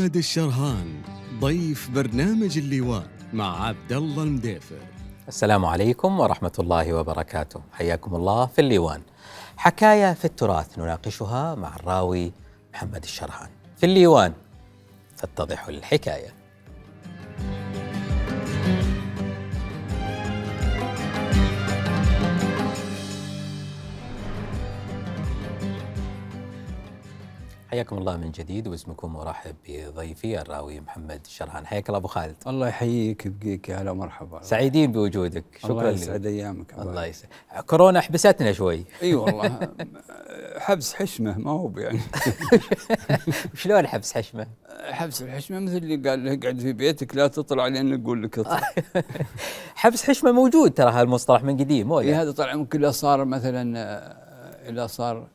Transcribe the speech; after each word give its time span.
محمد 0.00 0.16
الشرهان 0.16 1.02
ضيف 1.40 1.90
برنامج 1.90 2.58
اللواء 2.58 3.06
مع 3.32 3.66
عبد 3.66 3.92
الله 3.92 4.22
المديفر. 4.22 4.78
السلام 5.28 5.64
عليكم 5.64 6.20
ورحمة 6.20 6.52
الله 6.58 6.92
وبركاته. 6.92 7.60
حياكم 7.72 8.14
الله 8.14 8.46
في 8.46 8.60
الليوان 8.60 9.02
حكاية 9.56 10.12
في 10.12 10.24
التراث 10.24 10.78
نناقشها 10.78 11.54
مع 11.54 11.76
الراوي 11.76 12.32
محمد 12.74 13.02
الشرهان. 13.02 13.48
في 13.76 13.86
الليوان 13.86 14.32
تتضح 15.18 15.68
الحكاية. 15.68 16.39
حياكم 27.70 27.98
الله 27.98 28.16
من 28.16 28.30
جديد 28.30 28.68
واسمكم 28.68 29.16
وارحب 29.16 29.54
بضيفي 29.68 30.40
الراوي 30.40 30.80
محمد 30.80 31.20
الشرهان 31.26 31.66
حياك 31.66 31.88
الله 31.88 31.98
أبو 31.98 32.08
خالد. 32.08 32.36
الله 32.46 32.68
يحييك 32.68 33.26
يبقيك 33.26 33.68
يا 33.68 33.76
هلا 33.76 33.92
مرحبا 33.92 34.42
سعيدين 34.42 34.92
بوجودك. 34.92 35.44
شكرا 35.58 35.72
الله 35.72 35.90
يسعد 35.90 36.26
أيامك 36.26 36.74
الله 36.78 37.04
يسعد. 37.06 37.28
كورونا 37.66 38.00
حبستنا 38.00 38.52
شوي. 38.52 38.84
إي 39.02 39.14
والله. 39.14 39.68
حبس 40.66 40.94
حشمة 40.94 41.38
ما 41.38 41.50
هو 41.50 41.72
يعني 41.76 42.00
شلون 43.60 43.86
حبس 43.86 44.12
حشمة؟ 44.12 44.46
حبس 44.90 45.22
الحشمة 45.22 45.58
مثل 45.58 45.76
اللي 45.76 46.08
قال 46.10 46.24
له 46.24 46.34
اقعد 46.34 46.58
في 46.58 46.72
بيتك 46.72 47.16
لا 47.16 47.26
تطلع 47.26 47.66
لأن 47.66 48.00
نقول 48.00 48.22
لك 48.22 48.38
اطلع. 48.38 48.60
حبس 49.82 50.04
حشمة 50.04 50.32
موجود 50.32 50.74
ترى 50.74 50.90
هالمصطلح 50.90 51.42
من 51.42 51.56
قديم 51.56 51.88
مو 51.88 52.00
إيه 52.00 52.22
هذا 52.22 52.30
طبعا 52.30 52.54
ممكن 52.54 52.92
صار 52.92 53.24
مثلا 53.24 53.78
إذا 54.68 54.86
صار 54.86 55.26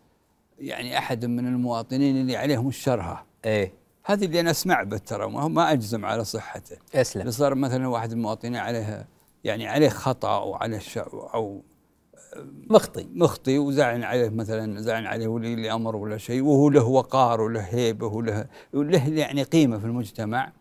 يعني 0.60 0.98
أحد 0.98 1.26
من 1.26 1.48
المواطنين 1.48 2.22
اللي 2.22 2.38
عليهم 2.38 2.68
الشرهه 2.68 3.26
إيه. 3.46 3.74
هذه 4.06 4.26
اللي 4.26 4.40
أنا 4.40 4.52
أسمع 4.52 4.84
به 4.84 4.98
ترى 4.98 5.28
ما 5.28 5.72
أجزم 5.72 6.06
على 6.06 6.24
صحته. 6.24 6.78
أسلم. 6.96 7.22
اللي 7.22 7.32
صار 7.32 7.56
مثلا 7.56 7.88
واحد 7.88 8.10
من 8.10 8.18
المواطنين 8.18 8.56
عليه 8.56 9.08
يعني 9.44 9.68
عليه 9.68 9.90
خطأ 9.90 10.38
أو 10.38 10.56
عليه 10.56 10.80
أو 11.34 11.62
مخطي. 12.70 13.08
مخطي 13.14 13.58
وزعن 13.58 14.04
عليه 14.04 14.30
مثلا 14.30 14.82
زعن 14.82 15.06
عليه 15.06 15.28
ولي 15.28 15.54
الأمر 15.54 15.96
ولا 15.96 16.18
شيء 16.18 16.44
وهو 16.44 16.70
له 16.70 16.84
وقار 16.84 17.42
وله 17.42 17.62
هيبة 17.62 18.08
وله 18.08 18.46
له 18.74 19.10
يعني 19.10 19.44
قيمة 19.44 19.78
في 19.80 19.86
المجتمع 19.86 20.52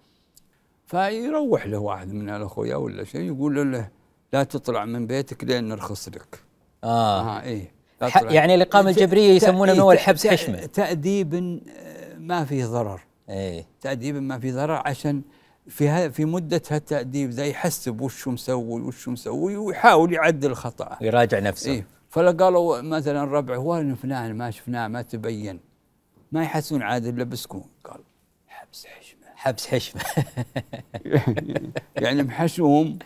فيروح 0.86 1.66
له 1.66 1.78
واحد 1.78 2.12
من 2.12 2.30
الأخويا 2.30 2.76
ولا 2.76 3.04
شيء 3.04 3.20
يقول 3.20 3.72
له 3.72 3.88
لا 4.32 4.44
تطلع 4.44 4.84
من 4.84 5.06
بيتك 5.06 5.44
لين 5.44 5.68
نرخص 5.68 6.08
لك. 6.08 6.40
آه, 6.84 7.20
آه 7.20 7.42
إيه. 7.42 7.73
يعني 8.02 8.54
الاقامه 8.54 8.90
الجبرية 8.90 9.32
يسمونه 9.32 9.72
من 9.72 9.80
اول 9.80 9.98
حبس 9.98 10.26
حشمة. 10.26 10.66
تأديب 10.66 11.34
آه، 11.34 12.18
ما 12.18 12.44
فيه 12.44 12.66
ضرر. 12.66 13.00
إيه. 13.28 13.66
تأديب 13.80 14.16
ما 14.16 14.38
فيه 14.38 14.52
ضرر 14.52 14.82
عشان 14.86 15.22
في 15.68 16.10
في 16.10 16.24
مدة 16.24 16.62
هالتأديب 16.70 17.30
ذا 17.30 17.46
يحسب 17.46 18.00
وش 18.00 18.28
مسوي 18.28 18.80
وش 18.80 19.08
مسوي 19.08 19.56
ويحاول 19.56 20.12
يعدل 20.12 20.54
خطأه 20.54 20.98
ويراجع 21.00 21.38
نفسه. 21.38 21.70
إيه. 21.70 21.86
فلا 22.10 22.30
قالوا 22.30 22.80
مثلا 22.80 23.24
ربع 23.24 23.56
هو 23.56 23.94
فلان 24.02 24.34
ما 24.34 24.50
شفناه 24.50 24.88
ما 24.88 25.02
تبين. 25.02 25.60
ما 26.32 26.42
يحسون 26.42 26.82
عاد 26.82 27.06
إلا 27.06 27.24
بسكون. 27.24 27.64
قال 27.84 28.00
حبس 28.46 28.86
حشمة. 28.86 29.26
حبس 29.34 29.66
حشمة. 29.66 30.02
يعني 32.02 32.22
محشوم 32.22 32.98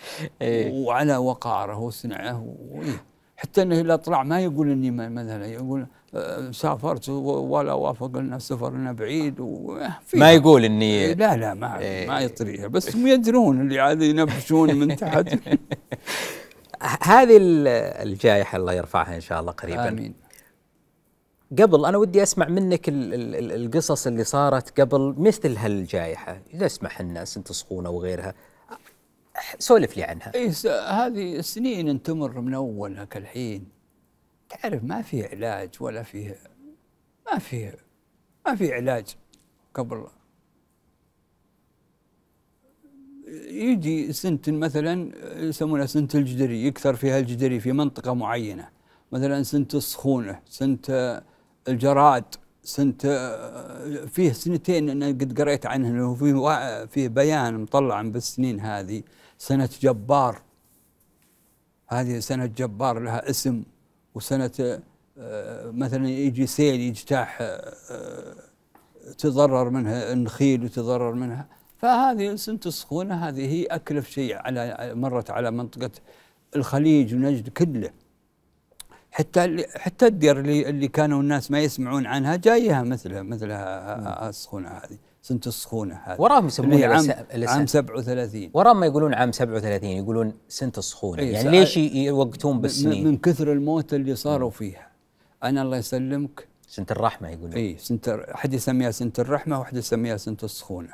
إيه. 0.43 0.73
وعلى 0.73 1.17
وقاره 1.17 1.79
وصنعه 1.79 2.55
وإيه 2.71 3.05
حتى 3.39 3.63
إنه 3.63 3.81
إذا 3.81 3.97
طلع 3.97 4.23
ما 4.23 4.41
يقول 4.41 4.71
إني 4.71 4.91
مثلا 4.91 5.47
يقول 5.47 5.87
آه، 6.15 6.51
سافرت 6.51 7.09
ولا 7.09 7.73
وافق 7.73 8.17
لنا 8.17 8.39
سفرنا 8.39 8.93
بعيد 8.93 9.41
ما 10.15 10.33
يقول 10.33 10.65
اني 10.65 10.85
إيه، 10.85 11.15
لا 11.15 11.37
لا 11.37 11.55
ما 11.55 11.79
إيه. 11.79 12.07
ما 12.09 12.21
يطريها 12.21 12.67
بس 12.67 12.97
هم 12.97 13.07
يدرون 13.07 13.61
اللي 13.61 13.81
عاد 13.81 14.03
ينبشون 14.03 14.75
من 14.75 14.97
تحت. 14.97 15.29
هذه 17.03 17.37
الجائحة 18.03 18.59
الله 18.59 18.73
يرفعها 18.73 19.17
إن 19.17 19.21
شاء 19.21 19.41
الله 19.41 19.53
قريبا. 19.53 19.89
آمين. 19.89 20.15
قبل 21.59 21.85
أنا 21.85 21.99
ودي 21.99 22.23
أسمع 22.23 22.49
منك 22.49 22.85
القصص 22.89 24.07
اللي 24.07 24.25
صارت 24.25 24.81
قبل 24.81 25.15
مثل 25.19 25.57
هالجائحة. 25.57 26.41
إذا 26.55 26.67
أسمح 26.67 27.01
الناس 27.01 27.37
انت 27.37 27.53
سخونه 27.53 27.91
وغيرها 27.91 28.35
سولف 29.59 29.97
لي 29.97 30.03
عنها. 30.03 30.33
اي 30.35 30.53
هذه 30.89 31.41
سنين 31.41 32.03
تمر 32.03 32.41
من 32.41 32.55
أولها 32.55 33.05
كالحين. 33.05 33.69
تعرف 34.49 34.85
ما 34.85 35.03
في 35.03 35.27
علاج 35.27 35.71
ولا 35.81 36.03
فيه 36.03 36.37
ما 37.33 37.39
فيه 37.39 37.77
ما 38.47 38.55
في 38.55 38.75
علاج 38.75 39.07
قبل. 39.75 40.07
يجي 43.49 44.13
سنة 44.13 44.41
مثلا 44.49 45.13
يسمونها 45.45 45.87
سنة 45.87 46.09
الجدري 46.15 46.67
يكثر 46.67 46.97
فيها 46.97 47.19
الجدري 47.19 47.61
في 47.61 47.73
منطقة 47.73 48.15
معينة. 48.15 48.69
مثلا 49.13 49.43
سنة 49.43 49.67
السخونة 49.75 50.41
سنة 50.47 50.79
الجراد 51.69 52.25
سنة 52.63 52.95
فيه 54.07 54.33
سنتين 54.33 54.91
أنا 54.91 55.07
قد 55.07 55.41
قريت 55.41 55.67
عنها 55.67 56.05
وفيه 56.05 56.87
فيه 56.87 57.09
بيان 57.09 57.61
مطلع 57.61 58.03
بالسنين 58.03 58.61
هذه. 58.61 59.03
سنة 59.39 59.69
جبار. 59.81 60.43
هذه 61.89 62.19
سنة 62.19 62.47
جبار 62.47 62.99
لها 62.99 63.31
اسم 63.31 63.63
وسنة 64.15 64.81
آه، 65.19 65.71
مثلا 65.71 66.09
يجي 66.09 66.47
سيل 66.47 66.81
يجتاح 66.81 67.39
آه، 67.41 68.35
تضرر 69.19 69.71
منها 69.71 70.13
النخيل 70.13 70.65
وتضرر 70.65 71.15
منها. 71.15 71.49
فهذه 71.79 72.35
سنة 72.35 72.61
السخونة 72.67 73.29
هذه 73.29 73.47
هي 73.47 73.65
أكلف 73.65 74.11
شيء 74.11 74.37
على 74.37 74.93
مرت 74.95 75.31
على 75.31 75.51
منطقة 75.51 75.91
الخليج 76.57 77.15
ونجد 77.15 77.49
كله. 77.49 77.91
حتى 79.11 79.67
حتى 79.75 80.07
الدير 80.07 80.41
اللي 80.41 80.69
اللي 80.69 80.89
كانوا 80.89 81.21
الناس 81.23 81.51
ما 81.51 81.61
يسمعون 81.61 82.07
عنها 82.07 82.37
جايها 82.37 82.83
مثلها 82.83 83.23
مثلها 83.23 84.29
السخونة 84.29 84.69
هذه. 84.69 84.99
سنة 85.23 85.41
السخونة 85.47 85.95
هذه. 85.95 86.21
وراهم 86.21 86.47
يسمونها 86.47 86.87
عام, 86.87 87.49
عام 87.49 87.67
37 87.67 88.51
وراهم 88.55 88.81
ما 88.81 88.87
يقولون 88.87 89.15
عام 89.15 89.33
37 89.33 89.89
يقولون 89.91 90.33
سنة 90.49 90.73
السخونة. 90.79 91.23
إيه 91.23 91.33
يعني 91.33 91.49
ليش 91.49 91.77
يوقتون 91.77 92.61
بالسنين؟ 92.61 93.07
من 93.07 93.17
كثر 93.17 93.53
الموت 93.53 93.95
اللي 93.95 94.17
صاروا 94.17 94.51
فيها. 94.51 94.89
أنا 95.43 95.63
الله 95.63 95.77
يسلمك. 95.77 96.49
سنة 96.69 96.87
الرحمة 96.91 97.29
يقولون. 97.29 97.53
اي 97.53 97.77
سنة 97.79 98.01
أحد 98.35 98.55
يسميها 98.55 98.91
سنة 98.91 99.13
الرحمة 99.19 99.59
وأحد 99.59 99.77
يسميها 99.77 100.17
سنة 100.17 100.37
السخونة. 100.43 100.93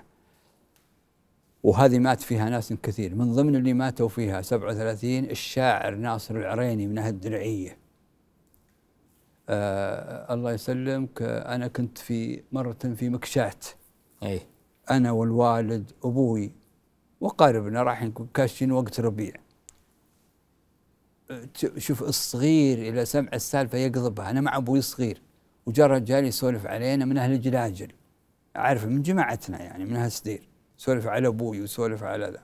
وهذه 1.62 1.98
مات 1.98 2.20
فيها 2.20 2.50
ناس 2.50 2.72
كثير. 2.82 3.14
من 3.14 3.32
ضمن 3.32 3.56
اللي 3.56 3.72
ماتوا 3.72 4.08
فيها 4.08 4.42
37 4.42 5.24
الشاعر 5.24 5.94
ناصر 5.94 6.36
العريني 6.36 6.86
من 6.86 6.98
أهل 6.98 7.14
الدرعيه 7.14 7.78
آه 9.48 10.34
الله 10.34 10.52
يسلمك. 10.52 11.22
أنا 11.22 11.68
كنت 11.68 11.98
في 11.98 12.42
مرة 12.52 12.76
في 12.96 13.08
مكشات. 13.08 13.64
اي 14.24 14.40
أنا 14.90 15.10
والوالد 15.12 15.92
أبوي 16.04 16.52
وقاربنا 17.20 17.82
رايحين 17.82 18.14
كاشين 18.34 18.72
وقت 18.72 19.00
ربيع. 19.00 19.32
شوف 21.78 22.02
الصغير 22.02 22.78
إلى 22.78 23.04
سمع 23.04 23.28
السالفة 23.34 23.78
يقضبها. 23.78 24.30
أنا 24.30 24.40
مع 24.40 24.56
أبوي 24.56 24.80
صغير. 24.80 25.22
وجاء 25.66 25.86
رجال 25.86 26.24
يسولف 26.24 26.66
علينا 26.66 27.04
من 27.04 27.18
أهل 27.18 27.32
الجلاجل 27.32 27.92
أعرف 28.56 28.86
من 28.86 29.02
جماعتنا 29.02 29.62
يعني 29.62 29.84
من 29.84 29.96
أهل 29.96 30.12
سدير 30.12 30.48
يسولف 30.78 31.06
على 31.06 31.28
أبوي 31.28 31.60
ويسولف 31.60 32.02
على 32.02 32.26
ذا. 32.26 32.42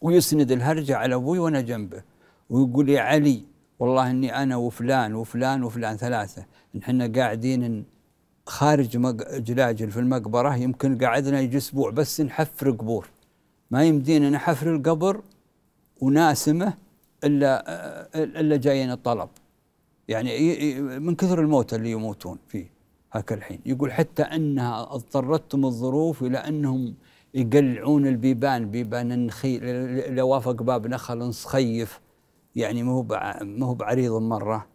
ويسند 0.00 0.52
الهرجة 0.52 0.96
على 0.96 1.14
أبوي 1.14 1.38
وأنا 1.38 1.60
جنبه. 1.60 2.02
ويقول 2.50 2.88
يا 2.88 3.00
علي 3.00 3.44
والله 3.78 4.10
إني 4.10 4.42
أنا 4.42 4.56
وفلان 4.56 5.14
وفلان 5.14 5.62
وفلان 5.64 5.96
ثلاثة. 5.96 6.46
نحن 6.74 7.12
قاعدين 7.12 7.84
خارج 8.46 8.98
جلاجل 9.44 9.90
في 9.90 10.00
المقبرة 10.00 10.56
يمكن 10.56 10.98
قعدنا 10.98 11.40
يجي 11.40 11.56
أسبوع 11.56 11.90
بس 11.90 12.20
نحفر 12.20 12.70
قبور. 12.70 13.08
ما 13.70 13.84
يمدينا 13.84 14.30
نحفر 14.30 14.74
القبر 14.74 15.20
وناسمه 16.00 16.74
إلا 17.24 17.64
إلا 18.14 18.56
جايين 18.56 18.90
الطلب. 18.90 19.28
يعني 20.08 20.80
من 20.80 21.14
كثر 21.14 21.40
الموت 21.40 21.74
اللي 21.74 21.90
يموتون 21.90 22.38
فيه 22.48 22.70
هاك 23.12 23.32
الحين. 23.32 23.60
يقول 23.66 23.92
حتى 23.92 24.22
إنها 24.22 24.82
اضطرتهم 24.82 25.64
الظروف 25.64 26.22
إلى 26.22 26.38
إنهم 26.38 26.94
يقلعون 27.34 28.06
البيبان. 28.06 28.70
بيبان 28.70 29.12
النخيل 29.12 30.14
لو 30.14 30.28
وافق 30.28 30.62
باب 30.62 30.86
نخل 30.86 31.34
صخيف 31.34 32.00
يعني 32.56 32.82
ما 32.82 32.92
هو 32.92 33.02
ما 33.42 33.66
هو 33.66 33.74
بعريض 33.74 34.12
مرة. 34.12 34.66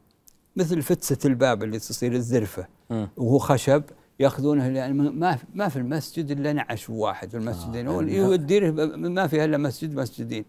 مثل 0.55 0.81
فتسة 0.81 1.17
الباب 1.25 1.63
اللي 1.63 1.79
تصير 1.79 2.13
الزرفة. 2.13 2.78
وهو 3.17 3.37
خشب 3.37 3.83
ياخذونه 4.19 4.65
يعني 4.67 4.93
ما 4.93 5.37
ما 5.53 5.67
في 5.67 5.75
المسجد 5.77 6.31
إلا 6.31 6.53
نعش 6.53 6.89
واحد 6.89 7.29
في 7.29 7.37
المسجدين 7.37 7.87
آه 7.87 8.01
يعني 8.01 8.35
الديره 8.35 8.85
ما 8.95 9.27
فيها 9.27 9.45
إلا 9.45 9.57
مسجد 9.57 9.95
مسجدين. 9.95 10.45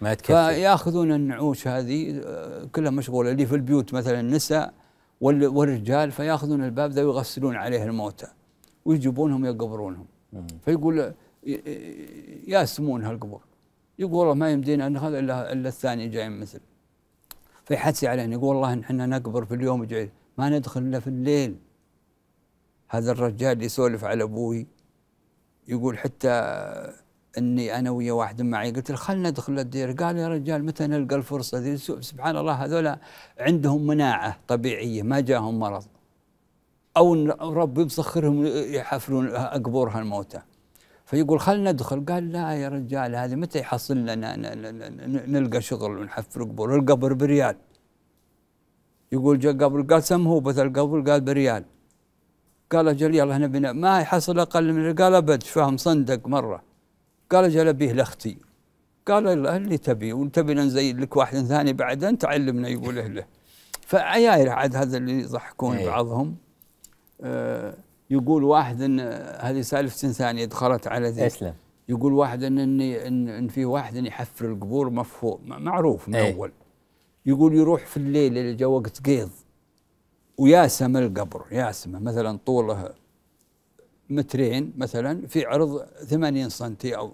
ما 0.00 0.14
تكفي. 0.14 0.26
فياخذون 0.54 1.12
النعوش 1.12 1.68
هذه 1.68 2.20
آه، 2.24 2.64
كلها 2.64 2.90
مشغولة 2.90 3.30
اللي 3.30 3.46
في 3.46 3.54
البيوت 3.54 3.94
مثلا 3.94 4.20
النساء 4.20 4.72
والرجال 5.20 6.10
فياخذون 6.10 6.64
الباب 6.64 6.90
ذا 6.90 7.02
ويغسلون 7.04 7.56
عليه 7.56 7.84
الموتى 7.84 8.26
ويجيبونهم 8.84 9.44
يقبرونهم. 9.44 10.06
فيقول 10.64 11.12
ي- 11.46 11.60
ياسمون 12.46 13.04
هالقبور 13.04 13.40
يقول 13.98 14.14
والله 14.14 14.34
ما 14.34 14.50
يمدينا 14.50 14.86
أن 14.86 14.96
هذا 14.96 15.18
الا 15.18 15.52
إلا 15.52 15.68
الثاني 15.68 16.08
جاي 16.08 16.28
مثل. 16.28 16.60
فيحسي 17.64 18.08
علينا 18.08 18.32
يقول 18.32 18.56
والله 18.56 18.80
إحنا 18.80 19.06
نقبر 19.06 19.44
في 19.44 19.54
اليوم 19.54 19.86
ما 20.38 20.48
ندخل 20.48 20.80
إلا 20.82 21.00
في 21.00 21.06
الليل. 21.06 21.56
هذا 22.94 23.12
الرجال 23.12 23.62
يسولف 23.62 24.04
على 24.04 24.22
أبوي 24.22 24.66
يقول 25.68 25.98
حتى 25.98 26.30
إني 27.38 27.78
أنا 27.78 27.90
ويا 27.90 28.12
واحد 28.12 28.42
معي. 28.42 28.70
قلت 28.70 28.90
له 28.90 28.96
خلنا 28.96 29.30
ندخل 29.30 29.58
الدير. 29.58 29.92
قال 29.92 30.16
يا 30.16 30.28
رجال 30.28 30.64
متى 30.64 30.86
نلقى 30.86 31.16
الفرصة 31.16 31.58
ذي 31.58 31.76
سبحان 31.76 32.36
الله 32.36 32.52
هذول 32.52 32.96
عندهم 33.38 33.86
مناعة 33.86 34.38
طبيعية 34.48 35.02
ما 35.02 35.20
جاهم 35.20 35.58
مرض. 35.58 35.84
أو 36.96 37.14
ربي 37.52 37.84
مسخرهم 37.84 38.46
يحفرون 38.46 39.28
قبور 39.36 39.88
هالموتى 39.90 40.40
فيقول 41.06 41.40
خلنا 41.40 41.72
ندخل. 41.72 42.04
قال 42.04 42.32
لا 42.32 42.52
يا 42.52 42.68
رجال 42.68 43.16
هذه 43.16 43.34
متى 43.34 43.58
يحصل 43.58 43.96
لنا 43.96 44.36
نلقى 45.26 45.60
شغل 45.60 45.98
ونحفر 45.98 46.42
قبور؟ 46.42 46.76
القبر 46.76 47.12
بريال. 47.12 47.56
يقول 49.12 49.38
جاء 49.38 49.52
قبر 49.52 49.82
قال 49.82 50.02
سموه 50.02 50.40
بث 50.40 50.58
القبر 50.58 51.10
قال 51.10 51.20
بريال. 51.20 51.64
قال 52.72 52.88
أجل 52.88 53.14
يلا 53.14 53.36
هنا 53.36 53.46
بنا 53.46 53.72
ما 53.72 54.00
يحصل 54.00 54.38
أقل 54.38 54.72
من 54.72 54.94
قال 54.94 55.14
أبد 55.14 55.42
فاهم 55.42 55.76
صندق 55.76 56.28
مرة. 56.28 56.62
قال 57.30 57.44
أجل 57.44 57.68
ابيه 57.68 57.92
لأختي. 57.92 58.36
قال 59.06 59.24
لا 59.24 59.56
اللي 59.56 59.78
تبي 59.78 60.12
وتبي 60.12 60.54
نزيد 60.54 61.00
لك 61.00 61.16
واحد 61.16 61.38
ثاني 61.38 61.72
بعد 61.72 62.04
أنت 62.04 62.24
علمنا 62.24 62.68
يقول 62.68 63.14
له. 63.14 63.24
فعياير 63.80 64.48
عاد 64.48 64.76
هذا 64.76 64.96
اللي 64.96 65.20
يضحكون 65.20 65.76
إيه. 65.76 65.86
بعضهم. 65.86 66.36
آه 67.20 67.74
يقول 68.10 68.44
واحد 68.44 68.82
إن 68.82 69.00
هذه 69.40 69.60
سالفة 69.60 70.08
ثانية 70.08 70.44
دخلت 70.44 70.86
على 70.86 71.08
ذي 71.08 71.26
أسلم. 71.26 71.54
يقول 71.88 72.12
واحد 72.12 72.42
إن 72.42 72.58
إني 72.58 73.06
إن, 73.06 73.28
إن 73.28 73.48
في 73.48 73.64
واحد 73.64 73.96
إن 73.96 74.06
يحفر 74.06 74.44
القبور 74.44 74.90
مفهوم 74.90 75.40
معروف 75.46 76.08
من 76.08 76.14
إيه. 76.14 76.34
أول. 76.34 76.52
يقول 77.26 77.54
يروح 77.54 77.86
في 77.86 77.96
الليل 77.96 78.38
اللي 78.38 78.54
جاء 78.54 78.68
وقت 78.68 79.06
قيض. 79.06 79.30
وياسم 80.38 80.96
القبر 80.96 81.44
ياسمه 81.50 81.98
مثلا 81.98 82.38
طوله 82.46 82.94
مترين 84.10 84.72
مثلا 84.76 85.26
في 85.26 85.46
عرض 85.46 85.84
80 86.04 86.48
سنتي 86.48 86.96
أو 86.96 87.12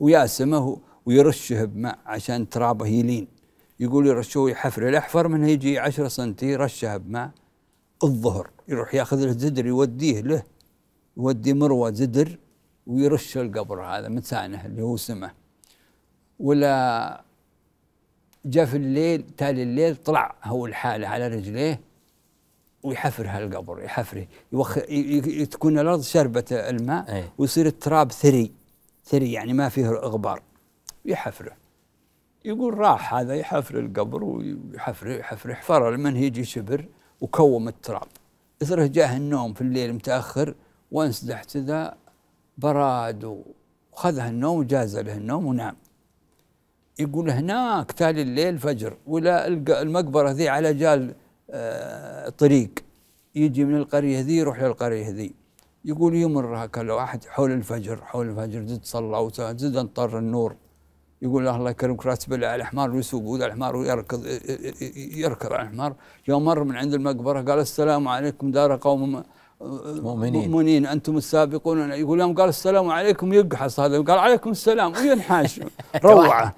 وياسمه 0.00 0.80
ويرشه 1.06 1.64
بماء 1.64 1.98
عشان 2.06 2.48
ترابه 2.48 2.86
يلين. 2.86 3.28
يقول 3.80 4.06
يرشه 4.06 4.40
ويحفر 4.40 4.88
الاحفر 4.88 5.28
منه 5.28 5.48
يجي 5.48 5.78
10 5.78 6.08
سنتي 6.08 6.56
رشه 6.56 6.96
بماء 6.96 7.30
الظهر 8.04 8.50
يروح 8.68 8.94
ياخذ 8.94 9.24
له 9.24 9.32
زدر 9.32 9.66
يوديه 9.66 10.20
له 10.20 10.42
يودي 11.16 11.54
مروة 11.54 11.92
زدر 11.92 12.38
ويرش 12.86 13.38
القبر 13.38 13.82
هذا 13.82 14.08
متانه 14.08 14.66
اللي 14.66 14.82
هو 14.82 14.96
سمه 14.96 15.30
ولا 16.38 17.24
جاء 18.44 18.64
في 18.64 18.76
الليل 18.76 19.22
تالي 19.36 19.62
الليل 19.62 19.96
طلع 19.96 20.34
هو 20.44 20.66
الحالة 20.66 21.08
على 21.08 21.28
رجليه 21.28 21.80
ويحفر 22.82 23.26
هالقبر 23.28 23.82
يحفره 23.82 24.26
يوخ... 24.52 24.78
ي- 24.78 25.46
تكون 25.46 25.78
الأرض 25.78 26.00
شربة 26.02 26.44
الماء 26.50 27.14
أي. 27.14 27.24
ويصير 27.38 27.66
التراب 27.66 28.12
ثري 28.12 28.52
ثري 29.04 29.32
يعني 29.32 29.52
ما 29.52 29.68
فيه 29.68 29.88
غبار 29.88 30.42
يحفره. 31.04 31.52
يقول 32.44 32.78
راح 32.78 33.14
هذا 33.14 33.34
يحفر 33.34 33.78
القبر 33.78 34.24
ويحفر 34.24 35.10
يحفر 35.10 35.54
حفر 35.54 35.96
من 35.96 36.16
يجي 36.16 36.44
شبر 36.44 36.84
وكوم 37.20 37.68
التراب. 37.68 38.08
إثره 38.62 38.86
جاه 38.86 39.16
النوم 39.16 39.54
في 39.54 39.60
الليل 39.60 39.92
متأخر 39.92 40.54
وانسدحت 40.92 41.56
ذا 41.56 41.94
براد 42.58 43.42
وخذها 43.92 44.28
النوم 44.28 44.58
وجاز 44.58 44.98
له 44.98 45.16
النوم 45.16 45.46
ونام. 45.46 45.76
يقول 46.98 47.30
هناك 47.30 47.92
تالي 47.92 48.22
الليل 48.22 48.58
فجر 48.58 48.96
ولا 49.06 49.46
المقبرة 49.82 50.30
ذي 50.30 50.48
على 50.48 50.74
جال 50.74 51.14
آه، 51.50 52.28
طريق. 52.28 52.70
يجي 53.34 53.64
من 53.64 53.76
القرية 53.76 54.20
ذي 54.20 54.36
يروح 54.36 54.62
للقرية 54.62 55.08
ذي 55.10 55.34
يقول 55.84 56.14
يمر 56.14 56.64
هكذا 56.64 56.92
واحد 56.92 57.24
حول 57.24 57.50
الفجر 57.52 57.96
حول 58.04 58.28
الفجر 58.28 58.66
زد 58.66 58.84
صلى 58.84 59.28
وسا- 59.30 59.56
زد 59.56 59.76
انطر 59.76 60.18
النور. 60.18 60.56
يقول 61.22 61.44
له 61.44 61.56
الله 61.56 61.70
يكرمك 61.70 62.06
راتب 62.06 62.32
على 62.34 62.54
الحمار 62.54 62.90
ويسوق 62.90 63.22
وذا 63.24 63.46
الحمار 63.46 63.76
ويركض 63.76 64.26
يركض 64.96 65.52
على 65.52 65.62
الحمار 65.68 65.94
يوم 66.28 66.44
مر 66.44 66.64
من 66.64 66.76
عند 66.76 66.94
المقبرة 66.94 67.40
قال 67.42 67.58
السلام 67.58 68.08
عليكم 68.08 68.50
دار 68.50 68.76
قوم 68.76 69.22
مؤمنين. 69.60 70.50
مؤمنين. 70.50 70.86
أنتم 70.86 71.16
السابقون. 71.16 71.90
يقول 71.92 72.20
يوم 72.20 72.34
قال 72.34 72.48
السلام 72.48 72.90
عليكم 72.90 73.32
يقحص 73.32 73.80
هذا. 73.80 74.00
قال 74.00 74.18
عليكم 74.18 74.50
السلام. 74.50 74.92
وينحاش 74.92 75.60
روعة. 76.04 76.54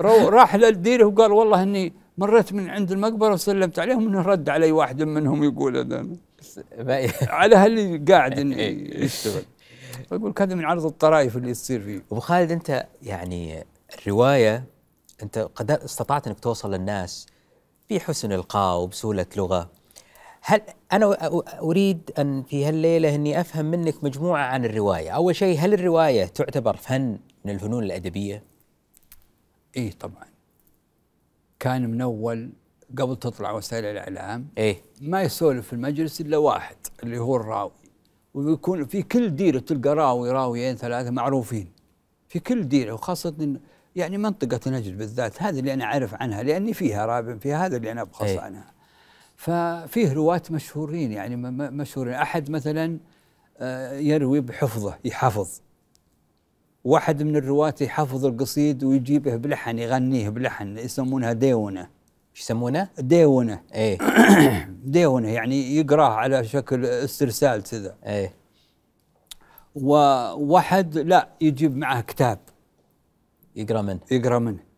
رو 0.00 0.28
راح 0.28 0.56
للديره 0.56 1.04
وقال 1.04 1.32
والله 1.32 1.62
إني 1.62 1.92
مريت 2.18 2.52
من 2.52 2.70
عند 2.70 2.92
المقبرة 2.92 3.32
وسلمت 3.32 3.78
عليهم 3.78 4.06
إنه 4.08 4.22
رد 4.22 4.48
علي 4.48 4.72
واحد 4.72 5.02
منهم 5.02 5.44
يقول 5.44 5.76
هذا. 5.76 6.06
على 7.40 7.56
هاللي 7.56 7.98
قاعد 8.08 8.38
يشتغل. 9.04 9.42
يقول 10.12 10.32
كذا 10.32 10.54
من 10.54 10.64
عرض 10.64 10.86
الطرائف 10.86 11.36
اللي 11.36 11.52
تصير 11.52 11.80
فيه. 11.80 12.02
أبو 12.12 12.20
خالد 12.20 12.52
أنت 12.52 12.86
يعني 13.02 13.64
الرواية 13.98 14.64
أنت 15.22 15.38
قد 15.54 15.70
استطعت 15.70 16.26
إنك 16.26 16.40
توصل 16.40 16.74
للناس 16.74 17.26
بحسن 17.90 18.32
القاء 18.32 18.80
وبسهولة 18.80 19.26
لغة. 19.36 19.70
هل 20.46 20.60
أنا 20.92 21.14
أ- 21.14 21.60
أريد 21.62 22.10
أن 22.18 22.42
في 22.42 22.64
هالليلة 22.64 23.14
إني 23.14 23.40
أفهم 23.40 23.64
منك 23.64 24.04
مجموعة 24.04 24.42
عن 24.42 24.64
الرواية، 24.64 25.10
أول 25.10 25.36
شيء 25.36 25.58
هل 25.58 25.74
الرواية 25.74 26.24
تعتبر 26.24 26.76
فن 26.76 27.18
من 27.44 27.52
الفنون 27.54 27.84
الأدبية؟ 27.84 28.42
إيه 29.76 29.90
طبعا. 29.90 30.24
كان 31.60 31.90
من 31.90 32.00
اول 32.00 32.50
قبل 32.98 33.16
تطلع 33.16 33.52
وسائل 33.52 33.84
الإعلام. 33.84 34.48
إيه. 34.58 34.82
ما 35.00 35.22
يسولف 35.22 35.66
في 35.66 35.72
المجلس 35.72 36.20
إلا 36.20 36.36
واحد 36.36 36.76
اللي 37.02 37.18
هو 37.18 37.36
الراوي. 37.36 37.72
ويكون 38.34 38.86
في 38.86 39.02
كل 39.02 39.36
ديرة 39.36 39.58
تلقى 39.58 39.94
راوي 39.94 40.30
راويين 40.30 40.76
ثلاثة 40.76 41.10
معروفين. 41.10 41.68
في 42.28 42.38
كل 42.38 42.68
ديرة 42.68 42.92
وخاصة 42.92 43.34
إن 43.40 43.60
يعني 43.96 44.18
منطقة 44.18 44.70
نجد 44.70 44.98
بالذات 44.98 45.42
هذه 45.42 45.58
اللي 45.58 45.72
أنا 45.74 45.84
أعرف 45.84 46.14
عنها 46.14 46.42
لأني 46.42 46.74
فيها 46.74 47.06
رابع 47.06 47.36
فيها 47.36 47.66
هذا 47.66 47.76
اللي 47.76 47.92
أنا 47.92 48.02
ابحث 48.02 48.28
أي. 48.28 48.38
عنها. 48.38 48.73
ففيه 49.44 50.12
رواة 50.12 50.42
مشهورين 50.50 51.12
يعني 51.12 51.36
مشهورين. 51.70 52.14
أحد 52.14 52.50
مثلا 52.50 52.98
آه، 53.58 53.92
يروي 53.92 54.40
بحفظه 54.40 54.98
يحفظ. 55.04 55.60
واحد 56.84 57.22
من 57.22 57.36
الرواة 57.36 57.74
يحفظ 57.80 58.26
القصيد 58.26 58.84
ويجيبه 58.84 59.36
بلحن 59.36 59.78
يغنيه 59.78 60.28
بلحن 60.28 60.78
يسمونها 60.78 61.32
ديونة. 61.32 61.80
إيش 62.34 62.40
يسمونه؟ 62.40 62.88
ديونة. 62.98 63.60
إيه. 63.74 63.98
ديونة 64.84 65.28
يعني 65.28 65.76
يقراه 65.76 66.14
على 66.14 66.44
شكل 66.44 66.86
استرسال 66.86 67.62
كذا. 67.62 67.96
إيه. 68.06 68.32
وواحد 69.74 70.98
لا 70.98 71.28
يجيب 71.40 71.76
معه 71.76 72.00
كتاب. 72.00 72.38
يقرأ 73.56 73.82
منه 73.82 74.00
يقرأ 74.10 74.38
منه. 74.38 74.73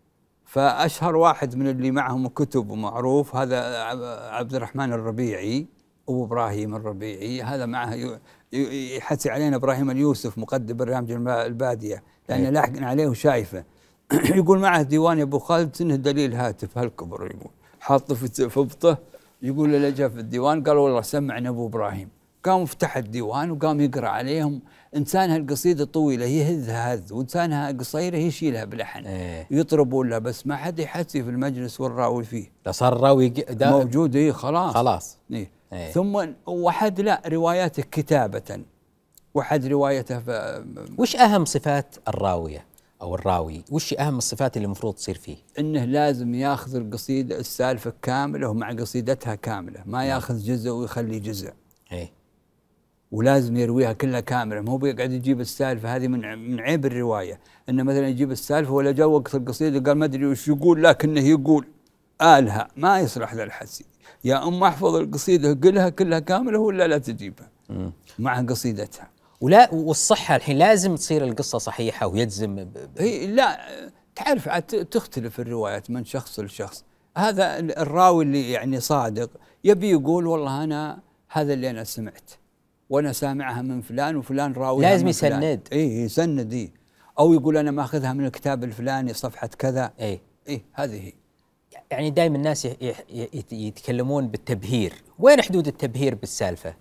فأشهر 0.47 1.17
واحد 1.17 1.57
من 1.57 1.69
اللي 1.69 1.91
معهم 1.91 2.29
كتب 2.29 2.73
معروف 2.73 3.37
هذا 3.37 3.83
عب- 3.83 4.31
عبد 4.33 4.55
الرحمن 4.55 4.93
الربيعي 4.93 5.67
أبو 6.09 6.25
إبراهيم 6.25 6.75
الربيعي. 6.75 7.43
هذا 7.43 7.67
معه 7.67 7.95
ي- 7.95 8.19
ي- 8.53 8.97
يحسي 8.97 9.31
علينا 9.31 9.57
إبراهيم 9.57 9.91
اليوسف 9.91 10.38
مقدم 10.38 10.76
برنامج 10.76 11.11
البادية 11.29 12.03
لأن 12.29 12.41
إيه. 12.45 12.50
لاحق 12.50 12.73
عليه 12.79 13.07
وشايفه. 13.07 13.65
يقول 14.41 14.59
معه 14.59 14.83
ديوان 14.83 15.19
يا 15.19 15.23
أبو 15.23 15.38
خالد 15.38 15.76
سنه 15.76 15.97
دليل 15.97 16.35
هاتف 16.35 16.79
هالكبر 16.79 17.26
يقول. 17.26 17.50
حاطه 17.81 18.15
في 18.15 18.61
ابطه 18.61 18.99
يقول 19.43 19.73
له 19.73 19.91
جاء 19.91 20.09
في 20.09 20.21
الديوان 20.21 20.62
قال 20.62 20.76
والله 20.76 21.00
سمعنا 21.03 21.49
أبو 21.49 21.67
إبراهيم. 21.67 22.09
قام 22.45 22.65
فتح 22.65 22.97
الديوان 22.97 23.50
وقام 23.50 23.81
يقرأ 23.81 24.09
عليهم 24.09 24.61
انسانها 24.97 25.37
القصيده 25.37 25.85
طويله 25.85 26.25
يهذها 26.25 26.93
هذ 26.93 27.12
وانسانها 27.12 27.73
قصيره 27.73 28.17
يشيلها 28.17 28.65
بلحن 28.65 29.07
إيه 29.07 29.47
يطربون 29.50 30.09
له 30.09 30.19
بس 30.19 30.47
ما 30.47 30.57
حد 30.57 30.79
يحسي 30.79 31.23
في 31.23 31.31
المجلس 31.31 31.81
والراوي 31.81 32.25
فيه 32.25 32.50
لا 32.67 32.73
صار 32.73 32.97
الراوي 32.97 33.33
موجود 33.61 34.17
إيه 34.17 34.33
خلاص 34.33 34.75
خلاص 34.75 35.19
إيه. 35.33 35.50
إيه. 35.73 35.91
ثم 35.91 36.26
وحد 36.47 37.00
لا 37.00 37.23
رواياته 37.26 37.83
كتابة 37.83 38.61
وحد 39.35 39.67
روايته. 39.67 40.23
وش 40.99 41.17
أهم 41.17 41.45
صفات 41.45 41.97
الراوية 42.09 42.65
أو 43.03 43.15
الراوي؟ 43.15 43.65
وش 43.71 43.95
أهم 43.95 44.19
الصفات 44.19 44.57
اللي 44.57 44.67
المفروض 44.67 44.95
تصير 44.95 45.15
فيه؟ 45.15 45.37
إنه 45.59 45.85
لازم 45.85 46.35
ياخذ 46.35 46.76
القصيدة 46.76 47.38
السالفة 47.38 47.93
كاملة 48.03 48.49
ومع 48.49 48.73
قصيدتها 48.73 49.35
كاملة 49.35 49.83
ما 49.87 50.05
ياخذ 50.05 50.38
جزء 50.38 50.71
ويخلي 50.71 51.19
جزء 51.19 51.53
إيه 51.93 52.12
ولازم 53.12 53.56
يرويها 53.56 53.92
كلها 53.92 54.20
كاملة. 54.20 54.60
مو 54.60 54.76
بيقعد 54.76 55.12
يجيب 55.12 55.40
السالفة 55.40 55.96
هذه 55.96 56.08
من 56.08 56.38
من 56.50 56.60
عيب 56.60 56.86
الرواية. 56.86 57.40
إنه 57.68 57.82
مثلا 57.82 58.08
يجيب 58.08 58.30
السالفة 58.30 58.72
ولا 58.72 58.92
جاء 58.92 59.06
وقت 59.06 59.34
القصيدة 59.34 59.90
قال 59.90 59.98
ما 59.98 60.04
أدري 60.04 60.26
وش 60.26 60.48
يقول 60.48 60.84
لكنه 60.84 61.20
يقول 61.20 61.66
آلها. 62.22 62.68
ما 62.76 63.00
يصلح 63.00 63.34
ذا 63.34 63.42
الحسي. 63.44 63.84
يا 64.25 64.48
أم 64.48 64.62
أحفظ 64.64 64.94
القصيدة 64.94 65.54
قلها 65.68 65.88
كلها 65.88 66.18
كاملة 66.18 66.58
ولا 66.58 66.86
لا 66.88 66.98
تجيبها. 66.98 67.50
مع 68.18 68.40
قصيدتها. 68.42 69.10
ولا 69.40 69.75
والصحة 69.75 70.36
الحين 70.36 70.58
لازم 70.58 70.94
تصير 70.94 71.25
القصة 71.25 71.58
صحيحة 71.58 72.06
ويجزم 72.06 72.54
ب- 72.56 72.88
هي 72.98 73.26
لا 73.26 73.58
تعرف 74.14 74.48
عاد 74.48 74.62
تختلف 74.62 75.40
الروايات 75.40 75.90
من 75.90 76.04
شخص 76.04 76.40
لشخص. 76.40 76.84
هذا 77.16 77.58
الراوي 77.58 78.25
اللي 78.25 78.50
يعني 78.50 78.80
صادق 78.80 79.30
يبي 79.64 79.90
يقول 79.90 80.26
والله 80.26 80.64
أنا 80.64 80.98
هذا 81.28 81.52
اللي 81.52 81.70
أنا 81.70 81.84
سمعت 81.84 82.30
وأنا 82.90 83.12
سامعها 83.12 83.62
من 83.62 83.81
فلان 83.81 84.16
وفلان 84.16 84.52
راوي 84.52 84.83
لازم 84.83 85.09
يسند. 85.09 85.69
اي 85.73 86.00
يسند 86.00 86.52
اي 86.52 86.73
أو 87.19 87.33
يقول 87.33 87.57
أنا 87.57 87.71
ماخذها 87.71 88.12
من 88.12 88.26
الكتاب 88.26 88.64
الفلاني 88.64 89.14
صفحة 89.14 89.47
كذا. 89.47 89.93
اي 90.00 90.21
اي 90.49 90.62
هذه 90.73 91.07
هي. 91.07 91.12
يعني 91.90 92.11
دائما 92.11 92.37
الناس 92.37 92.69
يتكلمون 93.52 94.28
بالتبهير. 94.28 94.93
وين 95.19 95.43
حدود 95.43 95.66
التبهير 95.66 96.14
بالسالفة؟ 96.14 96.75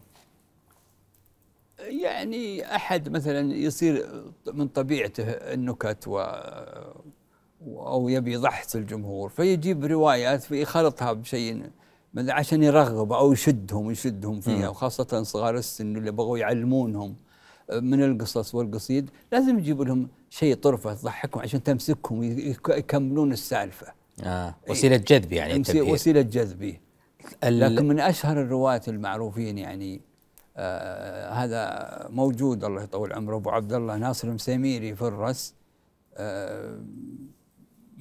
يعني 1.80 2.76
أحد 2.76 3.10
مثلا 3.10 3.54
يصير 3.54 4.24
من 4.54 4.68
طبيعته 4.68 5.24
النكت 5.24 6.08
و 6.08 6.20
أو 7.68 8.10
يبي 8.10 8.34
يضحك 8.34 8.76
الجمهور 8.76 9.30
فيجيب 9.30 9.86
روايات 9.86 10.44
فيخلطها 10.44 11.14
بشيء 11.14 11.70
عشان 12.18 12.64
يرغب 12.64 13.14
أو 13.14 13.34
يشدهم 13.34 13.92
يشدهم 13.92 14.42
فيها 14.42 14.70
وخاصة 14.70 15.24
صغار 15.24 15.56
السن 15.58 15.98
اللي 15.98 16.12
بغوا 16.12 16.38
يعلمونهم 16.38 17.16
من 17.74 18.04
القصص 18.04 18.56
والقصيد. 18.56 19.10
لازم 19.32 19.60
يجيبوا 19.60 19.86
لهم 19.86 20.08
شيء 20.30 20.56
طرفة 20.56 20.94
تضحكهم 20.94 21.42
عشان 21.42 21.64
تمسكهم 21.64 22.24
يك- 22.24 22.70
يكملون 22.70 23.32
السالفة. 23.32 23.88
آه. 24.24 24.56
وسيلة 24.70 24.98
جذب 24.98 25.34
يعني 25.34 25.54
التبهير 25.56 25.94
وسيلة 25.94 26.22
جذبي 26.22 26.80
ال- 27.44 27.60
لكن 27.60 27.88
من 27.88 28.00
أشهر 28.00 28.42
الرواة 28.42 28.82
المعروفين 28.88 29.58
يعني 29.58 30.02
آه 30.58 31.30
هذا 31.30 32.08
موجود 32.10 32.64
الله 32.64 32.84
يطول 32.84 33.14
عمره 33.14 33.36
أبو 33.36 33.50
عبد 33.50 33.74
الله 33.74 33.98
ناصر 33.98 34.28
المسيميري 34.28 34.96
فرس 34.96 35.54
آه 36.18 36.80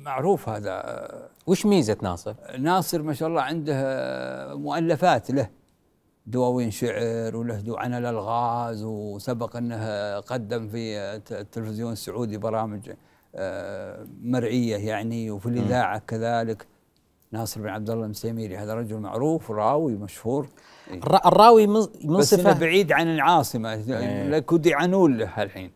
معروف 0.04 0.48
هذا. 0.48 1.28
وش 1.46 1.66
ميزة 1.66 1.96
ناصر؟ 2.02 2.34
ناصر 2.58 3.02
ما 3.02 3.12
شاء 3.12 3.28
الله 3.28 3.42
عنده 3.42 3.74
مؤلفات 4.56 5.30
له. 5.30 5.48
دواوين 6.26 6.70
شعر 6.70 7.36
وله 7.36 7.62
عن 7.68 7.94
الألغاز 7.94 8.82
وسبق 8.84 9.56
أنه 9.56 10.20
قدم 10.20 10.68
في 10.68 10.98
الت- 10.98 11.32
التلفزيون 11.32 11.92
السعودي 11.92 12.38
برامج 12.38 12.90
آه، 13.36 14.06
مرئية 14.22 14.76
يعني 14.76 15.30
وفي 15.30 15.46
الإذاعة 15.46 15.98
كذلك. 15.98 16.66
ناصر 17.32 17.60
بن 17.60 17.68
عبد 17.68 17.90
الله 17.90 18.04
المسيميري 18.04 18.56
هذا 18.56 18.74
رجل 18.74 18.96
معروف 18.98 19.50
راوي 19.50 19.92
مشهور. 19.92 20.46
إيه. 20.90 20.98
الر- 20.98 21.20
الراوي 21.26 21.66
من- 21.66 21.86
منصفة. 22.04 22.52
بعيد 22.58 22.92
عن 22.92 23.14
العاصمة 23.14 23.74
لك 24.28 24.52
وديعنون 24.52 25.16
له 25.18 25.42
الحين 25.42 25.70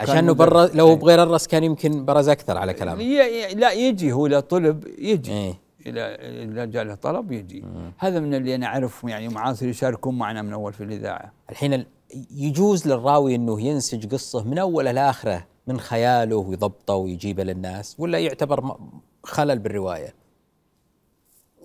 عشانه 0.00 0.32
مدرس. 0.32 0.36
برا 0.48 0.66
لو 0.66 0.88
إيه. 0.88 0.94
بغير 0.94 1.22
الرس 1.22 1.46
كان 1.46 1.64
يمكن 1.64 2.04
برز 2.04 2.28
أكثر 2.28 2.58
على 2.58 2.74
كلامه 2.74 3.02
ي- 3.02 3.54
لا 3.54 3.72
يجي 3.72 4.12
هو 4.12 4.26
اذا 4.26 4.40
طلب 4.40 4.84
يجي 4.98 5.32
إيه. 5.32 5.54
إذا 5.86 6.64
جاء 6.64 6.84
له 6.84 6.94
طلب 6.94 7.32
يجي 7.32 7.64
هذا 7.98 8.20
من 8.20 8.34
اللي 8.34 8.54
أنا 8.54 8.66
أعرفهم 8.66 9.08
يعني 9.08 9.28
معاصر 9.28 9.66
يشاركون 9.68 10.18
معنا 10.18 10.42
من 10.42 10.52
أول 10.52 10.72
في 10.72 10.84
الإذاعة 10.84 11.32
الحين 11.50 11.74
ال- 11.74 11.86
يجوز 12.30 12.88
للراوي 12.88 13.34
إنه 13.34 13.60
ينسج 13.60 14.12
قصة 14.12 14.44
من 14.44 14.58
اوله 14.58 14.92
لاخره 14.92 15.46
من 15.66 15.80
خياله 15.80 16.36
ويضبطه 16.36 16.94
ويجيبه 16.94 17.42
للناس 17.44 17.96
ولا 17.98 18.18
يعتبر 18.18 18.76
خلل 19.24 19.58
بالرواية؟ 19.58 20.14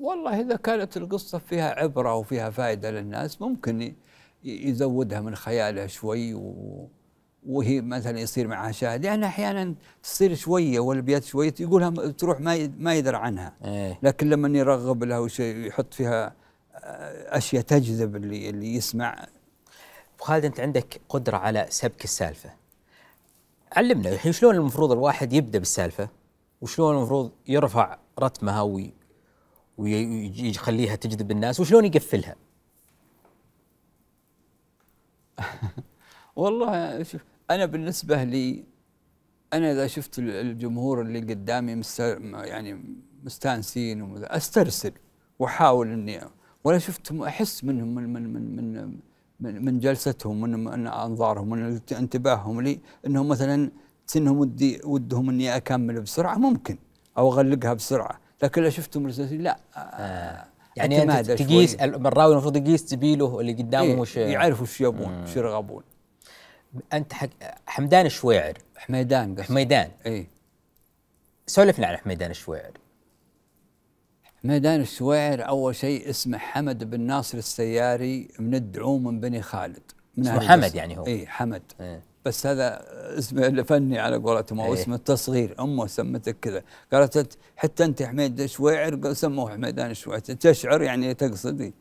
والله 0.01 0.41
إذا 0.41 0.55
كانت 0.55 0.97
القصة 0.97 1.37
فيها 1.37 1.79
عبرة 1.79 2.15
وفيها 2.15 2.49
فائدة 2.49 2.91
للناس 2.91 3.41
ممكن 3.41 3.93
يزودها 4.43 5.21
من 5.21 5.35
خياله 5.35 5.87
شوي 5.87 6.33
و 6.33 6.87
وهي 7.47 7.81
مثلا 7.81 8.19
يصير 8.19 8.47
معها 8.47 8.71
شاهد 8.71 9.05
يعني 9.05 9.25
أحيانا 9.25 9.75
تصير 10.03 10.35
شوية 10.35 10.79
والابيات 10.79 11.23
شوية 11.23 11.53
يقولها 11.59 11.89
تروح 12.11 12.39
ما 12.39 12.71
ما 12.79 12.95
يدرى 12.95 13.17
عنها 13.17 13.53
إيه. 13.65 13.99
لكن 14.03 14.29
لما 14.29 14.57
يرغب 14.57 15.03
لها 15.03 15.19
وشيء 15.19 15.57
يحط 15.57 15.93
فيها 15.93 16.33
آه، 16.75 17.37
أشياء 17.37 17.61
تجذب 17.63 18.15
اللي 18.15 18.49
اللي 18.49 18.75
يسمع 18.75 19.25
خالد 20.19 20.45
أنت 20.45 20.59
عندك 20.59 21.01
قدرة 21.09 21.37
على 21.37 21.67
سبك 21.69 22.03
السالفة. 22.03 22.49
علمنا 23.71 24.09
الحين 24.09 24.31
شلون 24.31 24.55
المفروض 24.55 24.91
الواحد 24.91 25.33
يبدأ 25.33 25.59
بالسالفة 25.59 26.09
وشلون 26.61 26.97
المفروض 26.97 27.31
يرفع 27.47 27.97
رتمها 28.19 28.61
وي 28.61 28.93
ويخليها 29.77 30.95
تجذب 30.95 31.31
الناس 31.31 31.59
وشلون 31.59 31.85
يقفلها. 31.85 32.35
والله 36.35 37.03
شوف 37.03 37.21
أنا 37.51 37.65
بالنسبة 37.65 38.23
لي 38.23 38.63
أنا 39.53 39.71
إذا 39.71 39.87
شفت 39.87 40.19
ال- 40.19 40.29
الجمهور 40.29 41.01
اللي 41.01 41.19
قدامي 41.19 41.75
مست 41.75 41.99
يعني 42.33 42.83
مستانسين 43.23 44.23
أسترسل 44.23 44.91
وأحاول 45.39 45.91
إني 45.91 46.19
ولا 46.63 46.77
شفتهم 46.79 47.23
أحس 47.23 47.63
منهم 47.63 47.95
من 47.95 48.13
من 48.13 48.33
من 48.33 48.55
من 48.55 48.97
من, 49.39 49.65
من 49.65 49.79
جلستهم 49.79 50.41
من, 50.41 50.63
من 50.63 50.87
أنظارهم 50.87 51.49
من 51.49 51.79
انتباههم 51.91 52.61
لي 52.61 52.79
إنهم 53.07 53.27
مثلا 53.27 53.71
انهم 54.15 54.37
ودي 54.39 54.81
ودهم 54.83 55.29
إني 55.29 55.55
أكمل 55.55 56.01
بسرعة 56.01 56.35
ممكن 56.35 56.77
أو 57.17 57.31
أغلقها 57.33 57.73
بسرعة 57.73 58.19
لكن 58.43 58.63
لو 58.63 58.69
شفتهم 58.69 59.03
مرسلين 59.03 59.41
لا 59.41 59.57
آه. 59.75 60.45
يعني 60.75 61.03
أنت 61.03 61.31
تقيس 61.31 61.75
شوي. 61.77 61.85
الراوي 61.85 62.33
المفروض 62.33 62.57
يقيس 62.57 62.85
زميله 62.87 63.39
اللي 63.39 63.53
قدامه 63.53 63.83
إيه 63.87 63.97
وش 63.99 64.17
يعرف 64.17 64.61
وش 64.61 64.81
يبون 64.81 65.23
وش 65.23 65.35
يرغبون 65.35 65.83
أنت 66.93 67.13
حق 67.13 67.29
حمدان 67.65 68.05
الشويعر. 68.05 68.53
حميدان 68.77 69.35
قصدي 69.35 69.43
حميدان. 69.43 69.91
إي. 70.05 70.27
سولفنا 71.47 71.87
عن 71.87 71.97
حميدان 71.97 72.31
الشويعر. 72.31 72.71
ميدان 74.43 74.81
الشويعر 74.81 75.47
أول 75.47 75.75
شيء 75.75 76.09
اسمه 76.09 76.37
حمد 76.37 76.89
بن 76.89 77.01
ناصر 77.01 77.37
السياري 77.37 78.27
من 78.39 78.55
الدعوم 78.55 79.03
من 79.03 79.19
بني 79.19 79.41
خالد. 79.41 79.91
من 80.17 80.27
اسمه 80.27 80.47
حمد. 80.47 80.75
يعني 80.75 80.97
هو. 80.97 81.07
إي 81.07 81.27
حمد. 81.27 81.61
إيه. 81.81 82.03
بس 82.25 82.47
هذا 82.47 82.85
اسمه 83.19 83.47
الفني 83.47 83.99
على 83.99 84.15
قولتهم 84.15 84.59
أو 84.59 84.73
إيه. 84.73 84.81
اسمه 84.81 84.95
التصغير. 84.95 85.55
أمه 85.59 85.87
سمتك 85.87 86.39
كذا. 86.39 86.63
قالت 86.93 87.37
حتى 87.55 87.83
أنت 87.83 88.03
حميد 88.03 88.45
شويعر 88.45 89.13
سموه 89.13 89.51
حميدان 89.51 89.91
الشويعر. 89.91 90.19
تشعر 90.19 90.81
يعني 90.81 91.13
تقصدي. 91.13 91.73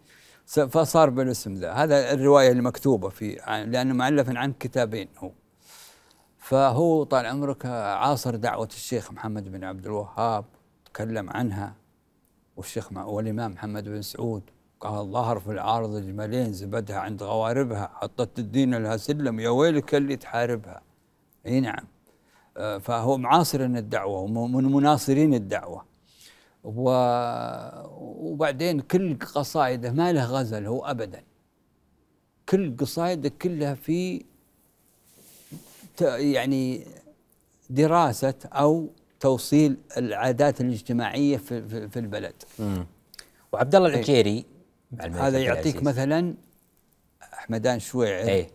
فصار 0.46 1.10
بالاسم 1.10 1.54
ذا. 1.54 1.72
هذا 1.72 2.12
الرواية 2.12 2.52
المكتوبه 2.52 3.08
في 3.08 3.34
لأنه 3.46 3.94
مؤلف 3.94 4.30
عن 4.36 4.52
كتابين 4.52 5.08
هو. 5.18 5.30
فهو 6.38 7.04
طال 7.04 7.26
عمرك 7.26 7.66
عاصر 7.66 8.36
دعوة 8.36 8.68
الشيخ 8.72 9.12
محمد 9.12 9.52
بن 9.52 9.64
عبد 9.64 9.86
الوهاب 9.86 10.44
تكلم 10.84 11.30
عنها. 11.30 11.74
والشيخ 12.56 12.92
والإمام 12.92 13.52
محمد 13.52 13.84
بن 13.84 14.02
سعود 14.02 14.42
قال 14.80 15.12
ظهر 15.12 15.38
في 15.38 15.50
العارض 15.50 15.96
جمالين 15.96 16.52
زبدها 16.52 16.98
عند 16.98 17.22
غواربها 17.22 17.90
حطت 17.94 18.38
الدين 18.38 18.74
لها 18.74 18.96
سلم 18.96 19.40
يا 19.40 19.48
ويلك 19.48 19.94
اللي 19.94 20.16
تحاربها. 20.16 20.82
إي 21.46 21.60
نعم. 21.60 21.86
آه، 22.56 22.78
فهو 22.78 23.18
معاصر 23.18 23.60
الدعوة 23.60 24.18
ومن 24.18 24.64
مناصرين 24.72 25.34
الدعوة. 25.34 25.76
و... 25.78 25.91
وبعدين 28.24 28.80
كل 28.80 29.18
قصائده 29.18 29.90
ما 29.92 30.12
له 30.12 30.24
غزل 30.24 30.66
هو 30.66 30.84
ابدا 30.84 31.22
كل 32.48 32.76
قصائده 32.76 33.28
كلها 33.28 33.74
في 33.74 34.24
ت... 35.96 36.00
يعني 36.02 36.86
دراسة 37.70 38.34
أو 38.46 38.88
توصيل 39.20 39.76
العادات 39.96 40.60
الاجتماعية 40.60 41.36
في, 41.36 41.68
في, 41.68 41.88
في 41.88 41.98
البلد 41.98 42.34
وعبد 43.52 43.74
الله 43.74 43.88
إيه. 43.88 43.94
هذا 45.00 45.24
عبد 45.24 45.34
يعطيك 45.34 45.74
العزيز. 45.74 45.88
مثلا 45.88 46.34
حمدان 47.20 47.78
شويعر 47.80 48.28
إيه 48.28 48.50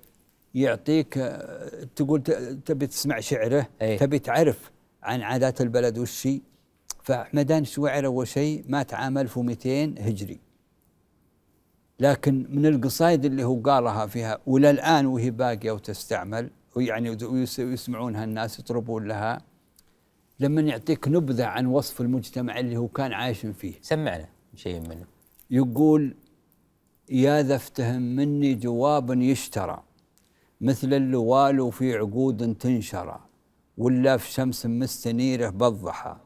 يعطيك 0.55 1.17
آه، 1.17 1.87
تقول 1.95 2.23
ت- 2.23 2.31
تبي 2.65 2.87
تسمع 2.87 3.19
شعره 3.19 3.67
إيه. 3.81 3.97
تبي 3.97 4.19
تعرف 4.19 4.71
عن 5.03 5.21
عادات 5.21 5.61
البلد 5.61 5.97
والشي 5.97 6.41
فحمدان 7.07 7.65
شويعر 7.65 8.05
أول 8.05 8.27
شيء 8.27 8.63
مات 8.67 8.93
عام 8.93 9.17
1200 9.17 9.95
هجري. 9.99 10.39
لكن 11.99 12.45
من 12.49 12.65
القصائد 12.65 13.25
اللي 13.25 13.43
هو 13.43 13.59
قالها 13.61 14.05
فيها 14.05 14.37
وإلى 14.47 14.69
الآن 14.69 15.05
وهي 15.05 15.29
باقية 15.31 15.71
وتستعمل 15.71 16.49
ويعني 16.75 17.09
ويس- 17.09 17.59
ويسمعونها 17.59 18.23
الناس 18.23 18.59
يطربون 18.59 19.07
لها 19.07 19.41
لما 20.39 20.61
يعطيك 20.61 21.07
نبذة 21.07 21.45
عن 21.45 21.65
وصف 21.65 22.01
المجتمع 22.01 22.59
اللي 22.59 22.77
هو 22.77 22.87
كان 22.87 23.13
عايش 23.13 23.45
فيه. 23.45 23.73
سمعنا 23.81 24.27
شيء 24.55 24.79
منه. 24.79 25.05
يقول 25.51 26.15
يا 27.09 27.41
ذا 27.41 27.55
افتهم 27.55 28.01
مني 28.01 28.53
جواب 28.53 29.11
يشترى 29.21 29.83
مثل 30.61 30.93
اللوال 30.93 31.71
في 31.71 31.97
عقود 31.97 32.55
تنشرى 32.55 33.19
ولا 33.77 34.17
في 34.17 34.31
شمس 34.31 34.65
مستنيره 34.65 35.49
بالضحى 35.49 36.17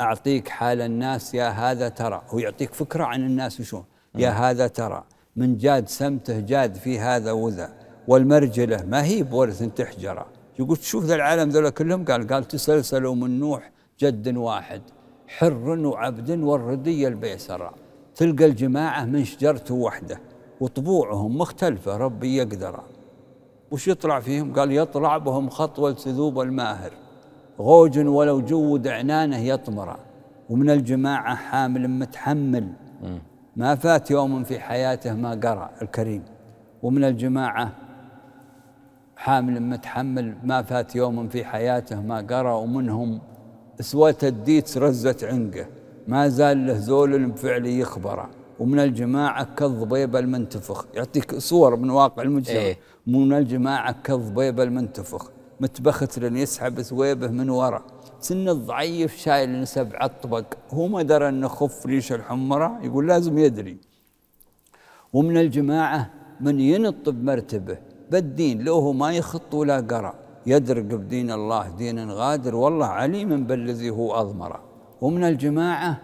أعطيك 0.00 0.48
حال 0.48 0.80
الناس 0.80 1.34
يا 1.34 1.48
هذا 1.48 1.88
ترى. 1.88 2.22
هو 2.28 2.38
يعطيك 2.38 2.74
فكرة 2.74 3.04
عن 3.04 3.26
الناس 3.26 3.60
وشو 3.60 3.82
يا 4.14 4.30
هذا 4.30 4.66
ترى. 4.66 5.04
من 5.36 5.56
جاد 5.56 5.88
سمته 5.88 6.40
جاد 6.40 6.74
في 6.74 6.98
هذا 6.98 7.32
وذا. 7.32 7.72
والمرجلة 8.08 8.82
ما 8.82 9.04
هي 9.04 9.22
بورث 9.22 9.62
تحجرة 9.62 10.26
يقول 10.58 10.76
تشوف 10.76 11.04
ذا 11.04 11.14
العالم 11.14 11.48
ذولا 11.48 11.70
كلهم؟ 11.70 12.04
قال 12.04 12.26
قال 12.26 12.44
تسلسلوا 12.44 13.14
من 13.14 13.40
نوح 13.40 13.70
جد 14.00 14.36
واحد. 14.36 14.82
حر 15.28 15.68
وعبد 15.68 16.30
والردي 16.30 17.08
البيسرة 17.08 17.74
تلقى 18.14 18.44
الجماعة 18.44 19.04
من 19.04 19.24
شجرته 19.24 19.74
وحده. 19.74 20.20
وطبوعهم 20.60 21.38
مختلفة 21.38 21.96
ربي 21.96 22.36
يقدر. 22.36 22.80
وش 23.70 23.88
يطلع 23.88 24.20
فيهم؟ 24.20 24.54
قال 24.54 24.72
يطلع 24.72 25.18
بهم 25.18 25.50
خطوة 25.50 25.94
سذوب 25.94 26.40
الماهر. 26.40 26.92
غوج 27.60 27.98
ولو 27.98 28.40
جود 28.40 28.88
عنانه 28.88 29.38
يطمر. 29.38 29.96
ومن 30.50 30.70
الجماعة 30.70 31.34
حامل 31.34 31.88
متحمل. 31.88 32.66
ما 33.56 33.74
فات 33.74 34.10
يوم 34.10 34.44
في 34.44 34.60
حياته 34.60 35.14
ما 35.14 35.30
قرأ 35.30 35.70
الكريم. 35.82 36.22
ومن 36.82 37.04
الجماعة 37.04 37.72
حامل 39.16 39.62
متحمل 39.62 40.34
ما 40.44 40.62
فات 40.62 40.96
يوم 40.96 41.28
في 41.28 41.44
حياته 41.44 42.00
ما 42.02 42.18
قرأ. 42.30 42.54
ومنهم 42.54 43.20
اسوة 43.80 44.20
الديت 44.22 44.78
رزت 44.78 45.24
عنقه. 45.24 45.66
ما 46.08 46.28
زال 46.28 46.66
له 46.66 46.74
زول 46.74 47.26
بفعل 47.26 47.66
يخبره 47.66 48.30
ومن 48.60 48.78
الجماعة 48.78 49.54
كالضبيب 49.56 50.16
المنتفخ. 50.16 50.86
يعطيك 50.94 51.34
صور 51.38 51.76
من 51.76 51.90
واقع 51.90 52.22
المجتمع. 52.22 52.56
إيه؟ 52.56 52.76
من 53.06 53.32
الجماعة 53.32 53.94
كالضبيب 54.04 54.60
المنتفخ. 54.60 55.30
متبخت 55.60 56.18
يسحب 56.18 56.82
ثويبه 56.82 57.28
من 57.28 57.50
ورا. 57.50 57.82
سن 58.20 58.48
الضعيف 58.48 59.16
شايل 59.16 59.66
سبع 59.66 60.06
طبق. 60.06 60.44
هو 60.72 60.88
ما 60.88 61.02
درى 61.02 61.28
إنه 61.28 61.48
خف 61.48 61.86
ريش 61.86 62.12
الحمرة؟ 62.12 62.78
يقول 62.82 63.08
لازم 63.08 63.38
يدري. 63.38 63.76
ومن 65.12 65.36
الجماعة 65.36 66.10
من 66.40 66.60
ينط 66.60 67.08
بمرتبه. 67.08 67.78
بالدين 68.10 68.62
لو 68.64 68.74
هو 68.74 68.92
ما 68.92 69.12
يخط 69.12 69.54
ولا 69.54 69.80
قرأ. 69.80 70.14
يدرق 70.46 70.82
بدين 70.82 71.30
الله 71.30 71.68
دين 71.68 72.10
غادر. 72.10 72.56
والله 72.56 72.86
عليم 72.86 73.46
بالذي 73.46 73.90
هو 73.90 74.14
أضمره. 74.14 74.60
ومن 75.00 75.24
الجماعة 75.24 76.00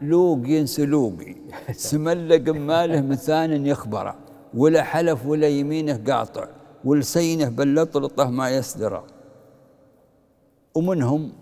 لوقي. 0.00 1.34
سملق 1.90 2.44
ماله 2.48 3.00
مثان 3.00 3.66
يخبره. 3.66 4.14
ولا 4.54 4.82
حلف 4.82 5.26
ولا 5.26 5.48
يمينه 5.48 6.00
قاطع. 6.08 6.46
ولسينه 6.84 7.48
بلطلطه 7.48 8.30
ما 8.30 8.50
يسدره 8.50 9.06
ومنهم 10.74 11.32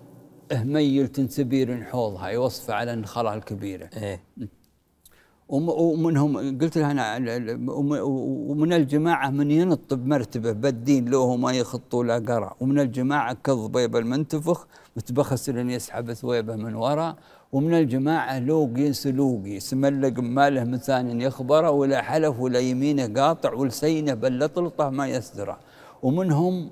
هميل 0.53 1.09
تنسبير 1.09 1.85
حوضها 1.85 2.29
يوصف 2.29 2.71
على 2.71 2.93
النخلة 2.93 3.35
الكبيرة. 3.35 3.91
إيه؟ 3.97 4.23
ومنهم 5.49 6.59
قلت 6.61 6.79
لها 6.79 7.17
أنا 7.17 7.37
ومن 8.51 8.73
الجماعة 8.73 9.31
من 9.31 9.51
ينط 9.51 9.95
بمرتبه 9.95 10.53
بالدين 10.53 11.09
له 11.09 11.37
ما 11.37 11.53
يخط 11.53 11.95
ولا 11.95 12.15
قرأ. 12.15 12.55
ومن 12.61 12.79
الجماعة 12.81 13.37
كالضبيب 13.45 13.97
المنتفخ 13.97 14.67
متبخس 14.97 15.49
يسحب 15.49 16.13
ثويبه 16.13 16.57
من 16.57 16.75
وراء. 16.75 17.17
ومن 17.53 17.75
الجماعة 17.75 18.39
لوقي 18.39 18.93
سلوقي 18.93 19.61
سملق 19.61 20.19
ماله 20.19 20.65
من 20.65 20.79
ثاني 20.79 21.25
يخبره 21.25 21.71
ولا 21.71 22.03
حلف 22.03 22.41
ولا 22.41 22.59
يمينه 22.59 23.07
قاطع 23.21 23.53
ولسينه 23.53 24.15
بل 24.15 24.49
طلطه 24.49 24.91
ما 24.91 25.07
يسدره 25.07 25.59
ومنهم 26.03 26.71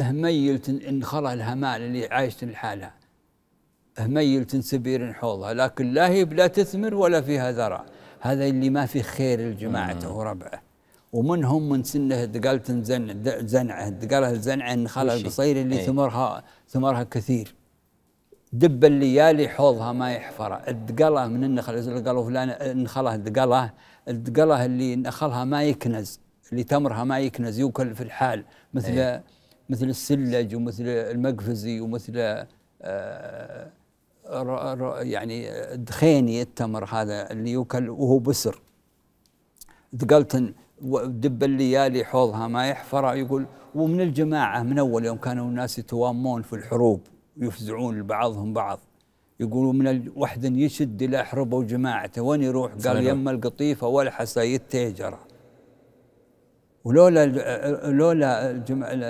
هميل 0.00 0.60
انخلى 0.88 1.32
الهمال 1.32 1.82
اللي 1.82 2.06
عايشة 2.06 2.46
لحالها. 2.46 2.94
هميل 3.98 4.44
تنسبير 4.44 5.12
حوضها 5.12 5.54
لكن 5.54 5.92
لا 5.92 6.08
هي 6.08 6.24
بلا 6.24 6.46
تثمر 6.46 6.94
ولا 6.94 7.20
فيها 7.20 7.52
ذرة. 7.52 7.84
هذا 8.20 8.46
اللي 8.46 8.70
ما 8.70 8.86
في 8.86 9.02
خير 9.02 9.40
لجماعته 9.40 10.16
وربعه. 10.16 10.62
ومنهم 11.12 11.68
من 11.68 11.82
سنه 11.82 12.24
دقالة 12.24 12.62
زنعه 13.40 13.88
دقالة 13.88 14.30
الزنعه 14.30 14.72
انخلى 14.72 15.14
القصير 15.14 15.56
اللي 15.60 15.78
إيه؟ 15.78 15.86
ثمرها 15.86 16.44
ثمرها 16.68 17.02
كثير. 17.02 17.54
دب 18.52 18.84
الليالي 18.84 19.48
حوضها 19.48 19.92
ما 19.92 20.12
يحفر. 20.12 20.68
الدقلة 20.68 21.26
من 21.26 21.44
النخل 21.44 22.04
قالوا 22.06 22.24
فلان 22.24 22.48
النخلة 22.48 23.14
الدقلة 23.14 23.72
الدقلة 24.08 24.64
اللي 24.64 24.96
نخلها 24.96 25.44
ما 25.44 25.62
يكنز 25.62 26.20
اللي 26.52 26.64
تمرها 26.64 27.04
ما 27.04 27.18
يكنز 27.18 27.58
يوكل 27.58 27.94
في 27.94 28.02
الحال 28.02 28.44
مثل 28.74 28.92
أيه. 28.92 29.24
مثل 29.68 29.86
السلج 29.86 30.54
ومثل 30.54 30.84
المقفزي 30.86 31.80
ومثل 31.80 32.44
آه 32.82 33.70
يعني 35.00 35.50
دخيني 35.76 36.42
التمر 36.42 36.84
هذا 36.84 37.30
اللي 37.30 37.50
يوكل 37.50 37.90
وهو 37.90 38.18
بسر. 38.18 38.62
دقلت 39.92 40.54
دب 41.04 41.42
الليالي 41.44 42.04
حوضها 42.04 42.48
ما 42.48 42.68
يحفر 42.68 43.14
يقول 43.14 43.46
ومن 43.74 44.00
الجماعة 44.00 44.62
من 44.62 44.78
أول 44.78 45.04
يوم 45.04 45.16
كانوا 45.16 45.48
الناس 45.48 45.78
يتوامون 45.78 46.42
في 46.42 46.52
الحروب. 46.52 47.00
يفزعون 47.36 47.98
لبعضهم 47.98 48.52
بعض. 48.52 48.78
يقولوا 49.40 49.72
من 49.72 49.88
الوحد 49.88 50.44
يشد 50.44 51.02
إلى 51.02 51.24
حربه 51.24 51.56
وجماعته 51.56 52.22
وين 52.22 52.42
يروح؟ 52.42 52.72
قال 52.86 53.06
يم 53.06 53.28
القطيفة 53.28 53.86
والحسا 53.86 54.42
يتهجر 54.42 55.18
ولولا 56.84 57.26
لولا 57.90 58.52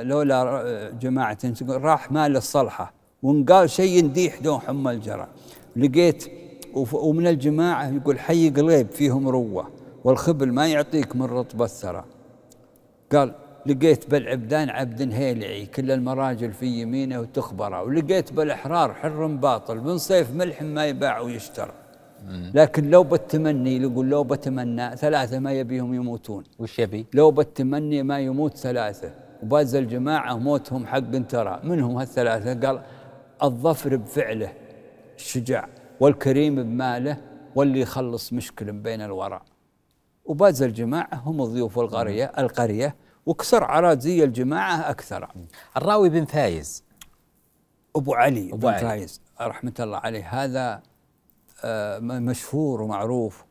لولا 0.02 0.90
جماعة 1.00 1.38
راح 1.68 2.12
مال 2.12 2.36
الصلحة 2.36 2.94
وإن 3.22 3.44
قال 3.44 3.70
شيء 3.70 3.98
ينديح 3.98 4.40
دون 4.40 4.60
حم 4.60 4.88
الجرى. 4.88 5.28
لقيت 5.76 6.24
ومن 6.92 7.26
الجماعة 7.26 7.88
يقول 7.88 8.18
حي 8.18 8.50
قليب 8.50 8.90
فيهم 8.90 9.28
روة 9.28 9.70
والخبل 10.04 10.52
ما 10.52 10.68
يعطيك 10.68 11.16
من 11.16 11.22
رطب 11.22 11.62
الثرى. 11.62 12.04
قال 13.12 13.34
لقيت 13.66 14.10
بالعبدان 14.10 14.70
عبد 14.70 15.12
هيلعي 15.12 15.66
كل 15.66 15.90
المراجل 15.90 16.52
في 16.52 16.66
يمينه 16.66 17.20
وتخبره. 17.20 17.82
ولقيت 17.82 18.32
بالإحرار 18.32 18.94
حر 18.94 19.26
باطل 19.26 19.76
من 19.80 19.98
صيف 19.98 20.30
ملح 20.30 20.62
ما 20.62 20.86
يباع 20.86 21.20
ويشترى 21.20 21.72
لكن 22.54 22.90
لو 22.90 23.02
بالتمني 23.02 23.76
يقول 23.76 24.10
لو 24.10 24.24
بتمنى 24.24 24.96
ثلاثة 24.96 25.38
ما 25.38 25.52
يبيهم 25.52 25.94
يموتون. 25.94 26.44
وش 26.58 26.78
يبي؟ 26.78 27.06
لو 27.14 27.30
بالتمني 27.30 28.02
ما 28.02 28.20
يموت 28.20 28.56
ثلاثة. 28.56 29.14
وباز 29.42 29.74
الجماعة 29.74 30.36
موتهم 30.36 30.86
حق 30.86 31.26
ترى 31.28 31.60
منهم 31.64 31.96
هالثلاثة؟ 31.96 32.66
قال 32.66 32.82
الظفر 33.42 33.96
بفعله 33.96 34.52
الشجاع 35.16 35.68
والكريم 36.00 36.54
بماله 36.54 37.16
واللي 37.54 37.80
يخلص 37.80 38.32
مشكل 38.32 38.72
بين 38.72 39.00
الورى. 39.00 39.40
وباز 40.24 40.62
الجماعة 40.62 41.14
هم 41.14 41.44
ضيوف 41.44 41.78
القرية 41.78 42.32
القرية. 42.38 42.94
وكسر 43.26 43.64
عراضي 43.64 44.24
الجماعة 44.24 44.90
أكثر. 44.90 45.28
الراوي 45.76 46.08
بن 46.08 46.24
فايز. 46.24 46.84
أبو 47.96 48.14
علي 48.14 48.48
أبو 48.48 48.56
بن 48.56 48.68
علي. 48.68 48.80
فايز 48.80 49.20
رحمة 49.40 49.74
الله 49.80 49.98
عليه. 49.98 50.44
هذا 50.44 50.82
آه، 51.64 51.98
مشهور 51.98 52.82
ومعروف 52.82 53.44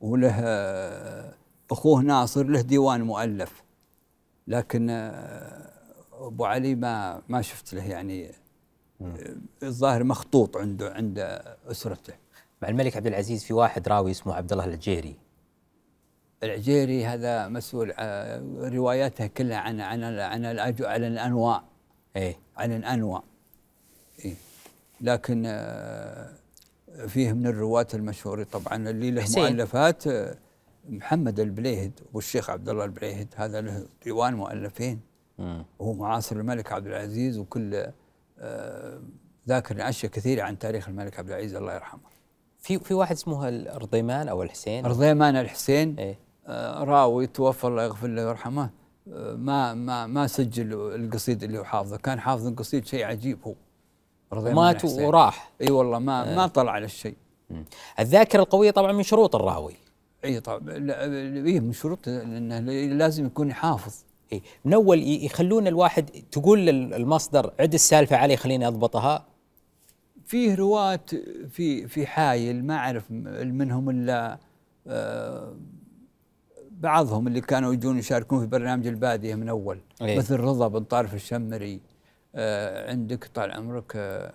وله 0.00 0.40
آه، 0.40 1.34
أخوه 1.70 2.02
ناصر 2.02 2.42
له 2.42 2.60
ديوان 2.60 3.02
مؤلف. 3.02 3.62
لكن 4.46 4.90
آه، 4.90 5.70
أبو 6.12 6.44
علي 6.44 6.74
ما 6.74 7.22
ما 7.28 7.42
شفت 7.42 7.74
له 7.74 7.84
يعني 7.84 8.32
الظاهر 9.62 10.04
مخطوط 10.04 10.56
عنده 10.56 10.92
عند 10.92 11.40
أسرته. 11.70 12.14
مع 12.62 12.68
الملك 12.68 12.96
عبد 12.96 13.06
العزيز 13.06 13.44
في 13.44 13.54
واحد 13.54 13.88
راوي 13.88 14.10
اسمه 14.10 14.34
عبد 14.34 14.52
الله 14.52 14.64
الجيري. 14.64 15.23
العجيري 16.42 17.06
هذا 17.06 17.48
مسؤول 17.48 17.92
آه، 17.98 18.42
رواياته 18.68 19.26
كلها 19.26 19.56
عن 19.56 19.80
عن 19.80 20.04
عن 20.04 20.44
عن 20.80 21.04
الأنواع. 21.04 21.62
إيه. 22.16 22.36
عن 22.56 22.72
الأنواع. 22.72 23.22
إيه. 24.24 24.34
لكن 25.00 25.42
آه، 25.46 26.32
فيه 27.08 27.32
من 27.32 27.46
الرواة 27.46 27.86
المشهورين 27.94 28.44
طبعا 28.44 28.90
اللي 28.90 29.10
له 29.10 29.22
حسين. 29.22 29.42
مؤلفات 29.42 30.06
آه، 30.06 30.36
محمد 30.88 31.40
البليهد 31.40 32.00
والشيخ 32.12 32.50
عبد 32.50 32.68
الله 32.68 32.84
البليهد 32.84 33.28
هذا 33.36 33.60
له 33.60 33.86
ديوان 34.04 34.34
مؤلفين. 34.34 35.00
وهو 35.78 35.92
معاصر 35.92 36.36
الملك 36.36 36.72
عبد 36.72 36.86
العزيز 36.86 37.38
وكل 37.38 37.86
ذاكر 39.48 39.88
أشياء 39.88 40.12
كثيرة 40.12 40.42
عن 40.42 40.58
تاريخ 40.58 40.88
الملك 40.88 41.18
عبد 41.18 41.28
العزيز 41.28 41.54
الله 41.54 41.74
يرحمه. 41.74 42.00
في 42.58 42.78
في 42.78 42.94
واحد 42.94 43.16
اسمه 43.16 43.48
الرضيمان 43.48 44.28
أو 44.28 44.42
الحسين؟ 44.42 44.86
رضيمان 44.86 45.36
الحسين. 45.36 45.98
إيه؟ 45.98 46.23
آه، 46.46 46.84
راوي 46.84 47.26
توفى 47.26 47.66
الله 47.66 47.82
يغفر 47.82 48.06
له 48.06 48.26
ويرحمه 48.26 48.70
آه، 49.12 49.34
ما 49.34 49.74
ما 49.74 50.06
ما 50.06 50.26
سجل 50.26 50.72
القصيد 50.94 51.42
اللي 51.42 51.58
هو 51.58 51.64
حافظه. 51.64 51.96
كان 51.96 52.20
حافظ 52.20 52.46
القصيد 52.46 52.86
شيء 52.86 53.04
عجيب 53.04 53.38
هو. 53.46 53.54
مات 54.32 54.84
وراح. 54.84 55.52
إي 55.60 55.70
والله 55.70 55.98
ما 55.98 56.32
آه. 56.32 56.36
ما 56.36 56.46
طلع 56.46 56.72
على 56.72 56.84
الشيء 56.84 57.14
الذاكرة 57.98 58.42
القوية 58.42 58.70
طبعا 58.70 58.92
من 58.92 59.02
شروط 59.02 59.36
الراوي. 59.36 59.74
إي 60.24 60.40
طبعا. 60.40 60.60
إي 61.46 61.60
من 61.60 61.72
شروط 61.72 62.08
إنه 62.08 62.58
لازم 62.96 63.26
يكون 63.26 63.52
حافظ. 63.52 63.94
إي. 64.32 64.42
من 64.64 64.74
أول 64.74 65.02
يخلون 65.24 65.66
الواحد 65.66 66.10
تقول 66.32 66.68
المصدر 66.68 67.52
عد 67.60 67.74
السالفة 67.74 68.16
علي 68.16 68.36
خليني 68.36 68.68
أضبطها. 68.68 69.26
فيه 70.26 70.54
رواة 70.54 71.00
في 71.50 71.88
في 71.88 72.06
حايل 72.06 72.64
ما 72.64 72.76
أعرف 72.76 73.10
منهم 73.10 73.90
إلا 73.90 74.38
بعضهم 76.84 77.26
اللي 77.26 77.40
كانوا 77.40 77.72
يجون 77.72 77.98
يشاركون 77.98 78.40
في 78.40 78.46
برنامج 78.46 78.86
البادية 78.86 79.34
من 79.34 79.48
أول 79.48 79.80
إيه. 80.02 80.18
مثل 80.18 80.40
رضا 80.40 80.68
بن 80.68 80.84
طارف 80.84 81.14
الشمري 81.14 81.80
آه 82.34 82.90
عندك 82.90 83.24
طال 83.34 83.52
عمرك 83.52 83.92
آه 83.96 84.32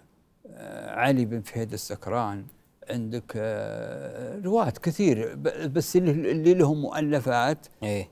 آه 0.48 0.92
علي 0.92 1.26
بن 1.26 1.42
فهيد 1.42 1.74
السكران 1.74 2.46
عندك 2.90 3.34
آه 3.36 4.40
رواة 4.42 4.70
كثير 4.70 5.36
بس 5.68 5.96
اللي 5.96 6.54
لهم 6.54 6.82
مؤلفات 6.82 7.68
إيه 7.84 8.10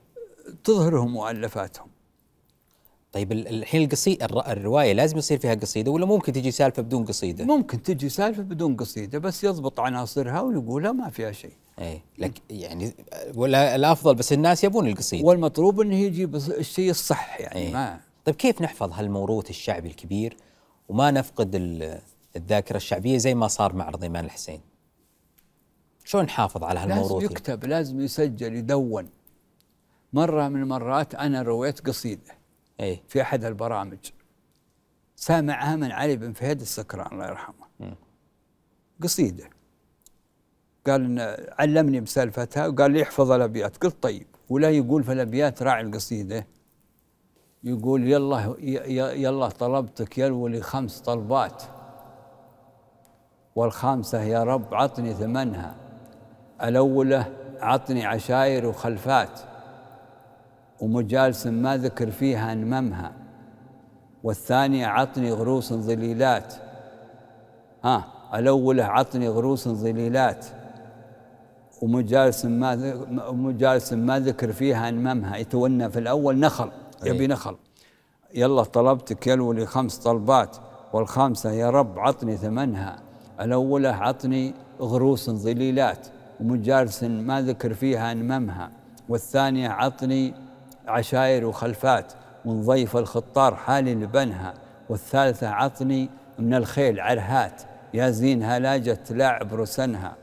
تظهرهم 0.64 1.12
مؤلفاتهم 1.12 1.88
طيب 3.12 3.32
ال- 3.32 3.48
الحين 3.48 3.84
القصيدة 3.84 4.26
الرواية 4.52 4.92
لازم 4.92 5.18
يصير 5.18 5.38
فيها 5.38 5.54
قصيدة 5.54 5.90
ولا 5.90 6.06
ممكن 6.06 6.32
تجي 6.32 6.50
سالفة 6.50 6.82
بدون 6.82 7.04
قصيدة؟ 7.04 7.44
ممكن 7.44 7.82
تجي 7.82 8.08
سالفة 8.08 8.42
بدون 8.42 8.76
قصيدة 8.76 9.18
بس 9.18 9.44
يضبط 9.44 9.80
عناصرها 9.80 10.40
ويقولها 10.40 10.92
ما 10.92 11.10
فيها 11.10 11.32
شيء 11.32 11.52
إيه 11.78 12.00
لك 12.18 12.42
يعني 12.50 12.94
ولا 13.34 13.74
الأفضل 13.74 14.14
بس 14.14 14.32
الناس 14.32 14.64
يبون 14.64 14.86
القصيدة 14.86 15.26
والمطلوب 15.26 15.80
انه 15.80 15.94
يجي 15.94 16.26
بس- 16.26 16.50
الشيء 16.50 16.90
الصح 16.90 17.40
يعني 17.40 17.56
إيه. 17.56 17.72
ما 17.72 18.00
طيب 18.24 18.34
كيف 18.34 18.62
نحفظ 18.62 18.92
هالموروث 18.92 19.50
الشعبي 19.50 19.88
الكبير 19.88 20.36
وما 20.88 21.10
نفقد 21.10 21.54
ال- 21.54 22.00
الذاكرة 22.36 22.76
الشعبية 22.76 23.18
زي 23.18 23.34
ما 23.34 23.48
صار 23.48 23.72
مع 23.72 23.88
رضيمان 23.88 24.24
الحسين؟ 24.24 24.60
شلون 26.04 26.24
نحافظ 26.24 26.64
على 26.64 26.80
لازم 26.80 26.92
هالموروث؟ 26.92 27.22
يكتب 27.24 27.64
لازم 27.64 28.00
يسجل 28.00 28.54
يدون 28.56 29.08
مرة 30.12 30.48
من 30.48 30.62
المرات 30.62 31.14
أنا 31.14 31.42
رويت 31.42 31.86
قصيدة 31.86 32.34
إيه 32.80 33.02
في 33.08 33.22
أحد 33.22 33.44
البرامج 33.44 33.98
سامعها 35.16 35.76
من 35.76 35.92
علي 35.92 36.16
بن 36.16 36.32
فهيد 36.32 36.60
السكران 36.60 37.12
الله 37.12 37.26
يرحمه 37.26 37.66
مم. 37.80 37.94
قصيدة 39.02 39.50
قال 40.88 41.36
علمني 41.58 42.00
بسالفتها 42.00 42.66
وقال 42.66 42.90
لي 42.90 43.02
احفظ 43.02 43.30
الأبيات. 43.30 43.76
قلت 43.76 44.02
طيب 44.02 44.26
ولا 44.48 44.70
يقول 44.70 45.04
في 45.04 45.12
الأبيات 45.12 45.62
راعي 45.62 45.82
القصيدة. 45.82 46.46
يقول 47.64 48.08
يلا 48.08 48.54
يلا 49.14 49.48
طلبتك 49.48 50.18
يا 50.18 50.26
الولي 50.26 50.60
خمس 50.60 51.00
طلبات. 51.00 51.62
والخامسة 53.56 54.22
يا 54.22 54.44
رب 54.44 54.74
عطني 54.74 55.14
ثمنها. 55.14 55.74
الأولى 56.62 57.24
عطني 57.60 58.06
عشاير 58.06 58.66
وخلفات 58.66 59.40
ومجالس 60.80 61.46
ما 61.46 61.76
ذكر 61.76 62.10
فيها 62.10 62.52
أنممها. 62.52 63.12
والثانية 64.24 64.86
عطني 64.86 65.32
غروس 65.32 65.72
ظليلات. 65.72 66.54
ها 67.84 68.04
الأولى 68.34 68.82
عطني 68.82 69.28
غروس 69.28 69.68
ظليلات. 69.68 70.46
ومجالس 71.82 72.44
ما 72.44 72.76
ذ- 72.76 73.32
مجالس 73.32 73.92
ما 73.92 74.18
ذكر 74.20 74.52
فيها 74.52 74.88
انممها 74.88 75.36
يتونى 75.36 75.90
في 75.90 75.98
الأول 75.98 76.38
نخل 76.38 76.70
يبي. 77.04 77.26
نخل. 77.26 77.56
يلا 78.34 78.62
طلبتك 78.62 79.26
يا 79.26 79.34
الولي 79.34 79.66
خمس 79.66 79.98
طلبات 79.98 80.56
والخامسة 80.92 81.50
يا 81.50 81.70
رب 81.70 81.98
عطني 81.98 82.36
ثمنها. 82.36 82.98
الأولى 83.40 83.88
عطني 83.88 84.54
غروس 84.80 85.30
ظليلات 85.30 86.06
ومجالس 86.40 87.04
ما 87.04 87.42
ذكر 87.42 87.74
فيها 87.74 88.12
انممها 88.12 88.70
والثانية 89.08 89.68
عطني 89.68 90.34
عشاير 90.88 91.46
وخلفات 91.46 92.12
ونضيف 92.44 92.96
الخطار 92.96 93.54
حالي 93.54 93.94
لبنها. 93.94 94.54
والثالثة 94.88 95.48
عطني 95.48 96.10
من 96.38 96.54
الخيل 96.54 97.00
عرهات. 97.00 97.62
يا 97.94 98.10
زين 98.10 98.42
هلاجة 98.42 99.00
لاعب 99.10 99.54
رسنها 99.54 100.16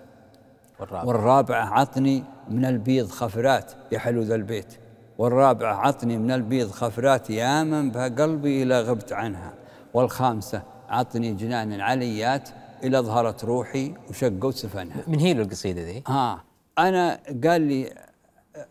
والرابع. 0.80 1.04
والرابعة 1.04 1.66
عطني 1.66 2.24
من 2.50 2.66
البيض 2.66 3.10
خفرات 3.10 3.72
يا 3.92 4.00
حلو 4.00 4.22
ذا 4.22 4.36
البيت. 4.36 4.74
والرابعة 5.18 5.76
عطني 5.76 6.18
من 6.18 6.32
البيض 6.32 6.72
خفرات 6.72 7.30
يا 7.30 7.64
من 7.64 7.92
بها 7.92 8.08
قلبي 8.08 8.64
إلى 8.64 8.82
غبت 8.82 9.14
عنها. 9.14 9.54
والخامسة 9.94 10.64
عطني 10.90 11.34
جنان 11.34 11.82
عليات 11.82 12.50
إلى 12.84 13.00
ظهرت 13.00 13.44
روحي 13.44 13.94
وشقوا 14.10 14.52
سفنها. 14.52 15.04
من 15.08 15.20
هي 15.20 15.32
القصيدة 15.32 15.82
ذي؟ 15.82 16.04
ها 16.08 16.44
أنا 16.80 17.20
قال 17.44 17.62
لي 17.62 17.94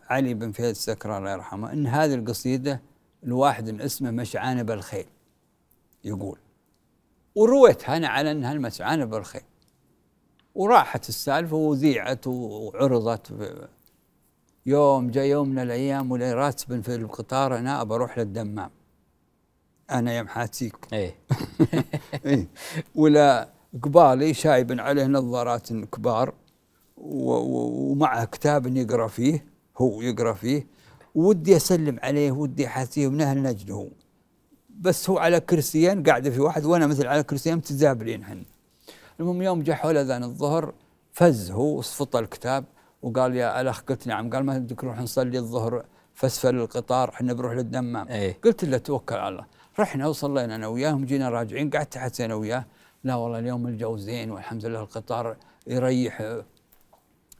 علي 0.09 0.33
بن 0.33 0.51
فهد 0.51 0.69
السكران 0.69 1.17
الله 1.17 1.31
يرحمه 1.31 1.73
إن 1.73 1.87
هذه 1.87 2.13
القصيدة 2.13 2.81
لواحد 3.23 3.81
اسمه 3.81 4.11
مشعانب 4.11 4.71
الخيل 4.71 5.05
يقول. 6.03 6.39
ورويتها 7.35 7.97
أنا 7.97 8.07
على 8.07 8.31
أنها 8.31 8.53
المشعانب 8.53 9.15
الخيل 9.15 9.41
وراحت 10.55 11.09
السالفة 11.09 11.55
وذيعت 11.55 12.27
وعرضت. 12.27 13.33
يوم 14.65 15.11
جاء 15.11 15.25
يوم 15.25 15.49
من 15.49 15.59
الأيام 15.59 16.11
ولي 16.11 16.33
راتب 16.33 16.81
في 16.81 16.95
القطار 16.95 17.57
أنا 17.57 17.81
أبى 17.81 17.93
أروح 17.93 18.17
للدمام. 18.17 18.69
أنا 19.91 20.13
يا 20.13 20.21
محاتيك 20.21 20.75
إيه. 20.93 21.15
إيه. 22.25 22.47
ولا 22.95 23.49
قبالي 23.81 24.33
شايب 24.33 24.79
عليه 24.79 25.05
نظارات 25.05 25.73
كبار 25.73 26.33
ومعه 26.97 28.25
كتاب 28.25 28.67
يقرأ 28.77 29.07
فيه 29.07 29.45
هو 29.77 30.01
يقرأ 30.01 30.33
فيه. 30.33 30.67
ودي 31.15 31.55
أسلم 31.55 31.99
عليه 32.03 32.31
ودي 32.31 32.67
احاثيه 32.67 33.07
من 33.07 33.21
أهل 33.21 33.43
نجد 33.43 33.71
هو 33.71 33.87
بس 34.69 35.09
هو 35.09 35.17
على 35.17 35.39
كرسيين 35.39 36.03
قاعدة 36.03 36.29
في 36.29 36.39
واحد 36.39 36.65
وأنا 36.65 36.87
مثل 36.87 37.07
على 37.07 37.23
كرسيين 37.23 37.55
متزابلين 37.55 38.25
حنا 38.25 38.45
المهم 39.19 39.41
يوم 39.41 39.63
جاء 39.63 39.75
حول 39.75 39.97
أذان 39.97 40.23
الظهر 40.23 40.73
فز 41.13 41.51
هو 41.51 41.77
وصفط 41.77 42.15
الكتاب 42.15 42.65
وقال 43.01 43.35
يا 43.35 43.61
ألاخ 43.61 43.81
قلت 43.81 44.07
نعم 44.07 44.29
قال 44.29 44.43
ما 44.43 44.57
بدك 44.57 44.83
نروح 44.83 44.99
نصلي 44.99 45.39
الظهر 45.39 45.85
فاسفل 46.13 46.55
القطار 46.55 47.09
إحنا 47.09 47.33
بنروح 47.33 47.53
للدمام. 47.53 48.07
إيه. 48.07 48.39
قلت 48.43 48.65
له 48.65 48.77
توكل 48.77 49.15
على 49.15 49.29
الله. 49.29 49.45
رحنا 49.79 50.07
وصلينا 50.07 50.55
أنا 50.55 50.67
وياهم 50.67 51.05
جينا 51.05 51.29
راجعين 51.29 51.69
قعدت 51.69 51.93
تحت 51.93 52.21
أنا 52.21 52.35
وياه. 52.35 52.65
لا 53.03 53.15
والله 53.15 53.39
اليوم 53.39 53.67
الجو 53.67 53.97
زين 53.97 54.31
والحمد 54.31 54.65
لله 54.65 54.79
القطار 54.79 55.37
يريح 55.67 56.41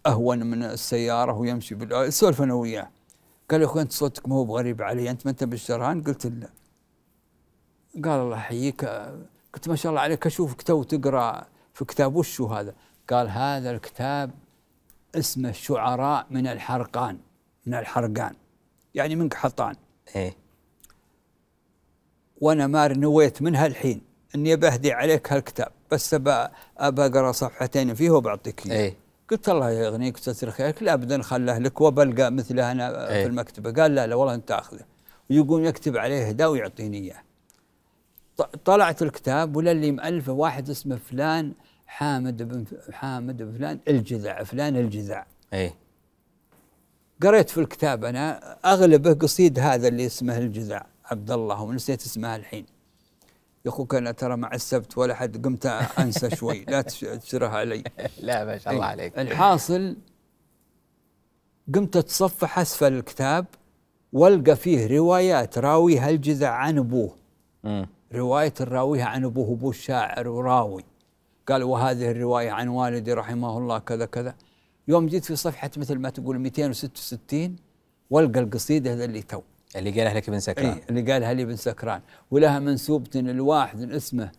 أهون 0.06 0.46
من 0.46 0.64
السيارة 0.64 1.34
ويمشي 1.34 1.76
بال 1.76 2.14
سولف 2.14 2.42
أنا 2.42 2.54
وياه. 2.54 2.90
قال 3.52 3.62
يا 3.62 3.66
أخوي 3.66 3.82
أنت 3.82 3.92
صوتك 3.92 4.28
ما 4.28 4.36
هو 4.36 4.46
بغريب 4.46 4.82
علي 4.82 5.10
أنت 5.12 5.26
ما 5.26 5.32
أنت 5.32 5.44
بالشرهان 5.44 6.04
قلت 6.04 6.26
لا 6.26 6.50
قال 8.04 8.20
الله 8.20 8.38
يحييك 8.38 8.86
قلت 9.54 9.70
ما 9.70 9.76
شاء 9.76 9.90
الله 9.90 10.02
عليك 10.02 10.26
أشوفك 10.26 10.62
تو 10.62 10.84
تقرأ 10.84 11.48
في 11.76 11.86
كتاب 11.86 12.16
وشو 12.16 12.46
هذا؟ 12.46 12.74
قال 13.10 13.30
هذا 13.30 13.72
الكتاب 13.72 14.32
اسمه 15.16 15.50
الشعراء 15.50 16.28
من 16.30 16.48
الحرقان 16.48 17.18
من 17.66 17.74
الحرقان 17.74 18.36
يعني 18.96 19.16
من 19.16 19.30
قحطان 19.30 19.76
إيه. 20.16 20.36
وأنا 22.42 22.68
ما 22.68 22.88
نويت 22.88 23.42
منها 23.42 23.68
الحين 23.68 24.02
إني 24.36 24.56
بهدي 24.56 24.92
عليك 24.92 25.34
هالكتاب 25.34 25.72
بس 25.92 26.14
ابى 26.14 26.48
أقرأ 26.78 27.32
صفحتين 27.32 27.94
فيه 27.94 28.10
وبعطيك 28.10 28.68
إياه. 28.68 28.76
إيه. 28.78 28.96
قلت 29.32 29.50
الله 29.50 29.72
يغنيك 29.72 30.16
ويستر 30.16 30.52
خيرك 30.52 30.84
لا 30.84 30.94
ابدا 30.94 31.22
خله 31.22 31.58
لك 31.58 31.82
وبلقى 31.82 32.32
مثله 32.32 32.72
أنا 32.72 33.10
إيه. 33.10 33.24
في 33.24 33.30
المكتبة. 33.30 33.82
قال 33.82 33.96
لا 33.96 34.08
لا 34.08 34.16
والله 34.16 34.34
أنت 34.34 34.52
اخذه 34.52 34.86
ويقوم 35.30 35.66
يكتب 35.66 35.98
عليه 35.98 36.28
هدا 36.28 36.48
ويعطيني 36.48 36.98
إياه. 36.98 37.22
طلعت 38.66 39.02
الكتاب 39.02 39.56
ولا 39.56 39.72
اللي 39.72 39.92
مؤلفه 39.92 40.34
واحد 40.34 40.70
اسمه 40.70 40.96
فلان 40.96 41.54
حامد 41.88 42.44
بن 42.44 42.66
حامد 42.92 43.38
بن 43.44 43.58
فلان 43.58 43.80
الجذع 43.88 44.44
فلان 44.44 44.76
الجذع. 44.76 45.26
إيه. 45.54 45.76
قريت 47.24 47.50
في 47.50 47.58
الكتاب 47.60 48.06
أنا 48.06 48.58
أغلبه 48.66 49.14
قصيد 49.14 49.60
هذا 49.60 49.88
اللي 49.88 50.06
اسمه 50.06 50.38
الجذع 50.38 50.86
عبد 51.06 51.32
الله 51.32 51.62
ونسيت 51.62 52.02
اسمها 52.06 52.36
الحين. 52.36 52.66
يا 53.66 53.70
أخوك 53.70 53.96
أنا 53.96 54.12
ترى 54.12 54.38
مع 54.38 54.52
السبت 54.54 54.98
ولا 54.98 55.16
حد 55.16 55.46
قمت 55.46 55.66
أنسى 56.00 56.36
شوي 56.36 56.66
لا 56.68 56.82
تش- 56.82 57.00
تشرها 57.00 57.50
علي. 57.50 57.84
لا 58.22 58.46
ما 58.46 58.58
شاء 58.58 58.74
الله 58.74 58.86
إيه. 58.86 58.92
عليك. 58.92 59.20
الحاصل 59.20 59.98
قمت 61.76 61.96
أتصفح 61.98 62.60
أسفل 62.60 62.94
الكتاب 62.94 63.46
وألقى 64.14 64.56
فيه 64.56 64.98
روايات 64.98 65.58
راويها 65.58 66.10
الجذع 66.10 66.50
عن 66.50 66.78
أبوه. 66.78 67.16
رواية 68.14 68.54
راويها 68.62 69.06
عن 69.06 69.26
أبوه 69.26 69.54
ابوه 69.54 69.70
الشاعر 69.70 70.28
وراوي. 70.28 70.84
قال 71.48 71.64
وهذه 71.64 72.12
الرواية 72.12 72.52
عن 72.52 72.68
والدي 72.68 73.14
رحمه 73.14 73.58
الله 73.58 73.80
كذا 73.80 74.06
كذا. 74.06 74.36
يوم 74.88 75.08
جيت 75.08 75.26
في 75.26 75.36
صفحة 75.36 75.72
مثل 75.78 76.00
ما 76.00 76.10
تقول 76.10 76.40
266 76.40 77.56
والقى 78.10 78.40
القصيده 78.40 78.94
هذا 78.94 79.06
اللي 79.06 79.22
تو. 79.22 79.42
اللي 79.76 79.92
قالها 79.92 80.14
لك 80.14 80.30
ابن 80.30 80.40
سكران. 80.40 80.74
اي 80.74 80.82
اللي 80.90 81.14
قالها 81.14 81.34
لي 81.34 81.46
بن 81.46 81.56
سكران. 81.56 82.02
ولها 82.32 82.60
منسوبة 82.60 83.10
لواحد 83.16 83.92
اسمه 83.92 84.32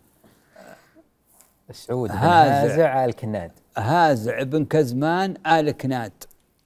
سعود 1.73 2.11
بن 2.11 2.17
هازع. 2.17 3.05
آل 3.05 3.13
كناد. 3.13 3.51
هازع 3.77 4.43
بن 4.43 4.65
كزمان 4.65 5.35
آل 5.47 5.71
كناد. 5.71 6.13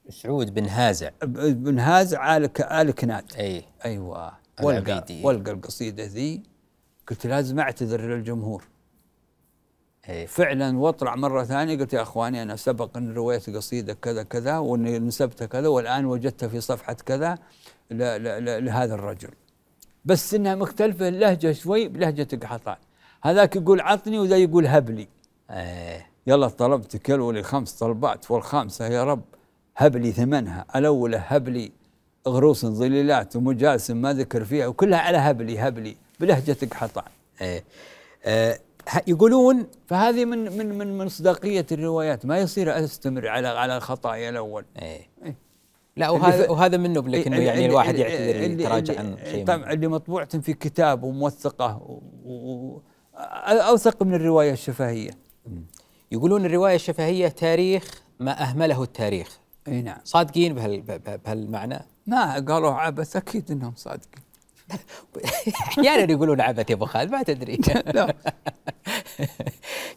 سعود 0.08 0.54
بن 0.54 0.68
هازع. 0.68 1.10
بن 1.22 1.78
هازع 1.78 2.36
آل 2.36 2.50
آل 2.60 2.90
كناد. 2.90 3.32
اي 3.38 3.64
أيوه. 3.84 4.32
والقى. 4.62 5.04
والقى 5.22 5.50
القصيدة 5.50 6.04
ذي. 6.04 6.42
قلت 7.08 7.26
لازم 7.26 7.60
أعتذر 7.60 8.00
للجمهور. 8.00 8.64
إيه. 10.08 10.26
فعلا 10.26 10.78
واطلع 10.78 11.14
مرة 11.16 11.44
ثانية 11.44 11.78
قلت 11.78 11.92
يا 11.92 12.02
أخواني 12.02 12.42
أنا 12.42 12.56
سبق 12.56 12.96
إن 12.96 13.14
رويت 13.14 13.50
قصيدة 13.50 13.94
كذا 13.94 14.22
كذا 14.22 14.58
وإني 14.58 14.98
نسبتها 14.98 15.46
كذا 15.46 15.68
والآن 15.68 16.04
وجدتها 16.04 16.48
في 16.48 16.60
صفحة 16.60 16.92
كذا 16.92 17.38
ل- 17.90 17.94
ل- 17.96 18.44
ل- 18.44 18.64
لهذا 18.64 18.94
الرجل 18.94 19.30
بس 20.04 20.34
إنها 20.34 20.54
مختلفة 20.54 21.08
اللهجه 21.08 21.52
شوي 21.52 21.88
بلهجة 21.88 22.36
قحطان 22.42 22.76
هذاك 23.22 23.56
يقول 23.56 23.80
عطني 23.80 24.18
وذا 24.18 24.36
يقول 24.36 24.66
هبلي 24.66 25.08
إيه. 25.50 26.06
يلا 26.26 26.48
طلبت 26.48 26.96
كل 26.96 27.20
ولي 27.20 27.42
خمس 27.42 27.72
طلبات 27.72 28.30
والخامسة 28.30 28.86
يا 28.86 29.04
رب 29.04 29.22
هب 29.76 29.96
لي 29.96 30.12
ثمنها 30.12 30.64
الأولى 30.76 31.22
هب 31.26 31.48
لي 31.48 31.72
غروس 32.28 32.66
ظليلات 32.66 33.36
ومجالس 33.36 33.90
ما 33.90 34.12
ذكر 34.12 34.44
فيها 34.44 34.66
وكلها 34.66 34.98
على 34.98 35.18
هبلي 35.18 35.58
هبلي 35.58 35.96
بلهجة 36.20 36.56
قحطان 36.70 37.04
إيه. 37.40 37.64
آه، 38.24 38.52
ه- 38.54 38.58
يقولون 39.06 39.66
فهذه 39.86 40.24
من 40.24 40.38
من 40.58 40.78
من 40.78 40.98
من 40.98 41.04
مصداقيه 41.04 41.66
الروايات. 41.72 42.26
ما 42.26 42.38
يصير 42.38 42.84
أستمر 42.84 43.28
على 43.28 43.48
على 43.48 43.76
الخطايا 43.76 44.30
الأول. 44.30 44.64
إيه. 44.82 45.08
إيه. 45.24 45.36
لا 45.96 46.10
وهذا 46.10 46.46
ف- 46.46 46.50
وهذا 46.50 46.76
منه 46.76 47.00
لك 47.08 47.26
إنه 47.26 47.36
يعني 47.38 47.66
الواحد 47.66 47.98
يعتذر 47.98 48.36
يتراجع 48.50 48.98
عن 48.98 49.16
شيء 49.24 49.44
طبعا. 49.46 49.72
اللي 49.72 49.88
مطبوعة 49.88 50.38
في 50.38 50.52
كتاب 50.54 51.02
وموثقة 51.02 51.76
و- 51.76 52.00
و- 52.24 52.82
أوثق 53.48 54.02
من 54.02 54.14
الرواية 54.14 54.52
الشفهية. 54.52 55.10
يقولون 56.12 56.44
الرواية 56.46 56.74
الشفهية 56.74 57.28
تاريخ 57.28 58.02
ما 58.20 58.42
أهمله 58.42 58.82
التاريخ. 58.82 59.38
إي 59.68 59.82
نعم. 59.82 59.98
صادقين 60.04 60.54
بهال 60.54 60.80
بهالمعنى؟ 61.24 61.78
ما 62.06 62.34
قالوا 62.34 62.70
عبث 62.70 63.16
أكيد 63.16 63.50
إنهم 63.50 63.72
صادقين. 63.76 64.22
أحيانا 65.68 66.12
يقولون 66.12 66.40
عبث 66.40 66.70
يا 66.70 66.74
أبو 66.74 66.86
خالد 66.86 67.10
ما 67.10 67.22
تدري. 67.22 67.58
لا. 67.94 68.14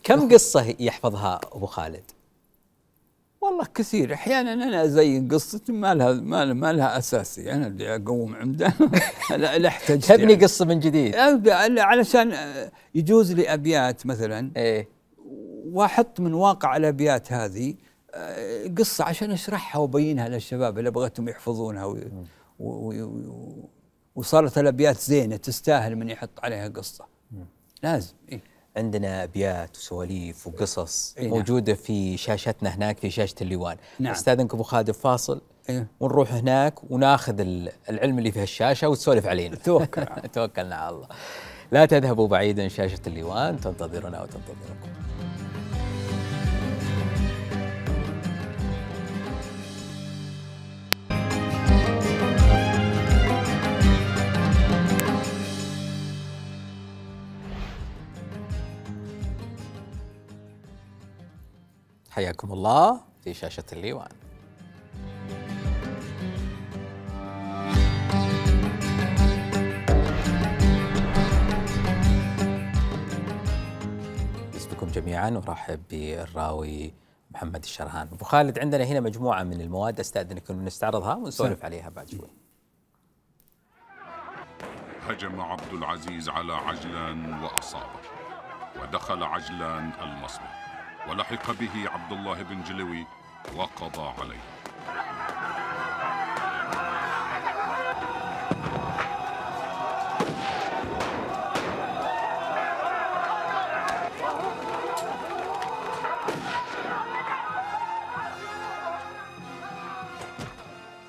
كم 0.03 0.33
قصة 0.33 0.75
يحفظها 0.79 1.39
أبو 1.51 1.65
خالد؟ 1.65 2.03
والله 3.41 3.65
كثير. 3.75 4.13
أحيانا 4.13 4.53
أنا 4.53 4.83
ازين 4.83 5.27
قصتي 5.27 5.71
ما 5.71 5.93
لها 5.93 6.13
ما 6.13 6.45
لها, 6.45 6.53
ما 6.53 6.73
لها 6.73 6.97
اساسي 6.97 7.51
أنا 7.51 7.67
اللي 7.67 7.95
أقوم 7.95 8.35
عمده. 8.35 8.73
لا 9.29 9.57
لا 9.57 9.67
أحتجت 9.67 10.05
تبني 10.05 10.31
يعني. 10.31 10.43
قصة 10.43 10.65
من 10.65 10.79
جديد. 10.79 11.15
علشان 11.79 12.33
يجوز 12.95 13.31
لي 13.31 13.53
أبيات 13.53 14.05
مثلا. 14.05 14.51
إيه. 14.57 14.87
وأحط 15.71 16.19
من 16.19 16.33
واقع 16.33 16.77
الأبيات 16.77 17.33
هذه 17.33 17.75
قصة 18.77 19.03
عشان 19.03 19.31
أشرحها 19.31 19.79
وأبينها 19.79 20.29
للشباب 20.29 20.79
اللي 20.79 20.91
بغيتهم 20.91 21.29
يحفظونها 21.29 21.85
و... 21.85 21.97
و... 22.59 22.69
و... 22.69 23.03
و... 23.03 23.69
وصارت 24.15 24.57
الأبيات 24.57 24.97
زينة 24.99 25.35
تستاهل 25.35 25.95
من 25.95 26.09
يحط 26.09 26.29
عليها 26.43 26.67
قصة 26.67 27.05
لازم 27.83 28.13
إيه؟ 28.31 28.41
عندنا 28.77 29.23
أبيات 29.23 29.77
وسواليف 29.77 30.47
وقصص 30.47 31.15
إيه 31.17 31.23
نعم. 31.27 31.37
موجودة 31.37 31.73
في 31.73 32.17
شاشتنا 32.17 32.69
هناك 32.75 32.97
في 32.99 33.09
شاشة 33.09 33.35
الليوان 33.41 33.77
نعم. 33.99 34.11
استاذنك 34.13 34.53
أبو 34.53 34.63
خالد 34.63 34.91
فاصل 34.91 35.41
إيه؟ 35.69 35.87
ونروح 35.99 36.33
هناك 36.33 36.91
وناخذ 36.91 37.39
ال- 37.39 37.71
العلم 37.89 38.17
اللي 38.19 38.31
في 38.31 38.43
الشاشه 38.43 38.89
وتسولف 38.89 39.25
علينا 39.27 39.55
توكل. 39.55 40.05
توكلنا 40.33 40.75
على 40.75 40.95
الله 40.95 41.07
لا 41.71 41.85
تذهبوا 41.85 42.27
بعيدا 42.27 42.67
شاشة 42.67 42.99
الليوان 43.07 43.59
تنتظرنا 43.59 44.21
وتنتظركم 44.21 44.89
حياكم 62.13 62.53
الله 62.53 63.01
في 63.23 63.33
شاشة 63.33 63.63
الليوان. 63.73 64.09
بكم 74.71 74.87
جميعا 74.87 75.29
ورحب 75.29 75.79
بالراوي 75.89 76.93
محمد 77.31 77.63
الشرهان. 77.63 78.07
أبو 78.07 78.25
خالد 78.25 78.59
عندنا 78.59 78.83
هنا 78.83 78.99
مجموعة 78.99 79.43
من 79.43 79.61
المواد 79.61 79.99
أستأذنك 79.99 80.51
نستعرضها 80.51 81.15
ونسولف 81.15 81.65
عليها 81.65 81.89
بعد 81.89 82.09
شوي. 82.09 82.29
هجم 85.07 85.41
عبد 85.41 85.73
العزيز 85.73 86.29
على 86.29 86.53
عجلان 86.53 87.43
وأصابه 87.43 87.99
ودخل 88.81 89.23
عجلان 89.23 89.91
المصبح 90.01 90.62
ولحق 91.07 91.51
به 91.51 91.89
عبد 91.93 92.11
الله 92.11 92.43
بن 92.43 92.63
جلوي 92.63 93.05
وقضى 93.55 94.13
عليه. 94.21 94.43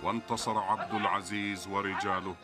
وانتصر 0.03 0.59
عبد 0.59 0.95
العزيز 0.95 1.67
ورجاله 1.69 2.35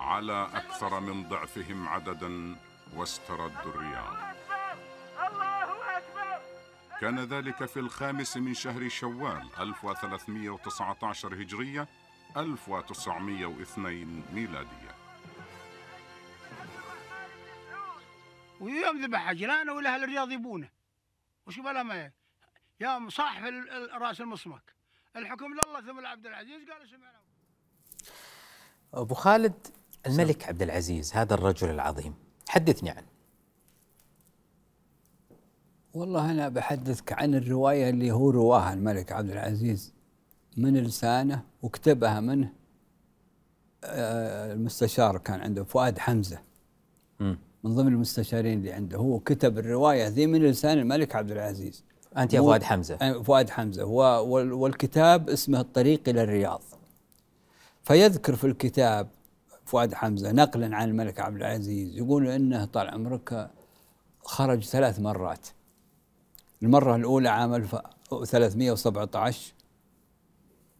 على 0.00 0.48
أكثر 0.54 1.00
من 1.00 1.28
ضعفهم 1.28 1.88
عددا 1.88 2.56
واستردوا 2.96 3.72
الرياض. 3.74 4.29
كان 7.00 7.18
ذلك 7.24 7.64
في 7.64 7.80
الخامس 7.80 8.36
من 8.36 8.54
شهر 8.54 8.88
شوال 8.88 9.48
1319 9.58 11.34
هجرية 11.42 11.88
1902 12.36 14.22
ميلادية. 14.32 14.94
ويوم 18.60 19.04
ذبح 19.04 19.28
عجلانه 19.28 19.72
والاهل 19.72 20.04
الرياض 20.04 20.30
يبونه. 20.32 20.68
وش 21.46 21.58
بلا 21.58 21.82
ما 21.82 22.10
يوم 22.80 23.10
صاحب 23.10 23.44
ال- 23.46 23.70
ال- 23.70 24.02
رأس 24.02 24.20
المصمك 24.20 24.74
الحكم 25.16 25.46
لله 25.46 25.80
ثم 25.80 26.00
لعبد 26.00 26.26
العزيز 26.26 26.70
قال 26.70 26.88
سمعنا. 26.88 27.20
أبو 28.94 29.14
خالد 29.14 29.66
الملك 30.06 30.44
عبد 30.48 30.62
العزيز 30.62 31.14
هذا 31.14 31.34
الرجل 31.34 31.70
العظيم. 31.70 32.14
حدثني 32.48 32.90
عنه. 32.90 33.09
والله 35.94 36.30
أنا 36.30 36.48
بحدثك 36.48 37.12
عن 37.12 37.34
الرواية 37.34 37.90
اللي 37.90 38.10
هو 38.12 38.30
رواها 38.30 38.72
الملك 38.74 39.12
عبد 39.12 39.30
العزيز. 39.30 39.92
من 40.56 40.76
لسانه 40.76 41.42
وكتبها 41.62 42.20
منه 42.20 42.52
آه، 43.84 44.52
المستشار 44.52 45.18
كان 45.18 45.40
عنده 45.40 45.64
فؤاد 45.64 45.98
حمزة. 45.98 46.38
مم. 47.20 47.38
من 47.64 47.74
ضمن 47.74 47.92
المستشارين 47.92 48.58
اللي 48.58 48.72
عنده 48.72 48.98
هو 48.98 49.18
كتب 49.18 49.58
الرواية 49.58 50.08
ذي 50.08 50.26
من 50.26 50.42
لسان 50.42 50.78
الملك 50.78 51.16
عبد 51.16 51.30
العزيز. 51.30 51.84
أنت 52.16 52.34
يا 52.34 52.40
فؤاد 52.40 52.62
حمزة. 52.62 52.94
آه، 52.94 53.22
فؤاد 53.22 53.50
وال- 54.20 54.52
والكتاب 54.52 55.30
اسمه 55.30 55.60
الطريق 55.60 56.08
إلى 56.08 56.22
الرياض. 56.22 56.62
فيذكر 57.84 58.36
في 58.36 58.46
الكتاب 58.46 59.08
فؤاد 59.64 59.94
حمزة 59.94 60.32
نقلا 60.32 60.76
عن 60.76 60.88
الملك 60.88 61.20
عبد 61.20 61.36
العزيز 61.36 61.96
يقول 61.96 62.28
إنه 62.28 62.64
طال 62.64 62.88
عمرك 62.88 63.50
خرج 64.22 64.64
ثلاث 64.64 65.00
مرات. 65.00 65.46
المرة 66.62 66.96
الأولى 66.96 67.28
عام 67.28 67.54
1317 67.54 69.52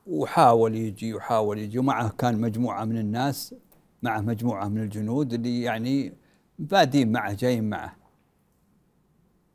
وحاول 0.06 0.74
يجي 0.74 1.14
وحاول 1.14 1.58
يجي 1.58 1.78
ومعه 1.78 2.08
كان 2.08 2.40
مجموعة 2.40 2.84
من 2.84 2.98
الناس 2.98 3.54
معه 4.02 4.20
مجموعة 4.20 4.68
من 4.68 4.82
الجنود 4.82 5.32
اللي 5.32 5.62
يعني 5.62 6.12
بادين 6.58 7.12
معه 7.12 7.32
جايين 7.32 7.70
معه. 7.70 7.96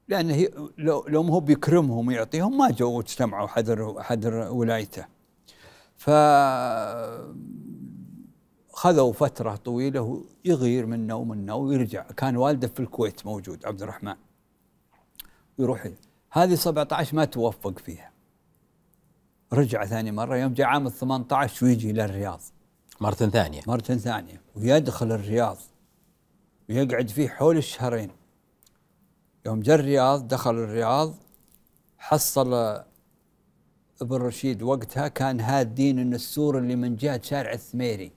لأنه 0.07 0.33
هي- 0.33 0.51
لو 0.77 1.05
لو 1.07 1.21
هو 1.21 1.39
بيكرمهم 1.39 2.07
ويعطيهم 2.07 2.57
ما 2.57 2.71
جو 2.71 2.99
اجتمعوا 2.99 3.47
حذر 3.47 4.01
حذر 4.03 4.33
ولايته. 4.51 5.05
ف 5.95 6.09
خذوا 8.73 9.13
فترة 9.13 9.55
طويلة 9.55 10.25
يغير 10.45 10.85
منه 10.85 11.15
ومنه 11.15 11.55
ويرجع. 11.55 12.03
كان 12.03 12.37
والده 12.37 12.67
في 12.67 12.79
الكويت 12.79 13.25
موجود 13.25 13.65
عبد 13.65 13.81
الرحمن. 13.81 14.15
يروح 15.59 15.89
هذه 16.35 16.55
17 16.55 17.15
ما 17.15 17.25
توفق 17.25 17.79
فيها. 17.79 18.11
رجع 19.53 19.85
ثاني 19.85 20.11
مرة 20.11 20.37
يوم 20.37 20.53
جاء 20.53 20.67
عام 20.67 20.89
18 20.89 21.65
ويجي 21.65 21.91
إلى 21.91 22.05
الرياض. 22.05 22.41
مرة 23.01 23.13
ثانية. 23.13 23.61
مرة 23.67 23.81
ثانية. 23.81 24.41
ويدخل 24.55 25.11
الرياض. 25.11 25.57
ويقعد 26.69 27.09
فيه 27.09 27.29
حول 27.29 27.57
الشهرين. 27.57 28.11
يوم 29.45 29.59
جاء 29.59 29.75
الرياض 29.75 30.27
دخل 30.27 30.51
الرياض. 30.51 31.15
حصل 31.97 32.53
ابن 34.01 34.15
رشيد 34.15 34.61
وقتها 34.63 35.07
كان 35.07 35.41
هادين 35.41 35.99
إن 35.99 36.13
السور 36.13 36.57
اللي 36.57 36.75
من 36.75 36.95
جهة 36.95 37.21
شارع 37.23 37.53
الثميري. 37.53 38.11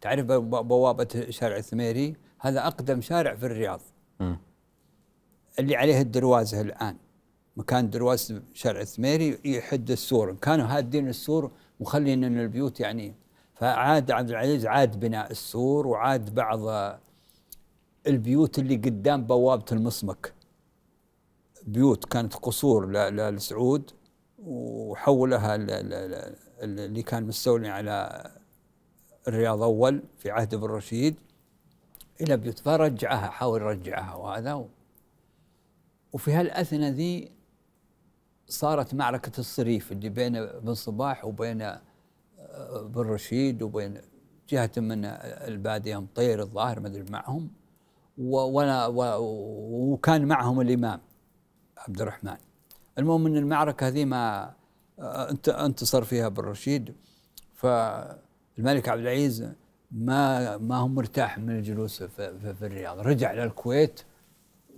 تعرف 0.00 0.26
بوابة 0.26 1.26
شارع 1.30 1.56
الثميري؟ 1.56 2.16
هذا 2.38 2.66
أقدم 2.66 3.00
شارع 3.00 3.34
في 3.34 3.46
الرياض. 3.46 3.80
مم. 4.20 4.38
اللي 5.58 5.76
عليه 5.76 6.00
الدروازة 6.00 6.60
الآن. 6.60 6.96
مكان 7.58 7.90
درواز 7.90 8.40
شارع 8.54 8.80
الثميري 8.80 9.38
يحد 9.44 9.90
السور. 9.90 10.32
كانوا 10.34 10.66
هادين 10.66 11.08
السور 11.08 11.50
مخلين 11.80 12.24
إن 12.24 12.40
البيوت 12.40 12.80
يعني 12.80 13.14
فعاد 13.54 14.10
عبد 14.10 14.30
العزيز 14.30 14.66
عاد 14.66 15.00
بناء 15.00 15.30
السور 15.30 15.86
وعاد 15.86 16.34
بعض 16.34 16.60
البيوت 18.06 18.58
اللي 18.58 18.76
قدام 18.76 19.24
بوابة 19.26 19.64
المصمك. 19.72 20.32
بيوت 21.66 22.04
كانت 22.04 22.34
قصور 22.34 22.86
ل- 22.86 23.16
ل- 23.16 23.34
لسعود 23.34 23.90
وحولها 24.38 25.54
اللي 26.62 27.02
كان 27.02 27.26
مستولي 27.26 27.68
على 27.68 28.24
الرياض 29.28 29.62
أول 29.62 30.02
في 30.18 30.30
عهد 30.30 30.54
ابن 30.54 30.64
رشيد 30.66 31.14
إلى 32.20 32.36
بيوت. 32.36 32.58
فرجعها 32.58 33.30
حاول 33.30 33.60
يرجعها 33.62 34.14
وهذا 34.14 34.64
وفي 36.12 36.32
هالأثناء 36.32 36.90
ذي 36.90 37.37
صارت 38.48 38.94
معركة 38.94 39.32
الصريف 39.40 39.92
اللي 39.92 40.08
بين 40.08 40.46
بن 40.46 40.74
صباح 40.74 41.24
وبين 41.24 41.62
آه، 41.62 41.80
بن 42.82 43.00
رشيد 43.00 43.62
وبين 43.62 44.00
جهة 44.48 44.70
من 44.76 45.04
البادية 45.04 46.00
مطير 46.00 46.42
الظاهر 46.42 46.80
ما 46.80 46.88
أدري 46.88 47.04
معهم. 47.10 47.50
و- 48.18 48.38
ولا 48.40 48.86
و- 48.86 49.92
وكان 49.92 50.24
معهم 50.24 50.60
الإمام 50.60 51.00
عبد 51.78 52.00
الرحمن. 52.00 52.36
المهم 52.98 53.26
إن 53.26 53.36
المعركة 53.36 53.86
هذه 53.88 54.04
ما 54.04 54.54
آه، 54.98 55.30
انت 55.30 55.48
انتصر 55.48 56.04
فيها 56.04 56.28
بن 56.28 56.42
رشيد. 56.42 56.94
فالملك 57.54 58.88
عبد 58.88 59.00
العزيز 59.00 59.48
ما 59.90 60.56
ما 60.56 60.76
هو 60.76 60.88
مرتاح 60.88 61.38
من 61.38 61.50
الجلوس 61.50 62.02
في, 62.02 62.38
في, 62.38 62.54
في 62.54 62.66
الرياض. 62.66 62.98
رجع 63.00 63.32
للكويت 63.32 64.00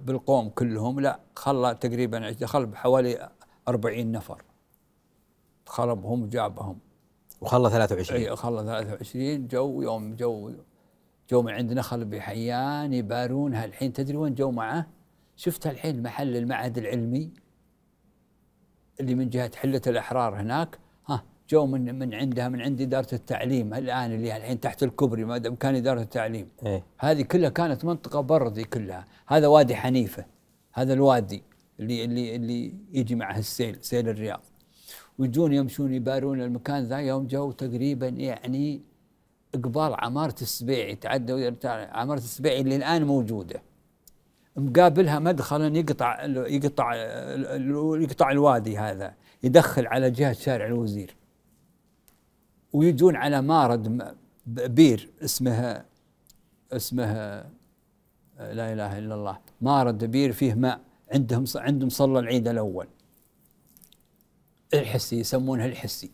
بالقوم 0.00 0.48
كلهم 0.48 1.00
لا 1.00 1.20
خلى 1.36 1.74
تقريبا 1.74 2.30
دخل 2.30 2.66
بحوالي 2.66 3.30
أربعين 3.68 4.12
نفر. 4.12 4.42
دخل 5.66 5.96
بهم 5.96 6.28
جابهم 6.28 6.78
وخلى 7.40 7.70
23 7.70 8.20
اي 8.20 8.36
خلى 8.36 8.62
23 8.62 9.48
جو 9.48 9.82
يوم 9.82 10.16
جو 10.16 10.52
جو 11.30 11.42
من 11.42 11.52
عند 11.52 11.72
نخل 11.72 12.04
بحيان 12.04 12.92
يبارونها 12.92 13.64
الحين 13.64 13.92
تدري 13.92 14.16
وين 14.16 14.34
جو 14.34 14.50
معه؟ 14.50 14.86
شفت 15.36 15.66
الحين 15.66 16.02
محل 16.02 16.36
المعهد 16.36 16.78
العلمي 16.78 17.30
اللي 19.00 19.14
من 19.14 19.28
جهة 19.28 19.50
حلة 19.56 19.82
الأحرار 19.86 20.40
هناك؟ 20.40 20.78
ها 21.06 21.24
جو 21.48 21.66
من 21.66 21.98
من 21.98 22.14
عندها 22.14 22.48
من 22.48 22.60
عند 22.60 22.80
إدارة 22.80 23.08
التعليم 23.12 23.74
الآن 23.74 24.12
اللي 24.12 24.36
الحين 24.36 24.60
تحت 24.60 24.82
الكوبري 24.82 25.24
ما 25.24 25.38
دام 25.38 25.54
كان 25.54 25.74
إدارة 25.74 26.00
التعليم. 26.00 26.48
إيه. 26.66 26.84
هذه 26.98 27.22
كلها 27.22 27.48
كانت 27.48 27.84
منطقة 27.84 28.20
برد 28.20 28.60
كلها. 28.60 29.04
هذا 29.26 29.46
وادي 29.46 29.76
حنيفة. 29.76 30.24
هذا 30.72 30.92
الوادي 30.92 31.42
اللي 31.80 32.04
اللي 32.04 32.36
اللي 32.36 32.74
يجي 32.92 33.14
معه 33.14 33.38
السيل 33.38 33.78
سيل 33.80 34.08
الرياض. 34.08 34.40
ويجون 35.18 35.52
يمشون 35.52 35.94
يبارون 35.94 36.40
المكان 36.40 36.84
ذا 36.84 36.98
يوم 36.98 37.26
جو 37.26 37.52
تقريبا 37.52 38.08
يعني 38.08 38.87
قبال 39.54 39.94
عمارة 39.98 40.34
السبيعي 40.42 40.98
يرتع- 41.38 41.96
عمارة 41.96 42.18
السبيعي 42.18 42.60
اللي 42.60 42.76
الآن 42.76 43.04
موجودة. 43.04 43.62
مقابلها 44.56 45.18
مدخلا 45.18 45.76
يقطع 45.78 46.24
يقطع 46.24 46.94
يقطع 48.00 48.30
الوادي 48.30 48.78
هذا 48.78 49.14
يدخل 49.42 49.86
على 49.86 50.10
جهة 50.10 50.32
شارع 50.32 50.66
الوزير. 50.66 51.14
ويجون 52.72 53.16
على 53.16 53.42
مارد 53.42 54.14
بير 54.46 55.10
اسمها 55.24 55.84
اسمها 56.72 57.50
لا 58.38 58.72
إله 58.72 58.98
إلا 58.98 59.14
الله 59.14 59.38
مارد 59.60 60.04
بير 60.04 60.32
فيه 60.32 60.54
ماء 60.54 60.80
عندهم 61.12 61.44
عند 61.56 61.88
مصلى 61.88 62.18
العيد 62.18 62.48
الأول. 62.48 62.86
الحسي 64.74 65.20
يسمونها 65.20 65.66
الحسي. 65.66 66.10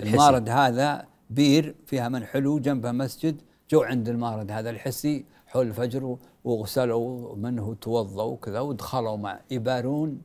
المارد 0.00 0.48
هذا 0.48 1.06
بير 1.30 1.74
فيها 1.86 2.08
من 2.08 2.24
حلو 2.24 2.58
جنبها 2.58 2.92
مسجد 2.92 3.40
جو 3.70 3.82
عند 3.82 4.08
المارد 4.08 4.50
هذا 4.50 4.70
الحسي 4.70 5.24
حول 5.46 5.66
الفجر 5.66 6.16
وغسلوا 6.44 7.36
منه 7.36 7.68
وتوضوا 7.68 8.22
وكذا 8.22 8.60
ودخلوا 8.60 9.16
مع 9.16 9.40
يبارون 9.50 10.22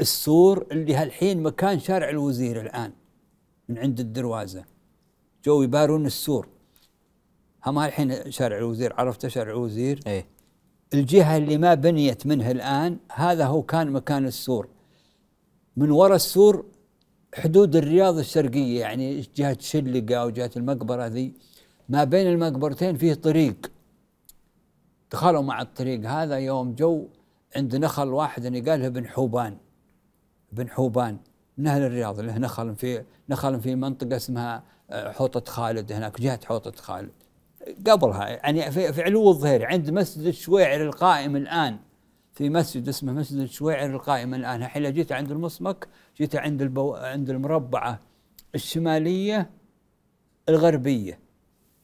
السور 0.00 0.66
اللي 0.72 0.94
هالحين 0.94 1.42
مكان 1.42 1.80
شارع 1.80 2.08
الوزير 2.08 2.60
الآن 2.60 2.92
من 3.68 3.78
عند 3.78 4.00
الدروازة. 4.00 4.64
جو 5.44 5.62
يبارون 5.62 6.06
السور. 6.06 6.48
هم 7.66 7.78
الحين 7.78 8.30
شارع 8.30 8.58
الوزير 8.58 8.92
عرفت 8.92 9.26
شارع 9.26 9.50
الوزير؟ 9.50 10.00
إيه. 10.06 10.26
الجهة 10.94 11.36
اللي 11.36 11.58
ما 11.58 11.74
بنيت 11.74 12.26
منها 12.26 12.50
الآن 12.50 12.98
هذا 13.12 13.46
هو 13.46 13.62
كان 13.62 13.90
مكان 13.90 14.26
السور. 14.26 14.68
من 15.76 15.90
وراء 15.90 16.16
السور 16.16 16.64
حدود 17.34 17.76
الرياض 17.76 18.18
الشرقية 18.18 18.80
يعني 18.80 19.20
جهة 19.36 19.56
شلقة 19.60 20.24
وجهة 20.24 20.50
المقبرة 20.56 21.06
ذي 21.06 21.34
ما 21.88 22.04
بين 22.04 22.26
المقبرتين 22.26 22.96
فيه 22.96 23.14
طريق. 23.14 23.70
دخلوا 25.12 25.42
مع 25.42 25.62
الطريق 25.62 26.10
هذا 26.10 26.38
يوم 26.38 26.74
جو 26.74 27.08
عند 27.56 27.76
نخل 27.76 28.08
واحد 28.08 28.44
اللي 28.44 28.60
قالها 28.60 28.86
ابن 28.86 29.06
حوبان 29.06 29.56
بن 30.52 30.68
حوبان 30.68 31.18
من 31.58 31.66
أهل 31.66 31.82
الرياض؟ 31.82 32.18
اللي 32.18 32.32
نخل 32.32 32.76
في 32.76 33.04
نخل 33.28 33.60
في 33.60 33.74
منطقة 33.74 34.16
اسمها 34.16 34.62
آه، 34.90 35.12
حوطة 35.12 35.52
خالد 35.52 35.92
هناك 35.92 36.20
جهة 36.20 36.40
حوطة 36.44 36.72
خالد. 36.82 37.12
قبلها 37.86 38.28
يعني 38.28 38.70
في, 38.70 38.92
في 38.92 39.02
علو 39.02 39.30
الظهير 39.30 39.66
عند 39.66 39.90
مسجد 39.90 40.26
الشويعر 40.26 40.82
القائم 40.82 41.36
الآن. 41.36 41.78
في 42.38 42.50
مسجد 42.50 42.88
اسمه 42.88 43.12
مسجد 43.12 43.38
الشويعر 43.38 43.90
القائم 43.90 44.34
الآن. 44.34 44.68
لو 44.76 44.90
جيت 44.90 45.12
عند 45.12 45.30
المصمك 45.30 45.88
جيت 46.16 46.36
عند 46.36 46.62
البو 46.62 46.94
عند 46.94 47.30
المربعة 47.30 48.00
الشمالية 48.54 49.50
الغربية. 50.48 51.18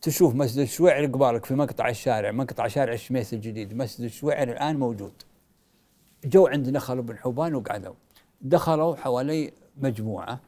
تشوف 0.01 0.35
مسجد 0.35 0.59
الشويعر 0.59 1.07
قبالك 1.07 1.45
في 1.45 1.55
مقطع 1.55 1.89
الشارع 1.89 2.31
مقطع 2.31 2.69
شارع 2.69 2.93
الشميس 2.93 3.35
الجديد. 3.35 3.75
مسجد 3.77 4.05
الشويعر 4.05 4.49
الآن 4.49 4.79
موجود. 4.79 5.13
جو 6.25 6.47
عند 6.47 6.69
نخل 6.69 7.03
بن 7.03 7.17
حوبان 7.17 7.55
وقعدوا. 7.55 7.95
دخلوا 8.41 8.97
حوالي 8.97 9.53
مجموعة 9.77 10.41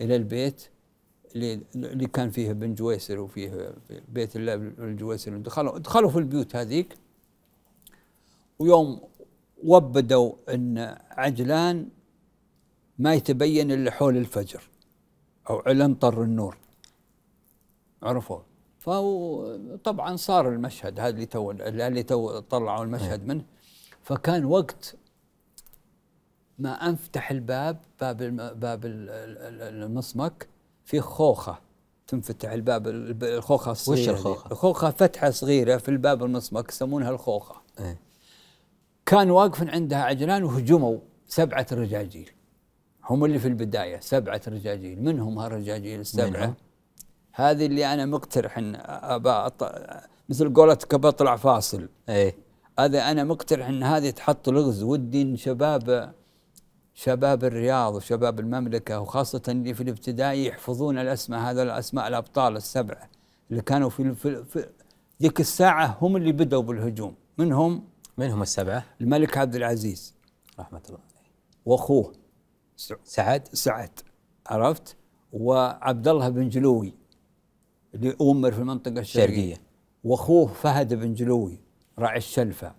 إلى 0.00 0.16
البيت 0.16 0.68
اللي, 1.34 1.60
اللي 1.74 2.06
كان 2.06 2.30
فيه 2.30 2.52
بن 2.52 2.74
جويسر 2.74 3.20
وفيه 3.20 3.74
بيت 4.08 4.36
الله 4.36 4.56
بن 4.56 4.96
جويسر 4.96 5.36
دخلوا 5.36 5.78
دخلوا 5.78 6.10
في 6.10 6.18
البيوت 6.18 6.56
هذيك. 6.56 6.94
ويوم 8.58 9.00
وبدوا 9.64 10.32
أن 10.48 10.96
عجلان 11.10 11.88
ما 12.98 13.14
يتبين 13.14 13.70
إلا 13.72 13.90
حول 13.90 14.16
الفجر 14.16 14.62
أو 15.50 15.58
على 15.66 15.84
انطر 15.84 16.22
النور 16.22 16.56
عرفوه 18.02 18.42
فطبعا 18.78 20.16
صار 20.16 20.48
المشهد 20.48 21.00
هذا 21.00 21.08
اللي 21.08 21.26
تو 21.26 21.50
اللي 21.50 22.02
تو 22.02 22.38
طلعوا 22.38 22.84
المشهد 22.84 23.26
منه 23.26 23.44
فكان 24.02 24.44
وقت 24.44 24.94
ما 26.58 26.88
أنفتح 26.88 27.30
الباب 27.30 27.76
باب 28.00 28.16
باب 28.60 28.84
ال- 28.84 29.10
ال- 29.10 29.82
المصمك 29.84 30.48
في 30.84 31.00
خوخة 31.00 31.58
تنفتح 32.06 32.50
الباب 32.50 32.88
الب- 32.88 33.24
الخوخة 33.24 33.72
الصغيرة 33.72 34.12
دي. 34.12 34.18
الخوخة؟ 34.18 34.50
الخوخة 34.52 34.90
فتحة 34.90 35.30
صغيرة 35.30 35.76
في 35.76 35.88
الباب 35.88 36.24
المصمك 36.24 36.68
يسمونها 36.68 37.10
الخوخة 37.10 37.62
إيه. 37.80 37.98
كان 39.08 39.30
واقف 39.30 39.68
عندها 39.68 39.98
عجلان 40.02 40.44
وهجموا 40.44 40.98
سبعة 41.26 41.66
رجاجيل 41.72 42.30
هم 43.04 43.24
اللي 43.24 43.38
في 43.38 43.48
البداية 43.48 44.00
سبعة 44.00 44.40
رجاجيل 44.48 45.02
منهم 45.02 45.38
هالرجاجيل 45.38 46.00
السبعة؟ 46.00 46.26
منهم؟ 46.40 46.54
هذه 47.32 47.66
اللي 47.66 47.94
أنا 47.94 48.06
مقترح 48.06 48.58
إن 48.58 48.74
ابى 48.86 49.48
أط- 49.48 49.74
مثل 50.28 50.54
قولتك 50.54 50.94
بطلع 50.94 51.36
فاصل. 51.36 51.88
إيه. 52.08 52.34
هذا 52.78 53.10
أنا 53.10 53.24
مقترح 53.24 53.68
إن 53.68 53.82
هذه 53.82 54.10
تحط 54.10 54.48
لغز 54.48 54.82
ودي 54.82 55.22
إن 55.22 55.36
شباب 55.36 56.14
شباب 56.94 57.44
الرياض 57.44 57.94
وشباب 57.94 58.40
المملكة 58.40 59.00
وخاصة 59.00 59.42
اللي 59.48 59.74
في 59.74 59.82
الابتدائي 59.82 60.46
يحفظون 60.46 60.98
الأسماء 60.98 61.40
هذا 61.40 61.62
الأسماء 61.62 62.08
الأبطال 62.08 62.56
السبعة 62.56 63.08
اللي 63.50 63.62
كانوا 63.62 63.90
في, 63.90 64.14
في, 64.14 64.44
في 64.44 64.66
ذيك 65.22 65.40
الساعة 65.40 65.98
هم 66.00 66.16
اللي 66.16 66.32
بدأوا 66.32 66.62
بالهجوم. 66.62 67.14
منهم 67.38 67.84
من 68.18 68.30
هم 68.30 68.42
السبعة؟ 68.42 68.84
الملك 69.00 69.38
عبد 69.38 69.54
العزيز. 69.54 70.14
رحمة 70.60 70.80
الله 70.88 70.98
سع- 72.76 72.96
سعد؟ 73.04 73.48
سعد. 73.52 73.90
عرفت؟ 74.46 74.96
وعبد 75.32 76.08
الله 76.08 76.28
بن 76.28 76.48
جلوي 76.48 76.94
اللي 77.94 78.16
أمر 78.20 78.52
في 78.52 78.58
المنطقة 78.58 78.98
الشرقية. 79.00 79.56
وأخوه 80.04 80.46
فهد 80.46 80.94
بن 80.94 81.14
جلوي 81.14 81.60
راعي 81.98 82.18
الشلفة. 82.18 82.72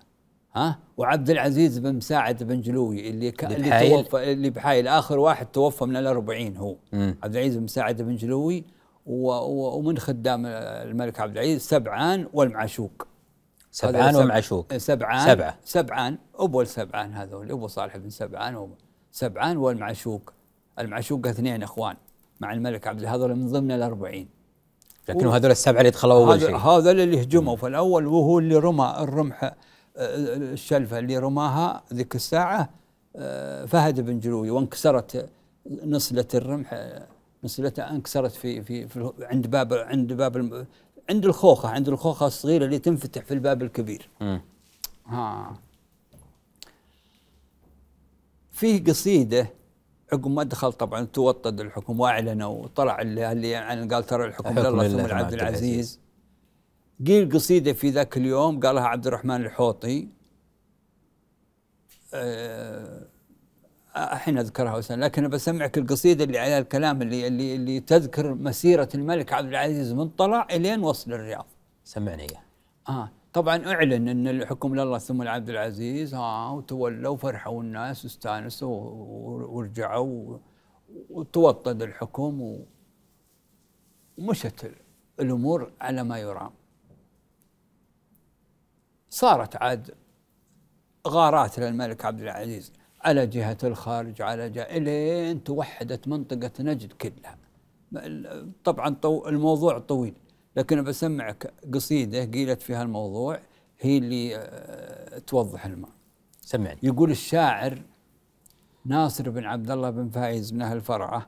ها؟ 0.56 0.80
وعبد 0.98 1.30
العزيز 1.30 1.80
بن 1.80 1.96
مساعد 1.96 2.44
بن 2.44 2.62
جلوي 2.62 3.10
اللي 3.10 3.32
ك... 3.32 3.44
اللي؟ 3.44 3.70
توفى 4.04 4.32
اللي 4.32 4.50
بحايل. 4.50 4.88
آخر 4.88 5.20
واحد 5.20 5.46
توفى 5.46 5.86
من 5.86 5.96
الأربعين 5.96 6.58
هو. 6.58 6.76
مم. 6.94 7.18
عبد 7.24 7.36
العزيز 7.36 7.58
بن 7.58 7.64
مساعد 7.64 8.02
بن 8.02 8.16
جلوي 8.16 8.64
و... 9.06 9.32
و... 9.32 9.78
ومن 9.78 9.98
خدام 9.98 10.46
الملك 10.46 11.20
عبد 11.20 11.32
العزيز 11.32 11.62
سبعان 11.62 12.28
والمعشوق. 12.34 13.08
سبعان 13.80 14.16
ومعشوق. 14.16 14.78
سبعان. 14.78 15.26
سبعة. 15.26 15.58
سبعان. 15.64 16.18
أبو 16.36 16.62
السبعان 16.62 17.14
هذول 17.14 17.52
أبو 17.52 17.68
صالح 17.68 17.98
بن 17.98 18.10
سبعان 18.10 18.56
وأبو 18.56 18.74
سبعان 19.12 19.58
والمعشوق. 19.58 20.34
المعشوق 20.80 21.28
اثنين 21.28 21.64
إخوان 21.64 21.96
مع 22.40 22.54
الملك 22.54 22.88
عبد 22.88 23.06
هذول 23.06 23.36
من 23.36 23.48
ضمن 23.48 23.72
الأربعين. 23.72 24.28
لكن 25.10 25.28
هذول 25.28 25.52
السبعة 25.52 25.80
اللي 25.80 25.90
دخلوا 25.90 26.14
أول 26.14 26.38
هذا 26.38 26.48
شيء. 26.48 26.58
هذا 26.58 26.92
اللي 26.92 27.22
هجموا. 27.22 27.56
في 27.56 27.68
الأول 27.68 28.08
وهو 28.08 28.40
اللي 28.40 28.56
رمى 28.56 28.96
الرمح 29.00 29.44
آه، 29.44 29.56
الشلفة 30.36 31.00
اللي 31.00 31.18
رماها 31.18 31.84
ذيك 31.94 32.16
الساعة 32.16 32.70
آه، 33.16 33.66
فهد 33.66 34.02
بن 34.02 34.20
جلوي 34.20 34.50
وانكسرت 34.50 35.30
نصلة 35.86 36.28
الرمح 36.34 36.70
آه، 36.74 37.08
نصلتها 37.44 37.92
انكسرت 37.92 38.32
في 38.32 38.62
في, 38.62 38.88
في 38.88 39.12
عند 39.22 39.48
باب 39.48 39.74
عند 39.74 40.14
باب 40.14 40.66
عند 41.10 41.26
الخوخة 41.26 41.70
عند 41.70 41.90
الخوخة 41.90 42.28
الصغيرة 42.28 42.66
اللي 42.66 42.80
تنفتح 42.80 43.24
في 43.24 43.34
الباب 43.34 43.62
الكبير. 43.64 44.10
ها 45.06 45.54
فيه 48.52 48.84
قصيدة 48.84 49.50
عقب 50.14 50.28
ما 50.28 50.44
دخل 50.44 50.74
طبعا 50.74 51.06
توطد 51.06 51.60
الحكم 51.60 52.00
وأعلنوا 52.00 52.64
وطلع 52.64 53.02
اللي, 53.02 53.32
اللي 53.32 53.50
يعني 53.50 53.94
قال 53.94 54.06
ترى 54.06 54.26
الحكم 54.26 54.60
لله 54.60 54.88
ثم 54.88 54.98
ثم 54.98 55.00
عبد 55.00 55.12
عبد 55.12 55.34
العزيز. 55.34 56.00
قيل 57.08 57.32
قصيدة 57.32 57.74
في 57.74 57.90
ذاك 57.90 58.18
اليوم 58.18 58.60
قالها 58.60 58.84
عبد 58.84 59.08
الرحمن 59.08 59.46
الحوطي 59.46 60.08
آه، 62.14 63.08
الحين 64.00 64.38
أذكرها 64.38 64.78
وسنة 64.78 65.06
لكن 65.06 65.28
بسمعك 65.30 65.78
القصيدة 65.78 66.24
اللي 66.24 66.40
عليها 66.40 66.60
الكلام 66.60 67.02
اللي 67.02 67.28
اللي 67.28 67.56
اللي 67.56 67.80
تذكر 67.80 68.34
مسيرة 68.36 68.90
الملك 68.96 69.34
عبد 69.34 69.48
العزيز 69.48 69.94
من 69.94 70.10
طلع 70.10 70.48
إلين 70.52 70.84
وصل 70.84 71.14
الرياض. 71.14 71.46
سمعني 71.84 72.24
اياه 72.24 72.42
آه 72.90 73.12
طبعا 73.34 73.66
أعلن 73.74 74.08
إن 74.08 74.28
الحكم 74.28 74.76
لله 74.76 74.98
ثم 74.98 75.24
لعبد 75.24 75.50
العزيز 75.50 76.14
آه 76.14 76.54
وتولوا 76.54 77.18
فرحوا 77.18 77.62
الناس 77.64 78.04
واستانسوا 78.04 78.90
ورجعوا 79.50 80.38
وتوطد 81.10 81.82
الحكم 81.82 82.60
ومشت 84.18 84.72
الأمور 85.20 85.72
على 85.82 86.04
ما 86.04 86.18
يرام. 86.20 86.52
صارت 89.10 89.56
عاد 89.56 89.92
غارات 91.08 91.60
للملك 91.60 92.06
عبد 92.06 92.22
العزيز 92.22 92.74
على 93.02 93.28
جهة 93.28 93.58
الخارج 93.64 94.22
على 94.22 94.50
جهة 94.50 94.64
إلين 94.64 95.44
توحدت 95.44 96.08
منطقة 96.08 96.52
نجد 96.60 96.94
كلها. 96.94 97.38
طبعا 98.64 98.90
طو 99.02 99.28
الموضوع 99.28 99.80
طويل 99.80 100.14
لكن 100.56 100.84
بسمعك 100.84 101.54
قصيدة 101.74 102.26
قيلت 102.26 102.62
فيها 102.62 102.84
الموضوع 102.84 103.40
هي 103.80 103.98
اللي 103.98 104.36
آه، 104.36 105.20
توضح 105.20 105.66
الماء 105.66 105.92
سمعني. 106.42 106.80
يقول 106.84 107.12
الشاعر 107.12 107.82
ناصر 108.86 109.30
بن 109.30 109.44
عبد 109.46 109.72
الله 109.72 109.90
بن 109.90 110.10
فايز 110.10 110.52
بن 110.52 110.62
أهل 110.62 110.82
فرعة 110.82 111.28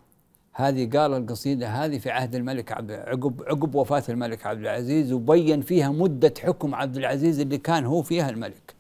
هذه 0.54 0.90
قال 0.98 1.14
القصيدة 1.14 1.68
هذه 1.68 1.98
في 1.98 2.10
عهد 2.10 2.36
الملك 2.36 2.72
عبد 2.72 2.92
عقب 2.92 3.44
عقب 3.44 3.76
وفاة 3.76 4.04
الملك 4.10 4.46
عبد 4.46 4.60
العزيز 4.60 5.14
وبين 5.14 5.62
فيها 5.62 5.90
مدة 5.90 6.34
حكم 6.44 6.76
عبد 6.76 6.98
العزيز 6.98 7.40
اللي 7.40 7.58
كان 7.58 7.86
هو 7.86 8.02
فيها 8.02 8.30
الملك. 8.30 8.76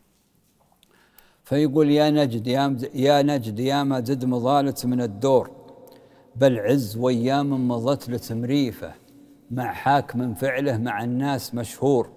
فيقول 1.52 1.92
يا 1.92 2.10
نجد 2.10 2.48
يا 2.48 2.78
يا 2.94 3.22
نجد 3.22 3.60
يا 3.60 3.84
ما 3.84 4.00
زد 4.00 4.26
مضالت 4.26 4.86
من 4.86 5.02
الدور 5.02 5.50
بل 6.36 6.60
عز 6.60 6.98
وايام 6.98 7.68
مضت 7.68 8.10
لتمريفه 8.10 8.92
مع 9.52 9.74
حاكم 9.74 10.34
فعله 10.34 10.78
مع 10.78 11.04
الناس 11.04 11.56
مشهور 11.56 12.10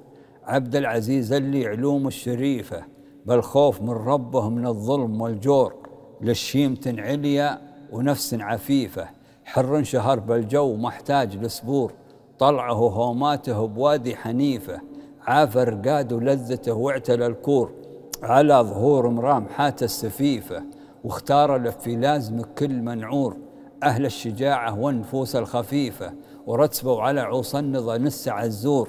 عبد 0.44 0.76
العزيز 0.76 1.32
اللي 1.32 1.66
علوم 1.66 2.06
الشريفة 2.06 2.84
بل 3.26 3.42
خوف 3.42 3.82
من 3.82 3.90
ربه 3.90 4.48
من 4.48 4.66
الظلم 4.66 5.20
والجور 5.20 5.74
للشيمة 6.20 6.94
عليا 6.98 7.58
ونفس 7.92 8.34
عفيفة 8.34 9.08
حر 9.44 9.82
شهر 9.82 10.18
بالجو 10.18 10.76
محتاج 10.76 11.36
لصبور 11.36 11.92
طلعه 12.38 12.74
هوماته 12.74 13.66
بوادي 13.66 14.16
حنيفة 14.16 14.80
عاف 15.22 15.56
رقاد 15.56 16.12
ولذته 16.12 16.72
واعتلى 16.72 17.26
الكور. 17.26 17.83
على 18.24 18.54
ظهور 18.54 19.08
مرام 19.08 19.46
حات 19.48 19.82
السفيفة 19.82 20.62
واختار 21.04 21.70
في 21.70 21.96
لازمك 21.96 22.46
كل 22.58 22.82
منعور. 22.82 23.36
أهل 23.82 24.06
الشجاعة 24.06 24.78
والنفوس 24.80 25.36
الخفيفة 25.36 26.12
ورتبوا 26.46 27.02
على 27.02 27.20
عوصنظة 27.20 27.96
نسع 27.96 28.44
الزور 28.44 28.88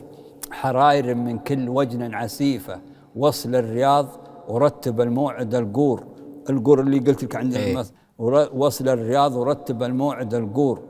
حراير 0.52 1.16
من 1.16 1.40
كل 1.40 1.70
وجن 1.70 2.14
عسيفة. 2.14 2.82
وصل 3.16 3.56
الرياض 3.56 4.08
ورتب 4.48 5.02
الموعد 5.02 5.56
القور. 5.56 6.04
القور 6.50 6.80
اللي 6.80 7.00
قلت 7.00 7.24
لك 7.24 7.36
عند. 7.36 7.54
المثل 7.56 7.94
ور- 8.18 8.50
وصل 8.56 8.90
الرياض 8.90 9.36
ورتب 9.36 9.84
الموعد 9.84 10.34
القور. 10.34 10.82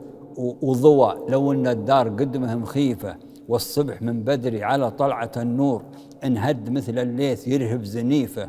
وضوى. 0.62 1.16
لو 1.28 1.52
أن 1.52 1.66
الدار 1.66 2.08
قدمه 2.08 2.54
مخيفه 2.54 3.16
والصبح 3.48 4.02
من 4.02 4.22
بدري 4.22 4.64
على 4.64 4.90
طلعة 4.90 5.32
النور 5.36 5.82
انهد 6.24 6.70
مثل 6.70 6.98
الليث 6.98 7.48
يرهب 7.48 7.84
زنيفة. 7.84 8.48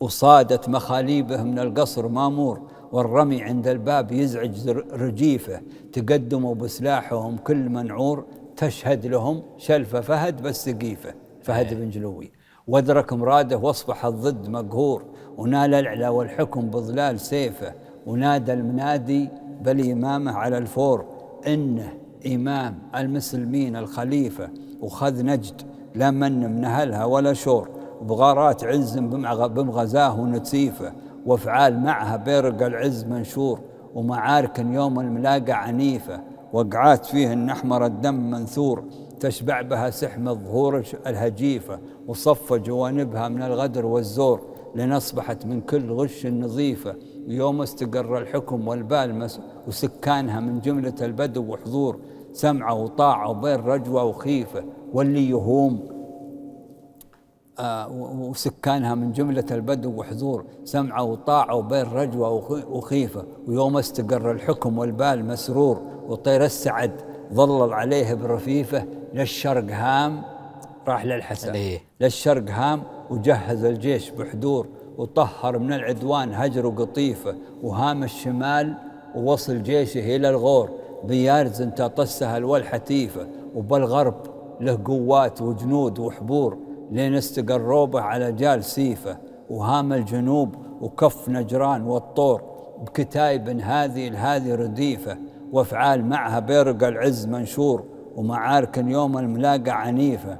وصادت 0.00 0.68
مخاليبه 0.68 1.42
من 1.42 1.58
القصر 1.58 2.08
مامور 2.08 2.62
والرمي 2.92 3.42
عند 3.42 3.68
الباب 3.68 4.12
يزعج 4.12 4.68
رجيفة. 4.92 5.60
تقدموا 5.92 6.54
بسلاحهم 6.54 7.36
كل 7.36 7.68
منعور 7.68 8.24
تشهد 8.56 9.06
لهم 9.06 9.42
شلف 9.56 9.96
فهد 9.96 10.42
بالسقيفه 10.42 11.14
فهد 11.42 11.74
بن 11.74 11.90
جلوي. 11.90 12.32
وادرك 12.66 13.12
مراده 13.12 13.56
واصبح 13.56 14.06
الضد 14.06 14.48
مقهور. 14.48 15.04
ونال 15.36 15.74
العلا 15.74 16.08
والحكم 16.08 16.70
بظلال 16.70 17.20
سيفه. 17.20 17.74
ونادى 18.06 18.52
المنادي 18.52 19.28
بل 19.62 19.90
إمامه 19.90 20.32
على 20.32 20.58
الفور. 20.58 21.04
إنه 21.46 21.92
امام 22.34 22.78
المسلمين 22.96 23.76
الخليفة 23.76 24.48
وخذ 24.80 25.24
نجد 25.24 25.62
لا 25.94 26.10
من 26.10 26.56
من 26.56 26.64
أهلها 26.64 27.04
ولا 27.04 27.32
شور. 27.32 27.68
بغارات 28.02 28.64
عز 28.64 28.98
بمغ- 28.98 29.46
بمغزاه 29.46 30.20
ونتيفه 30.20 30.92
وأفعال 31.26 31.80
معها 31.80 32.16
بيرق 32.16 32.62
العز 32.62 33.04
منشور. 33.04 33.60
ومعارك 33.94 34.58
يوم 34.58 35.00
الملاقى 35.00 35.52
عنيفة. 35.52 36.20
وقعات 36.52 37.06
فيه 37.06 37.52
احمر 37.52 37.86
الدم 37.86 38.30
منثور. 38.30 38.84
تشبع 39.20 39.62
بها 39.62 39.90
سحم 39.90 40.28
الظهور 40.28 40.82
الهجيفة. 41.06 41.78
وصف 42.06 42.52
جوانبها 42.52 43.28
من 43.28 43.42
الغدر 43.42 43.86
والزور. 43.86 44.40
لأن 44.74 44.92
اصبحت 44.92 45.46
من 45.46 45.60
كل 45.60 45.92
غش 45.92 46.26
نظيفه 46.26 46.94
ويوم 47.28 47.62
استقر 47.62 48.18
الحكم 48.18 48.68
والبال 48.68 49.28
وسكانها 49.68 50.40
من 50.40 50.60
جملة 50.60 50.94
البدو 51.02 51.42
وحضور 51.52 51.98
سمعة 52.36 52.74
وطاعة 52.74 53.30
وبين 53.30 53.54
رجوة 53.60 54.04
وخيفة 54.04 54.64
واللي 54.92 55.30
يهوم. 55.30 55.96
آه، 57.58 57.88
وسكانها 58.30 58.94
من 58.94 59.12
جملة 59.12 59.44
البدو 59.50 60.00
وحضور 60.00 60.44
سمعة 60.64 61.02
وطاعة 61.02 61.54
وبين 61.54 61.82
رجوة 61.92 62.30
وخ- 62.30 62.66
وخيفة. 62.70 63.24
ويوم 63.48 63.76
استقر 63.76 64.30
الحكم 64.30 64.78
والبال 64.78 65.24
مسرور. 65.24 65.82
وطير 66.08 66.44
السعد 66.44 66.90
ظلل 67.34 67.72
عليه 67.72 68.14
برفيفة. 68.14 68.84
للشرق 69.14 69.64
هام 69.70 70.22
راح 70.88 71.04
للحسن. 71.04 71.52
للشرق 72.00 72.50
هام 72.50 72.82
وجهز 73.10 73.64
الجيش 73.64 74.10
بحضور 74.10 74.66
وطهر 74.98 75.58
من 75.58 75.72
العدوان 75.72 76.34
هجر 76.34 76.66
وقطيفة. 76.66 77.34
وهام 77.62 78.02
الشمال 78.04 78.74
ووصل 79.14 79.62
جيشه 79.62 80.16
إلى 80.16 80.30
الغور. 80.30 80.70
بيارز 81.04 81.62
انت 81.62 81.82
طسها 81.82 82.44
والحتيفة 82.44 83.26
وبالغرب 83.54 84.14
له 84.60 84.78
قوات 84.84 85.42
وجنود 85.42 85.98
وحبور 85.98 86.58
لين 86.90 87.14
استقر 87.14 87.60
روبه 87.60 88.00
على 88.00 88.32
جال 88.32 88.64
سيفة 88.64 89.18
وهام 89.50 89.92
الجنوب 89.92 90.54
وكف 90.80 91.28
نجران 91.28 91.82
والطور 91.82 92.42
بكتايب 92.80 93.48
هذه 93.48 94.08
لهذه 94.08 94.54
رديفة 94.54 95.18
وأفعال 95.52 96.04
معها 96.04 96.38
بيرق 96.38 96.86
العز 96.86 97.26
منشور 97.26 97.84
ومعارك 98.16 98.78
يوم 98.78 99.18
الملاقى 99.18 99.70
عنيفة. 99.70 100.38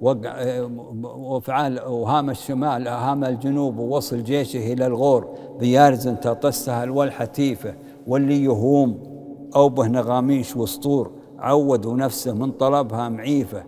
وقع 0.00 0.60
وفعال 1.04 1.80
وهام 1.86 2.30
الشمال 2.30 2.88
هام 2.88 3.24
الجنوب 3.24 3.78
ووصل 3.78 4.22
جيشه 4.22 4.72
إلى 4.72 4.86
الغور. 4.86 5.28
بيارز 5.58 6.08
تطسها 6.08 6.90
والحتيفه 6.90 7.74
واللي 8.06 8.44
يهوم 8.44 9.11
أو 9.56 9.68
به 9.68 9.88
نغاميش 9.88 10.56
وسطور 10.56 11.10
عودوا 11.38 11.96
نفسه 11.96 12.32
من 12.32 12.52
طلبها 12.52 13.08
معيفة. 13.08 13.64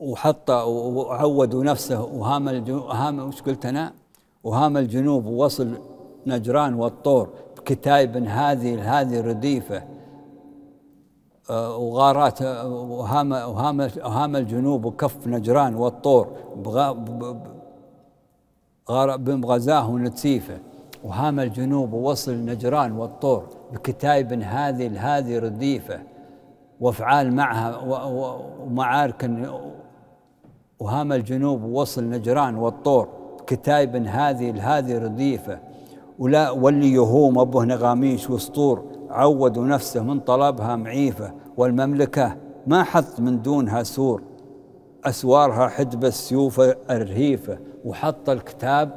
وحط 0.00 0.50
وعودوا 0.50 1.64
نفسه 1.64 2.04
وهام 2.04 2.48
هام 2.68 3.28
وش 3.28 3.42
قلت 3.42 3.66
أنا؟ 3.66 3.92
وهام 4.44 4.76
الجنوب 4.76 5.26
ووصل 5.26 5.78
نجران 6.26 6.74
والطور 6.74 7.28
بكتايب 7.56 8.16
هذه 8.16 9.00
هذه 9.00 9.20
رديفة. 9.20 9.82
آه، 11.50 11.76
وغارات 11.76 12.42
وهام 12.42 13.32
وهام 13.32 13.80
وهام 13.80 14.36
الجنوب 14.36 14.84
وكف 14.84 15.26
نجران 15.26 15.74
والطور 15.74 16.28
بغزاه 19.18 19.90
ونتسيفه. 19.90 20.58
وهام 21.04 21.40
الجنوب 21.40 21.92
ووصل 21.92 22.32
نجران 22.32 22.92
والطور. 22.92 23.57
بكتايب 23.72 24.32
هذه 24.32 25.18
هذه 25.18 25.38
رديفة 25.38 26.00
وأفعال 26.80 27.34
معها 27.34 27.78
ومعارك 28.60 29.30
وهام 30.78 31.12
الجنوب 31.12 31.62
ووصل 31.62 32.04
نجران 32.04 32.56
والطور 32.56 33.08
كتايب 33.46 33.96
هذه 33.96 34.78
هذه 34.78 34.98
رديفة. 34.98 35.58
ولا 36.18 36.50
واللي 36.50 36.92
يهوم 36.92 37.38
أبوه 37.38 37.64
نغاميش 37.64 38.30
وسطور 38.30 38.84
عودوا 39.10 39.64
نفسه 39.64 40.02
من 40.02 40.20
طلبها 40.20 40.76
معيفة. 40.76 41.32
والمملكة 41.56 42.36
ما 42.66 42.82
حط 42.82 43.20
من 43.20 43.42
دونها 43.42 43.82
سور 43.82 44.22
أسوارها 45.04 45.68
حدب 45.68 46.04
السيوف 46.04 46.60
الرهيفة. 46.90 47.58
وحط 47.84 48.30
الكتاب 48.30 48.90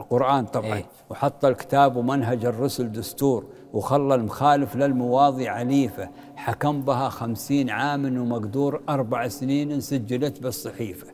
القرآن 0.00 0.46
طبعا 0.46 0.74
إيه. 0.74 0.84
وحط 1.10 1.44
الكتاب 1.44 1.96
ومنهج 1.96 2.44
الرسل 2.44 2.92
دستور. 2.92 3.44
وخلى 3.72 4.14
المخالف 4.14 4.76
للمواضيع 4.76 5.52
عليفة 5.52 6.10
حكم 6.36 6.82
بها 6.82 7.08
خمسين 7.08 7.70
عام 7.70 8.18
ومقدور 8.18 8.80
أربع 8.88 9.28
سنين 9.28 9.80
سجلت 9.80 10.42
بالصحيفة. 10.42 11.06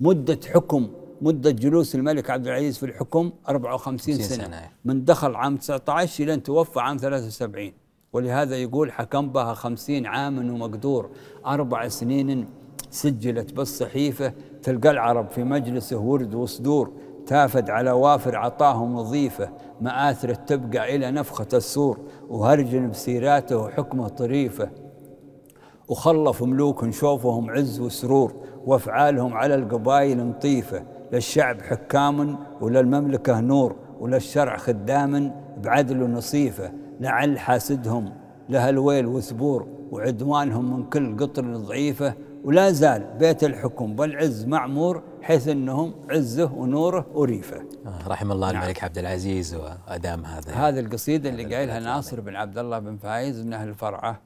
مدة 0.00 0.40
حكم 0.54 0.88
مدة 1.20 1.50
جلوس 1.50 1.94
الملك 1.94 2.30
عبد 2.30 2.46
العزيز 2.46 2.78
في 2.78 2.86
الحكم 2.86 3.30
54 3.48 3.98
50 3.98 4.14
سنة, 4.14 4.46
سنة. 4.46 4.70
من 4.84 5.04
دخل 5.04 5.34
عام 5.34 5.56
19 5.56 6.24
إلى 6.24 6.34
أن 6.34 6.42
توفى 6.42 6.80
عام 6.80 6.96
73 6.96 7.72
ولهذا 8.12 8.56
يقول 8.56 8.92
حكم 8.92 9.28
بها 9.28 9.54
خمسين 9.54 10.06
عام 10.06 10.50
ومقدور 10.50 11.10
أربع 11.46 11.88
سنين 11.88 12.46
سجلت 12.90 13.52
بالصحيفة. 13.52 14.32
تلقى 14.62 14.90
العرب 14.90 15.30
في 15.30 15.44
مجلسه 15.44 15.98
ورد 15.98 16.34
وصدور. 16.34 16.92
تافد 17.26 17.70
على 17.70 17.90
وافر 17.90 18.36
عطاهم 18.36 18.94
وظيفة 18.94 19.48
مآثر 19.80 20.34
تبقى 20.34 20.96
إلى 20.96 21.10
نفخة 21.10 21.46
السور 21.54 21.98
وهرجن 22.28 22.90
بسيراته 22.90 23.56
وحكمه 23.56 24.08
طريفة. 24.08 24.68
وخلف 25.88 26.42
ملوك 26.42 26.90
شوفهم 26.90 27.50
عز 27.50 27.80
وسرور 27.80 28.34
وأفعالهم 28.66 29.34
على 29.34 29.54
القبائل 29.54 30.26
مطيفه 30.26 30.82
للشعب 31.12 31.62
حكام 31.62 32.38
وللمملكة 32.60 33.40
نور 33.40 33.76
وللشرع 34.00 34.56
خدام 34.56 35.34
بعدل 35.62 36.02
ونصيفة. 36.02 36.72
لعل 37.00 37.38
حاسدهم 37.38 38.12
لها 38.48 38.70
الويل 38.70 39.06
وثبور 39.06 39.66
وعدوانهم 39.90 40.76
من 40.76 40.84
كل 40.84 41.16
قطر 41.16 41.56
ضعيفة. 41.56 42.14
ولا 42.44 42.70
زال 42.70 43.06
بيت 43.18 43.44
الحكم 43.44 43.96
بالعز 43.96 44.44
معمور 44.44 45.02
حيث 45.24 45.48
إنهم 45.48 45.94
عزه 46.10 46.52
ونوره 46.52 47.06
وريفه. 47.14 47.64
آه، 47.86 48.08
رحم 48.08 48.32
الله 48.32 48.52
نعم. 48.52 48.62
الملك 48.62 48.84
عبد 48.84 48.98
العزيز 48.98 49.54
وأدام 49.54 50.24
هذا. 50.24 50.52
هذه 50.52 50.80
القصيده 50.80 51.30
اللي 51.30 51.54
قايلها 51.54 51.80
ناصر 51.80 52.20
بن 52.20 52.36
عبد 52.36 52.58
الله 52.58 52.78
بن 52.78 52.96
فايز 52.96 53.40
من 53.40 53.52
أهل 53.52 53.68
الفرعة. 53.68 54.20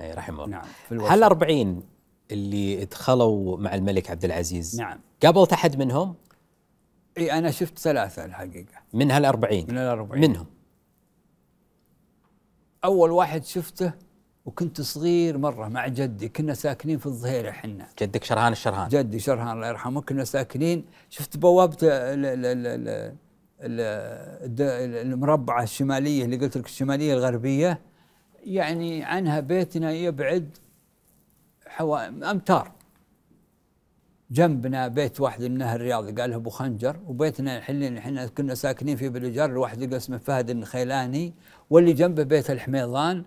إيه، 0.00 0.14
رحمه 0.14 0.44
الله. 0.44 0.56
نعم 0.56 0.66
في 0.88 0.92
الوفاء. 0.92 1.14
هل 1.14 1.22
40 1.22 1.82
اللي 2.30 2.84
دخلوا 2.84 3.56
مع 3.56 3.74
الملك 3.74 4.10
عبد 4.10 4.24
العزيز 4.24 4.80
نعم. 4.80 5.00
قابلت 5.22 5.52
أحد 5.52 5.78
منهم؟ 5.78 6.14
إي 7.18 7.32
أنا 7.32 7.50
شفت 7.50 7.78
ثلاثة 7.78 8.24
الحقيقة. 8.24 8.74
من 8.92 9.10
هال 9.10 9.24
40 9.24 9.64
من 9.68 9.78
الأربعين. 9.78 10.20
منهم؟ 10.20 10.46
أول 12.84 13.10
واحد 13.10 13.44
شفته 13.44 13.92
وكنت 14.44 14.80
صغير 14.80 15.38
مرة 15.38 15.68
مع 15.68 15.86
جدي 15.86 16.28
كنا 16.28 16.54
ساكنين 16.54 16.98
في 16.98 17.06
الظهيره 17.06 17.50
حنا 17.50 17.86
جدك 18.02 18.24
شرهان 18.24 18.52
الشرهان. 18.52 18.88
جدي 18.88 19.18
شرهان 19.18 19.56
الله 19.56 19.68
يرحمه 19.68 20.00
كنا 20.00 20.24
ساكنين. 20.24 20.84
شفت 21.10 21.36
بوابة 21.36 21.76
المربعة 25.02 25.62
الشمالية 25.62 26.24
اللي 26.24 26.36
قلت 26.36 26.56
لك 26.56 26.66
الشمالية 26.66 27.14
الغربية 27.14 27.80
يعني 28.44 29.04
عنها 29.04 29.40
بيتنا 29.40 29.92
يبعد 29.92 30.56
حوا 31.66 32.06
أمتار. 32.30 32.72
جنبنا 34.30 34.88
بيت 34.88 35.20
واحد 35.20 35.42
من 35.42 35.62
أهل 35.62 35.76
الرياض 35.76 36.20
قال 36.20 36.32
أبو 36.32 36.50
خنجر 36.50 36.96
وبيتنا 37.06 37.56
الحين 37.56 37.96
إحنا 37.98 38.26
كنا 38.26 38.54
ساكنين 38.54 38.96
في 38.96 39.08
بالإيجار 39.08 39.50
الواحد 39.50 39.82
يقول 39.82 39.94
اسمه 39.94 40.18
فهد 40.18 40.50
النخيلاني 40.50 41.34
واللي 41.70 41.92
جنبه 41.92 42.22
بيت 42.22 42.50
الحميضان. 42.50 43.24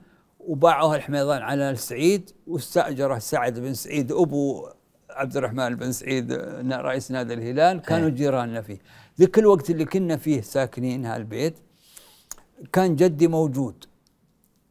وباعوها 0.48 0.96
الحميضان 0.96 1.42
على 1.42 1.70
السعيد 1.70 2.32
واستأجره 2.48 3.18
سعد 3.18 3.60
بن 3.60 3.74
سعيد 3.74 4.12
أبو 4.12 4.68
عبد 5.10 5.38
الرحمن 5.38 5.76
بن 5.76 5.92
سعيد 5.92 6.34
رئيس 6.72 7.12
نادي 7.12 7.34
الهلال 7.34 7.82
كانوا 7.82 8.08
إيه. 8.08 8.14
جيراننا 8.14 8.62
فيه. 8.62 8.80
ذيك 9.20 9.40
الوقت 9.40 9.70
اللي 9.70 9.86
كنا 9.86 10.18
فيه 10.18 10.42
ساكنين 10.42 11.06
هالبيت 11.06 11.54
كان 12.72 12.96
جدي 12.96 13.28
موجود. 13.28 13.86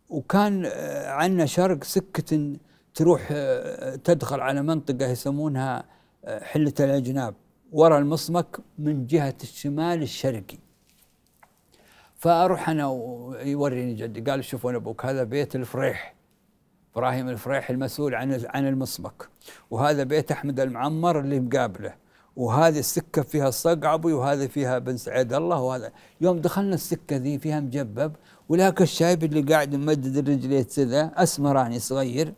وكان 0.09 0.63
آه، 0.67 1.11
عندنا 1.11 1.47
شرق 1.47 1.85
سكة 1.85 2.57
تروح 2.95 3.29
آه، 3.33 3.97
تدخل 3.97 4.41
على 4.41 4.63
منطقة 4.63 5.07
يسمونها 5.07 5.85
آه، 6.25 6.45
حلة 6.45 6.75
الأجناب 6.81 7.35
ورا 7.73 7.99
المصمك 7.99 8.59
من 8.79 9.07
جهة 9.07 9.37
الشمال 9.43 10.03
الشرقي. 10.03 10.59
فأروح 12.23 12.69
أنا 12.69 12.87
ويوريني 12.87 13.95
جدي 13.95 14.21
قال 14.21 14.45
شوف 14.45 14.65
وين 14.65 14.75
أبوك 14.75 15.05
هذا 15.07 15.23
بيت 15.25 15.57
الفريح 15.57 16.15
إبراهيم 16.97 17.29
الفريح 17.29 17.71
المسؤول 17.71 18.15
عن 18.15 18.41
عن 18.55 18.69
المصمك 18.69 19.29
وهذا 19.71 20.03
بيت 20.03 20.33
أحمد 20.33 20.61
المعمر 20.61 21.21
اللي 21.21 21.41
مقابله. 21.41 21.95
وهذه 22.37 22.79
السكة 22.79 23.23
فيها 23.23 23.49
الصقعبي 23.49 24.13
وهذه 24.13 24.47
فيها 24.47 24.79
بن 24.79 24.97
سعيد 24.97 25.33
الله 25.33 25.61
وهذا. 25.61 25.93
يوم 26.21 26.39
دخلنا 26.41 26.75
السكة 26.75 27.17
ذي 27.17 27.39
فيها 27.39 27.61
مجبب 27.61 28.13
ولاك 28.49 28.83
الشايب 28.83 29.25
اللي 29.25 29.43
قاعد 29.43 29.75
ممدد 29.75 30.17
الرجلين 30.17 30.65
كذا 30.65 31.13
أسمراني 31.17 31.79
صغير. 31.79 32.35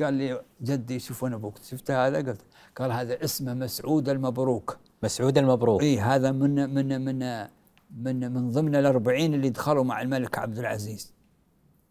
قال 0.00 0.14
لي 0.14 0.40
جدي 0.62 0.98
شوف 0.98 1.22
وين 1.22 1.32
أبوك 1.32 1.54
شفت 1.62 1.90
هذا؟ 1.90 2.18
قلت 2.18 2.40
قال 2.76 2.92
هذا 2.92 3.24
اسمه 3.24 3.54
مسعود 3.54 4.08
المبروك. 4.08 4.76
مسعود 5.02 5.38
المبروك. 5.38 5.82
اي 5.82 6.00
هذا 6.00 6.32
من 6.32 6.74
من 6.74 7.04
من 7.04 7.46
من 7.90 8.32
من 8.32 8.50
ضمن 8.50 8.76
الأربعين 8.76 9.34
اللي 9.34 9.50
دخلوا 9.50 9.84
مع 9.84 10.02
الملك 10.02 10.38
عبد 10.38 10.58
العزيز. 10.58 11.12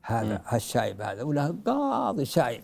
هذا 0.04 0.42
هالشايب 0.46 1.02
هذا 1.02 1.24
وله 1.24 1.56
قاضي 1.66 2.26
شايب. 2.26 2.64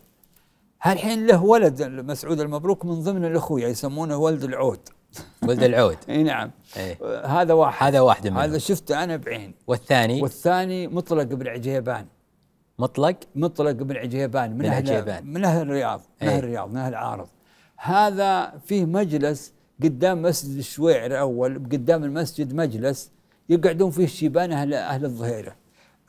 هالحين 0.82 1.28
له 1.28 1.44
ولد 1.44 1.84
مسعود 1.84 2.40
المبروك 2.40 2.86
من 2.86 3.02
ضمن 3.02 3.26
الأخويا 3.26 3.68
يسمونه 3.68 4.18
ولد 4.18 4.44
العود. 4.44 4.80
ولد 5.44 5.64
العود. 5.64 5.98
إي 6.10 6.24
نعم. 6.24 6.52
إيه. 6.78 7.26
هذا 7.26 7.54
واحد. 7.54 7.88
هذا 7.88 8.00
واحد 8.00 8.28
منهم. 8.28 8.40
هذا 8.40 8.58
شفته 8.58 9.04
أنا 9.04 9.18
بعيني 9.18 9.56
والثاني؟ 9.68 10.22
والثاني 10.22 10.88
مطلق 10.88 11.24
بن 11.24 11.48
عجيبان 11.48 12.06
مطلق؟ 12.80 13.16
مطلق 13.36 13.72
بن 13.72 13.98
عجيبان 13.98 14.58
من 14.58 14.66
أهل 14.66 14.92
عجيبان. 14.92 15.26
من 15.26 15.46
أهل 15.46 15.62
الرياض 15.62 16.02
من 16.22 16.28
إيه. 16.28 16.36
أهل 16.36 16.44
الرياض 16.44 16.70
من 16.70 16.78
أهل 16.78 16.90
العارض. 16.90 17.28
هذا 17.78 18.58
فيه 18.66 18.86
مجلس 18.86 19.54
قدام 19.84 20.22
مسجد 20.22 20.58
الشويعر 20.58 21.06
الأول 21.06 21.56
قدام 21.56 22.04
المسجد 22.04 22.54
مجلس 22.54 23.12
يقعدون 23.56 23.92
فيه 23.92 24.04
الشيبان 24.04 24.52
أهل 24.52 24.74
أهل 24.74 25.06
الظهيرة. 25.06 25.56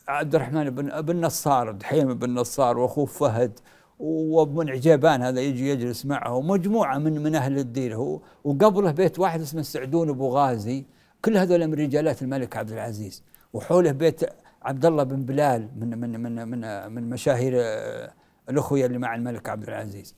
عبد 0.08 0.34
الرحمن 0.34 0.70
بن 0.70 1.00
بن 1.00 1.20
نصار 1.20 1.70
دحيم 1.72 2.14
بن 2.14 2.34
نصار 2.34 2.78
وأخوه 2.78 3.06
فهد 3.06 3.58
وابن 3.98 4.70
عجيبان 4.70 5.22
هذا 5.22 5.40
يجي 5.40 5.68
يجلس 5.68 6.06
معه 6.06 6.34
ومجموعه 6.34 6.98
من 6.98 7.22
من 7.22 7.34
أهل 7.34 7.58
الديره 7.58 7.96
هو- 7.96 8.20
وقبله 8.44 8.90
بيت 8.90 9.18
واحد 9.18 9.40
اسمه 9.40 9.60
السعدون 9.60 10.08
أبو 10.08 10.28
غازي. 10.28 10.84
كل 11.24 11.36
هذول 11.36 11.66
من 11.66 11.74
رجالات 11.74 12.22
الملك 12.22 12.56
عبد 12.56 12.72
العزيز. 12.72 13.22
وحوله 13.52 13.92
بيت 13.92 14.20
عبد 14.62 14.86
الله 14.86 15.02
بن 15.02 15.24
بلال 15.24 15.68
من 15.76 15.98
من 16.00 16.20
من 16.20 16.48
من 16.48 16.92
من 16.94 17.10
مشاهير 17.10 17.52
آه، 17.56 18.12
الاخوه 18.50 18.84
اللي 18.86 18.98
مع 18.98 19.14
الملك 19.14 19.48
عبد 19.48 19.68
العزيز. 19.68 20.14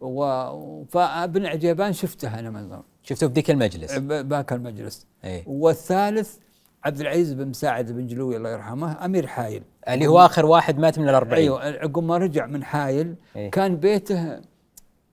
و- 0.00 0.84
فابن 0.84 1.46
عجيبان 1.46 1.92
شفته 1.92 2.38
أنا 2.38 2.50
من 2.50 2.78
شفته 3.02 3.26
في 3.28 3.32
ذيك 3.34 3.50
المجلس. 3.50 3.98
باك 3.98 4.52
المجلس. 4.52 5.06
إيه. 5.24 5.44
والثالث 5.46 6.36
عبد 6.84 7.00
العزيز 7.00 7.32
بن 7.32 7.48
مساعد 7.48 7.92
بن 7.92 8.06
جلوي 8.06 8.36
الله 8.36 8.50
يرحمه 8.50 9.04
أمير 9.04 9.26
حايل. 9.26 9.62
اللي 9.88 10.06
هو 10.06 10.20
آخر 10.20 10.46
واحد 10.46 10.78
مات 10.78 10.98
من 10.98 11.08
الأربعين. 11.08 11.42
أيوه 11.42 11.64
عقب 11.64 12.02
ما 12.02 12.18
رجع 12.18 12.46
من 12.46 12.64
حايل 12.64 13.14
إيه. 13.36 13.50
كان 13.50 13.76
بيته 13.76 14.40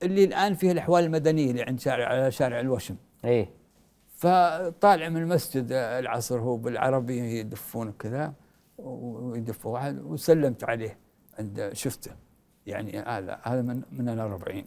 اللي 0.02 0.24
الآن 0.24 0.54
فيه 0.54 0.72
الأحوال 0.72 1.04
المدنية 1.04 1.50
اللي 1.50 1.62
عند 1.62 1.80
شارع 1.80 2.08
على 2.08 2.30
شارع 2.30 2.60
الوشم. 2.60 2.96
إيه. 3.24 3.50
فطالع 4.16 5.08
من 5.08 5.22
المسجد 5.22 5.72
العصر 5.72 6.40
هو 6.40 6.56
بالعربي 6.56 7.38
يدفون 7.38 7.92
كذا 7.92 8.32
ويدفوا 8.78 9.72
واحد 9.72 10.02
وسلمت 10.02 10.64
عليه 10.64 10.98
عند 11.38 11.70
شفته. 11.72 12.10
يعني 12.66 12.98
هذا 12.98 13.38
هذا 13.42 13.62
من 13.62 13.82
من 13.92 14.08
الأربعين. 14.08 14.66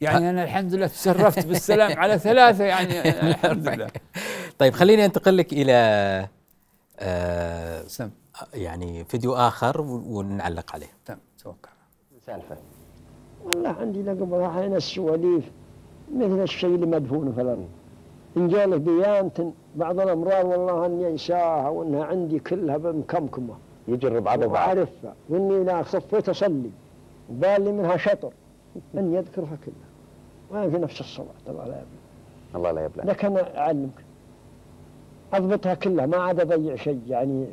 يعني 0.00 0.30
أنا 0.30 0.44
الحمد 0.44 0.74
لله 0.74 0.86
تشرفت 0.86 1.46
بالسلام 1.46 1.98
على 1.98 2.18
ثلاثة 2.18 2.64
يعني 2.64 3.00
الحمد 3.30 3.68
لله. 3.68 3.90
طيب 4.58 4.72
خليني 4.72 5.04
أنتقل 5.04 5.36
لك 5.36 5.52
إلى 5.52 5.72
آه 7.00 7.82
سم 7.82 8.10
يعني 8.54 9.04
فيديو 9.04 9.34
آخر 9.34 9.80
ونعلق 9.80 10.74
عليه. 10.74 10.86
تم 11.06 11.16
توكل. 11.38 11.70
سالفة. 12.26 12.56
والله 13.44 13.68
عندي 13.70 14.02
لقب 14.02 14.34
راحين 14.34 14.74
السواليف 14.76 15.44
مثل 16.14 16.42
الشيء 16.42 16.74
اللي 16.74 16.86
مدفون 16.86 17.32
في 17.32 17.40
الأرض 17.40 17.68
إن 18.36 18.48
جالك 18.48 18.80
ديانة 18.80 19.52
بعض 19.76 20.00
الأمراض 20.00 20.44
والله 20.44 20.86
أني 20.86 21.08
أنساها 21.08 21.68
وأنها 21.68 22.04
عندي 22.04 22.38
كلها 22.38 22.76
بمكمكمة. 22.76 23.54
يجرب 23.88 24.28
عضو 24.28 24.40
بعض 24.40 24.52
وأعرفها. 24.52 25.14
وإني 25.28 25.64
لا 25.64 25.82
صفيت 25.82 26.28
اصلي 26.28 26.70
وبال 27.30 27.64
لي 27.64 27.72
منها 27.72 27.96
شطر. 27.96 28.32
ان 28.94 29.14
يذكرها 29.14 29.58
كلها. 29.64 29.90
وين 30.50 30.70
في 30.70 30.78
نفس 30.78 31.00
الصلاة 31.00 31.26
الله 31.48 31.64
لا 31.64 31.76
يبلغ. 31.76 31.86
الله 32.54 32.70
لا 32.70 32.84
يبلع 32.84 33.04
لك 33.04 33.24
أنا 33.24 33.58
أعلمك. 33.58 34.05
أضبطها 35.32 35.74
كلها 35.74 36.06
ما 36.06 36.16
عاد 36.16 36.40
أضيع 36.40 36.76
شيء 36.76 37.00
يعني 37.08 37.46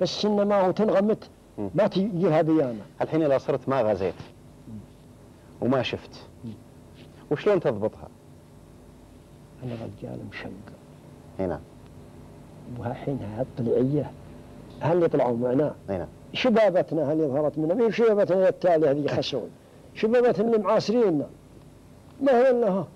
بس 0.00 0.24
انما 0.24 0.60
هو 0.60 0.70
تنغمت 0.70 1.28
ما 1.74 1.86
تجيها 1.86 2.40
ديانه 2.42 2.82
الحين 3.00 3.22
إذا 3.22 3.38
صرت 3.38 3.68
ما 3.68 3.82
غزيت. 3.82 4.14
وما 5.60 5.82
شفت. 5.82 6.10
وشلون 7.30 7.60
تضبطها؟ 7.60 8.08
أنا 9.64 9.72
رجال 9.72 10.18
مشقق. 10.32 10.50
هنا 11.38 11.60
وحينها 12.80 13.42
الطليعيه 13.42 14.10
هل 14.80 15.02
يطلعوا 15.02 15.36
معنا؟ 15.36 15.74
هنا 15.88 16.08
شبابتنا 16.32 17.12
هل 17.12 17.18
ظهرت 17.18 17.58
منا 17.58 17.74
ما 17.74 17.86
هي 17.86 17.92
شبابتنا 17.92 18.48
التالية 18.48 18.90
هذه 18.90 19.06
خسون 19.06 19.50
شبابتنا 19.94 20.46
اللي 20.46 20.58
معاصريننا 20.58 21.26
ما 22.22 22.32
هي 22.32 22.50
إلا 22.50 22.68
ها. 22.70 22.86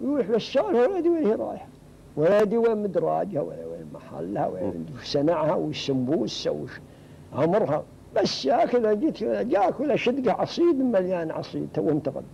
يروح 0.00 0.26
للسالفة 0.30 0.68
ولا 0.70 0.98
يدري 0.98 1.10
وين 1.10 1.26
هي 1.26 1.34
رايحة. 1.34 1.66
ولا 2.16 2.42
يدري 2.42 2.56
وين 2.56 2.76
مدراجها 2.82 3.40
ولا 3.40 3.66
وين 3.66 3.86
محلها 3.94 4.46
وين 4.46 4.86
صنعها 5.02 5.54
وش 5.54 5.86
سمبوسة 5.86 6.50
وش 6.50 6.70
أمرها. 7.34 7.84
بس 8.16 8.46
هكذا 8.46 8.92
جيت 8.92 9.24
جاك 9.24 9.80
ولا 9.80 9.96
شدقه 9.96 10.32
عصيد 10.32 10.76
مليان 10.76 11.30
عصيد 11.30 11.68
تو 11.74 11.90
انتقد. 11.90 12.24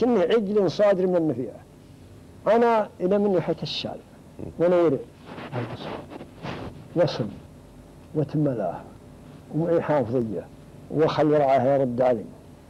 كني 0.00 0.20
عجل 0.20 0.70
صادر 0.70 1.06
من 1.06 1.16
النفيعه 1.16 1.60
أنا 2.46 2.88
إلى 3.00 3.18
من 3.18 3.32
ناحيه 3.32 3.56
السالفه 3.62 3.98
وأنا 4.58 4.76
ورع 4.76 4.98
وصل. 6.96 7.26
وتملاها. 8.14 8.84
ومعي 9.54 9.80
حافظية. 9.80 10.46
وخلي 10.90 11.36
رعاها 11.36 11.76
يرد 11.76 12.00
علي 12.00 12.24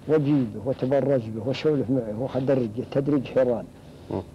واجيبه 0.09 0.61
وتبرج 0.65 1.23
به 1.31 1.49
واسولف 1.49 1.91
معه 1.91 2.29
وادرجه 2.35 2.83
تدريج 2.91 3.25
حيران. 3.27 3.65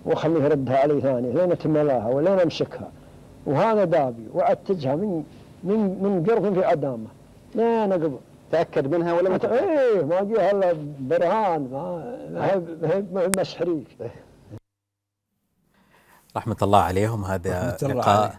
واخليه 0.05 0.43
يردها 0.43 0.77
علي 0.77 1.01
ثاني 1.01 1.31
لين 1.31 1.51
أتملاها 1.51 2.07
ولين 2.07 2.39
أمسكها. 2.39 2.91
وهذا 3.45 3.83
دابي 3.83 4.27
واعتزها 4.33 4.95
من 4.95 5.23
من 5.63 6.03
من 6.03 6.23
قرف 6.29 6.53
في 6.53 6.65
عدامه. 6.65 7.07
لين 7.55 7.91
أقبل. 7.91 8.17
تأكد 8.51 8.87
منها 8.87 9.13
ولا 9.13 9.29
ما؟ 9.29 9.39
إيه 9.59 10.01
ما 10.05 10.21
جه 10.23 10.51
الا 10.51 10.73
برهان 10.99 11.61
ما 11.71 12.17
ما 13.13 13.21
هي 13.21 13.29
مسحريك 13.39 13.87
رحمة 16.37 16.57
الله 16.61 16.79
عليهم 16.79 17.25
هذا 17.25 17.77
لقاء. 17.81 18.35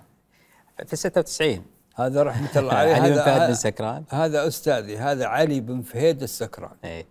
في 0.87 0.97
96 0.97 1.63
هذا 1.97 2.23
رحمة 2.23 2.49
الله 2.57 2.75
عليه. 2.81 2.95
علي 2.95 3.11
بن 3.11 3.19
هذا 3.19 3.25
فهد 3.25 3.49
بن 3.49 3.55
سكران. 3.55 4.05
هذا 4.09 4.47
أستاذي 4.47 4.99
هذا 4.99 5.27
علي 5.27 5.61
بن 5.61 5.83
فهيد 5.83 6.23
السكران. 6.23 6.77
إيه. 6.85 7.07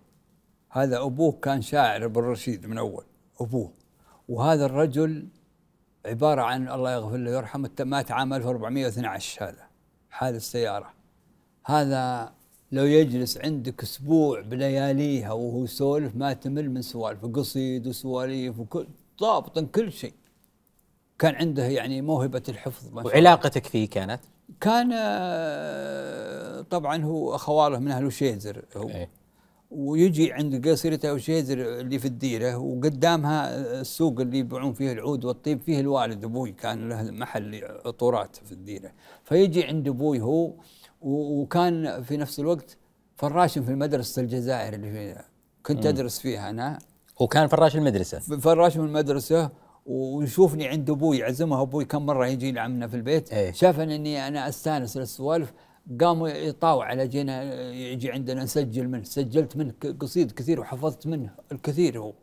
هذا 0.69 1.01
أبوه 1.01 1.31
كان 1.41 1.61
شاعر 1.61 2.05
ابن 2.05 2.21
رشيد 2.21 2.65
من 2.65 2.77
أول. 2.77 3.03
أبوه. 3.41 3.71
وهذا 4.29 4.65
الرجل 4.65 5.27
عبارة 6.05 6.41
عن 6.41 6.69
الله 6.69 6.91
يغفر 6.93 7.17
له 7.17 7.31
ويرحمه 7.31 7.69
مات 7.79 8.11
عام 8.11 8.33
1412 8.33 9.43
هذا 9.43 9.67
حادث 10.09 10.51
سيارة 10.51 10.93
هذا 11.65 12.31
لو 12.71 12.85
يجلس 12.85 13.37
عندك 13.37 13.83
أسبوع 13.83 14.41
بلياليها 14.41 15.31
وهو 15.31 15.63
يسولف 15.63 16.15
ما 16.15 16.33
تمل 16.33 16.71
من 16.71 16.81
سوالفه 16.81 17.31
قصيد 17.31 17.87
وسواليف 17.87 18.59
وكل 18.59 18.87
ضابط 19.19 19.59
كل 19.59 19.91
شيء 19.91 20.13
كان 21.19 21.35
عنده 21.35 21.63
يعني 21.63 22.01
موهبة 22.01 22.43
الحفظ 22.49 22.93
ما. 22.93 23.05
وعلاقتك 23.05 23.65
فيه 23.65 23.89
كانت 23.89 24.21
كان 24.61 24.91
آه، 24.93 26.61
طبعا 26.61 27.03
هو 27.03 27.35
أخواله 27.35 27.79
من 27.79 27.91
أهل 27.91 28.05
وشيزر 28.05 28.65
هو 28.77 28.89
إيه. 28.89 29.09
ويجي 29.71 30.33
عند 30.33 30.67
قصيرة 30.67 31.13
وشيزر 31.13 31.79
اللي 31.79 31.99
في 31.99 32.05
الديرة 32.05 32.57
وقدامها 32.57 33.57
السوق 33.81 34.19
اللي 34.19 34.37
يبيعون 34.37 34.73
فيه 34.73 34.91
العود 34.91 35.25
والطيب 35.25 35.61
فيه 35.61 35.79
الوالد 35.79 36.23
أبوي 36.23 36.51
كان 36.51 36.89
له 36.89 37.11
محل 37.11 37.63
عطورات 37.85 38.35
في 38.35 38.51
الديرة. 38.51 38.91
فيجي 39.23 39.63
عند 39.63 39.87
أبوي 39.87 40.21
هو 40.21 40.53
وكان 41.01 42.03
في 42.03 42.17
نفس 42.17 42.39
الوقت 42.39 42.77
فراش 43.15 43.59
في 43.59 43.75
مدرسة 43.75 44.21
الجزائر 44.21 44.73
اللي 44.73 44.91
فيها. 44.91 45.25
كنت 45.65 45.85
أدرس 45.85 46.19
فيها 46.19 46.49
أنا. 46.49 46.79
هو 47.21 47.27
كان 47.27 47.47
فراش 47.47 47.75
المدرسة؟ 47.75 48.19
فراش 48.19 48.77
من 48.77 48.85
المدرسة 48.85 49.49
ويشوفني 49.85 50.67
عند 50.67 50.89
أبوي 50.89 51.17
يعزمه 51.17 51.61
أبوي 51.61 51.85
كم 51.85 52.05
مرة 52.05 52.27
يجي 52.27 52.51
لعمنا 52.51 52.87
في 52.87 52.95
البيت. 52.95 53.33
إيه. 53.33 53.51
شاف 53.51 53.79
إني 53.79 54.27
أنا 54.27 54.49
أستأنس 54.49 54.97
للسوالف. 54.97 55.53
قام 56.01 56.25
يطاوع 56.25 56.85
على 56.85 57.07
جينا 57.07 57.43
يجي 57.71 58.11
عندنا 58.11 58.43
نسجل 58.43 58.87
منه. 58.87 59.03
سجلت 59.03 59.57
منه 59.57 59.73
قصيد 59.99 60.31
كثير 60.31 60.59
وحفظت 60.59 61.07
منه 61.07 61.29
الكثير 61.51 61.99
هو. 61.99 62.13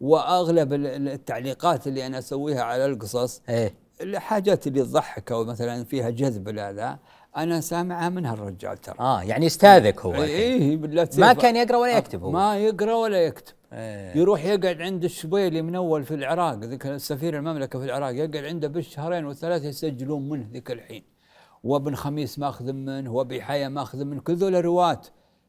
وأغلب 0.00 0.72
ال- 0.72 0.86
ال- 0.86 1.08
التعليقات 1.08 1.86
اللي 1.86 2.06
أنا 2.06 2.18
أسويها 2.18 2.62
على 2.62 2.86
القصص 2.86 3.42
إيه. 3.48 3.74
الحاجات 4.00 4.66
اللي 4.66 4.82
تضحك 4.82 5.32
أو 5.32 5.44
مثلا 5.44 5.84
فيها 5.84 6.10
جذب 6.10 6.58
هذا 6.58 6.98
أنا 7.36 7.60
سامعها 7.60 8.08
من 8.08 8.26
هالرجال 8.26 8.78
ترى. 8.78 8.96
آه 9.00 9.22
يعني 9.22 9.46
استاذك 9.46 10.00
هو 10.00 10.10
الحين. 10.10 10.24
إيه 10.28 10.76
بالله 10.76 11.08
ما. 11.18 11.32
كان 11.32 11.56
يقرأ 11.56 11.76
ولا 11.76 11.98
يكتب 11.98 12.22
هو. 12.22 12.30
ما 12.30 12.56
يقرأ 12.58 12.94
ولا 12.94 13.18
يكتب. 13.24 13.54
إيه. 13.72 14.16
يروح 14.16 14.44
يقعد 14.44 14.80
عند 14.80 15.04
الشبيلي 15.04 15.62
من 15.62 15.74
أول 15.74 16.04
في 16.04 16.14
العراق 16.14 16.54
ذيك 16.58 16.96
سفير 16.96 17.36
المملكة 17.36 17.78
في 17.78 17.84
العراق 17.84 18.14
يقعد 18.14 18.36
عنده 18.36 18.68
بالشهرين 18.68 19.24
والثلاثة 19.24 19.68
يسجلون 19.68 20.28
منه 20.28 20.48
ذيك 20.52 20.70
الحين. 20.70 21.02
وابن 21.66 21.94
خميس 21.94 22.38
ماخذ 22.38 22.72
منه 22.72 23.12
وابي 23.12 23.42
حيا 23.42 23.68
ماخذ 23.68 24.04
منه 24.04 24.20
كل 24.20 24.34
ذول 24.36 24.64
رواة 24.64 25.00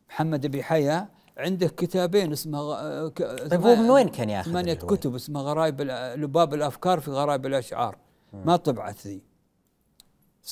محمد 0.10 0.46
ابي 0.46 0.64
حيا 0.64 1.10
عنده 1.38 1.68
كتابين 1.68 2.32
اسمه 2.32 2.60
غ- 2.60 3.08
ك- 3.10 3.48
طيب 3.52 3.62
هو 3.62 3.76
من 3.76 3.90
وين 3.90 4.10
كان 4.10 4.30
ياخذ 4.30 4.52
ثمانية؟ 4.52 4.74
كتب 4.74 5.16
اسمها 5.16 5.42
غرايب 5.42 5.78
الأ- 5.78 6.18
لباب 6.20 6.54
الأفكار 6.54 7.00
في 7.00 7.12
غرايب 7.12 7.46
الأشعار. 7.46 7.98
ما 8.34 8.56
طبعت 8.56 9.08
ذي؟ 9.08 9.22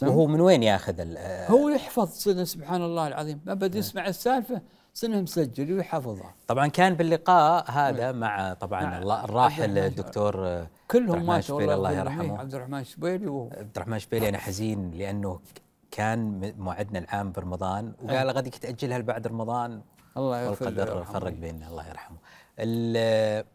وهو 0.02 0.28
من 0.28 0.42
وين 0.42 0.64
ياخذ 0.64 1.00
ال- 1.00 1.18
آه، 1.18 1.52
هو 1.52 1.70
يحفظ 1.70 2.08
صدق 2.10 2.44
سبحان 2.44 2.82
الله 2.82 3.08
العظيم. 3.08 3.42
ما 3.46 3.54
بده 3.54 3.80
يسمع 3.80 4.08
السالفة 4.08 4.62
سنة 4.94 5.22
مسجل 5.22 5.74
ويحفظها. 5.74 6.34
طبعا 6.48 6.68
كان 6.68 6.94
باللقاء 6.94 7.72
هذا 7.72 8.12
مع 8.12 8.38
مع 8.48 8.54
طبعا 8.54 9.00
الله- 9.00 9.24
الراحل 9.24 9.78
الدكتور 9.78 10.46
عبد 10.48 10.68
كلهم 10.92 11.26
ماتوا 11.26 11.62
الله 11.74 11.92
يرحمه. 11.92 12.40
عبد 12.40 12.56
الرحمن 12.56 12.84
شبيلي 12.84 13.28
و... 13.28 13.50
الرحمن 13.76 14.00
شبيلي 14.00 14.30
أنا 14.30 14.38
حزين 14.38 14.92
لأنه 14.92 15.40
كان 15.92 16.54
موعدنا 16.58 17.00
العام 17.00 17.32
برمضان 17.32 17.94
وقال 18.04 18.32
غاديك 18.32 18.56
تأجلها 18.58 19.00
لبعد 19.00 19.28
رمضان 19.28 19.82
الله 20.18 20.42
يغفر 20.42 20.66
والقدر. 20.66 21.04
فرق 21.04 21.32
بيننا 21.32 21.68
الله 21.68 21.88
يرحمه. 21.90 22.18
ال- 22.60 23.46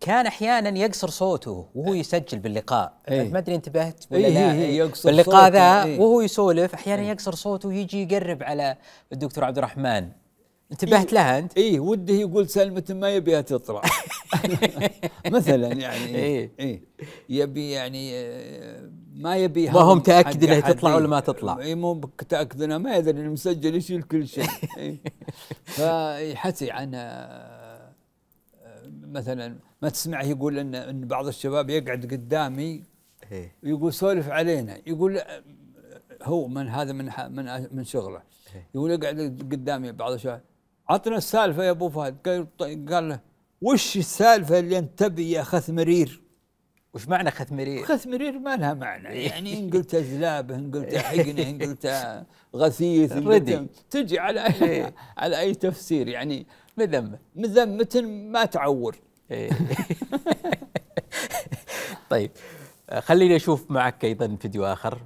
كان 0.00 0.26
أحيانا 0.26 0.78
يقصر 0.78 1.08
صوته 1.10 1.66
وهو 1.74 1.94
يسجل 1.94 2.38
باللقاء 2.38 2.92
إيه. 3.08 3.32
ما 3.32 3.38
أدري 3.38 3.54
انتبهت 3.54 4.04
ولا 4.10 4.26
إيه، 4.26 4.34
لا 4.34 4.54
يقصر 4.54 5.08
باللقاء 5.10 5.50
ذا 5.50 5.84
إيه. 5.84 6.00
وهو 6.00 6.20
يسولف 6.20 6.74
أحيانا 6.74 7.02
يقصر 7.02 7.34
صوته 7.34 7.68
ويجي 7.68 8.02
يقرب 8.02 8.42
على 8.42 8.76
الدكتور 9.12 9.44
عبد 9.44 9.58
الرحمن 9.58 10.08
انتبهت 10.74 11.12
لها 11.12 11.38
أنت؟ 11.38 11.56
إيه 11.56 11.80
وده 11.80 12.14
يقول 12.14 12.48
سلمة 12.48 12.84
ما 12.90 13.10
يبيها 13.10 13.40
تطلع 13.40 13.82
مثلا 15.26 15.72
يعني 15.72 16.14
إيه. 16.14 16.50
إيه 16.60 16.82
يبي 17.28 17.70
يعني 17.70 18.10
آه، 18.14 18.90
ما 19.14 19.36
يبي 19.36 19.70
ما 19.70 19.80
هو 19.80 19.92
إنها 19.92 20.20
أحد، 20.20 20.62
تطلع 20.62 20.90
إيه. 20.90 20.96
ولا 20.96 21.08
ما 21.08 21.20
تطلع. 21.20 21.58
اي 21.58 21.74
مو 21.74 21.94
متأكد 21.94 22.62
انه 22.62 22.78
ما 22.78 22.96
يدري 22.96 23.20
المسجل 23.20 23.74
يشيل 23.74 24.02
كل 24.02 24.28
شيء 24.28 24.48
إيه. 24.78 24.96
فيحسي 25.64 26.70
عن 26.70 26.94
آه، 26.94 26.98
آه، 28.62 28.82
مثلا 29.02 29.56
ما 29.82 29.88
تسمعه 29.88 30.24
يقول 30.24 30.58
إن 30.58 30.74
إن 30.74 31.06
بعض 31.06 31.26
الشباب 31.26 31.70
يقعد 31.70 32.06
قدامي 32.12 32.84
إيه. 33.32 33.52
يقول 33.62 33.92
سولف 33.92 34.28
علينا 34.28 34.78
يقول 34.86 35.20
هو 36.22 36.48
من 36.48 36.68
هذا 36.68 36.92
من 36.92 37.10
من 37.28 37.66
من 37.76 37.84
شغله 37.84 38.22
يقول 38.74 38.90
يقعد 38.90 39.48
قدامي 39.52 39.92
بعض 39.92 40.12
الشباب 40.12 40.40
عطنا 40.88 41.16
السالفة 41.16 41.64
يا 41.64 41.70
أبو 41.70 41.88
فهد. 41.88 42.16
قال 42.26 42.86
قال 42.86 43.08
له 43.08 43.20
وش 43.62 43.96
السالفة 43.96 44.58
اللي 44.58 44.78
أنت 44.78 44.98
تبي 44.98 45.30
يا 45.30 45.42
خث 45.42 45.70
مرير؟ 45.70 46.24
وش 46.94 47.08
معنى 47.08 47.30
ختمرير؟ 47.30 47.84
خث 47.84 48.06
مرير 48.06 48.38
ما 48.38 48.56
لها 48.56 48.74
معنى. 48.74 49.24
يعني 49.24 49.58
إن 49.58 49.70
قلت 49.70 49.96
زلابه 49.96 50.54
إن 50.54 50.70
قلت 50.70 50.96
حقنه 50.96 51.42
إن 51.42 51.62
قلت 51.62 51.86
غثيث 52.56 53.12
إن 53.12 53.28
ردي. 53.28 53.66
تجي 53.90 54.18
على 54.18 54.46
أي 54.46 54.92
على 55.16 55.40
أي 55.40 55.54
تفسير. 55.54 56.08
يعني 56.08 56.46
مذمة 56.76 57.18
مذمة 57.36 58.02
ما 58.04 58.44
تعور. 58.44 58.96
إيه. 59.30 59.50
طيب 62.10 62.30
خليني 62.98 63.36
أشوف 63.36 63.70
معك 63.70 64.04
أيضا 64.04 64.36
فيديو 64.40 64.64
آخر. 64.64 65.00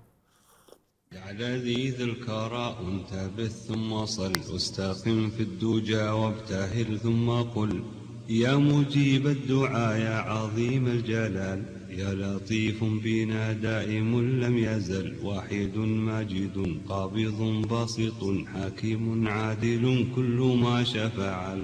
يا 1.12 1.32
لذيذ 1.32 2.00
الكراء 2.00 2.84
انتبه 2.88 3.48
ثم 3.48 4.04
صل 4.04 4.32
واستقم 4.52 5.30
في 5.30 5.42
الدجى 5.42 6.02
وابتهل 6.02 6.98
ثم 6.98 7.30
قل 7.30 7.82
يا 8.28 8.56
مجيب 8.56 9.26
الدعاء 9.26 9.98
يا 9.98 10.16
عظيم 10.16 10.86
الجلال 10.86 11.62
يا 11.90 12.14
لطيف 12.14 12.84
بنا 12.84 13.52
دائم 13.52 14.20
لم 14.40 14.58
يزل 14.58 15.14
واحد 15.22 15.76
ماجد 15.76 16.76
قابض 16.88 17.66
باسط 17.70 18.24
حكيم 18.54 19.28
عادل 19.28 20.06
كل 20.16 20.58
ما 20.62 20.84
شفع 20.84 21.56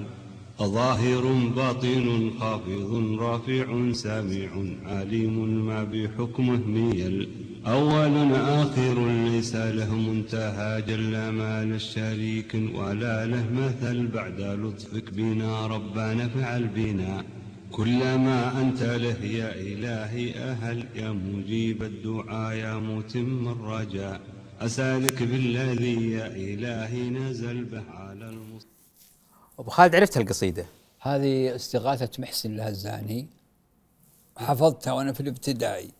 ظاهر 0.62 1.32
باطن 1.56 2.30
خافض 2.40 3.16
رافع 3.20 3.92
سامع 3.92 4.50
عليم 4.84 5.66
ما 5.66 5.84
بحكمه 5.84 6.66
ميل 6.66 7.43
أول 7.66 8.34
آخر 8.34 9.08
ليس 9.08 9.54
له 9.56 9.94
منتهى 9.94 10.82
جل 10.82 11.28
ما 11.28 11.64
للشريك 11.64 12.54
ولا 12.74 13.26
له 13.26 13.46
مثل 13.50 14.06
بعد 14.06 14.40
لطفك 14.40 15.10
بنا 15.10 15.66
ربنا 15.66 16.28
فعل 16.28 16.68
بنا. 16.68 17.24
كل 17.72 18.18
ما 18.18 18.60
أنت 18.60 18.82
له 18.82 19.24
يا 19.24 19.52
إلهي 19.54 20.34
أهل 20.34 20.86
يا 20.94 21.10
مجيب 21.12 21.82
الدعاء 21.82 22.54
يا 22.56 22.74
متم 22.74 23.48
الرجاء. 23.48 24.20
أسألك 24.60 25.22
بالذي 25.22 26.10
يا 26.10 26.26
إلهي 26.26 27.10
نزل 27.10 27.64
به 27.64 27.90
على 27.90 28.28
المصطفى 28.28 28.68
أبو 29.58 29.70
خالد 29.70 29.94
عرفت 29.94 30.16
القصيدة؟ 30.16 30.66
هذه 31.00 31.54
استغاثة 31.54 32.10
محسن 32.18 32.54
الهزاني 32.54 33.26
حفظتها 34.36 34.92
وأنا 34.92 35.12
في 35.12 35.20
الابتدائي. 35.20 35.90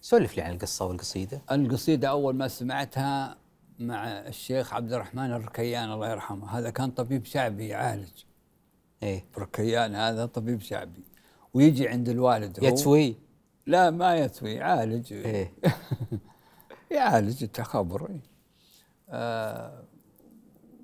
سولف 0.00 0.36
لي 0.36 0.42
عن 0.42 0.52
القصة 0.52 0.84
والقصيدة. 0.84 1.42
القصيدة 1.52 2.08
أول 2.08 2.34
ما 2.34 2.48
سمعتها 2.48 3.36
مع 3.78 4.06
الشيخ 4.08 4.74
عبد 4.74 4.92
الرحمن 4.92 5.32
الركيان 5.32 5.92
الله 5.92 6.10
يرحمه. 6.10 6.58
هذا 6.58 6.70
كان 6.70 6.90
طبيب 6.90 7.24
شعبي 7.24 7.68
يعالج. 7.68 8.24
إيه. 9.02 9.24
ركيان 9.38 9.94
هذا 9.94 10.26
طبيب 10.26 10.60
شعبي. 10.60 11.04
ويجي 11.54 11.88
عند 11.88 12.08
الوالد 12.08 12.60
هو. 12.60 12.66
يتسوي؟ 12.66 13.16
لا 13.66 13.90
ما 13.90 14.16
يتوي 14.16 14.54
يعالج. 14.54 15.12
إيه. 15.12 15.52
يعالج 16.96 17.42
التخبر. 17.42 18.10
إيه. 18.10 18.20
آه 19.08 19.82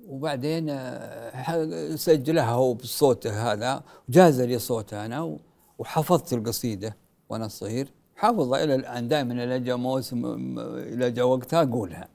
وبعدين 0.07 0.69
آه، 0.69 1.95
سجلها 1.95 2.51
هو 2.51 2.73
بصوته 2.73 3.51
هذا 3.53 3.83
وجاز 4.09 4.41
لي 4.41 4.59
صوته 4.59 5.05
أنا 5.05 5.37
وحفظت 5.77 6.33
القصيدة 6.33 6.97
وأنا 7.29 7.47
صغير. 7.47 7.96
حافظها 8.17 8.63
إلى 8.63 8.75
الآن 8.75 9.07
دائما 9.07 9.33
إلى 9.43 9.59
جاء 9.59 9.77
موسم 9.77 10.25
إلى 10.77 11.11
جاء 11.11 11.25
وقتها 11.27 11.61
أقولها. 11.63 12.07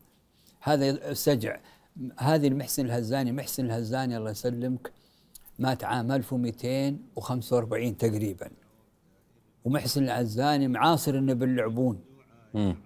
هذا 0.61 0.91
السجع 0.91 1.57
هذه 2.19 2.49
المحسن 2.49 2.87
الهزاني 2.87 3.33
محسن 3.33 3.65
الهزاني 3.65 4.17
الله 4.17 4.31
يسلمك 4.31 4.93
مات 5.59 5.85
عام 5.85 6.13
1245 6.13 7.97
تقريبا. 7.97 8.49
ومحسن 9.65 10.03
الهزاني 10.05 10.69
معاصر 10.69 11.19
ابن 11.19 11.55
العبون 11.55 12.01
مم. 12.55 12.77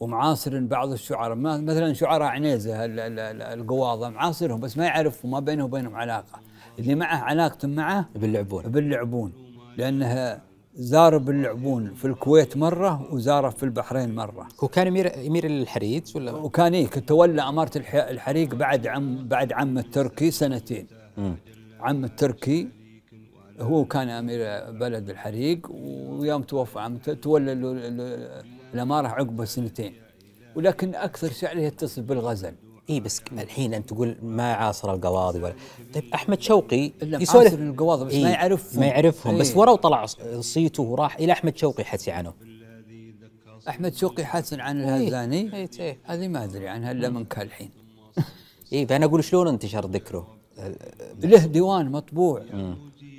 ومعاصر 0.00 0.60
بعض 0.60 0.92
الشعراء. 0.92 1.36
مثلا 1.36 1.92
شعراء 1.92 2.28
عنيزة 2.28 2.84
ال- 2.84 3.00
ال- 3.00 3.18
ال- 3.18 3.42
القواضة 3.60 4.08
معاصرهم 4.08 4.60
بس 4.60 4.78
ما 4.78 4.84
يعرف 4.84 5.26
ما 5.26 5.40
بينه 5.40 5.64
وبينهم 5.64 5.96
علاقة. 5.96 6.40
اللي 6.78 6.94
معه 6.94 7.16
علاقته 7.16 7.68
معه 7.68 8.08
باللعبون. 8.14 8.62
باللعبون. 8.64 9.32
لأنها 9.76 10.42
زار 10.80 11.18
باللعبون 11.18 11.94
في 11.94 12.04
الكويت 12.04 12.56
مرة 12.56 13.14
وزاره 13.14 13.50
في 13.50 13.62
البحرين 13.62 14.14
مرة. 14.14 14.48
هو 14.64 14.68
كان 14.68 14.86
يمير 14.86 15.18
يمير 15.18 15.46
للحريت 15.48 16.16
ولا؟ 16.16 16.32
وكان 16.32 16.74
إيه 16.74 16.86
تولى 16.86 17.42
أمارة 17.42 17.78
الح- 17.78 17.94
الحريق 17.94 18.54
بعد 18.54 18.86
عم 18.86 19.28
بعد 19.28 19.52
عم 19.52 19.78
التركي 19.78 20.30
سنتين. 20.30 20.86
مم. 21.18 21.34
عم 21.80 22.04
التركي 22.04 22.68
هو 23.60 23.84
كان 23.84 24.08
أمير 24.08 24.40
بلد 24.70 25.10
الحريق 25.10 25.66
ويوم 25.70 26.42
توفى 26.42 26.78
عم 26.80 26.96
تولى 26.98 27.52
ال- 27.52 27.64
ال- 27.64 28.44
الأمارة 28.74 29.08
عقبه 29.08 29.44
سنتين. 29.44 29.92
ولكن 30.56 30.94
أكثر 30.94 31.30
شعره 31.30 31.60
يتصل 31.60 32.02
بالغزل. 32.02 32.54
اي 32.90 33.00
بس 33.00 33.22
الحين 33.32 33.74
أنت 33.74 33.88
تقول 33.88 34.16
ما 34.22 34.52
عاصر 34.52 34.94
القواضي 34.94 35.38
ولا 35.38 35.54
طيب 35.94 36.04
أحمد 36.14 36.40
شوقي 36.40 36.92
يسولف 37.02 37.54
القواضي 37.54 38.04
بس 38.04 38.14
ما 38.14 38.28
إيه، 38.28 38.32
يعرفهم. 38.32 38.80
ما 38.80 38.86
يعرفهم 38.86 39.38
بس 39.38 39.50
إيه. 39.50 39.58
ورا 39.58 39.70
وطلع 39.70 40.06
صيته 40.40 40.82
وراح 40.82 41.16
إلى 41.16 41.32
أحمد 41.32 41.56
شوقي 41.56 41.84
حسي 41.84 42.10
عنه. 42.10 42.32
أحمد 43.68 43.94
شوقي 43.94 44.24
حسن 44.24 44.60
عن 44.60 44.80
الهزاني؟ 44.80 45.54
إيه، 45.56 45.70
إيه. 45.78 45.98
هذه 46.04 46.28
ما 46.28 46.44
أدري 46.44 46.68
عنها 46.68 46.92
إلا 46.92 47.08
منك 47.08 47.38
الحين. 47.38 47.70
اي 48.72 48.86
فأنا 48.86 49.06
أقول 49.06 49.24
شلون 49.24 49.48
انتشر 49.48 49.86
ذكره؟ 49.86 50.36
له 51.22 51.46
ديوان 51.46 51.90
مطبوع. 51.90 52.42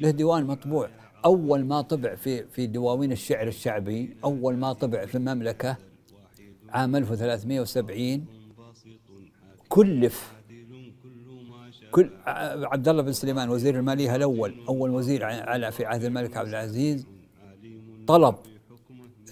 له 0.02 0.12
ديوان 0.12 0.46
مطبوع. 0.46 0.90
أول 1.26 1.66
ما 1.66 1.82
طبع 1.82 2.16
في 2.16 2.44
في 2.44 2.68
دواوين 2.68 3.12
الشعر 3.12 3.48
الشعبي 3.48 4.18
أول 4.24 4.58
ما 4.58 4.74
طبع 4.74 5.06
في 5.06 5.16
المملكة 5.16 5.78
عام 6.70 6.96
1370 6.96 8.41
كلف. 9.72 10.34
كل 11.92 12.10
عبد 12.66 12.88
الله 12.88 13.02
بن 13.02 13.12
سليمان 13.12 13.50
وزير 13.50 13.80
المالية 13.80 14.16
الأول 14.16 14.56
أول 14.68 14.90
وزير 14.90 15.24
على 15.26 15.72
في 15.72 15.86
عهد 15.86 16.04
الملك 16.04 16.38
عبد 16.38 16.50
العزيز 16.50 17.06
طلب 18.08 18.36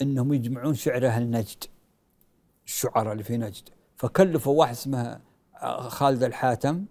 إنهم 0.01 0.33
يجمعون 0.33 0.73
شعر 0.73 1.05
أهل 1.07 1.31
نجد 1.31 1.63
الشعراء 2.65 3.11
اللي 3.11 3.23
في 3.23 3.37
نجد. 3.37 3.69
فكلفوا 3.95 4.59
واحد 4.59 4.71
اسمه 4.71 5.19
آه، 5.61 5.89
خالد 5.89 6.23
الحاتم 6.23 6.85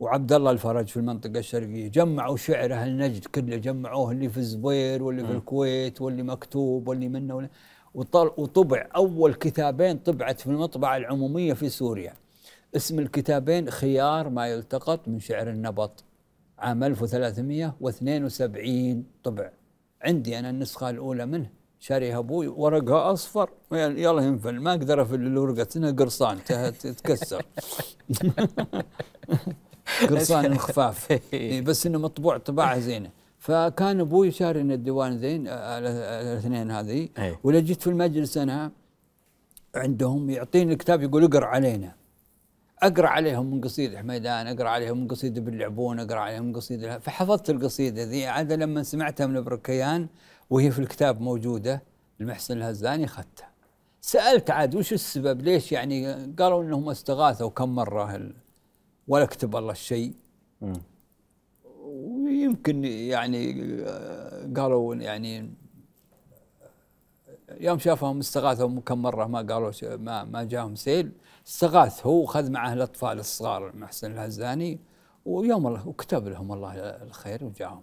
وعبد 0.00 0.32
الله 0.32 0.50
الفرج 0.50 0.86
في 0.86 0.96
المنطقة 0.96 1.38
الشرقية. 1.38 1.88
جمعوا 1.88 2.36
شعر 2.36 2.72
أهل 2.72 2.96
نجد 2.96 3.24
كله 3.24 3.56
جمعوه 3.56 4.10
اللي 4.12 4.28
في 4.28 4.38
الزبير 4.38 5.02
واللي 5.02 5.26
في 5.26 5.32
الكويت 5.32 6.00
واللي 6.00 6.22
مكتوب 6.22 6.88
واللي 6.88 7.08
منه 7.08 7.34
واللي 7.34 7.50
وطبع 8.36 8.88
أول 8.96 9.34
كتابين 9.34 9.98
طبعت 9.98 10.40
في 10.40 10.46
المطبعة 10.46 10.96
العمومية 10.96 11.52
في 11.52 11.68
سوريا. 11.68 12.14
اسم 12.76 12.98
الكتابين 12.98 13.70
خيار 13.70 14.28
ما 14.28 14.48
يلتقط 14.48 15.08
من 15.08 15.20
شعر 15.20 15.50
النبط 15.50 16.04
عام 16.58 16.84
1372 16.84 19.04
طبع. 19.24 19.50
عندي 20.02 20.38
أنا 20.38 20.50
النسخة 20.50 20.90
الأولى 20.90 21.26
منه. 21.26 21.50
شاريها 21.80 22.18
أبوي. 22.18 22.48
ورقها 22.48 23.12
أصفر. 23.12 23.50
يلا 23.72 24.22
ينفل 24.22 24.60
ما 24.60 24.70
أقدر 24.70 25.02
أفل 25.02 25.14
الورقة 25.14 25.66
إنها 25.76 25.90
قرصان. 25.90 26.44
تتكسر. 26.44 27.44
قرصان 30.10 30.44
الخفاف 30.52 31.18
بس 31.64 31.86
إنه 31.86 31.98
مطبوع 31.98 32.38
طباعة 32.38 32.78
زينة. 32.78 33.10
فكان 33.38 34.00
أبوي 34.00 34.30
شاري 34.30 34.60
الديوان 34.60 35.18
زين 35.18 35.48
آه، 35.48 35.52
ال- 35.78 35.86
الاثنين 35.86 36.70
هذه. 36.70 37.08
إيه. 37.18 37.40
ولا 37.44 37.60
جيت 37.60 37.82
في 37.82 37.86
المجلس 37.90 38.38
أنا 38.38 38.70
عندهم 39.74 40.30
يعطيني 40.30 40.72
الكتاب 40.72 41.02
يقول 41.02 41.24
اقرأ 41.24 41.46
علينا. 41.46 41.94
أقرأ 42.82 43.08
عليهم 43.08 43.50
من 43.50 43.60
قصيده 43.60 43.98
حميدان 43.98 44.46
أقرأ 44.46 44.68
عليهم 44.68 44.98
من 44.98 45.08
قصيده 45.08 45.40
باللعبون 45.40 46.00
أقرأ 46.00 46.20
عليهم 46.20 46.44
من 46.44 46.56
قصيده 46.56 46.98
فحفظت 46.98 47.50
القصيدة 47.50 48.02
ذي. 48.02 48.26
عاد 48.26 48.52
لما 48.52 48.82
سمعتها 48.82 49.26
من 49.26 49.40
بركيان 49.40 50.08
وهي 50.50 50.70
في 50.70 50.78
الكتاب 50.78 51.20
موجودة 51.20 51.82
المحسن 52.20 52.56
الهزاني 52.56 53.04
أخذتها. 53.04 53.50
سألت 54.00 54.50
عاد 54.50 54.74
وش 54.74 54.92
السبب؟ 54.92 55.42
ليش 55.42 55.72
يعني؟ 55.72 56.14
قالوا 56.38 56.62
إنهم 56.62 56.88
استغاثوا 56.88 57.50
كم 57.50 57.74
مرة 57.74 58.32
ولا 59.08 59.24
كتب 59.24 59.56
الله 59.56 59.72
الشيء. 59.72 60.12
ويمكن 61.82 62.84
يعني 62.84 63.52
قالوا 64.56 64.94
يعني 64.94 65.50
يوم 67.60 67.78
شافهم 67.78 68.18
استغاثوا 68.18 68.80
كم 68.86 69.02
مرة 69.02 69.26
ما 69.26 69.38
قالوا 69.38 69.72
ما 69.82 70.24
ما 70.24 70.44
جاهم 70.44 70.74
سيل 70.74 71.12
استغاث 71.46 72.06
هو 72.06 72.22
وخذ 72.22 72.50
معه 72.50 72.72
الأطفال 72.72 73.18
الصغار 73.18 73.76
محسن 73.76 74.12
الهزاني 74.12 74.78
ويوم 75.24 75.66
الله 75.66 75.88
وكتب 75.88 76.28
لهم 76.28 76.52
الله 76.52 76.72
الخير 76.76 77.44
وجاهم. 77.44 77.82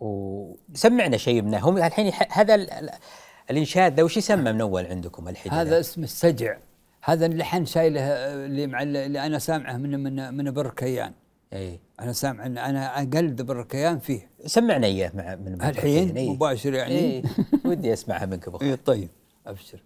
وسمعنا 0.00 1.16
شيء 1.16 1.42
منه. 1.42 1.58
هم 1.68 1.76
الحين 1.78 2.12
هذا 2.30 2.54
ال- 2.54 2.70
ال- 2.70 2.90
الإنشاد 3.50 3.94
ذا 3.96 4.02
وش 4.02 4.16
يسمى 4.16 4.52
من 4.52 4.60
أول 4.60 4.86
عندكم 4.86 5.28
الحين 5.28 5.52
هذا 5.52 5.80
اسمه 5.80 6.04
السجع. 6.04 6.56
هذا 7.04 7.26
اللحن 7.26 7.64
شايله 7.64 8.00
اللي 8.44 8.66
مع 8.66 8.82
اللي 8.82 9.26
أنا 9.26 9.38
سامعه 9.38 9.76
من 9.76 10.02
من 10.02 10.34
من 10.34 10.50
بركيان. 10.50 11.12
اي 11.52 11.80
أنا 12.00 12.12
سامع 12.12 12.46
إن 12.46 12.58
أنا 12.58 12.98
أقلد 12.98 13.42
بركيان 13.42 13.98
فيه. 13.98 14.30
سمعنا 14.46 14.86
إياه 14.86 15.12
مع 15.14 15.34
من 15.34 15.62
الحين 15.62 16.16
إيه. 16.16 16.30
مباشر 16.30 16.74
يعني. 16.74 16.94
إيه. 16.94 17.22
ودي 17.72 17.92
أسمعها 17.92 18.26
منك 18.26 18.48
ابو 18.48 18.58
خالد 18.58 18.78
طيب. 18.84 19.08
أبشر. 19.46 19.82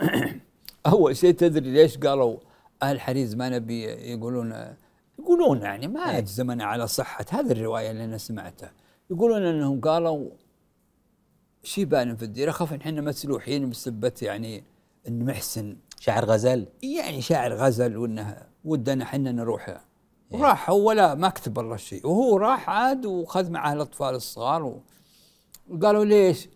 أول 0.86 1.16
شيء 1.16 1.34
تدري 1.34 1.70
ليش 1.70 1.98
قالوا 1.98 2.36
أهل 2.82 3.00
حريز 3.00 3.34
ما 3.34 3.48
نبي 3.48 3.84
يقولون 3.84 4.74
يقولون 5.18 5.62
يعني 5.62 5.88
ما 5.88 6.10
إيه. 6.10 6.18
اجزم 6.18 6.50
أنا 6.50 6.64
على 6.64 6.86
صحة. 6.86 7.24
هذه 7.30 7.52
الرواية 7.52 7.90
اللي 7.90 8.04
أنا 8.04 8.18
سمعتها. 8.18 8.72
يقولون 9.10 9.42
إنهم 9.42 9.80
قالوا 9.80 10.30
شي 11.62 11.84
بان 11.84 12.16
في 12.16 12.24
الديره 12.24 12.50
خاف 12.50 12.72
إن 12.72 12.80
إحنا 12.80 13.00
مسلوحين 13.00 13.70
بسبه 13.70 14.12
يعني 14.22 14.64
إن 15.08 15.24
محسن 15.24 15.76
شعر 16.00 16.24
غزل؟ 16.24 16.66
يعني 16.82 17.20
شاعر 17.20 17.54
غزل 17.54 17.96
وإنه 17.96 18.36
ودنا 18.64 19.04
إحنا 19.04 19.32
نروح. 19.32 19.68
إيه. 19.68 19.78
وراح 20.30 20.70
هو 20.70 20.92
لا 20.92 21.14
ما 21.14 21.28
كتب 21.28 21.58
الله 21.58 21.76
شيء. 21.76 22.06
وهو 22.06 22.36
راح 22.36 22.70
عاد 22.70 23.06
وخذ 23.06 23.50
معه 23.50 23.72
الأطفال 23.72 24.14
الصغار 24.14 24.80
وقالوا 25.70 26.04
ليش؟ 26.04 26.48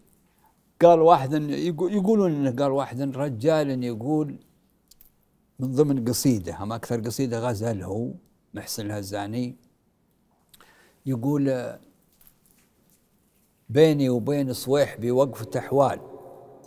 قال 0.82 1.00
واحد 1.00 1.32
يقولون 1.80 2.34
انه 2.34 2.50
قال 2.50 2.70
واحد 2.70 3.16
رجال 3.16 3.84
يقول 3.84 4.36
من 5.58 5.72
ضمن 5.72 6.04
قصيدة 6.04 6.56
هم 6.56 6.72
أكثر 6.72 7.00
قصيدة 7.00 7.40
غزل 7.40 7.82
هو 7.82 8.10
محسن 8.54 8.86
الهزاني 8.86 9.56
يقول 11.06 11.74
بيني 13.68 14.08
وبين 14.08 14.52
صويحبي 14.52 15.10
وقفة 15.10 15.58
أحوال 15.58 16.00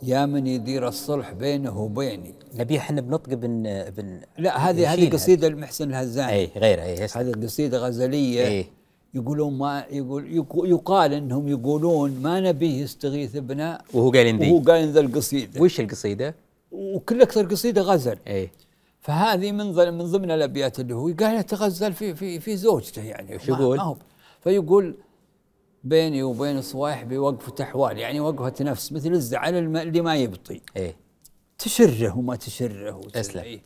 يا 0.03 0.25
من 0.25 0.47
يدير 0.47 0.87
الصلح 0.87 1.31
بينه 1.31 1.79
وبيني 1.79 2.33
نبي 2.53 2.77
إحنا 2.77 3.01
بنطق 3.01 3.33
بن 3.33 3.63
بن 3.89 4.21
لا 4.37 4.57
هذه 4.69 4.93
هذه. 4.93 5.09
قصيدة 5.09 5.47
المحسن 5.47 5.89
الهزاني 5.89 6.31
اي 6.31 6.51
غير 6.55 6.83
اي. 6.83 7.07
هذه 7.15 7.31
قصيدة 7.43 7.77
غزلية 7.77 8.47
إيه. 8.47 8.65
يقولون 9.13 9.57
ما 9.57 9.85
يقول 9.91 10.23
يقو- 10.43 10.65
يقال 10.65 11.13
إنهم 11.13 11.47
يقولون 11.47 12.11
ما 12.21 12.39
نبيه 12.39 12.81
يستغيث 12.83 13.37
بنا 13.37 13.81
وهو 13.93 14.09
قال 14.11 14.39
ذي 14.39 14.51
وهو 14.51 14.59
قايل 14.63 14.91
ذا 14.91 14.99
القصيدة 14.99 15.61
وش 15.61 15.79
القصيدة؟ 15.79 16.35
وكل 16.71 17.21
أكثر 17.21 17.45
قصيدة 17.45 17.81
غزل 17.81 18.17
اي 18.27 18.49
فهذه 19.01 19.51
من 19.51 19.65
من 19.97 20.05
ضمن 20.05 20.31
الأبيات 20.31 20.79
اللي 20.79 20.95
هو 20.95 21.11
قاعد 21.19 21.39
يتغزل 21.39 21.93
في 21.93 22.15
في 22.15 22.39
في 22.39 22.55
زوجته 22.57 23.01
يعني 23.03 23.35
وش 23.35 23.47
يقول؟ 23.49 23.77
ما 23.77 23.83
هو 23.83 23.95
فيقول 24.41 24.95
بيني 25.83 26.23
وبين 26.23 26.61
صواحبي 26.61 27.17
وقفة 27.17 27.63
أحوال 27.63 27.97
يعني 27.97 28.19
وقفة 28.19 28.53
نفس 28.61 28.91
مثل 28.91 29.11
الزعل 29.11 29.77
اللي 29.77 30.01
ما 30.01 30.15
يبطي 30.15 30.61
اي 30.77 30.95
تشره 31.57 32.17
وما 32.17 32.35
تشره. 32.35 33.01
أسلم. 33.15 33.43
إيه. 33.43 33.61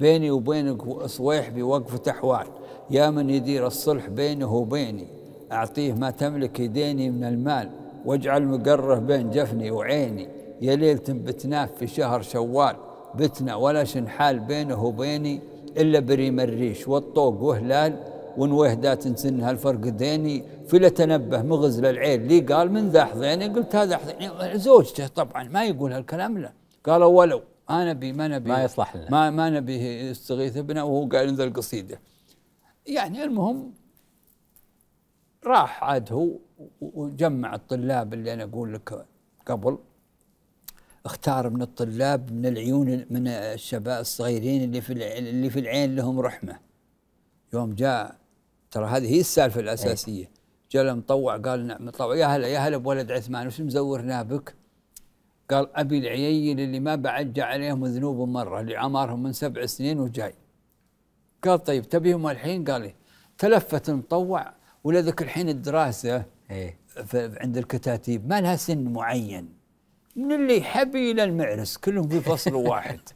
بيني 0.00 0.30
وبينك 0.30 1.06
صويحبي 1.06 1.62
وقفة 1.62 2.10
أحوال 2.10 2.46
يا 2.90 3.10
من 3.10 3.30
يدير 3.30 3.66
الصلح 3.66 4.08
بينه 4.08 4.54
وبيني 4.54 5.06
أعطيه 5.52 5.92
ما 5.92 6.10
تملك 6.10 6.60
يديني 6.60 7.10
من 7.10 7.24
المال 7.24 7.70
واجعل 8.04 8.44
مقره 8.44 8.94
بين 8.94 9.30
جفني 9.30 9.70
وعيني. 9.70 10.28
يا 10.60 10.76
ليلة 10.76 11.02
بتناف 11.08 11.72
في 11.78 11.86
شهر 11.86 12.22
شوال 12.22 12.76
بتنأ 13.14 13.54
ولا 13.54 13.84
شنحال 13.84 14.38
بينه 14.38 14.84
وبيني 14.84 15.40
إلا 15.76 16.00
بريم 16.00 16.40
الريش 16.40 16.88
والطوق 16.88 17.42
وهلال 17.42 17.96
ونويه 18.36 18.74
دا 18.74 18.94
تنسنها 18.94 19.50
الفرق 19.50 19.80
ديني. 19.80 20.44
فلا 20.68 20.88
تنبه 20.88 21.42
مغزل 21.42 21.86
العين. 21.86 22.26
لي 22.26 22.40
قال 22.40 22.72
من 22.72 22.88
ذا 22.88 23.04
حظيني 23.04 23.46
قلت 23.48 23.76
هذا 23.76 23.96
حظيني 23.96 24.58
زوجته 24.58 25.06
طبعا 25.06 25.42
ما 25.48 25.64
يقول 25.64 25.92
هالكلام 25.92 26.38
لا 26.38 26.52
قالوا 26.86 27.18
ولو 27.18 27.40
ما 27.70 27.90
نبي 27.90 28.12
ما 28.12 28.28
نبي 28.28 28.48
ما 28.48 28.64
يصلح 28.64 28.96
لنا. 28.96 29.10
ما 29.10 29.30
ما 29.30 29.50
نبي 29.50 30.00
يستغيث 30.10 30.58
بنا 30.58 30.82
وهو 30.82 31.08
قال 31.08 31.34
ذا 31.34 31.44
القصيده 31.44 32.00
يعني 32.86 33.24
المهم 33.24 33.72
راح 35.46 35.84
عاد 35.84 36.12
هو 36.12 36.38
وجمع 36.80 37.54
الطلاب 37.54 38.14
اللي 38.14 38.32
أنا 38.32 38.44
أقول 38.44 38.74
لك 38.74 39.06
قبل. 39.46 39.78
اختار 41.04 41.50
من 41.50 41.62
الطلاب 41.62 42.32
من 42.32 42.46
العيون 42.46 43.06
من 43.10 43.28
الشباب 43.28 44.00
الصغيرين 44.00 44.64
اللي 44.64 44.80
في 44.80 44.92
اللي 45.18 45.50
في 45.50 45.60
العين 45.60 45.96
لهم 45.96 46.20
رحمة. 46.20 46.58
يوم 47.54 47.74
جاء 47.74 48.16
ترى 48.70 48.86
هذه 48.86 49.14
هي 49.14 49.20
السالفة 49.20 49.60
الأساسية. 49.60 50.30
جاء 50.70 50.84
له 50.84 50.94
مطوع 50.94 51.36
قال 51.36 51.66
نعم 51.66 51.86
مطوع 51.86 52.16
يا 52.16 52.26
هلا 52.26 52.48
يا 52.48 52.58
هلا 52.58 52.76
بولد 52.76 53.12
عثمان 53.12 53.46
وش 53.46 53.60
مزورنا 53.60 54.22
بك؟ 54.22 54.54
قال 55.50 55.76
أبي 55.76 55.98
العيين 55.98 56.58
اللي 56.60 56.80
ما 56.80 56.94
بعد 56.96 57.32
جاء 57.32 57.46
عليهم 57.46 57.86
ذنوب 57.86 58.28
مرة 58.28 58.60
اللي 58.60 58.76
عمرهم 58.76 59.22
من 59.22 59.32
سبع 59.32 59.66
سنين 59.66 60.00
وجاي. 60.00 60.34
قال 61.44 61.64
طيب 61.64 61.88
تبيهم 61.88 62.28
الحين؟ 62.28 62.64
قال 62.64 62.82
إيه. 62.82 62.94
تلفت 63.38 63.88
المطوع 63.88 64.52
ولذلك 64.84 65.22
الحين 65.22 65.48
الدراسة 65.48 66.24
اي 66.50 66.76
في- 67.06 67.36
عند 67.40 67.56
الكتاتيب 67.56 68.28
ما 68.28 68.40
لها 68.40 68.56
سن 68.56 68.84
معين. 68.84 69.48
من 70.16 70.32
اللي 70.32 70.56
يحبي 70.58 71.10
إلى 71.10 71.24
المعرس 71.24 71.76
كلهم 71.76 72.08
في 72.08 72.20
فصل 72.20 72.54
واحد. 72.54 73.00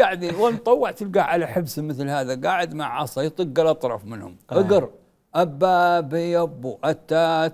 قاعد 0.00 0.24
والمطوع 0.24 0.90
تلقاه 0.90 1.22
على 1.22 1.46
حبس 1.46 1.78
مثل 1.78 2.08
هذا 2.08 2.40
قاعد 2.40 2.74
مع 2.74 3.00
عصا 3.00 3.22
يطق 3.22 3.60
الأطراف 3.60 4.04
منهم. 4.04 4.36
آه. 4.50 4.60
اقر 4.60 4.90
أبا 5.34 6.00
بيبو 6.00 6.78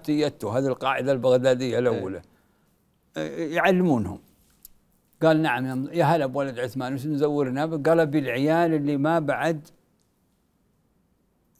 يتو. 0.08 0.48
هذه 0.48 0.66
القاعدة 0.66 1.12
البغدادية 1.12 1.78
الأولى. 1.78 2.22
يعلمونهم. 3.38 4.18
قال 5.22 5.42
نعم 5.42 5.88
يا 5.92 6.04
هلا 6.04 6.26
بولد 6.26 6.58
عثمان 6.58 6.94
وش 6.94 7.06
مزورنا؟ 7.06 7.66
قال 7.66 8.00
ابي 8.00 8.18
العيال 8.18 8.74
اللي 8.74 8.96
ما 8.96 9.18
بعد 9.18 9.68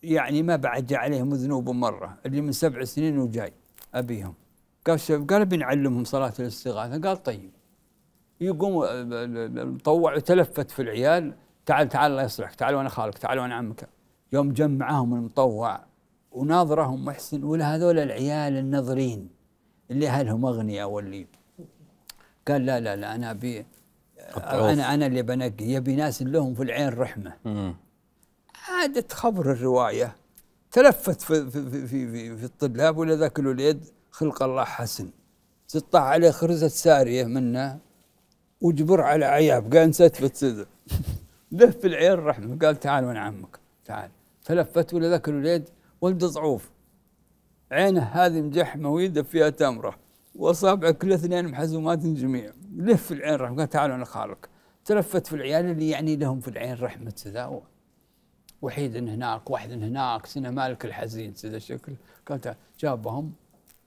يعني 0.02 0.42
ما 0.42 0.56
بعد 0.56 0.86
جاء 0.86 0.98
عليهم 0.98 1.34
ذنوب 1.34 1.70
مرة 1.70 2.18
اللي 2.26 2.40
من 2.40 2.52
سبع 2.52 2.84
سنين 2.84 3.18
وجاي 3.18 3.52
أبيهم. 3.94 4.34
قال 4.86 5.00
شوف 5.00 5.24
قال 5.24 5.46
بنعلمهم 5.46 6.04
صلاة 6.04 6.32
الاستغاثة. 6.38 7.08
قال 7.08 7.22
طيب. 7.22 7.50
يقوم 8.40 8.82
ال- 8.82 8.88
ال- 9.14 9.58
المطوع 9.58 10.16
يتلفت 10.16 10.70
في 10.70 10.82
العيال 10.82 11.34
تعال 11.66 11.88
تعال 11.88 12.10
الله 12.12 12.22
يصلحك 12.22 12.54
تعال 12.54 12.74
وأنا 12.74 12.88
خالك 12.88 13.18
تعال 13.18 13.38
وأنا 13.38 13.54
عمك. 13.54 13.88
يوم 14.32 14.52
جمعهم 14.52 15.14
المطوع 15.14 15.80
وناظرهم 16.32 17.04
محسن 17.04 17.44
ولا 17.44 17.76
هذول 17.76 17.98
العيال 17.98 18.56
النظرين 18.56 19.28
اللي 19.90 20.08
أهلهم 20.08 20.46
أغنياء 20.46 20.90
واللي 20.90 21.26
قال 22.50 22.66
لا 22.66 22.80
لا 22.80 22.96
لا 22.96 23.14
أنا 23.14 23.30
أبي. 23.30 23.66
أنا 24.36 24.94
أنا 24.94 25.06
اللي 25.06 25.22
بنقي 25.22 25.64
يبي 25.64 25.96
ناس 25.96 26.22
لهم 26.22 26.54
في 26.54 26.62
العين 26.62 26.88
رحمة. 26.88 27.32
عادت 28.68 29.12
خبر 29.12 29.52
الرواية 29.52 30.16
تلفت 30.72 31.20
في, 31.20 31.50
في, 31.50 31.70
في, 31.70 31.86
في, 31.86 32.36
في, 32.36 32.44
الطلاب 32.44 32.98
ولا 32.98 33.14
ذاك 33.14 33.38
الوليد 33.38 33.84
خلق 34.10 34.42
الله 34.42 34.64
حسن. 34.64 35.10
سطح 35.66 36.00
عليه 36.00 36.30
خرزة 36.30 36.68
سارية 36.68 37.24
منه 37.24 37.78
وجبر 38.60 39.00
على 39.00 39.24
عياب 39.24 39.74
قال 39.76 39.88
نستفت 39.88 40.36
سذر 40.36 40.66
له 41.52 41.70
في 41.70 41.86
العين 41.86 42.12
رحمة 42.12 42.58
قال 42.58 42.80
تعال 42.80 43.04
وأنا 43.04 43.20
عمك 43.20 43.58
تعال. 43.84 44.10
تلفت 44.44 44.94
ولا 44.94 45.08
ذاك 45.08 45.28
الوليد 45.28 45.68
ولد 46.00 46.24
ضعوف. 46.24 46.70
عينه 47.72 48.02
هذه 48.02 48.40
مجحمة 48.40 48.90
ويده 48.90 49.22
فيها 49.22 49.50
تمرة. 49.50 49.94
وأصابعه 50.34 50.90
كل 50.90 51.12
اثنين 51.12 51.48
محزومات 51.48 51.98
جميع. 51.98 52.52
لف 52.76 53.02
في 53.02 53.14
العين 53.14 53.34
رحمة. 53.34 53.56
قال 53.56 53.68
تعال 53.68 53.90
وأنا 53.90 54.04
خالك. 54.04 54.48
تلفت 54.84 55.26
في 55.26 55.36
العيال 55.36 55.64
اللي 55.64 55.88
يعني 55.88 56.16
لهم 56.16 56.40
في 56.40 56.48
العين 56.48 56.74
رحمة. 56.80 57.14
ذا 57.26 57.60
وحيد 58.62 58.96
هناك 58.96 59.50
واحد 59.50 59.72
هناك 59.72 60.26
سنه 60.26 60.50
مالك 60.50 60.84
الحزين. 60.84 61.34
سيدة 61.34 61.56
الشكل 61.56 61.92
قال. 62.28 62.54
جابهم. 62.78 63.32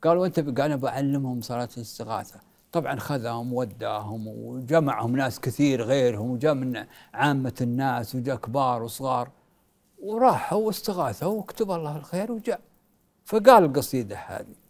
قالوا 0.04 0.26
انت 0.26 0.40
قال 0.40 0.62
أنا 0.62 0.76
بعلمهم 0.76 1.42
صلاة 1.42 1.70
الاستغاثة. 1.78 2.40
طبعا 2.72 2.96
خذهم 2.96 3.54
وداهم 3.54 4.28
وجمعهم 4.28 5.16
ناس 5.16 5.40
كثير 5.40 5.84
غيرهم 5.84 6.30
وجاء 6.32 6.54
من 6.54 6.86
عامة 7.14 7.54
الناس 7.62 8.16
وجاء 8.16 8.36
كبار 8.36 8.84
وصغار. 8.84 9.30
وراحوا 10.02 10.66
واستغاثوا 10.66 11.40
وكتب 11.40 11.72
الله 11.72 11.98
الخير 11.98 12.32
وجاء. 12.32 12.60
فقال 13.26 13.64
القصيدة 13.64 14.16
هذه. 14.16 14.63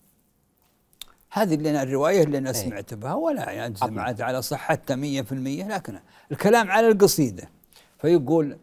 هذه 1.34 1.54
اللي 1.56 1.70
أنا 1.70 1.84
الرواية 1.84 2.24
اللي 2.24 2.38
أنا 2.38 2.50
أي. 2.50 2.54
سمعت 2.54 2.94
بها 2.94 3.14
ولا 3.14 3.66
اجزم 3.66 3.84
عظيم. 3.84 4.00
عاد 4.00 4.22
على 4.22 4.42
صحتها 4.42 4.96
100% 4.96 5.34
لكن 5.68 6.00
الكلام 6.32 6.72
على 6.72 6.88
القصيدة 6.88 7.44
فيقول 7.98 8.58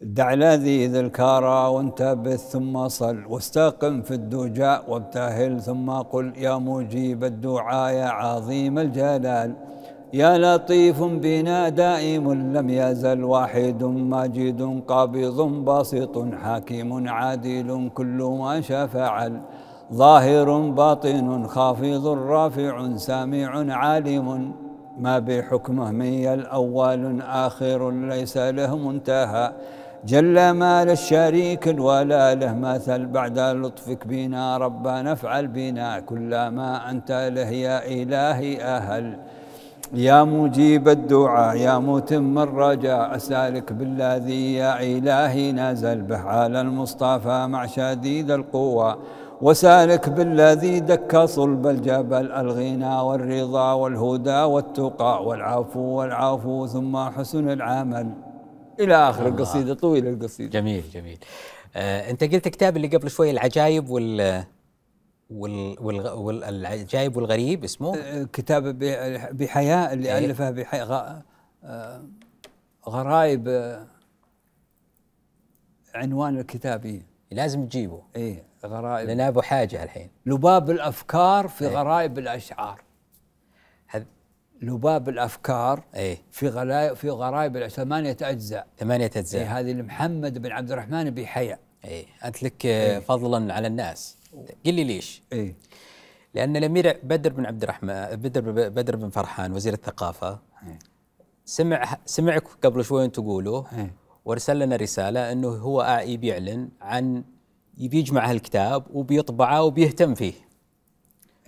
دع 0.00 0.34
لذيذ 0.34 0.94
الكارى 0.94 1.68
وانتبه 1.68 2.36
ثم 2.36 2.88
صل 2.88 3.24
واستقم 3.26 4.02
في 4.02 4.14
الدجاء 4.14 4.90
وابتهل 4.90 5.62
ثم 5.62 5.90
قل 5.90 6.32
يا 6.36 6.58
مجيب 6.58 7.24
الدعاء 7.24 7.94
يا 7.94 8.06
عظيم 8.06 8.78
الجلال 8.78 9.54
يا 10.12 10.38
لطيف 10.38 11.02
بنا 11.02 11.68
دائم 11.68 12.32
لم 12.56 12.70
يزل 12.70 13.24
واحد 13.24 13.82
ماجد 13.84 14.82
قابض 14.88 15.40
باسط 15.64 16.34
حاكم 16.34 17.08
عادل 17.08 17.90
كل 17.94 18.36
ما 18.38 18.60
شاء 18.60 18.86
فعل 18.86 19.40
ظاهر 19.94 20.58
باطن 20.70 21.46
خافض 21.46 22.06
رافع 22.06 22.96
سامع 22.96 23.74
عالم 23.74 24.52
ما 24.98 25.18
بحكمه 25.18 25.90
من 25.90 26.26
الأول 26.26 27.20
آخر 27.20 27.90
ليس 27.90 28.36
له 28.36 28.76
منتهى. 28.76 29.52
جل 30.06 30.50
ما 30.50 30.84
للشريك 30.84 31.74
ولا 31.78 32.34
له 32.34 32.54
مثل 32.54 33.06
بعد 33.06 33.38
لطفك 33.38 34.06
بنا 34.06 34.56
ربنا 34.56 35.12
افعل 35.12 35.46
بنا 35.46 36.00
كل 36.00 36.48
ما 36.48 36.90
أنت 36.90 37.10
له 37.34 37.50
يا 37.50 37.86
إلهي 37.86 38.62
أهل. 38.62 39.16
يا 39.94 40.24
مجيب 40.24 40.88
الدعاء 40.88 41.56
يا 41.56 41.78
متم 41.78 42.38
الرجاء 42.38 43.16
أسألك 43.16 43.72
بالذي 43.72 44.54
يا 44.54 44.80
إلهي 44.80 45.52
نزل 45.52 46.02
به 46.02 46.20
على 46.20 46.60
المصطفى 46.60 47.46
مع 47.46 47.66
شديد 47.66 48.30
القوى. 48.30 48.96
وسالك 49.42 50.08
بالذي 50.08 50.80
دك 50.80 51.16
صلب 51.24 51.66
الجبل 51.66 52.32
الغنى 52.32 52.94
والرضا 53.00 53.72
والهدى 53.72 54.30
والتقى 54.42 55.24
والعفو 55.24 55.80
والعفو 55.80 56.66
ثم 56.66 56.96
حسن 57.10 57.50
العمل. 57.50 58.12
إلى 58.80 58.94
آخر 58.94 59.26
الله. 59.26 59.36
القصيدة 59.36 59.74
طويلة 59.74 60.10
القصيدة. 60.10 60.50
جميل 60.60 60.82
جميل. 60.94 61.18
آه 61.76 62.10
أنت 62.10 62.24
قلت 62.24 62.48
كتاب 62.48 62.76
اللي 62.76 62.88
قبل 62.88 63.10
شوي 63.10 63.30
العجائب 63.30 63.88
وال 63.90 64.44
وال 65.30 66.08
والعجائب 66.08 67.16
والغريب 67.16 67.64
اسمه؟ 67.64 67.96
آه، 67.98 68.22
كتاب 68.32 68.78
بحياة 69.32 69.92
اللي 69.92 70.18
إيه. 70.18 70.24
ألفه 70.26 70.50
بحياة 70.50 70.84
غ- 70.84 71.20
آه، 71.64 72.02
غرايب 72.88 73.48
آه، 73.48 73.86
عنوان 75.94 76.38
الكتاب 76.38 76.84
إيه 76.84 77.02
لازم 77.30 77.66
تجيبه. 77.66 78.02
إيه. 78.16 78.51
غرائب. 78.66 79.06
لأن 79.06 79.20
أبو 79.20 79.42
حاجة 79.42 79.82
الحين. 79.82 80.10
لباب 80.26 80.70
الأفكار 80.70 81.48
في 81.48 81.68
إيه. 81.68 81.76
غرائب 81.76 82.18
الأشعار. 82.18 82.82
لباب 84.62 85.08
الأفكار 85.08 85.82
إيه. 85.94 86.18
في 86.30 86.48
غلايب 86.48 86.94
في 86.94 87.10
غرائب 87.10 87.56
الأشعار. 87.56 87.86
ثمانية 87.86 88.16
أجزاء. 88.22 88.66
ثمانية 88.78 89.10
أجزاء. 89.16 89.42
إيه 89.42 89.58
هذه 89.58 89.72
لمحمد 89.72 90.38
بن 90.38 90.52
عبد 90.52 90.72
الرحمن 90.72 91.10
بحياء 91.10 91.58
إيه. 91.84 92.06
أنت 92.24 92.42
لك 92.42 92.66
آه، 92.66 92.98
فضلا 92.98 93.54
على 93.54 93.66
الناس. 93.66 94.16
قل 94.66 94.74
لي 94.74 94.84
ليش؟ 94.84 95.22
إيه. 95.32 95.54
لأن 96.34 96.56
الأمير 96.56 97.00
بدر 97.02 97.32
بن 97.32 97.46
عبد 97.46 97.62
الرحمن 97.62 98.16
بدر 98.16 98.68
بدر 98.68 98.96
بن 98.96 99.10
فرحان 99.10 99.52
وزير 99.52 99.72
الثقافة 99.72 100.38
إيه. 100.66 100.78
سمع 101.44 101.96
سمعك 102.06 102.44
قبل 102.62 102.84
شوي 102.84 103.04
انت 103.04 103.14
تقولوا 103.14 103.64
إيه. 103.76 103.94
وأرسل 104.24 104.58
لنا 104.58 104.76
رسالة 104.76 105.32
أنه 105.32 105.48
هو 105.48 106.02
يبي 106.06 106.26
يعلن 106.26 106.68
عن 106.80 107.24
يبي 107.78 107.98
يجمع 107.98 108.30
هالكتاب 108.30 108.84
وبيطبعه 108.90 109.62
وبيهتم 109.62 110.14
فيه. 110.14 110.32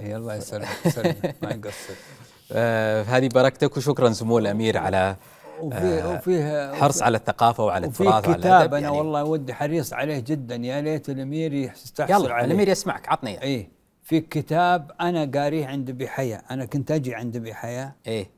إيه 0.01 0.17
الله 0.17 0.35
يسلمك 0.35 0.69
يسلمك 0.87 1.37
ما 1.43 1.51
يقصر 1.51 1.95
آه 2.53 3.03
هذه 3.03 3.29
بركتك 3.29 3.77
وشكرا 3.77 4.13
سمو 4.13 4.39
الأمير 4.39 4.79
على 4.79 5.17
وفيه 5.61 6.15
وفيه 6.15 6.73
حرص 6.75 7.03
على 7.03 7.17
الثقافة 7.17 7.65
وعلى 7.65 7.87
التراث 7.87 8.29
وعلى 8.29 8.39
كتاب 8.39 8.75
أنا 8.75 8.83
يعني. 8.83 8.99
والله 8.99 9.25
ودي 9.25 9.55
حريص 9.55 9.93
عليه 9.93 10.19
جدا 10.19 10.55
يا 10.55 10.81
ليت 10.81 11.09
الأمير 11.09 11.53
يستحصل 11.53 12.13
يلا 12.13 12.35
عليه 12.35 12.47
الأمير 12.47 12.69
يسمعك 12.69 13.09
عطني. 13.09 13.43
إيه 13.43 13.69
في 14.03 14.21
كتاب 14.21 14.91
أنا 15.01 15.31
قاريه 15.35 15.67
عند 15.67 15.91
بحياء 15.91 16.45
أنا 16.51 16.65
كنت 16.65 16.91
أجي 16.91 17.15
عند 17.15 17.37
بحياء 17.37 17.93
إيه 18.07 18.31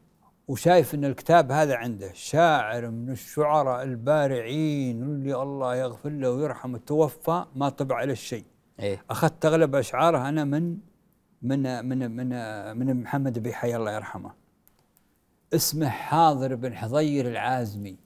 وشايف 0.49 0.95
إن 0.95 1.05
الكتاب 1.05 1.53
هذا 1.53 1.77
عنده. 1.77 2.13
شاعر 2.13 2.91
من 2.91 3.11
الشعراء 3.11 3.83
البارعين 3.83 5.03
اللي 5.03 5.43
الله 5.43 5.77
يغفر 5.77 6.09
له 6.09 6.31
ويرحمه 6.31 6.79
توفى 6.79 7.45
ما 7.57 7.69
طبع 7.69 8.05
له 8.05 8.15
شيء 8.15 8.45
إيه. 8.81 9.05
أخذت 9.11 9.47
أغلب 9.47 9.75
أشعاره 9.75 10.29
أنا 10.29 10.45
من 10.45 10.79
من 11.43 11.85
من 11.85 12.11
من 12.11 12.29
من 12.79 13.03
محمد 13.03 13.39
بن 13.39 13.53
حي 13.53 13.77
الله 13.77 13.93
يرحمه. 13.93 14.33
اسمه 15.55 15.89
حاضر 15.89 16.55
بن 16.55 16.75
حضير 16.75 17.29
العازمي. 17.29 17.97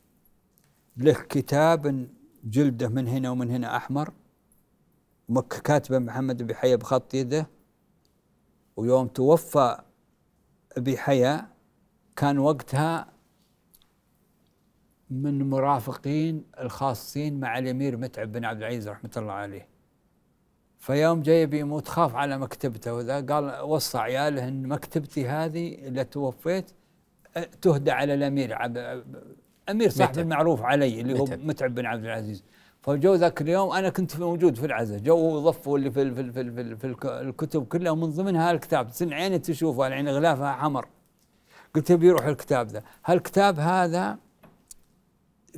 له 0.96 1.12
كتاب 1.28 2.08
جلده 2.44 2.88
من 2.88 3.08
هنا 3.08 3.30
ومن 3.30 3.50
هنا 3.50 3.76
أحمر. 3.76 4.12
كاتبه 5.64 5.98
محمد 5.98 6.42
بن 6.42 6.54
حي 6.54 6.76
بخط 6.76 7.14
يده. 7.14 7.46
ويوم 8.76 9.06
توفى 9.06 9.78
بحيا 10.76 11.49
كان 12.20 12.38
وقتها 12.38 13.06
من 15.10 15.50
مرافقين 15.50 16.44
الخاصين 16.60 17.40
مع 17.40 17.58
الأمير 17.58 17.96
متعب 17.96 18.32
بن 18.32 18.44
عبد 18.44 18.58
العزيز 18.62 18.88
رحمة 18.88 19.10
الله 19.16 19.32
عليه 19.32 19.68
فيوم 20.78 21.22
جاي 21.22 21.46
بيموت 21.46 21.88
خاف 21.88 22.14
على 22.16 22.38
مكتبته 22.38 22.94
وذا 22.94 23.20
قال 23.20 23.60
وصى 23.60 23.98
عياله 23.98 24.48
إن 24.48 24.68
مكتبتي 24.68 25.28
هذه 25.28 25.74
اللي 25.74 26.04
توفيت 26.04 26.70
تهدى 27.62 27.90
على 27.90 28.14
الأمير 28.14 28.54
عب... 28.54 29.02
أمير 29.70 29.88
صاحب 29.88 30.10
متعب. 30.10 30.24
المعروف 30.24 30.62
علي 30.62 31.00
اللي 31.00 31.18
هو 31.18 31.24
متعب. 31.24 31.38
متعب 31.46 31.74
بن 31.74 31.86
عبد 31.86 32.04
العزيز 32.04 32.44
فجو 32.82 33.14
ذاك 33.14 33.40
اليوم 33.42 33.72
أنا 33.72 33.88
كنت 33.88 34.20
موجود 34.20 34.56
في 34.58 34.66
العزاء 34.66 34.98
جو 34.98 35.38
ضفوا 35.50 35.78
اللي 35.78 35.90
في 35.90 36.14
في 36.14 36.32
في, 36.32 36.50
في, 36.52 36.76
في 36.76 36.86
الك- 36.86 37.06
الكتب 37.06 37.64
كلها 37.66 37.92
ومن 37.92 38.10
ضمنها 38.10 38.50
الكتاب 38.50 38.90
سن 38.90 39.12
عيني 39.12 39.38
تشوفها 39.38 39.86
العين 39.88 40.08
غلافها 40.08 40.52
حمر 40.52 40.86
قلت 41.74 41.90
يبي 41.90 42.06
يروح 42.06 42.24
الكتاب 42.24 42.68
ذا. 42.68 42.82
هالكتاب 43.04 43.58
هذا 43.58 44.18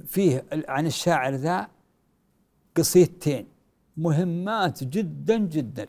فيه 0.07 0.45
عن 0.69 0.87
الشاعر 0.87 1.35
ذا 1.35 1.69
قصيدتين 2.77 3.47
مهمات 3.97 4.85
جدا 4.85 5.37
جدا 5.37 5.87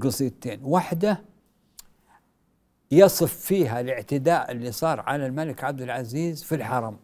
قصيدتين. 0.00 0.60
واحدة 0.62 1.22
يصف 2.90 3.34
فيها 3.36 3.80
الاعتداء 3.80 4.50
اللي 4.50 4.72
صار 4.72 5.00
على 5.00 5.26
الملك 5.26 5.64
عبد 5.64 5.82
العزيز 5.82 6.42
في 6.42 6.54
الحرم. 6.54 6.96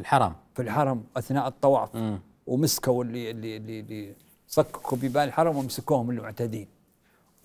الحرم. 0.00 0.34
في 0.54 0.62
الحرم 0.62 1.04
أثناء 1.16 1.48
الطواف. 1.48 2.20
ومسكوا 2.46 3.04
اللي 3.04 3.30
اللي 3.30 3.56
اللي, 3.56 3.80
اللي 3.80 4.14
صككوا 4.48 4.98
ببال 4.98 5.22
الحرم 5.22 5.56
ومسكوهم 5.56 6.10
المعتدين. 6.10 6.68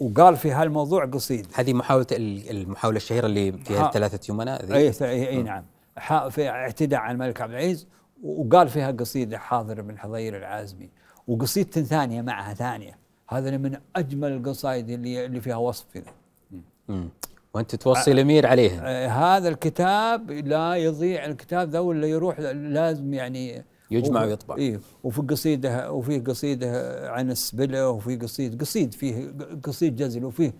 وقال 0.01 0.37
في 0.37 0.51
هالموضوع 0.51 1.05
قصيد. 1.05 1.47
هذه 1.53 1.73
محاولة 1.73 2.07
ال- 2.11 2.49
المحاولة 2.49 2.97
الشهيرة 2.97 3.25
اللي 3.25 3.51
فيها 3.51 3.83
ها. 3.83 3.87
الثلاثة 3.87 4.33
يمناء 4.33 4.65
ذي 4.65 4.73
اي 4.75 4.91
اي, 5.01 5.27
أي 5.29 5.43
نعم. 5.43 5.63
ح- 5.97 6.27
في 6.27 6.49
اعتداء 6.49 6.99
على 6.99 7.13
الملك 7.13 7.41
عبد 7.41 7.51
العزيز 7.51 7.87
وقال 8.23 8.69
فيها 8.69 8.91
قصيدة 8.91 9.37
حاضر 9.37 9.81
بن 9.81 9.97
حضير 9.99 10.37
العازمي 10.37 10.89
وقصيدة 11.27 11.71
ثانية 11.81 12.21
معها 12.21 12.53
ثانية. 12.53 12.97
هذا 13.29 13.57
من 13.57 13.77
أجمل 13.95 14.31
القصائد 14.31 14.89
اللي 14.89 15.25
اللي 15.25 15.41
فيها 15.41 15.55
وصف 15.55 15.85
كذا. 15.93 16.11
وأنت 17.53 17.75
توصي 17.75 18.11
الأمير 18.11 18.47
عليهم 18.47 18.79
آه، 18.83 19.07
هذا 19.07 19.49
الكتاب 19.49 20.31
لا 20.31 20.75
يضيع 20.75 21.25
الكتاب 21.25 21.69
ذا 21.69 21.79
ولا 21.79 22.07
يروح 22.07 22.39
لازم 22.39 23.13
يعني 23.13 23.63
يجمع 23.91 24.23
ويطبع. 24.23 24.55
إيه 24.57 24.79
وفي 25.03 25.21
قصيدة 25.21 25.91
وفي 25.91 26.19
قصيدة 26.19 26.69
عن 27.11 27.31
السبله 27.31 27.89
وفي 27.89 28.15
قصيد 28.15 28.61
قصيد 28.61 28.93
فيه 28.93 29.33
قصيد 29.63 29.95
جزل 29.95 30.25
وفيه 30.25 30.53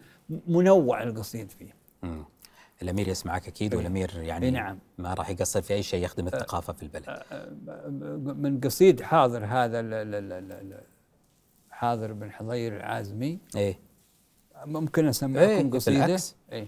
منوع 0.47 1.03
القصيد 1.03 1.51
فيه 1.51 1.73
مم. 2.03 2.25
الأمير 2.82 3.07
يسمعك 3.07 3.47
أكيد 3.47 3.75
والأمير 3.75 4.11
يعني 4.21 4.45
إيه 4.45 4.51
نعم. 4.51 4.79
ما 4.97 5.13
راح 5.13 5.29
يقصر 5.29 5.61
في 5.61 5.73
أي 5.73 5.84
شيء 5.84 6.03
يخدم 6.03 6.27
الثقافة 6.27 6.73
في 6.73 6.84
البلد 6.84 7.23
من 8.39 8.59
قصيد 8.59 9.01
حاضر 9.01 9.45
هذا 9.45 9.79
ال- 9.79 9.93
ال- 9.93 10.15
ال- 10.34 10.51
ال- 10.51 10.84
حاضر 11.69 12.13
بن 12.13 12.32
حضير 12.32 12.77
العازمي 12.77 13.39
إيه 13.55 13.79
ممكن 14.65 15.01
إيه، 15.03 15.09
اسمعكم 15.09 15.69
قصيدة 15.69 16.05
بالعكس. 16.05 16.36
إيه 16.51 16.67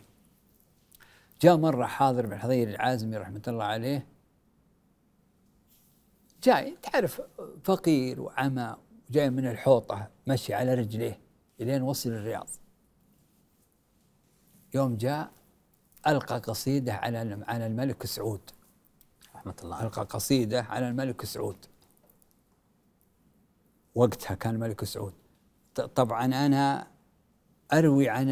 جاء 1.42 1.58
مرة 1.58 1.86
حاضر 1.86 2.26
بن 2.26 2.38
حضير 2.40 2.70
العازمي 2.70 3.18
رحمة 3.18 3.42
الله 3.48 3.64
عليه 3.64 4.06
جاي 6.44 6.78
تعرف 6.82 7.22
فقير 7.64 8.22
وعمى 8.22 8.76
جاي 9.10 9.30
من 9.30 9.48
الحوطة 9.48 10.08
مشي 10.28 10.54
على 10.54 10.74
رجليه 10.74 11.20
إلين 11.62 11.82
وصل 11.82 12.10
الرياض. 12.10 12.48
يوم 14.74 14.98
جاء 14.98 15.32
ألقى 16.08 16.40
قصيدة 16.40 16.94
على 16.94 17.44
على 17.48 17.68
الملك 17.68 18.06
سعود. 18.06 18.42
رحمة 19.36 19.56
الله. 19.64 19.84
ألقى 19.84 20.04
قصيدة 20.04 20.62
على 20.62 20.90
الملك 20.90 21.26
سعود. 21.26 21.58
وقتها 23.96 24.36
كان 24.36 24.56
الملك 24.56 24.84
سعود. 24.84 25.14
طبعا 25.96 26.26
أنا 26.26 26.88
أروي 27.74 28.10
عن 28.10 28.30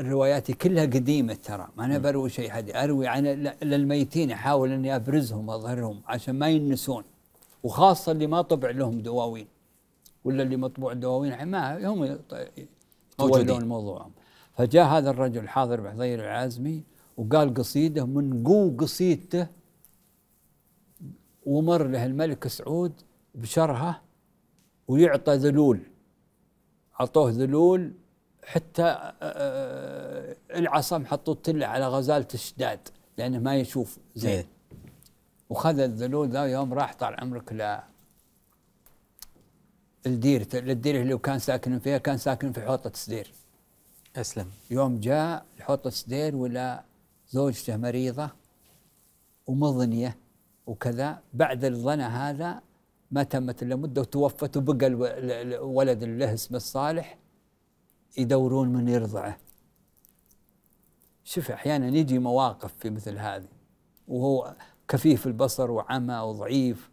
رواياتي 0.00 0.52
كلها 0.52 0.84
قديمة 0.84 1.34
ترى. 1.34 1.68
ما 1.76 1.84
أنا 1.84 1.98
بروي 1.98 2.30
شيء 2.30 2.50
حديث 2.50 2.76
أروي 2.76 3.06
عن 3.08 3.24
للميتين 3.62 4.30
أحاول 4.30 4.72
أني 4.72 4.96
أبرزهم 4.96 5.48
وأظهرهم 5.48 6.02
عشان 6.06 6.38
ما 6.38 6.48
ينسون. 6.48 7.04
وخاصة 7.62 8.12
اللي 8.12 8.26
ما 8.26 8.42
طبع 8.42 8.70
لهم 8.70 9.00
دواوين 9.00 9.46
ولا 10.24 10.42
اللي 10.42 10.56
مطبوع 10.56 10.92
دواوين 10.92 11.44
ما 11.44 11.88
هم. 11.88 12.18
يتولون 13.20 13.64
موضوعهم 13.64 14.12
فجاء 14.56 14.86
هذا 14.86 15.10
الرجل 15.10 15.48
حاضر 15.48 15.80
بحضير 15.80 16.20
العازمي 16.20 16.82
وقال 17.16 17.54
قصيدة 17.54 18.04
من 18.06 18.44
قو 18.44 18.76
قصيدته 18.76 19.46
ومر 21.46 21.86
له 21.86 22.06
الملك 22.06 22.48
سعود 22.48 22.92
بشرها 23.34 24.02
ويعطى 24.88 25.34
ذلول 25.34 25.80
أعطوه 27.00 27.30
ذلول 27.30 27.92
حتى 28.44 28.82
آه، 28.82 29.14
آه، 29.22 30.36
العصا 30.54 31.04
حطوه 31.06 31.38
له 31.48 31.66
على 31.66 31.88
غزالة 31.88 32.28
الشداد 32.34 32.88
لأنه 33.18 33.38
ما 33.38 33.56
يشوف 33.56 33.98
زين 34.14 34.30
إيه. 34.30 34.46
وخذ 35.52 35.78
الذلول 35.78 36.28
ذا 36.28 36.44
يوم 36.44 36.74
راح 36.74 36.94
طال 36.94 37.20
عمرك 37.20 37.52
ل 37.52 37.78
الدير 40.06 40.46
الدير 40.54 41.00
اللي 41.00 41.18
كان 41.18 41.38
ساكن 41.38 41.78
فيها 41.78 41.98
كان 41.98 42.18
ساكن 42.18 42.52
في 42.52 42.60
حوطة 42.60 42.92
سدير. 42.94 43.32
أسلم. 44.16 44.50
يوم 44.70 45.00
جاء 45.00 45.46
لحوطة 45.58 45.90
سدير 45.90 46.36
ولا 46.36 46.84
زوجته 47.28 47.76
مريضة 47.76 48.30
ومضنية 49.46 50.16
وكذا. 50.66 51.22
بعد 51.34 51.64
الظنا 51.64 52.30
هذا 52.30 52.62
ما 53.10 53.22
تمت 53.22 53.62
إلا 53.62 53.76
مدة 53.76 54.00
وتوفت 54.00 54.56
وبقى 54.56 54.86
الو- 54.86 55.06
ال- 55.06 55.30
الولد 55.32 56.02
اللي 56.02 56.18
له 56.26 56.34
اسمه 56.34 56.56
الصالح 56.56 57.18
يدورون 58.18 58.68
من 58.68 58.88
يرضعه. 58.88 59.36
شوف 61.24 61.50
أحيانا 61.50 61.88
يجي 61.88 62.18
مواقف 62.18 62.72
في 62.78 62.90
مثل 62.90 63.18
هذه 63.18 63.48
وهو 64.08 64.54
كفيف 64.92 65.26
البصر 65.26 65.70
وعمى 65.70 66.14
وضعيف. 66.18 66.90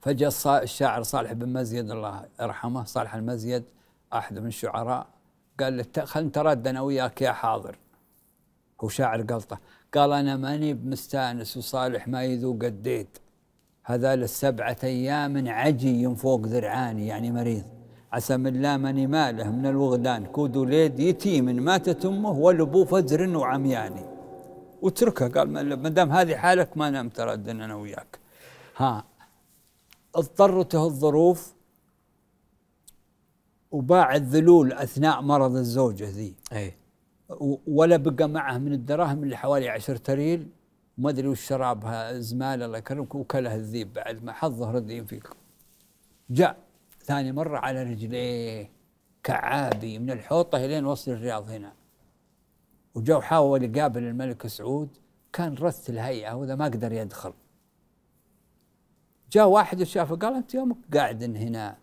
فجاء 0.00 0.32
الشاعر 0.62 1.02
صالح 1.02 1.32
بن 1.32 1.52
مزيد 1.52 1.90
الله 1.90 2.24
يرحمه 2.40 2.84
صالح 2.84 3.14
المزيد 3.14 3.64
أحد 4.12 4.38
من 4.38 4.46
الشعراء 4.46 5.06
قال 5.60 5.76
له 5.76 5.82
"ت- 5.82 6.00
خل 6.00 6.24
نتردد 6.24 6.66
أنا 6.68 6.80
وياك 6.80 7.22
يا 7.22 7.32
حاضر. 7.32 7.78
هو 8.84 8.88
شاعر 8.88 9.22
قلطه 9.22 9.58
قال 9.94 10.12
أنا 10.12 10.36
ماني 10.36 10.74
بمستانس 10.74 11.56
وصالح 11.56 12.08
ما 12.08 12.24
يذوق 12.24 12.64
الديد 12.64 13.08
هذا 13.84 14.14
السبعة 14.14 14.76
أيام 14.84 15.48
عجي 15.48 16.14
فوق 16.16 16.40
ذرعاني 16.46 17.06
يعني 17.06 17.32
مريض. 17.32 17.64
عسى 18.12 18.36
من 18.36 18.62
لا 18.62 18.76
ماني 18.76 19.06
ماله 19.06 19.50
من 19.50 19.66
الوغدان. 19.66 20.26
كود 20.26 20.56
وليد 20.56 21.00
يتيم 21.00 21.44
ماتت 21.44 22.06
أمه 22.06 22.30
والأبو 22.30 22.84
فجر 22.84 23.36
وعمياني. 23.36 24.13
واتركها. 24.84 25.28
قال 25.28 25.48
ما 25.82 25.88
دام 25.88 26.10
هذه 26.12 26.36
حالك 26.36 26.76
ما 26.76 26.90
نام 26.90 27.08
تردد 27.08 27.48
أنا 27.48 27.74
وياك. 27.74 28.18
ها 28.76 29.04
اضطرته 30.14 30.86
الظروف 30.86 31.54
وباع 33.70 34.16
الذلول 34.16 34.72
أثناء 34.72 35.20
مرض 35.20 35.56
الزوجة 35.56 36.08
ذي. 36.08 36.34
اي 36.52 36.74
ولا 37.66 37.96
بقى 37.96 38.28
معه 38.28 38.58
من 38.58 38.72
الدراهم 38.72 39.22
اللي 39.22 39.36
حوالي 39.36 39.68
عشرة 39.68 40.14
ريال 40.14 40.46
وما 40.98 41.10
أدري 41.10 41.28
وش 41.28 41.40
شرابها 41.40 42.18
زمال 42.18 42.62
الله 42.62 42.78
يكرمك 42.78 43.14
وكلها 43.14 43.56
الذيب 43.56 43.92
بعد 43.92 44.24
ما 44.24 44.32
حظه 44.32 44.70
ردين 44.70 45.04
فيك 45.04 45.28
جاء 46.30 46.56
ثاني 47.04 47.32
مرة 47.32 47.58
على 47.58 47.82
رجليه 47.82 48.70
كعابي 49.22 49.98
من 49.98 50.10
الحوطة 50.10 50.58
لين 50.58 50.86
وصل 50.86 51.10
الرياض 51.10 51.50
هنا. 51.50 51.72
وجاء 52.94 53.18
وحاول 53.18 53.62
يقابل 53.62 54.02
الملك 54.02 54.46
سعود 54.46 54.88
كان 55.32 55.54
رث 55.54 55.90
الهيئة 55.90 56.32
وذا 56.32 56.54
ما 56.54 56.64
قدر 56.64 56.92
يدخل. 56.92 57.32
جاء 59.30 59.48
واحد 59.48 59.80
وشافه 59.80 60.16
قال 60.16 60.34
أنت 60.34 60.54
يومك 60.54 60.76
قاعد 60.94 61.22
هنا. 61.22 61.76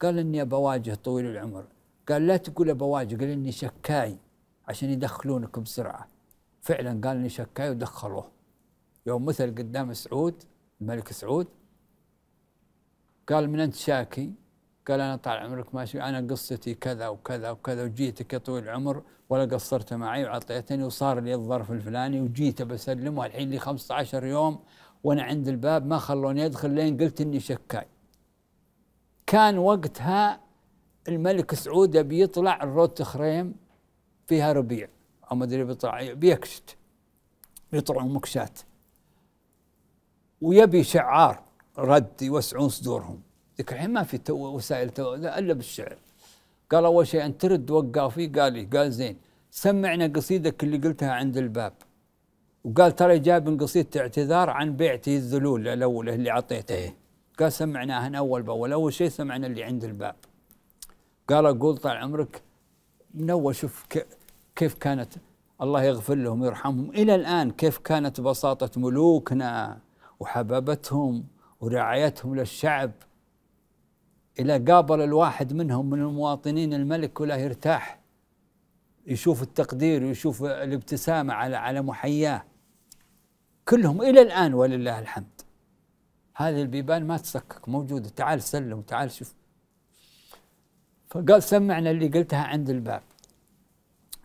قال 0.00 0.18
إني 0.18 0.44
بواجه 0.44 0.94
طويل 0.94 1.26
العمر. 1.26 1.64
قال 2.08 2.26
لا 2.26 2.36
تقول 2.36 2.74
بواجه 2.74 3.16
قال 3.16 3.28
إني 3.28 3.52
شكاي 3.52 4.16
عشان 4.68 4.90
يدخلونك 4.90 5.58
بسرعة. 5.58 6.08
فعلا 6.60 7.00
قال 7.04 7.16
إني 7.16 7.28
شكاي. 7.28 7.70
ودخلوه. 7.70 8.30
يوم 9.06 9.24
مثل 9.24 9.54
قدام 9.54 9.94
سعود 9.94 10.42
الملك 10.80 11.12
سعود 11.12 11.46
قال 13.28 13.50
من 13.50 13.60
أنت 13.60 13.74
شاكي؟ 13.74 14.34
قال 14.88 15.00
أنا 15.00 15.16
طال 15.16 15.38
عمرك 15.38 15.74
ماشي 15.74 16.02
أنا 16.02 16.26
قصتي 16.30 16.74
كذا 16.74 17.08
وكذا 17.08 17.50
وكذا 17.50 17.84
وجيتك 17.84 18.32
يا 18.32 18.38
طويل 18.38 18.64
العمر 18.64 19.02
ولا 19.28 19.44
قصرت 19.44 19.94
معي 19.94 20.24
وعطيتني 20.24 20.84
وصار 20.84 21.20
لي 21.20 21.34
الظرف 21.34 21.72
الفلاني 21.72 22.20
وجيت 22.20 22.62
بسلم 22.62 23.18
والحين 23.18 23.50
لي 23.50 23.58
15 23.58 24.24
يوم 24.24 24.64
وأنا 25.04 25.22
عند 25.22 25.48
الباب 25.48 25.86
ما 25.86 25.98
خلوني 25.98 26.46
أدخل 26.46 26.70
لين 26.70 26.96
قلت 26.96 27.20
إني 27.20 27.40
شكاي. 27.40 27.86
كان 29.26 29.58
وقتها 29.58 30.40
الملك 31.08 31.54
سعود 31.54 31.94
يبي 31.94 32.20
يطلع 32.20 32.62
الروت 32.62 33.02
خريم 33.02 33.54
فيها 34.26 34.52
ربيع 34.52 34.88
أو 35.30 35.36
ما 35.36 35.44
أدري 35.44 35.64
بيطلع 35.64 36.12
بيكشت 36.12 36.76
يطلعون 37.72 38.14
مكشات. 38.14 38.58
ويبي 40.40 40.84
شعار 40.84 41.42
رد 41.78 42.22
يوسعون 42.22 42.68
صدورهم. 42.68 43.22
ذيك 43.58 43.72
الحين 43.72 43.90
ما 43.90 44.02
في 44.02 44.18
تو 44.18 44.56
وسائل 44.56 44.90
تو 44.90 45.14
لا 45.14 45.38
إلا 45.38 45.54
بالشعر. 45.54 45.96
قال 46.70 46.84
أول 46.84 47.06
شيء 47.06 47.24
أن 47.24 47.38
ترد 47.38 47.70
وقافي 47.70 48.26
قال 48.26 48.52
لي 48.52 48.64
قال 48.64 48.92
زين 48.92 49.16
سمعنا 49.50 50.06
قصيدك 50.06 50.64
اللي 50.64 50.78
قلتها 50.78 51.12
عند 51.12 51.36
الباب. 51.36 51.72
وقال 52.64 52.96
ترى 52.96 53.18
جاب 53.18 53.60
قصيدة 53.60 54.00
اعتذار 54.00 54.50
عن 54.50 54.76
بيعتي 54.76 55.16
الذلول 55.16 55.68
الأولى 55.68 56.14
اللي 56.14 56.30
أعطيته. 56.30 56.74
إيه. 56.74 56.94
قال 57.38 57.52
سمعناها 57.52 58.18
أول 58.18 58.42
بأول. 58.42 58.72
أول 58.72 58.92
شيء 58.92 59.08
سمعنا 59.08 59.46
اللي 59.46 59.64
عند 59.64 59.84
الباب. 59.84 60.14
قال 61.28 61.46
أقول 61.46 61.76
طال 61.76 61.96
عمرك 61.96 62.42
من 63.14 63.30
اول 63.30 63.54
شوف 63.54 63.86
كيف 64.56 64.74
كانت. 64.74 65.12
الله 65.62 65.82
يغفر 65.82 66.14
لهم 66.14 66.42
ويرحمهم. 66.42 66.90
إلى 66.90 67.14
الآن 67.14 67.50
كيف 67.50 67.78
كانت 67.78 68.20
بساطة 68.20 68.80
ملوكنا 68.80 69.78
وحبابتهم 70.20 71.24
ورعايتهم 71.60 72.36
للشعب. 72.36 72.90
إلى 74.40 74.58
قابل 74.58 75.00
الواحد 75.00 75.52
منهم 75.52 75.90
من 75.90 75.98
المواطنين 75.98 76.74
الملك 76.74 77.20
ولا 77.20 77.36
يرتاح. 77.36 77.98
يشوف 79.06 79.42
التقدير 79.42 80.04
ويشوف 80.04 80.42
الابتسامة 80.44 81.34
على 81.34 81.56
على 81.56 81.82
محياه. 81.82 82.44
كلهم 83.68 84.02
إلى 84.02 84.22
الآن 84.22 84.54
ولله 84.54 84.98
الحمد. 84.98 85.40
هذه 86.34 86.62
البيبان 86.62 87.06
ما 87.06 87.16
تسكك 87.16 87.68
موجودة. 87.68 88.08
تعال 88.08 88.42
سلم 88.42 88.82
تعال 88.82 89.10
شوف. 89.10 89.34
فقال 91.06 91.42
سمعنا 91.42 91.90
اللي 91.90 92.08
قلتها 92.08 92.42
عند 92.42 92.70
الباب. 92.70 93.02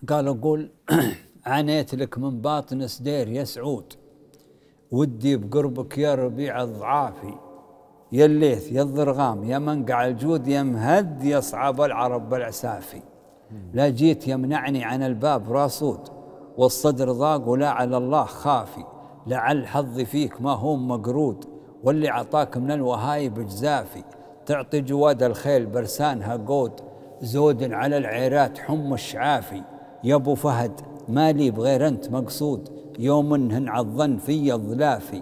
قال 0.10 0.28
أقول 0.28 0.72
عانيت 1.46 1.96
لك 1.96 2.18
من 2.18 2.42
باطن 2.42 2.88
سدير 2.88 3.28
يا 3.28 3.44
سعود. 3.44 3.94
ودي 4.92 5.38
بقربك 5.38 5.98
يا 5.98 6.16
ربيع 6.16 6.64
الضعافي. 6.64 7.47
يا 8.12 8.26
الليث 8.26 8.72
يا 8.72 8.82
الضرغام 8.82 9.44
يا 9.44 9.60
منقع 9.60 10.06
الجود 10.06 10.48
يا 10.48 10.64
مهد 10.64 11.24
يا 11.24 11.40
صعب 11.40 11.82
العرب 11.82 12.30
بالعسافي. 12.30 13.02
لا 13.74 13.90
جيت 13.90 14.28
يمنعني 14.28 14.84
عن 14.84 15.04
الباب 15.04 15.52
راسود 15.52 16.00
والصدر 16.58 17.12
ضاق 17.12 17.48
ولا 17.50 17.70
على 17.70 17.98
الله 17.98 18.24
خافي. 18.24 18.84
لعل 19.28 19.68
حظي 19.68 20.06
فيك 20.06 20.42
ما 20.42 20.52
هو 20.52 20.76
مقرود 20.76 21.46
واللي 21.84 22.10
عطاك 22.10 22.58
من 22.58 22.72
الوهايب 22.72 23.48
جزافي. 23.48 24.04
تعطي 24.46 24.82
جواد 24.82 25.24
الخيل 25.24 25.66
برسانها 25.66 26.36
قود 26.36 26.72
زود 27.22 27.74
على 27.74 27.98
العيرات 27.98 28.58
حم 28.58 28.94
الشعافي. 28.94 29.64
يا 30.04 30.16
أبو 30.16 30.36
فهد 30.36 30.82
مالي 31.10 31.52
بغير 31.52 31.88
أنت 31.88 32.12
مقصود 32.12 32.70
يوم 33.00 33.34
إنهن 33.34 33.70
عالظن 33.70 34.18
في 34.18 34.54
ظلافي 34.54 35.22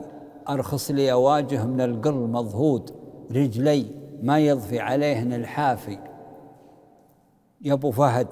أرخص 0.49 0.91
لي 0.91 1.11
أواجه 1.11 1.65
من 1.65 1.81
القل 1.81 2.13
مضهود 2.13 2.91
رجلي 3.31 3.85
ما 4.23 4.39
يضفي 4.39 4.79
عليهن 4.79 5.33
الحافي. 5.33 5.97
يا 7.61 7.73
أبو 7.73 7.91
فهد 7.91 8.27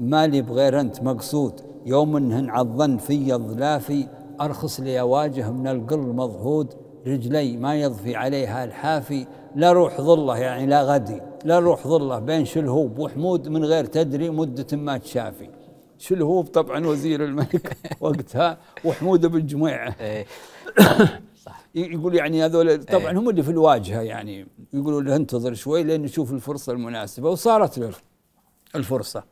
مالي 0.00 0.42
بغير 0.42 0.80
أنت 0.80 1.02
مقصود. 1.02 1.60
يوم 1.86 2.16
إنهن 2.16 2.50
عالظن 2.50 2.96
في 2.96 3.32
ظلافي 3.34 4.08
أرخص 4.40 4.80
لي 4.80 5.00
أواجه 5.00 5.50
من 5.50 5.66
القل 5.66 5.98
مضهود 5.98 6.74
رجلي 7.06 7.56
ما 7.56 7.74
يضفي 7.74 8.16
عليها 8.16 8.64
الحافي. 8.64 9.26
لا 9.54 9.72
روح 9.72 10.00
ظله 10.00 10.38
يعني 10.38 10.66
لا 10.66 10.82
غدي 10.82 11.20
لا 11.44 11.58
روح 11.58 11.88
ظله 11.88 12.18
بين 12.18 12.44
شلهوب 12.44 12.98
وحمود 12.98 13.48
من 13.48 13.64
غير 13.64 13.84
تدري 13.84 14.30
مدة 14.30 14.76
ما 14.76 14.98
تشافي. 14.98 15.48
شلهوب 15.98 16.46
طبعا 16.46 16.86
وزير 16.86 17.24
الملك 17.24 17.76
وقتها 18.00 18.58
وحمود 18.84 19.26
بن 19.26 19.46
جميعه 19.46 19.96
إيه. 20.00 20.26
يقول 21.74 22.14
يعني 22.14 22.44
هذول 22.44 22.84
طبعا 22.84 23.10
إيه. 23.10 23.18
هم 23.18 23.28
اللي 23.28 23.42
في 23.42 23.50
الواجهة 23.50 24.00
يعني. 24.00 24.46
يقولوا 24.72 25.02
له 25.02 25.16
انتظر 25.16 25.54
شوي 25.54 25.82
لين 25.82 26.02
نشوف 26.02 26.32
الفرصة 26.32 26.72
المناسبة. 26.72 27.30
وصارت 27.30 27.78
له 27.78 27.92
الفرصة. 28.74 29.24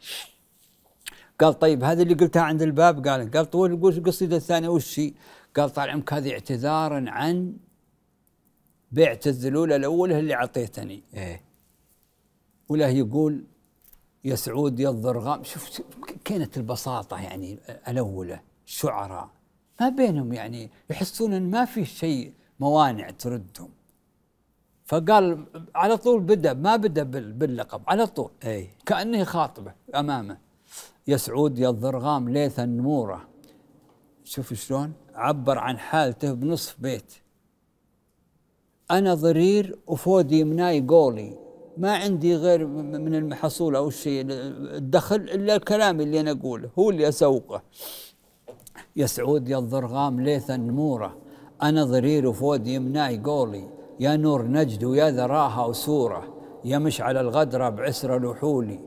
قال 1.41 1.59
طيب 1.59 1.85
هذا 1.85 2.03
اللي 2.03 2.15
قلتها 2.15 2.43
عند 2.43 2.63
الباب؟ 2.63 3.09
قال 3.09 3.31
قال 3.31 3.51
طول 3.51 3.73
القصيده 3.73 4.37
الثانية؟ 4.37 4.69
وش 4.69 5.01
هي؟ 5.01 5.13
قال 5.57 5.71
طال 5.71 5.91
عمرك 5.91 6.13
هذه 6.13 6.33
اعتذارا 6.33 7.05
عن 7.09 7.57
بعت 8.93 9.27
الذلوله 9.27 9.77
الاولى 9.77 10.19
اللي 10.19 10.35
أعطيتني. 10.35 11.03
إيه. 11.15 11.41
وله 12.69 12.89
يقول 12.89 13.45
يا 14.25 14.35
سعود 14.35 14.81
يا 14.81 14.91
الضرغام. 14.91 15.45
شوف 15.45 15.81
كانت 16.25 16.57
البساطة 16.57 17.21
يعني 17.23 17.59
الأولى 17.89 18.41
الشعراء 18.67 19.29
ما 19.81 19.89
بينهم 19.89 20.33
يعني 20.33 20.71
يحسون 20.91 21.33
أن 21.33 21.51
ما 21.51 21.65
في 21.65 21.85
شيء 21.85 22.33
موانع 22.61 23.11
تردهم. 23.11 23.69
فقال 24.85 25.47
على 25.75 25.97
طول 25.97 26.21
بدأ 26.21 26.53
ما 26.53 26.77
بدأ 26.77 27.03
بال- 27.03 27.33
باللقب 27.33 27.83
على 27.87 28.07
طول. 28.07 28.31
أي. 28.45 28.71
كأنه 28.87 29.19
يخاطبه 29.19 29.73
أمامه. 29.95 30.39
يا 31.07 31.17
سعود 31.17 31.59
يا 31.59 31.71
الضرغام 31.71 32.29
ليث 32.29 32.61
النمورة. 32.61 33.29
شوف 34.25 34.55
شلون 34.55 34.93
عبر 35.15 35.59
عن 35.59 35.79
حالته 35.79 36.33
بنصف 36.33 36.77
بيت. 36.81 37.13
أنا 38.91 39.15
ضرير 39.15 39.79
وفودي 39.87 40.41
يمناي 40.41 40.81
قولي. 40.81 41.42
ما 41.77 41.97
عندي 41.97 42.37
غير 42.37 42.67
من 42.67 43.15
المحصول 43.15 43.77
أو 43.77 43.89
الشيء 43.89 44.25
الدخل 44.29 45.17
إلا 45.17 45.57
الكلام 45.57 46.01
اللي 46.01 46.21
أنا 46.21 46.31
أقوله 46.31 46.69
هو 46.79 46.91
اللي 46.91 47.09
أسوقه. 47.09 47.63
يا 48.97 49.07
سعود 49.07 49.49
يا 49.49 49.59
الضرغام 49.59 50.21
ليث 50.21 50.51
النمورة 50.51 51.17
أنا 51.63 51.85
ضرير 51.85 52.27
وفودي 52.27 52.75
يمناي 52.75 53.19
قولي 53.19 53.69
يا 54.01 54.17
نور 54.17 54.47
نجد 54.47 54.85
ويا 54.85 55.11
ذراها 55.11 55.65
وسورة 55.65 56.35
يا 56.65 56.79
مشعل 56.79 57.17
الغدرة 57.17 57.69
بعسر 57.69 58.33
لحولي. 58.33 58.81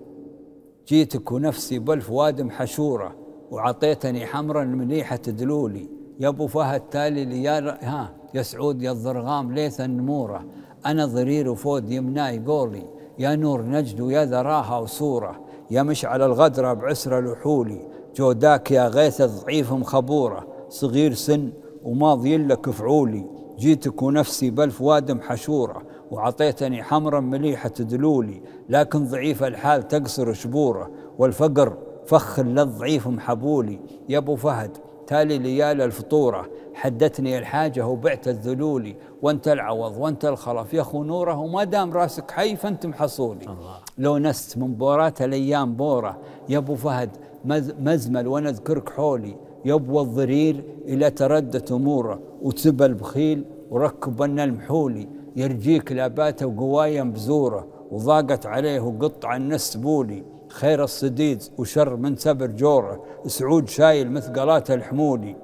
جيتك 0.87 1.31
ونفسي 1.31 1.79
بالفؤاد 1.79 2.41
محشورة 2.41 3.15
وعطيتني 3.51 4.25
حمرا 4.25 4.63
مليحة 4.63 5.15
دلولي. 5.15 5.89
يا 6.19 6.27
أبو 6.27 6.47
فهد 6.47 6.89
تالي 6.89 7.25
لي 7.25 7.43
يا 7.43 7.77
ها 7.81 8.13
يا 8.33 8.41
سعود 8.41 8.81
يا 8.81 8.91
الضرغام 8.91 9.53
ليث 9.53 9.81
النمورة 9.81 10.45
أنا 10.85 11.05
ضرير 11.05 11.49
وفود 11.49 11.91
يمناي 11.91 12.39
قولي 12.39 12.83
يا 13.19 13.35
نور 13.35 13.61
نجد 13.61 14.01
ويا 14.01 14.25
ذراها 14.25 14.77
وصورة 14.77 15.41
يا 15.71 15.83
مشعل 15.83 16.21
الغدرة 16.21 16.73
بعسر 16.73 17.21
لحولي 17.21 17.87
جوداك 18.15 18.71
يا 18.71 18.87
غيث 18.87 19.21
ضعيف 19.21 19.73
مخبورة 19.73 20.47
صغير 20.69 21.13
سن 21.13 21.51
وماضي 21.83 22.37
لك 22.37 22.69
فعولي 22.69 23.25
جيتك 23.59 24.01
ونفسي 24.01 24.49
بالفؤاد 24.49 25.11
محشورة 25.11 25.81
وعطيتني 26.11 26.83
حمرا 26.83 27.19
مليحة 27.19 27.69
دلولي 27.79 28.41
لكن 28.69 29.05
ضعيف 29.05 29.43
الحال 29.43 29.87
تقصر 29.87 30.33
شبورة 30.33 30.91
والفقر 31.17 31.77
فخ 32.05 32.39
للضعيف 32.39 33.07
محبولي 33.07 33.79
يا 34.09 34.17
أبو 34.17 34.35
فهد. 34.35 34.77
تالي 35.07 35.37
ليال 35.37 35.81
الفطورة 35.81 36.49
حدتني 36.73 37.37
الحاجة 37.37 37.87
وبعت 37.87 38.27
الذلولي 38.27 38.95
وانت 39.21 39.47
العوض 39.47 39.97
وانت 39.97 40.25
الخلف. 40.25 40.73
يا 40.73 40.81
أخو 40.81 41.03
نوره 41.03 41.37
وما 41.39 41.63
دام 41.63 41.93
راسك 41.93 42.31
حي 42.31 42.55
فأنت 42.55 42.85
محصولي 42.85 43.45
الله. 43.45 43.77
لو 43.97 44.17
نست 44.17 44.57
من 44.57 44.73
بورات 44.73 45.21
الأيام 45.21 45.75
بورة 45.75 46.17
يا 46.49 46.57
أبو 46.57 46.75
فهد 46.75 47.09
مز 47.45 47.71
مزمل 47.79 48.27
وأنا 48.27 48.49
اذكرك 48.49 48.89
حولي 48.89 49.35
يبوى 49.65 50.01
الضرير 50.01 50.63
إلى 50.85 51.09
تردت 51.09 51.71
أمورة 51.71 52.19
وتبى 52.41 52.85
البخيل 52.85 53.45
وركب 53.71 54.21
أن 54.21 54.39
المحولي. 54.39 55.07
يرجيك 55.35 55.91
لاباته 55.91 56.45
وقوايا 56.45 57.03
بزوره 57.03 57.67
وضاقت 57.91 58.45
عليه 58.45 58.79
وقطع 58.79 59.35
النس 59.35 59.77
بولي 59.77 60.23
خير 60.55 60.83
الصديد 60.83 61.43
وشر 61.57 61.95
من 61.95 62.15
سبر 62.15 62.47
جوره 62.47 63.03
سعود 63.27 63.69
شايل 63.69 64.11
مثقالات 64.11 64.71
الحمولي 64.71 65.35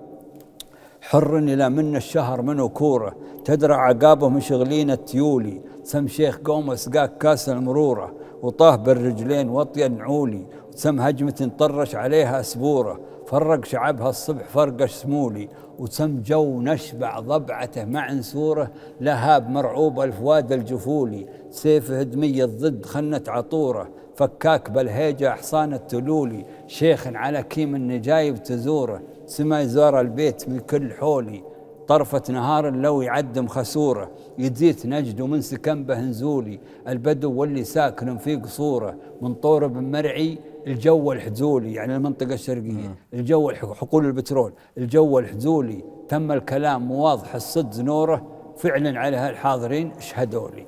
حر 1.01 1.37
إلى 1.37 1.69
من 1.69 1.95
الشهر 1.95 2.41
من 2.41 2.59
وكوره 2.59 3.15
تدرى 3.45 3.73
عقابه 3.73 4.29
مشغلين 4.29 4.91
التيولي. 4.91 5.61
سم 5.83 6.07
شيخ 6.07 6.39
قوم 6.45 6.75
سقاك 6.75 7.17
كاس 7.17 7.49
المرورة 7.49 8.13
وطاه 8.41 8.75
بالرجلين 8.75 9.49
وطيا 9.49 9.87
نعولي. 9.87 10.45
وسم 10.73 10.99
هجمة 10.99 11.51
طرش 11.57 11.95
عليها 11.95 12.41
سبورة 12.41 12.99
فرق 13.27 13.65
شعبها 13.65 14.09
الصبح 14.09 14.47
فرقش 14.47 14.91
سمولي 14.91 15.49
وسم 15.79 16.21
جو 16.21 16.61
نشبع 16.61 17.19
ضبعته 17.19 17.85
مع 17.85 18.11
نسوره 18.11 18.71
لهاب 19.01 19.49
مرعوب 19.49 19.99
الفواد 19.99 20.51
الجفولي. 20.51 21.27
سيف 21.49 21.91
هدمية 21.91 22.45
ضد 22.45 22.85
خنة 22.85 23.23
عطورة. 23.27 23.89
فكاك 24.21 24.71
بالهيجة 24.71 25.31
حصان 25.31 25.73
التلولي 25.73 26.45
شيخ 26.67 27.07
على 27.07 27.43
كيم 27.43 27.75
النجايب 27.75 28.43
تزوره 28.43 29.01
سما 29.25 29.61
يزور 29.61 29.99
البيت 29.99 30.49
من 30.49 30.59
كل 30.59 30.93
حولي. 30.93 31.43
طرفة 31.87 32.21
نهار 32.29 32.69
لو 32.69 33.01
يعدم 33.01 33.47
خسورة 33.47 34.11
يزيت 34.37 34.85
نجد 34.85 35.21
ومن 35.21 35.41
سكن 35.41 35.83
به 35.83 36.01
نزولي. 36.01 36.59
البدو 36.87 37.33
واللي 37.33 37.63
ساكن 37.63 38.17
في 38.17 38.35
قصوره 38.35 38.95
من 39.21 39.33
طور 39.33 39.67
بن 39.67 39.91
مرعي 39.91 40.37
الجو 40.67 41.11
الحزولي. 41.11 41.73
يعني 41.73 41.95
المنطقة 41.95 42.33
الشرقية 42.33 42.95
الجو 43.13 43.51
حقول 43.51 44.05
البترول 44.05 44.53
الجو 44.77 45.19
الحزولي. 45.19 45.83
تم 46.09 46.31
الكلام 46.31 46.91
واضح 46.91 47.35
الصد 47.35 47.81
نوره 47.81 48.27
فعلا 48.57 48.99
على 48.99 49.29
الحاضرين 49.29 49.91
اشهدوا 49.91 50.49
لي. 50.49 50.65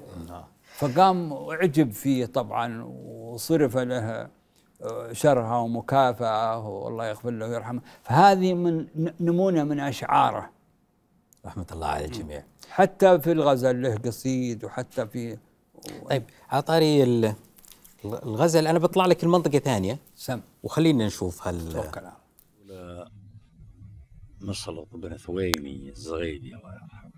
فقام 0.88 1.34
عجب 1.34 1.92
فيه 1.92 2.26
طبعا 2.26 2.84
وصرف 2.84 3.78
له 3.78 4.30
شرها 5.12 5.58
ومكافأة 5.58 6.68
والله 6.68 7.08
يغفر 7.08 7.30
له 7.32 7.48
ويرحمه. 7.48 7.82
فهذه 8.04 8.54
من 8.54 8.88
نمونة 9.20 9.64
من 9.64 9.80
أشعاره. 9.80 10.50
رحمة 11.46 11.66
الله 11.72 11.88
على 11.88 12.06
الجميع. 12.06 12.44
حتى 12.70 13.20
في 13.20 13.32
الغزل 13.32 13.82
له 13.82 13.96
قصيد 13.96 14.66
وحتى 14.66 15.08
في 15.08 15.38
طيب 16.10 16.24
على 16.50 16.62
طاري 16.62 17.04
ال- 17.04 17.36
الغزل 18.06 18.68
أنا 18.68 18.80
بطلع 18.80 19.06
لك 19.06 19.24
المنطقة 19.24 19.60
ثانية. 19.60 20.00
سم. 20.16 20.42
وخلينا 20.64 21.06
نشوف 21.06 21.48
هل 21.48 21.74
توكل 21.74 22.00
على 22.00 22.14
الله. 22.62 23.08
مسلط 24.42 24.88
بن 24.94 25.18
ثويمي 25.18 25.90
الزغيدي 25.90 26.56
الله 26.56 26.74
يرحمه. 26.74 27.12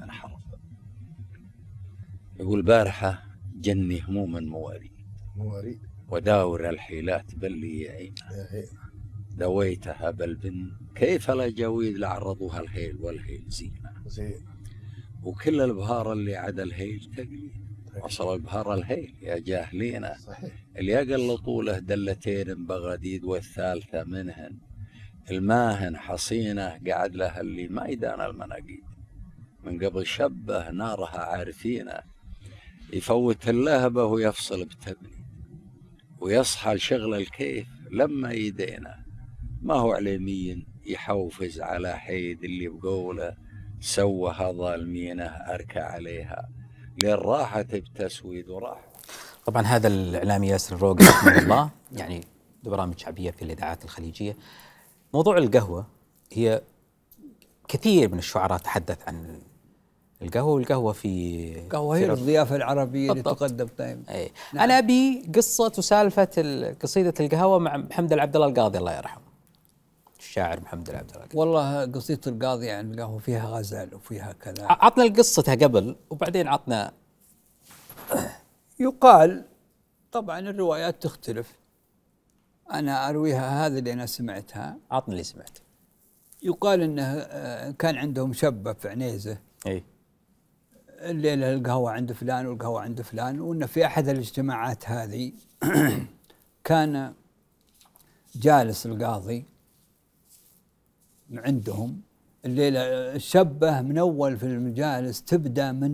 من 0.00 0.10
حرب 0.10 0.33
يقول 2.40 2.62
بارحة 2.62 3.22
جني 3.56 4.00
هموما 4.00 4.40
مواري 4.40 4.90
مواري. 5.36 5.80
وداور 6.08 6.68
الحيلات 6.70 7.34
بل 7.34 7.52
لي 7.52 7.80
يعين. 7.80 8.14
دويتها 9.30 10.10
بل 10.10 10.34
بن 10.34 10.72
كيف 10.94 11.30
لا 11.30 11.48
جويد 11.48 11.98
لعرضوها 11.98 12.60
الهيل 12.60 12.96
والهيل 13.00 13.44
زينة 13.48 13.92
زين. 14.06 14.46
وكل 15.22 15.60
البهار 15.60 16.12
اللي 16.12 16.36
عدا 16.36 16.62
الهيل 16.62 17.10
تقلي. 17.16 17.50
وصل 18.02 18.34
البهار 18.34 18.74
الهيل 18.74 19.14
يا 19.22 19.38
جاهلين 19.38 20.14
صحيح. 20.14 20.52
اللي 20.76 20.98
أقل 20.98 21.36
له 21.66 21.78
دلتين 21.78 22.66
بغديد 22.66 23.24
والثالثة 23.24 24.04
منهن. 24.04 24.58
الماهن 25.30 25.96
حصينة 25.96 26.80
قعد 26.86 27.16
لها 27.16 27.40
اللي 27.40 27.68
ما 27.68 27.88
يدان 27.88 28.20
المناقيد. 28.20 28.84
من 29.64 29.84
قبل 29.84 30.06
شبه 30.06 30.70
نارها 30.70 31.18
عارفينه. 31.18 32.13
يفوت 32.92 33.48
اللهبة 33.48 34.04
ويفصل 34.04 34.64
بتبني 34.64 35.26
ويصحى 36.20 36.74
لشغل 36.74 37.14
الكيف 37.14 37.66
لما 37.90 38.32
يدينا. 38.32 39.04
ما 39.62 39.74
هو 39.74 39.92
علمي 39.92 40.66
يحوفز 40.86 41.60
على 41.60 41.98
حيد 41.98 42.44
اللي 42.44 42.68
بقوله 42.68 43.36
سوى 43.80 44.34
ظالمينه 44.40 45.24
أركع 45.24 45.84
عليها. 45.84 46.48
لين 47.02 47.14
راحت 47.14 47.74
بتسويد 47.74 48.48
وراح 48.48 48.80
طبعا 49.46 49.62
هذا 49.62 49.88
الاعلامي 49.88 50.48
ياسر 50.48 50.76
الروقي 50.76 51.04
رحمه 51.04 51.38
الله 51.42 51.70
يعني 51.92 52.20
برامج 52.62 52.98
شعبية 52.98 53.30
في 53.30 53.42
الإذاعات 53.42 53.84
الخليجية. 53.84 54.36
موضوع 55.14 55.38
القهوة 55.38 55.86
هي 56.32 56.62
كثير 57.68 58.12
من 58.12 58.18
الشعراء 58.18 58.58
تحدث 58.58 59.08
عن 59.08 59.40
القهوة 60.22 60.52
والقهوة 60.52 60.92
في 60.92 61.54
قهوة 61.70 61.96
هي 61.96 62.12
الضيافة 62.12 62.56
العربية 62.56 63.10
اللي. 63.12 63.22
تقدم 63.22 63.68
دائما 63.78 64.02
اي 64.10 64.30
نعم. 64.52 64.64
أنا 64.64 64.78
أبي 64.78 65.30
قصة 65.34 65.72
وسالفة 65.78 66.28
ال- 66.38 66.78
قصيدة 66.78 67.14
القهوة 67.20 67.58
مع 67.58 67.76
محمد 67.76 68.12
العبد 68.12 68.36
الله 68.36 68.48
القاضي 68.48 68.78
الله 68.78 68.96
يرحمه. 68.96 69.24
الشاعر 70.18 70.60
محمد 70.60 70.90
العبد 70.90 71.10
الله 71.14 71.26
والله 71.34 71.84
قصيدة 71.86 72.20
القاضي 72.26 72.66
يعني 72.66 73.02
قهوة 73.02 73.18
فيها 73.18 73.46
غزل 73.46 73.94
وفيها 73.94 74.32
كذا 74.32 74.66
عطنا 74.70 75.04
قصتها 75.04 75.54
قبل 75.54 75.96
وبعدين 76.10 76.48
عطنا 76.48 76.92
يقال 78.80 79.44
طبعا 80.12 80.38
الروايات 80.38 81.02
تختلف. 81.02 81.52
أنا 82.72 83.08
أرويها 83.08 83.66
هذا 83.66 83.78
اللي 83.78 83.92
أنا 83.92 84.06
سمعتها. 84.06 84.76
عطنا 84.90 85.12
اللي 85.12 85.24
سمعت 85.24 85.58
يقال 86.42 86.82
أنه 86.82 87.02
آه، 87.02 87.70
كان 87.70 87.96
عندهم 87.96 88.32
شبة 88.32 88.72
في 88.72 88.88
عنيزة. 88.88 89.38
اي 89.66 89.84
الليلة 91.10 91.54
القهوة 91.54 91.90
عند 91.90 92.12
فلان 92.12 92.46
والقهوة 92.46 92.80
عند 92.80 93.02
فلان 93.02 93.40
وأن 93.40 93.66
في 93.66 93.86
أحد 93.86 94.08
الاجتماعات 94.08 94.88
هذه 94.88 95.32
كان 96.64 97.14
جالس 98.36 98.86
القاضي 98.86 99.44
عندهم. 101.34 102.00
الليلة 102.44 102.80
الشبة 103.14 103.80
من 103.82 103.98
أول 103.98 104.36
في 104.36 104.46
المجالس 104.46 105.22
تبدأ 105.22 105.72
من 105.72 105.92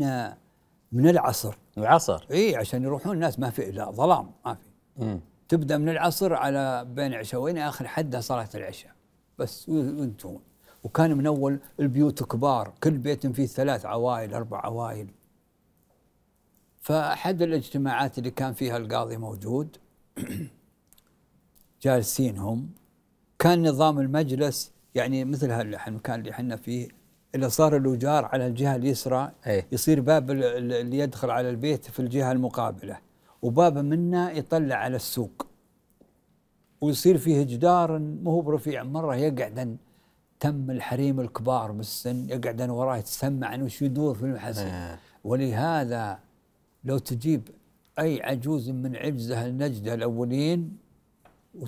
من 0.92 1.08
العصر. 1.08 1.54
العصر. 1.78 2.26
إي 2.30 2.56
عشان 2.56 2.82
يروحون 2.82 3.12
الناس 3.14 3.38
ما 3.38 3.50
في 3.50 3.70
لا 3.70 3.90
ظلام 3.90 4.30
ما 4.46 4.54
في. 4.54 5.18
تبدأ 5.48 5.78
من 5.78 5.88
العصر 5.88 6.34
على 6.34 6.84
بين 6.84 7.14
عشاوين 7.14 7.58
آخر 7.58 7.88
حدها 7.88 8.20
صلاة 8.20 8.48
العشاء. 8.54 8.92
بس 9.38 9.68
و- 9.68 9.72
وأنتم 9.72 10.38
وكان 10.84 11.16
من 11.16 11.26
أول 11.26 11.58
البيوت 11.80 12.22
كبار 12.22 12.72
كل 12.82 12.98
بيت 12.98 13.26
فيه 13.26 13.46
ثلاث 13.46 13.86
عوائل 13.86 14.34
أربع 14.34 14.60
عوائل. 14.60 15.08
فأحد 16.80 17.42
الاجتماعات 17.42 18.18
اللي 18.18 18.30
كان 18.30 18.52
فيها 18.52 18.76
القاضي 18.76 19.16
موجود 19.16 19.76
جالسين 21.82 22.38
هم 22.38 22.70
كان 23.38 23.68
نظام 23.68 24.00
المجلس 24.00 24.72
يعني 24.94 25.24
مثل 25.24 25.50
هالمكان 25.50 26.20
اللي 26.20 26.30
إحنا 26.30 26.56
فيه 26.56 26.88
اللي 27.34 27.50
صار 27.50 27.76
الوجار 27.76 28.24
على 28.24 28.46
الجهة 28.46 28.76
اليسرى 28.76 29.32
إيه. 29.46 29.66
يصير 29.72 30.00
باب 30.00 30.30
ال- 30.30 30.44
ال- 30.44 30.72
اللي 30.72 30.98
يدخل 30.98 31.30
على 31.30 31.50
البيت 31.50 31.90
في 31.90 32.00
الجهة 32.00 32.32
المقابلة 32.32 32.98
وباب 33.42 33.78
منا 33.78 34.32
يطلع 34.32 34.76
على 34.76 34.96
السوق. 34.96 35.46
ويصير 36.80 37.18
فيه 37.18 37.42
جدار 37.42 37.98
مو 37.98 38.30
هو 38.30 38.40
برفيع 38.40 38.82
مرة 38.82 39.16
يقعد 39.16 39.78
تم 40.40 40.70
الحريم 40.70 41.20
الكبار 41.20 41.72
بالسن 41.72 42.28
يقعد 42.28 42.70
وراه 42.70 42.96
يتسمع 42.96 43.46
عن 43.46 43.62
وش 43.62 43.82
يدور 43.82 44.14
في 44.14 44.22
المحسن 44.22 44.66
آه. 44.66 44.98
ولهذا 45.24 46.18
لو 46.84 46.98
تجيب 46.98 47.48
أي 47.98 48.22
عجوز 48.22 48.70
من 48.70 48.96
عجزه 48.96 49.46
النجده 49.46 49.94
الاولين 49.94 50.76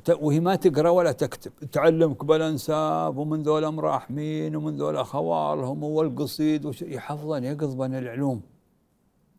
وهي 0.09 0.41
ما 0.41 0.55
تقرأ 0.57 0.91
ولا 0.91 1.13
تكتب. 1.13 1.53
تعلمك 1.73 2.25
بالأنساب 2.25 3.17
ومن 3.17 3.43
ذولا 3.43 3.71
مراحمين 3.71 4.57
ومن 4.57 4.77
ذولا 4.77 5.03
خوالهم 5.03 5.83
والقصيد 5.85 6.67
وش 6.67 6.83
يحفظن 6.83 7.45
يقضبن 7.45 7.95
العلوم. 7.95 8.43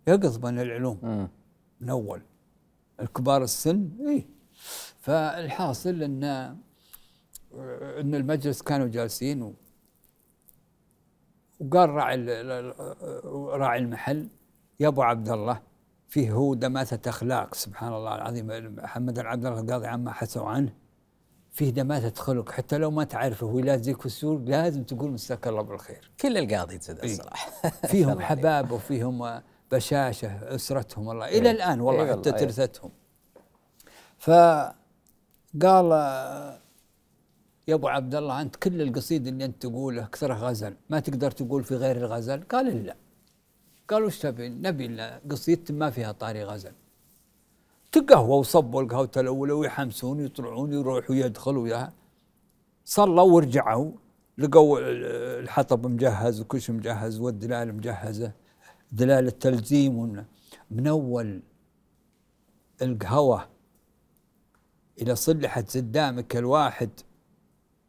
يقضبن 0.08 0.60
العلوم. 0.60 0.98
من 1.82 1.90
أول. 1.90 2.22
الكبار 3.00 3.44
السن 3.44 3.90
اي 4.08 4.26
فالحاصل 5.00 6.04
أن 6.04 6.56
إن 8.00 8.16
المجلس 8.16 8.62
كانوا 8.62 8.88
جالسين 8.88 9.42
و 9.42 9.54
وقال 11.60 11.90
راعي 11.90 12.16
راعي 13.34 13.80
المحل 13.80 14.28
يا 14.80 14.88
أبو 14.88 15.02
عبد 15.02 15.30
الله 15.30 15.62
فيه 16.08 16.32
هو 16.32 16.54
دماثة 16.54 17.10
أخلاق 17.10 17.56
سبحان 17.56 17.94
الله 17.94 18.16
العظيم. 18.16 18.76
محمد 18.76 19.20
عبد 19.20 19.46
الله 19.46 19.60
القاضي 19.60 19.88
عما 19.88 20.12
حسوا 20.12 20.50
عنه. 20.50 20.74
فيه 21.52 21.70
دماثة 21.70 22.22
خلق. 22.22 22.52
حتى 22.52 22.78
لو 22.78 22.92
ما 22.92 23.04
تعرفه 23.04 23.48
هو 23.48 23.60
يلازمك 23.60 24.00
في 24.00 24.06
السوق 24.06 24.42
لازم 24.42 24.84
تقول 24.84 25.12
مساك 25.12 25.48
الله 25.48 25.62
بالخير. 25.62 26.12
كل 26.22 26.38
القاضي 26.38 26.78
تسد 26.78 27.00
إيه. 27.00 27.06
الصراحه 27.12 27.52
فيهم 27.92 28.20
حباب 28.20 28.72
وفيهم 28.72 29.42
بشاشة 29.72 30.56
أسرتهم 30.56 31.08
والله 31.08 31.26
إلى 31.28 31.50
إيه. 31.50 31.52
الآن 31.52 31.82
والله 31.82 32.04
إيه 32.04 32.12
حتى. 32.12 32.32
ترثتهم. 32.32 32.92
فقال 34.20 34.74
يا 37.68 37.73
أبو 37.76 37.88
عبد 37.88 38.15
الله 38.15 38.41
أنت 38.41 38.56
كل 38.56 38.81
القصيد 38.81 39.27
اللي 39.27 39.45
أنت 39.45 39.61
تقوله 39.61 40.03
اكثرها 40.03 40.35
غزل. 40.38 40.76
ما 40.90 40.99
تقدر 40.99 41.31
تقول 41.31 41.64
في 41.64 41.76
غير 41.76 41.98
الغزل؟ 41.98 42.44
قال 42.44 42.85
لا. 42.85 42.95
قال 43.90 44.03
وش 44.03 44.19
تبي؟ 44.19 44.49
نبي 44.49 45.02
قصيدة 45.31 45.73
ما 45.73 45.90
فيها 45.90 46.11
طاري 46.11 46.44
غزل. 46.44 46.72
تقهوى 47.91 48.38
وصبوا 48.40 48.81
القهوة 48.81 49.11
الأولى 49.18 49.53
ويحمسون 49.53 50.19
يطلعون 50.26 50.73
يروحوا 50.73 51.15
يدخلوا 51.15 51.68
يا 51.68 51.94
صلوا 52.85 53.22
ورجعوا 53.22 53.91
لقوا 54.38 54.80
ال- 54.80 55.06
الحطب 55.44 55.88
مجهز 55.88 56.41
وكل 56.41 56.61
شيء 56.61 56.76
مجهز 56.76 57.19
والدلال 57.19 57.76
مجهزة. 57.76 58.31
دلال 58.91 59.27
التلزيم 59.27 60.26
من 60.72 60.88
أول 60.88 61.41
القهوة 62.81 63.48
إلى 65.02 65.15
صلحت 65.15 65.69
زدامك 65.69 66.35
الواحد. 66.35 66.90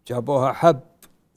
جابوها 0.06 0.52
حب 0.52 0.80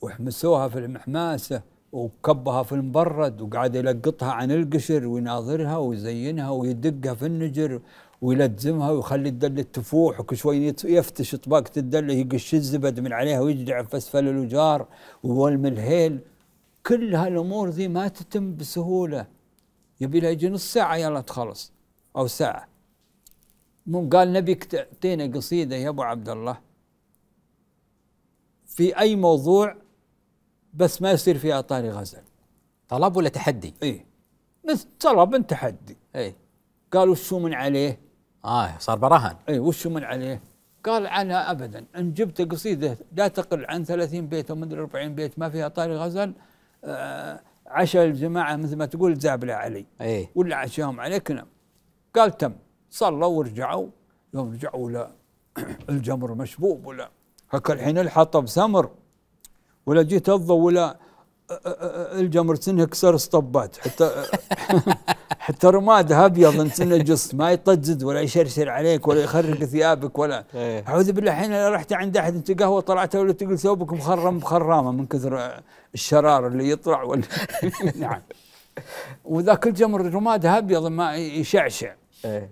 وحمسوها 0.02 0.68
في 0.68 0.80
المحماسة 0.80 1.62
وكبها 1.92 2.64
في 2.64 2.72
المبرد 2.72 3.42
وقعد 3.42 3.76
يلقطها 3.76 4.32
عن 4.32 4.52
القشر 4.52 5.06
ويناظرها 5.08 5.78
ويزينها 5.78 6.50
ويدقها 6.50 7.14
في 7.14 7.26
النجر 7.26 7.82
ويلزمها 8.22 8.92
ويخلي 8.92 9.30
الدلة 9.30 9.62
تفوح 9.62 10.20
وكل 10.20 10.38
شوي 10.38 10.74
يفتش 10.84 11.36
طباقة 11.36 11.72
الدلة 11.78 12.14
يقش 12.14 12.54
الزبد 12.54 13.00
من 13.00 13.14
عليها 13.14 13.40
ويجدع 13.40 13.82
في 13.84 13.98
أسفل 13.98 14.28
الوجار 14.28 14.88
ويولم 15.24 15.66
الهيل. 15.66 16.20
كل 16.86 17.16
هالأمور 17.16 17.70
ذي 17.70 17.88
ما 17.88 18.08
تتم 18.08 18.56
بسهولة. 18.56 19.28
يبي 20.02 20.20
لها 20.20 20.30
يجي 20.30 20.50
نص 20.50 20.74
ساعة 20.74 20.96
يلا 20.96 21.22
تخلص. 21.22 21.72
أو 22.18 22.28
ساعة. 22.28 22.68
قال 24.14 24.34
نبيك 24.34 24.64
تعطينا 24.64 25.36
قصيدة 25.36 25.76
يا 25.76 25.90
أبو 25.90 26.02
عبد 26.02 26.30
الله. 26.30 26.67
في 28.78 29.00
أي 29.00 29.16
موضوع 29.16 29.76
بس 30.74 31.02
ما 31.02 31.12
يصير 31.12 31.38
فيها 31.38 31.62
طاري 31.62 31.90
غزل. 31.90 32.22
طلب 32.90 33.18
ولا 33.18 33.30
تحدي؟ 33.30 33.74
اي 33.84 34.06
مثل 34.70 34.88
طلب 35.00 35.48
تحدي. 35.48 35.98
اي 36.16 36.36
قال 36.94 37.10
وشو 37.10 37.40
من 37.40 37.54
عليه؟ 37.54 38.00
آه 38.46 38.78
صار 38.78 38.98
براهن 38.98 39.36
اي 39.50 39.60
وشو 39.60 39.90
من 39.90 40.04
عليه؟ 40.04 40.42
قال 40.84 41.08
عنها 41.08 41.52
ابدا 41.52 41.86
إن 41.96 42.14
جبت 42.14 42.42
قصيدة 42.42 42.98
لا 43.16 43.28
تقل 43.28 43.66
عن 43.66 43.84
30 43.84 44.28
بيت 44.28 44.50
أو 44.50 44.56
مدري 44.56 44.82
40 44.82 45.16
بيت 45.16 45.40
ما 45.40 45.50
فيها 45.50 45.68
طاري 45.68 45.96
غزل 45.96 46.34
آه 46.84 47.42
عشاء 47.68 48.06
الجماعة 48.06 48.56
مثل 48.56 48.76
ما 48.76 48.86
تقول 48.86 49.20
زابله 49.20 49.54
علي 49.54 49.86
اي 50.02 50.30
ولا 50.36 50.56
عشاهم 50.56 51.00
عليك 51.00 51.32
نعم. 51.32 51.48
قال 52.16 52.38
تم 52.38 52.54
صلوا 52.90 53.26
ورجعوا 53.26 53.88
يوم 54.34 54.52
رجعوا 54.52 54.92
لا 54.92 55.12
الجمر 55.90 56.36
مشبوب 56.36 56.86
ولا 56.86 57.17
هكا 57.50 57.74
الحين 57.74 57.98
الحطب 57.98 58.48
سمر 58.48 58.90
ولا 59.86 60.02
جيت 60.02 60.30
الضو 60.30 60.58
ولا 60.66 60.98
الجمر 62.20 62.56
سنه 62.56 62.86
كسر 62.86 63.16
اسطبات 63.16 63.78
حتى 63.78 64.26
حتى 65.48 65.68
رمادها 65.68 66.26
ابيض 66.26 66.68
سنه 66.68 66.98
جص 66.98 67.34
ما 67.34 67.52
يطجد 67.52 68.04
ولا 68.04 68.22
يشرشر 68.22 68.70
عليك 68.70 69.08
ولا 69.08 69.22
يخرق 69.22 69.64
ثيابك 69.64 70.20
ولا. 70.20 70.44
إيه. 70.56 70.88
أعوذ 70.88 71.12
بالله 71.12 71.32
الحين 71.32 71.68
رحت 71.68 71.94
عند 71.94 72.18
أحد 72.18 72.36
أنت 72.36 72.62
قهوة 72.62 72.82
طلعت 72.82 73.16
ولا 73.16 73.34
تقول 73.34 73.60
ثوبك 73.60 73.94
مخرم؟ 73.94 74.40
بخرامه 74.40 74.92
من 74.92 75.06
كثر 75.06 75.62
الشرار 75.94 76.48
اللي 76.48 76.70
يطلع 76.70 77.04
ولا 77.04 77.24
نعم. 77.96 78.22
وذاك 79.26 79.68
الجمر 79.68 80.14
رمادها 80.14 80.58
ابيض 80.58 80.86
ما 80.86 81.16
يشعشع. 81.16 81.94
إيه. 82.26 82.50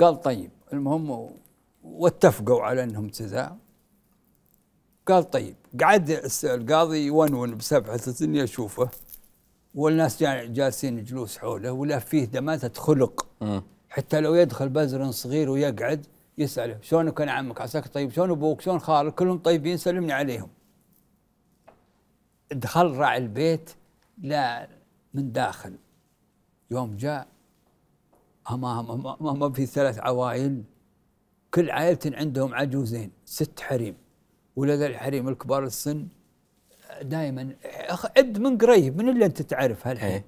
قال 0.00 0.20
طيب 0.20 0.50
المهم 0.72 1.30
واتفقوا 1.84 2.62
على 2.62 2.84
أنهم 2.84 3.08
كذا. 3.08 3.56
قال 5.06 5.30
طيب 5.30 5.54
قعد 5.82 6.10
القاضي 6.44 7.06
يونون 7.06 7.56
بسبعة 7.56 8.00
إني 8.22 8.44
أشوفه 8.44 8.90
والناس 9.74 10.20
جا- 10.22 10.44
جالسين 10.44 11.04
جلوس 11.04 11.38
حوله 11.38 11.72
ولا 11.72 11.98
فيه 11.98 12.24
دماثة 12.24 12.80
خلق. 12.80 13.26
حتى 13.88 14.20
لو 14.20 14.34
يدخل 14.34 14.68
بزر 14.68 15.10
صغير 15.10 15.50
ويقعد 15.50 16.06
يسأله 16.38 16.78
شلونك 16.82 17.20
أنا 17.20 17.32
عمك؟ 17.32 17.60
عساك 17.60 17.88
طيب 17.88 18.10
شلون 18.10 18.30
أبوك؟ 18.30 18.60
شلون 18.60 18.78
خالك؟ 18.78 19.14
كلهم 19.14 19.38
طيبين 19.38 19.76
سلمني 19.76 20.12
عليهم. 20.12 20.48
دخل 22.52 22.86
راعي 22.96 23.18
البيت 23.18 23.70
لا 24.18 24.68
من 25.14 25.32
داخل. 25.32 25.74
يوم 26.70 26.96
جاء 26.96 27.26
ما 28.50 28.82
ما, 28.82 29.16
ما, 29.20 29.32
ما 29.32 29.52
في 29.52 29.66
ثلاث 29.66 29.98
عوائل 29.98 30.62
كل 31.54 31.70
عائلة 31.70 32.16
عندهم 32.16 32.54
عجوزين 32.54 33.10
ست 33.24 33.60
حريم. 33.60 33.94
ولذا 34.56 34.86
الحريم 34.86 35.28
الكبار 35.28 35.64
السن 35.64 36.06
دائما 37.02 37.56
عد 38.16 38.38
من 38.38 38.58
قريب 38.58 38.96
من 38.96 39.08
اللي 39.08 39.26
أنت 39.26 39.42
تعرف 39.42 39.86
هالحين. 39.86 40.10
إيه. 40.10 40.24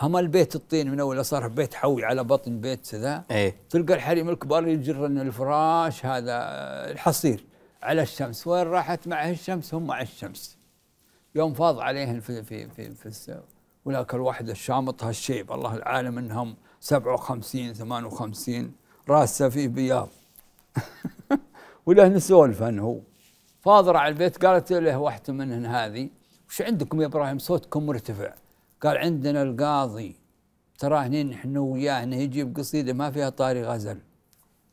هم 0.00 0.16
البيت 0.16 0.54
الطين 0.54 0.90
من 0.90 1.00
أول 1.00 1.24
صار 1.24 1.48
بيت 1.48 1.74
حوي 1.74 2.04
على 2.04 2.24
بطن 2.24 2.60
بيت 2.60 2.90
كذا. 2.90 3.24
إيه. 3.30 3.56
تلقى 3.70 3.94
الحريم 3.94 4.28
الكبار 4.28 4.68
يجرن 4.68 5.18
الفراش 5.18 6.06
هذا 6.06 6.34
الحصير 6.90 7.44
على 7.82 8.02
الشمس. 8.02 8.46
وين 8.46 8.66
راحت 8.66 9.08
معه 9.08 9.30
الشمس 9.30 9.74
هم 9.74 9.86
مع 9.86 10.00
الشمس. 10.00 10.58
يوم 11.34 11.54
فاض 11.54 11.78
عليهم 11.80 12.20
في 12.20 12.42
في 12.42 12.68
في, 12.68 12.94
في 12.94 13.40
ولاك 13.84 14.14
الواحد 14.14 14.48
الشامط 14.48 15.04
هالشيب. 15.04 15.52
الله 15.52 15.74
العالم 15.74 16.18
إنهم 16.18 16.56
57 16.80 17.72
58 17.72 18.72
راسه 19.08 19.48
فيه 19.48 19.68
بياض. 19.68 20.08
وله 21.86 22.08
نسولف 22.08 22.62
انه 22.62 22.82
هو 22.82 23.00
فاضر 23.64 23.96
على 23.96 24.12
البيت 24.12 24.44
قالت 24.44 24.72
له 24.72 24.98
واحدة 24.98 25.32
منهن 25.32 25.66
هذه 25.66 26.10
وش 26.48 26.62
عندكم 26.62 27.00
يا 27.00 27.06
إبراهيم؟ 27.06 27.38
صوتكم 27.38 27.86
مرتفع. 27.86 28.34
قال 28.80 28.96
عندنا 28.98 29.42
القاضي. 29.42 30.16
ترى 30.78 30.98
هني 30.98 31.24
نحن 31.24 31.56
وياه 31.56 32.02
انه 32.02 32.16
يجيب 32.16 32.56
قصيده 32.56 32.92
ما 32.92 33.10
فيها 33.10 33.28
طاري 33.28 33.62
غزل. 33.62 33.98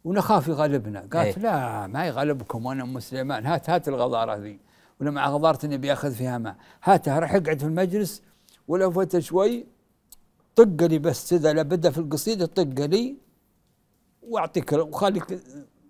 ونخاف 0.03 0.47
يغلبنا. 0.47 0.99
قالت 0.99 1.37
إيه. 1.37 1.43
لا 1.43 1.87
ما 1.87 2.05
يغلبكم 2.05 2.65
وأنا 2.65 2.83
ام 2.83 2.99
سليمان 2.99 3.45
هات 3.45 3.69
هات 3.69 3.87
الغضاره 3.87 4.35
ذي 4.35 4.59
ولا 5.01 5.11
مع 5.11 5.29
غضارتي 5.29 5.67
أني 5.67 5.77
بيأخذ 5.77 6.11
فيها 6.11 6.37
ماء. 6.37 6.55
هاتها 6.83 7.19
راح 7.19 7.35
اقعد 7.35 7.59
في 7.59 7.65
المجلس 7.65 8.21
ولو 8.67 8.91
فات 8.91 9.19
شوي 9.19 9.65
طق 10.55 10.83
لي 10.83 10.99
بس 10.99 11.33
اذا 11.33 11.61
بدا 11.61 11.89
في 11.89 11.97
القصيدة 11.97 12.45
طق 12.45 12.85
لي 12.85 13.17
وأعطيك 14.21 14.73
وخليك 14.73 15.39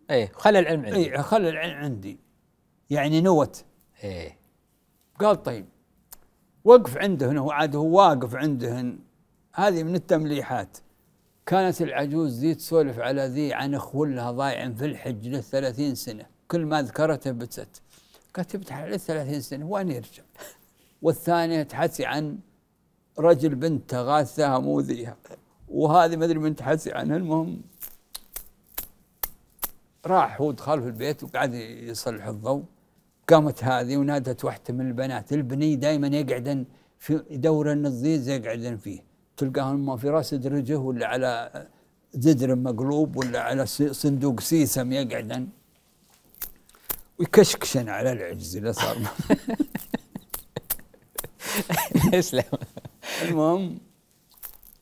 إيه 0.09 0.31
خلي 0.33 0.59
العلم 0.59 0.85
عندي. 0.85 1.15
اي 1.15 1.23
خلي 1.23 1.49
العلم 1.49 1.83
عندي. 1.83 2.30
يعني 2.91 3.21
نوت. 3.21 3.65
إيه. 4.03 4.37
قال 5.19 5.43
طيب 5.43 5.65
وقف 6.63 6.97
عندهن 6.97 7.37
هو 7.37 7.51
عاد 7.51 7.75
هو 7.75 7.97
واقف 7.97 8.35
عندهن. 8.35 8.99
هذه 9.53 9.83
من 9.83 9.95
التمليحات. 9.95 10.77
كانت 11.45 11.81
العجوز 11.81 12.39
ذي 12.39 12.55
تسولف 12.55 12.99
على 12.99 13.25
ذي 13.27 13.53
عن 13.53 13.75
اخولها 13.75 14.31
ضايع 14.31 14.73
في 14.73 14.85
الحج 14.85 15.27
له 15.27 15.41
30 15.41 15.95
سنة. 15.95 16.25
كل 16.47 16.65
ما 16.65 16.81
ذكرته 16.81 17.31
بتت. 17.31 17.81
قالت 18.35 18.55
تفتح 18.55 18.77
عليه 18.77 18.97
30 18.97 19.41
سنة 19.41 19.65
وين 19.65 19.91
يرجع؟ 19.91 20.23
والثانية 21.01 21.63
تحسي 21.63 22.05
عن 22.05 22.39
رجل 23.19 23.55
بنته 23.55 24.01
غاثها 24.01 24.59
موذيها 24.59 25.17
وهذه 25.69 26.15
ما 26.15 26.25
أدري 26.25 26.39
من 26.39 26.55
تحسي 26.55 26.91
عنها. 26.91 27.17
المهم 27.17 27.61
راح 30.05 30.41
هو 30.41 30.51
دخل 30.51 30.81
في 30.81 30.87
البيت 30.87 31.23
وقعد 31.23 31.53
يصلح 31.53 32.25
الضوء. 32.25 32.63
قامت 33.31 33.63
هذه 33.63 33.97
ونادت 33.97 34.45
واحدة 34.45 34.73
من 34.73 34.87
البنات 34.87 35.33
البني 35.33 35.75
دائما 35.75 36.07
يقعدن 36.07 36.65
في 36.99 37.13
دور 37.31 37.71
النظيز 37.71 38.29
يقعدن 38.29 38.77
فيه. 38.77 39.03
تلقاهم 39.37 39.85
ما 39.85 39.97
في 39.97 40.09
رأس 40.09 40.33
درجه 40.33 40.77
ولا 40.77 41.07
على 41.07 41.67
زدر 42.13 42.55
مقلوب 42.55 43.15
ولا 43.17 43.41
على 43.41 43.65
صندوق 44.01 44.39
سيسم 44.39 44.91
يقعدن 44.91 45.47
ويكشكشن 47.19 47.89
على 47.89 48.11
العجز 48.11 48.57
اللي 48.57 48.73
صار. 48.73 48.97
اسلم 52.19 52.43
المهم 53.21 53.79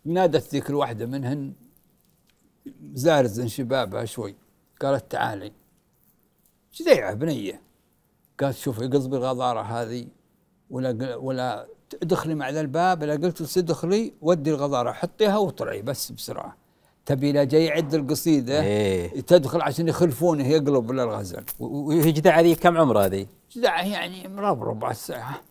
نادت 0.05 0.51
ذيك 0.51 0.69
الواحدة 0.69 1.05
منهن 1.05 1.53
زارزن 2.93 3.47
شبابها 3.47 4.05
شوي. 4.05 4.35
قالت 4.81 5.11
تعالي. 5.11 5.51
إيش 6.71 6.81
ذي 6.81 7.15
بنية؟ 7.15 7.68
قالت 8.39 8.57
شوفي 8.57 8.87
قصبي 8.87 9.17
الغضارة 9.17 9.61
هذه 9.61 10.07
ولا 10.69 11.15
ولا 11.15 11.67
ادخلي 12.03 12.35
مع 12.35 12.49
ذا 12.49 12.61
الباب 12.61 13.03
لا 13.03 13.13
قلت 13.13 13.57
ادخلي 13.57 14.13
ودي 14.21 14.49
الغضارة 14.51 14.91
حطيها 14.91 15.37
واطلعي 15.37 15.81
بس 15.81 16.11
بسرعة. 16.11 16.55
تبي 17.05 17.31
لا 17.31 17.43
جاي 17.43 17.65
يعد 17.65 17.93
القصيدة 17.93 18.61
إيه. 18.61 19.21
تدخل 19.21 19.61
عشان 19.61 19.87
يخلفونه 19.87 20.47
يقلب 20.47 20.89
ولا 20.89 21.03
الغزل 21.03 21.43
و- 21.59 21.65
وهي 21.87 22.11
جدع 22.11 22.39
ذي 22.39 22.55
كم 22.55 22.77
عمر 22.77 23.05
هذه؟ 23.05 23.25
جدع 23.51 23.81
يعني 23.83 24.27
مربرب 24.27 24.85
على 24.85 24.91
الساعة 24.91 25.41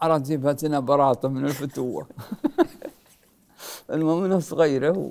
عرفت 0.00 0.26
جبهتنا 0.30 0.80
براطة 0.80 1.28
من 1.28 1.44
الفتوة. 1.44 2.06
المهم 3.90 4.24
إنها 4.24 4.38
صغيرة 4.40 4.98
و... 4.98 5.10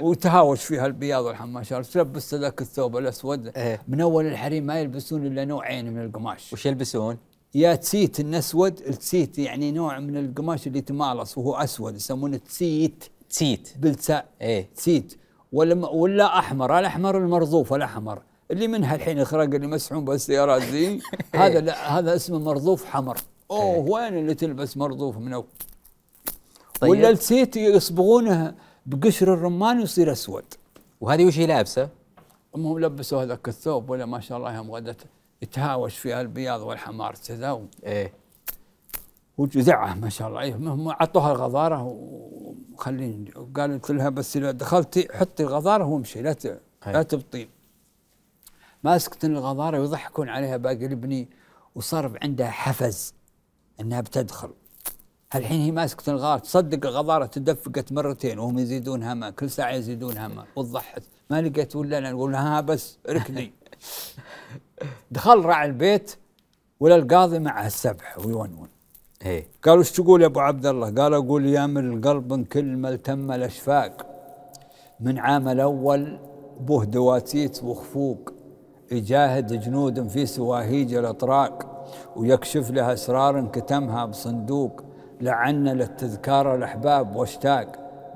وتهاوش 0.00 0.64
فيها 0.64 0.86
البياض 0.86 1.24
والحماشات 1.24 1.86
تلبس 1.86 2.34
ذاك 2.34 2.60
الثوب 2.60 2.96
الأسود 2.96 3.46
إيه. 3.56 3.82
من 3.88 4.00
أول 4.00 4.26
الحريم 4.26 4.66
ما 4.66 4.80
يلبسون 4.80 5.26
إلا 5.26 5.44
نوعين 5.44 5.92
من 5.92 6.04
القماش. 6.04 6.52
وش 6.52 6.66
يلبسون؟ 6.66 7.18
يا 7.54 7.74
تسيت 7.74 8.20
الأسود 8.20 8.80
التسيت 8.80 9.38
يعني 9.38 9.72
نوع 9.72 9.98
من 9.98 10.16
القماش 10.16 10.66
اللي 10.66 10.80
تمالص 10.80 11.38
وهو 11.38 11.54
أسود 11.54 11.96
يسمونه 11.96 12.36
تسيت. 12.36 13.04
تسيت. 13.30 13.74
بالتاء 13.78 14.28
إيه. 14.40 14.68
تسيت. 14.76 15.18
ولا 15.52 15.88
ولا 15.88 16.38
أحمر 16.38 16.78
الأحمر 16.78 17.18
المرظوف 17.18 17.74
الاحمر 17.74 18.22
اللي 18.50 18.68
منها 18.68 18.94
الحين 18.94 19.18
اخراج 19.18 19.54
اللي 19.54 19.66
مسحون 19.66 20.04
بالسيارات 20.04 20.62
ذي 20.62 21.00
هذا 21.34 21.60
لا 21.60 21.98
هذا 21.98 22.16
اسمه 22.16 22.38
مرظوف 22.38 22.84
حمر. 22.84 23.16
أوه 23.50 23.78
وين 23.90 24.18
اللي 24.18 24.34
تلبس 24.34 24.76
مرظوف 24.76 25.18
من 25.18 25.42
طيب. 26.80 26.90
ولا 26.90 27.10
التسيت 27.10 27.56
يصبغونه 27.56 28.54
بقشر 28.86 29.34
الرمان 29.34 29.78
ويصير 29.78 30.12
أسود. 30.12 30.44
وهذه 31.00 31.24
وش 31.26 31.38
هي 31.38 31.46
لابسة؟ 31.46 31.88
هم 32.54 32.78
لبسوا 32.78 33.22
هذاك 33.22 33.48
الثوب 33.48 33.90
ولا 33.90 34.06
ما 34.06 34.20
شاء 34.20 34.38
الله 34.38 34.54
يوم 34.56 34.70
غدت 34.70 35.00
يتهاوش 35.42 35.98
فيها 35.98 36.20
البياض 36.20 36.60
والحمار 36.60 37.14
كذا 37.28 37.50
و- 37.50 37.66
إيه. 37.84 38.12
وجزعه 39.38 39.94
ما 39.94 40.08
شاء 40.08 40.28
الله. 40.28 40.40
أيه 40.40 40.54
هم 40.54 40.88
اعطوها 40.88 41.32
الغضارة 41.32 41.82
وخليني 42.72 43.30
قالت 43.56 43.90
لها 43.90 44.08
بس 44.08 44.36
إذا 44.36 44.50
دخلتي 44.50 45.08
حطي 45.12 45.42
الغضاره 45.42 45.84
وامشي 45.84 46.22
لا 46.22 46.32
ت- 46.32 46.46
لا 46.46 46.58
هاي. 46.82 47.04
تبطين 47.04 47.48
ماسكة 48.84 49.26
الغضارة 49.26 49.80
ويضحكون 49.80 50.28
عليها 50.28 50.56
باقي 50.56 50.86
البني 50.86 51.28
وصار 51.74 52.18
عندها 52.22 52.50
حفز 52.50 53.14
إنها 53.80 54.00
بتدخل. 54.00 54.50
الحين 55.34 55.60
هي 55.60 55.70
ماسكة 55.70 56.10
الغضاره 56.10 56.38
تصدق 56.38 56.86
الغضاره 56.86 57.26
تدفقت 57.26 57.92
مرتين 57.92 58.38
وهم 58.38 58.58
يزيدونها 58.58 59.14
ماء 59.14 59.30
كل 59.30 59.50
ساعة 59.50 59.70
يزيدونها 59.70 60.28
ماء 60.28 60.46
وتضحك 60.56 61.02
ما 61.30 61.42
لقيت 61.42 61.76
ولا 61.76 61.98
أنا 61.98 62.12
نقول 62.12 62.34
ها 62.34 62.60
بس 62.60 62.98
ركضي 63.08 63.52
دخل 65.10 65.44
راعي 65.44 65.66
البيت 65.66 66.16
ولأ 66.82 66.96
القاضي 66.96 67.38
معه 67.38 67.66
السبح 67.66 68.18
ويونون. 68.18 68.68
إيه. 69.24 69.46
قالوا 69.64 69.78
إيش 69.78 69.92
تقول 69.92 70.22
يا 70.22 70.26
أبو 70.26 70.40
عبد 70.40 70.66
الله؟ 70.66 70.90
قال 70.90 71.14
أقول 71.14 71.46
يا 71.46 71.66
من 71.66 71.92
القلب 71.92 72.46
كل 72.46 72.64
ما 72.64 72.88
التم 72.88 73.32
الأشفاق. 73.32 74.06
من 75.00 75.18
عام 75.18 75.48
الأول 75.48 76.18
به 76.60 76.84
دواتيت 76.84 77.64
وخفوق. 77.64 78.32
يجاهد 78.92 79.60
جنود 79.60 80.08
في 80.08 80.26
سواهيج 80.26 80.94
الأطراق. 80.94 81.84
ويكشف 82.16 82.70
لها 82.70 82.92
أسرار 82.92 83.46
كتمها 83.46 84.04
بصندوق. 84.04 84.82
لعنا 85.22 85.70
للتذكار 85.70 86.54
الأحباب 86.54 87.16
واشتاق. 87.16 87.66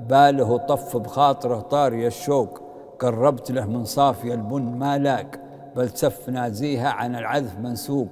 باله 0.09 0.57
طف 0.57 0.97
بخاطره 0.97 1.61
طاري 1.61 2.07
الشوق. 2.07 2.61
قربت 2.99 3.51
له 3.51 3.67
من 3.67 3.85
صافي 3.85 4.35
البن 4.35 4.63
ما 4.63 4.99
لاق. 4.99 5.31
بل 5.77 5.91
سف 5.91 6.29
نازيها 6.29 6.89
عن 6.89 7.17
العذف 7.17 7.59
منسوق. 7.59 8.09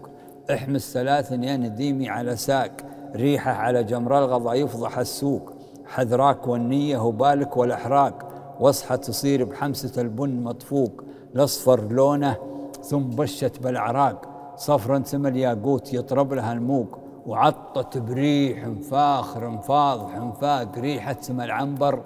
احمس 0.50 0.92
ثلاث 0.92 1.32
يا 1.32 1.56
نديمي 1.56 2.08
على 2.08 2.36
ساق. 2.36 2.70
ريحه 3.14 3.52
على 3.52 3.84
جمر 3.84 4.18
الغضا 4.18 4.54
يفضح 4.54 4.98
السوق. 4.98 5.52
حذراك 5.86 6.46
والنية 6.46 6.98
وبالك 6.98 7.56
والأحراق. 7.56 8.28
واصحى 8.60 8.96
تصير 8.96 9.44
بحمسة 9.44 10.02
البن 10.02 10.42
مطفوق. 10.42 11.04
الأصفر 11.34 11.80
لونه 11.92 12.36
ثم 12.82 13.02
بشت 13.02 13.62
بالأعراق 13.62 14.28
صفرا 14.56 15.02
سم 15.04 15.26
الياقوت 15.26 15.94
يطرب 15.94 16.32
لها 16.32 16.52
الموق. 16.52 17.03
وعطت 17.26 17.98
بريح 17.98 18.68
فاخر 18.90 19.48
انفاض 19.48 20.10
حنفاق 20.10 20.78
ريحة 20.78 21.16
سم 21.20 21.40
العنبر. 21.40 22.00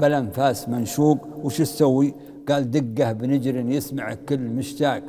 بلا 0.00 0.18
انفاس 0.18 0.68
منشوق 0.68 1.18
وش 1.44 1.58
تسوي؟ 1.58 2.14
قال 2.48 2.70
دقه 2.70 3.12
بنجر 3.12 3.56
يسمع 3.56 4.14
كل 4.14 4.40
مشتاق. 4.40 5.02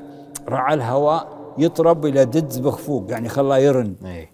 رعى 0.49 0.73
الهواء 0.73 1.27
يطرب 1.57 2.05
إلى 2.05 2.25
ددز 2.25 2.57
بخفوق 2.57 3.11
يعني 3.11 3.29
خلاه 3.29 3.57
يرن. 3.57 3.95
إيه. 4.05 4.29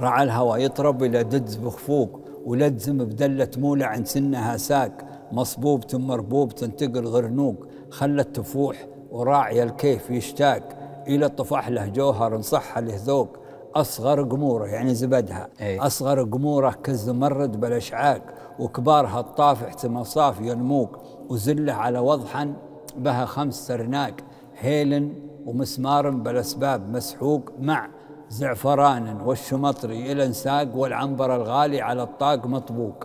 رعى 0.00 0.22
الهوى 0.22 0.64
يطرب 0.64 1.02
إلى 1.02 1.24
ددز 1.24 1.56
بخفوق 1.56 2.20
ولدزم 2.44 2.98
بدلة 2.98 3.48
مولع 3.56 3.86
عن 3.86 4.04
سنها 4.04 4.56
ساق. 4.56 4.92
مصبوبة 5.32 5.98
مربوبة 5.98 6.52
تنتقل 6.52 7.06
غرنوق 7.06 7.66
خلت 7.90 8.36
تفوح 8.36 8.86
وراعي 9.10 9.62
الكيف 9.62 10.10
يشتاق. 10.10 10.62
إلى 11.08 11.28
طفح 11.28 11.68
له 11.68 11.86
جوهر 11.86 12.40
صح 12.40 12.78
له 12.78 12.94
ذوق. 13.04 13.41
أصغر 13.74 14.22
قمورة 14.22 14.66
يعني 14.66 14.94
زبدها 14.94 15.48
إيه. 15.60 15.86
أصغر 15.86 16.22
قمورة 16.22 16.70
كالزمرد 16.70 17.60
بالأشعاق 17.60 18.22
وكبارها 18.58 19.20
الطافح 19.20 19.72
تمصاف 19.72 20.40
ينموق 20.40 20.98
وزله 21.28 21.72
على 21.72 21.98
وضحا 21.98 22.54
بها 22.96 23.24
خمس 23.24 23.66
سرناق 23.66 24.14
هيل 24.58 25.14
ومسمار 25.46 26.10
بالأسباب 26.10 26.88
مسحوق 26.88 27.50
مع 27.60 27.88
زعفران 28.28 29.20
والشمطري 29.20 30.12
إلى 30.12 30.26
انساق 30.26 30.76
والعنبر 30.76 31.36
الغالي 31.36 31.80
على 31.80 32.02
الطاق 32.02 32.46
مطبوق 32.46 33.04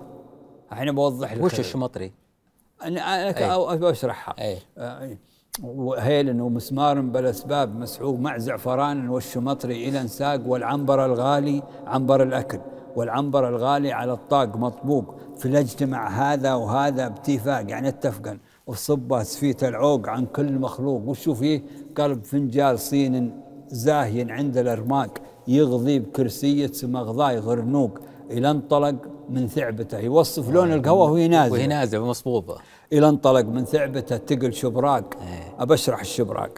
الحين 0.72 0.96
بوضح 0.96 1.34
لك 1.34 1.44
وش. 1.44 1.60
الشمطري؟ 1.60 2.14
أنا 2.84 3.30
أنا 3.30 3.74
أي. 3.74 3.92
أشرحها 3.92 4.36
أي. 4.40 4.58
آه،. 5.64 5.66
وهيل 5.66 6.42
ومسمار 6.42 7.02
بالاسباب 7.02 7.76
مسحوق 7.76 8.20
مع 8.20 8.38
زعفران 8.38 9.10
والشمطري 9.10 9.90
إلى 9.90 10.02
انساق 10.02 10.42
والعنبر 10.48 11.06
الغالي 11.06 11.64
عنبر 11.88 12.24
الأكل 12.24 12.60
والعنبر 12.96 13.50
الغالي 13.50 13.92
على 13.92 14.14
الطاق 14.14 14.58
مطبوق 14.58 15.16
في 15.38 15.46
الاجتماع 15.46 16.08
هذا 16.08 16.54
وهذا 16.54 17.08
باتفاق 17.08 17.70
يعني 17.70 17.88
اتفقا 17.88 18.38
وصبه 18.68 19.24
سفيت 19.24 19.64
العوق 19.64 20.10
عن 20.10 20.26
كل 20.26 20.54
مخلوق 20.54 21.02
وشو 21.08 21.34
فيه 21.34 21.64
قلب 21.96 22.24
فنجال 22.24 22.80
صين 22.80 23.42
زاهي 23.68 24.32
عند 24.32 24.58
الأرماق 24.58 25.18
يغضي 25.48 26.00
بكرسية 26.00 26.72
مغضاي 26.84 27.38
غرنوق 27.38 28.00
إلى 28.32 28.52
انطلق 28.52 28.96
من 29.30 29.48
ثعبته 29.48 30.00
يوصف 30.00 30.50
لون 30.50 30.74
القهوة 30.74 31.12
وهي 31.12 31.28
نازلة 31.28 31.54
وهي 31.54 31.68
نازلة 31.68 32.06
مصبوبه 32.06 32.56
إلى 32.94 33.10
انطلق 33.10 33.46
من 33.46 33.66
ثعبته 33.66 34.18
تقل 34.18 34.54
شبراق 34.54 35.04
أبشرح 35.60 36.00
الشبراق 36.00 36.50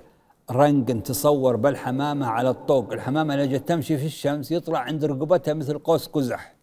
رنق 0.51 1.01
تصور 1.01 1.55
بالحمامة 1.55 2.27
على 2.27 2.49
الطوق. 2.49 2.93
الحمامة 2.93 3.33
اللي 3.33 3.47
جت 3.47 3.67
تمشي 3.67 3.97
في 3.97 4.05
الشمس 4.05 4.51
يطلع 4.51 4.79
عند 4.79 5.05
رقبتها 5.05 5.53
مثل 5.53 5.77
قوس 5.77 6.07
قزح. 6.07 6.55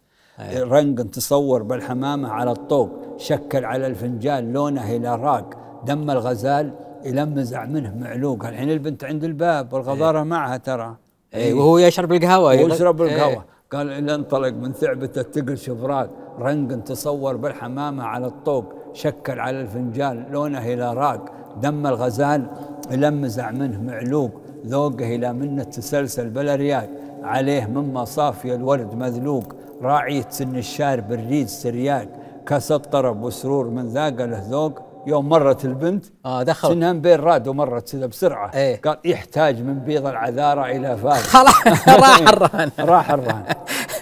رنق 0.55 1.01
تصور 1.01 1.63
بالحمامة 1.63 2.29
على 2.29 2.51
الطوق. 2.51 2.89
شكل 3.17 3.65
على 3.65 3.87
الفنجان 3.87 4.53
لونه 4.53 4.95
إلى 4.95 5.15
راق 5.15 5.49
دم 5.85 6.11
الغزال 6.11 6.73
يلمزع 7.03 7.65
منه 7.65 7.95
معلوق. 7.95 8.45
الحين 8.45 8.71
البنت 8.71 9.03
عند 9.03 9.23
الباب 9.23 9.73
والغضارة 9.73 10.23
معها 10.23 10.57
ترى. 10.57 10.95
إيه 11.33 11.53
وهو 11.53 11.77
يشرب 11.77 12.13
القهوة. 12.13 12.49
ويشرب 12.49 13.01
إيه. 13.01 13.15
القهوة. 13.15 13.45
قال 13.71 13.89
إلا 13.89 14.15
انطلق 14.15 14.53
من 14.53 14.71
ثعبته 14.71 15.21
تقل 15.21 15.57
شفرات 15.57 16.09
رنق 16.39 16.83
تصور 16.83 17.35
بالحمامة 17.35 18.03
على 18.03 18.27
الطوق. 18.27 18.73
شكل 18.97 19.39
على 19.39 19.61
الفنجان 19.61 20.25
لونه 20.31 20.73
إلى 20.73 20.93
راق 20.93 21.31
دم 21.61 21.87
الغزال 21.87 22.47
يلمزع 22.91 23.51
منه 23.51 23.81
معلوق 23.81 24.31
ذوقه 24.65 25.15
إلى 25.15 25.33
منة 25.33 25.63
تسلسل 25.63 26.29
بلا 26.29 26.55
رياق 26.55 26.89
عليه 27.23 27.65
مما 27.65 28.05
صافي 28.05 28.55
الورد 28.55 28.93
مذلوق 28.93 29.55
راعية 29.81 30.25
سن 30.29 30.55
الشارب 30.55 31.13
الريد 31.13 31.47
سرياق 31.47 32.07
كاس 32.47 32.71
الطرب 32.71 33.23
وسرور 33.23 33.69
من 33.69 33.87
ذاق 33.87 34.25
له 34.25 34.43
ذوق. 34.49 34.81
يوم 35.07 35.29
مرت 35.29 35.65
البنت 35.65 36.05
آه 36.25 36.43
دخل. 36.43 36.69
سنها 36.69 36.93
بين 36.93 37.19
راد 37.19 37.47
ومرت 37.47 37.91
كذا 37.91 38.05
بسرعة. 38.05 38.51
إيه. 38.55 38.81
قال 38.81 38.97
يحتاج 39.05 39.61
من 39.61 39.79
بيض 39.79 40.05
العذارى 40.05 40.77
إلى 40.77 40.97
فاق. 40.97 41.13
خلاص 41.13 41.87
راح 41.87 42.19
الرهن. 42.27 42.71
راح 42.91 43.11
الرهن. 43.11 43.43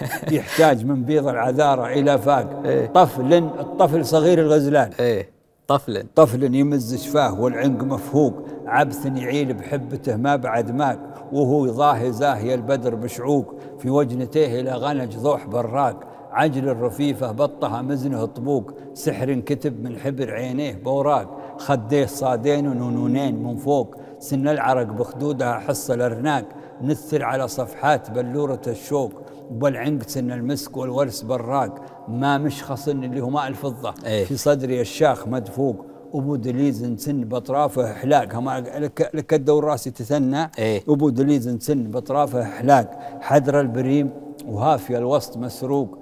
يحتاج 0.32 0.86
من 0.86 1.04
بيض 1.04 1.28
العذارى 1.28 2.00
إلى 2.00 2.18
فاق 2.18 2.62
إيه. 2.66 2.86
طفل 2.88 3.34
الطفل 3.34 4.06
صغير 4.06 4.40
الغزلان. 4.40 4.92
إيه. 5.00 5.30
طفل 5.68 6.06
طفل 6.16 6.56
يمز 6.56 6.96
شفاه 6.96 7.42
والعنق 7.42 7.84
مفهوق. 7.84 8.34
عبث 8.66 9.06
يعيل 9.06 9.54
بحبته 9.54 10.16
ما 10.16 10.36
بعد 10.36 10.72
ماك 10.72 11.00
وهو 11.32 11.66
يضاهي 11.66 12.12
زاهي 12.12 12.54
البدر 12.54 12.96
بشعوق. 12.96 13.56
في 13.80 13.90
وجنتيه 13.90 14.60
إلى 14.60 14.72
غنج 14.72 15.18
ضوح 15.18 15.48
براق. 15.48 16.00
عجل 16.32 16.70
الرفيفة 16.70 17.32
بطها 17.32 17.82
مزنه 17.82 18.26
طبوق. 18.26 18.72
سحر 18.94 19.34
كتب 19.34 19.84
من 19.84 19.98
حبر 19.98 20.32
عينيه 20.32 20.76
بوراق. 20.76 21.56
خديه 21.58 22.06
صادين 22.06 22.68
ونونين 22.68 23.44
من 23.44 23.58
فوق. 23.58 23.96
سن 24.20 24.48
العرق 24.48 24.88
بخدودها 24.88 25.54
حص 25.54 25.92
الأرناق 25.92 26.46
نثر 26.82 27.24
على 27.24 27.48
صفحات 27.48 28.12
بلورة 28.12 28.62
الشوق. 28.68 29.12
والعنق 29.52 30.08
سن 30.08 30.32
المسك 30.32 30.78
والورس 30.78 31.22
براق 31.22 31.76
ما 32.08 32.38
مشخص 32.38 32.88
اللي 32.88 33.22
هو 33.22 33.30
ماء 33.30 33.48
الفضة 33.48 33.94
إيه. 34.06 34.26
في 34.26 34.38
صدري 34.38 34.82
الشاخ 34.82 35.28
مدفوق 35.28 35.86
أبو 36.14 36.36
دليز 36.36 36.96
سن 36.98 37.24
باطرافه 37.24 37.92
احلاق 37.92 38.36
هم 38.36 38.50
لك 38.50 39.10
لك 39.14 39.34
الدور 39.34 39.64
راسي 39.64 39.92
تثنى. 39.92 40.52
إيه. 40.60 40.84
أبو 40.90 41.10
دليز 41.10 41.58
سن 41.58 41.84
باطرافه 41.84 42.42
احلاق 42.42 43.00
حدر 43.22 43.62
البريم 43.62 44.10
وهافي 44.48 44.98
الوسط 44.98 45.38
مسروق. 45.38 45.98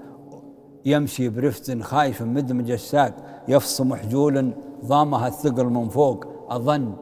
يمشي 0.85 1.29
برفت 1.29 1.81
خايف 1.81 2.21
مدمج 2.21 2.71
الساق 2.71 3.15
يفصم 3.47 3.89
محجولا 3.89 4.53
ضامها 4.85 5.27
الثقل 5.27 5.65
من 5.65 5.89
فوق. 5.89 6.25
أظن 6.49 6.93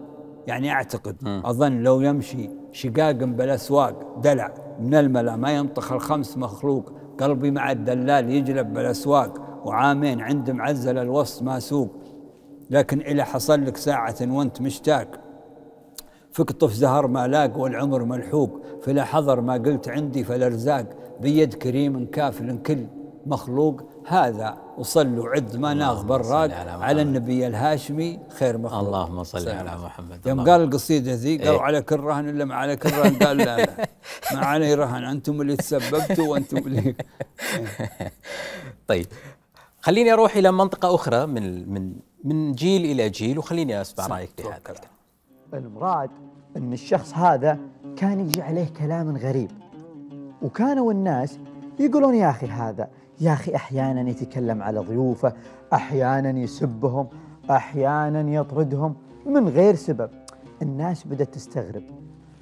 يعني 0.52 0.72
أعتقد 0.72 1.16
أظن 1.46 1.84
لو 1.84 2.02
يمشي 2.02 2.50
شقاق 2.72 3.12
بالأسواق 3.12 4.20
دلع 4.24 4.54
من 4.80 4.96
الملا 4.96 5.36
ما 5.36 5.52
ينطخ 5.52 5.92
الخمس 5.92 6.38
مخلوق 6.38 6.94
قلبي 7.20 7.52
مع 7.52 7.72
الدلال 7.72 8.30
يجلب 8.30 8.74
بالأسواق 8.74 9.62
وعامين 9.66 10.22
عند 10.22 10.52
معزل 10.52 10.98
الوسط 10.98 11.44
ما 11.44 11.60
سوق. 11.60 11.90
لكن 12.70 13.02
إلى 13.02 13.26
حصل 13.26 13.66
لك 13.66 13.78
ساعة 13.78 14.16
وانت 14.22 14.62
مشتاق 14.62 15.08
فقطف 16.32 16.74
زهر 16.74 17.08
ما 17.08 17.28
لاق 17.28 17.58
والعمر 17.58 18.06
ملحوق 18.06 18.62
فلا 18.82 19.04
حضر 19.04 19.42
ما 19.42 19.54
قلت 19.54 19.90
عندي 19.90 20.24
فالارزاق 20.24 20.86
بيد 21.22 21.54
كريم 21.54 22.06
كافل 22.06 22.58
كل 22.58 22.86
مخلوق. 23.26 23.82
هذا 24.08 24.58
وصل 24.78 25.20
وعد 25.20 25.56
ما 25.56 25.74
ناغ 25.74 26.04
براق 26.04 26.24
صل 26.24 26.52
على. 26.52 26.72
على 26.72 27.02
النبي 27.02 27.48
الهاشمي 27.48 28.20
خير 28.30 28.58
مخلوق. 28.58 28.80
اللهم 28.80 29.24
صل 29.24 29.50
على 29.50 29.78
محمد. 29.78 30.28
يوم 30.28 30.50
قال 30.50 30.62
القصيدة 30.62 31.14
ذي 31.14 31.38
قالوا 31.38 31.54
إيه. 31.54 31.62
عليك 31.62 31.94
الرهن 31.94 32.30
إلا 32.30 32.46
ما 32.46 32.56
عليك 32.56 32.86
الرهن 32.86 33.16
قال 33.16 33.38
لا 33.38 33.58
لا. 33.58 33.88
ما 34.34 34.40
علي 34.46 34.74
رهن. 34.74 35.04
أنتم 35.04 35.42
اللي 35.42 35.56
تسببتوا 35.56 36.28
وأنتم 36.28 36.58
اللي 36.58 36.96
طيب. 38.88 39.08
خليني 39.82 40.14
أروح 40.14 40.36
إلى 40.36 40.52
منطقة 40.52 40.96
أخرى 40.96 41.26
من 41.26 41.74
من 41.74 41.94
من 42.24 42.52
جيل 42.52 42.86
إلى 42.86 43.10
جيل 43.10 43.40
وخليني 43.40 43.82
أسمع 43.82 44.08
رأيك 44.08 44.30
في 44.38 44.44
هذا 44.48 44.58
الكلام. 44.58 44.82
المراد 45.54 46.10
أن 46.58 46.74
الشخص 46.74 47.14
هذا 47.14 47.60
كان 47.98 48.20
يجي 48.20 48.42
عليه 48.42 48.68
كلام 48.80 49.18
غريب 49.18 49.52
وكانوا 50.42 50.92
الناس 50.92 51.40
يقولون 51.80 52.16
يا 52.16 52.30
أخي 52.30 52.48
هذا 52.48 52.90
يا 53.22 53.34
أخي 53.34 53.56
أحيانا 53.56 54.10
يتكلم 54.10 54.62
على 54.64 54.80
ضيوفه 54.80 55.34
أحيانا 55.74 56.40
يسبهم 56.40 57.10
أحيانا 57.52 58.34
يطردهم 58.34 58.96
من 59.26 59.50
غير 59.50 59.76
سبب. 59.76 60.10
الناس 60.62 61.08
بدأت 61.08 61.34
تستغرب. 61.34 61.84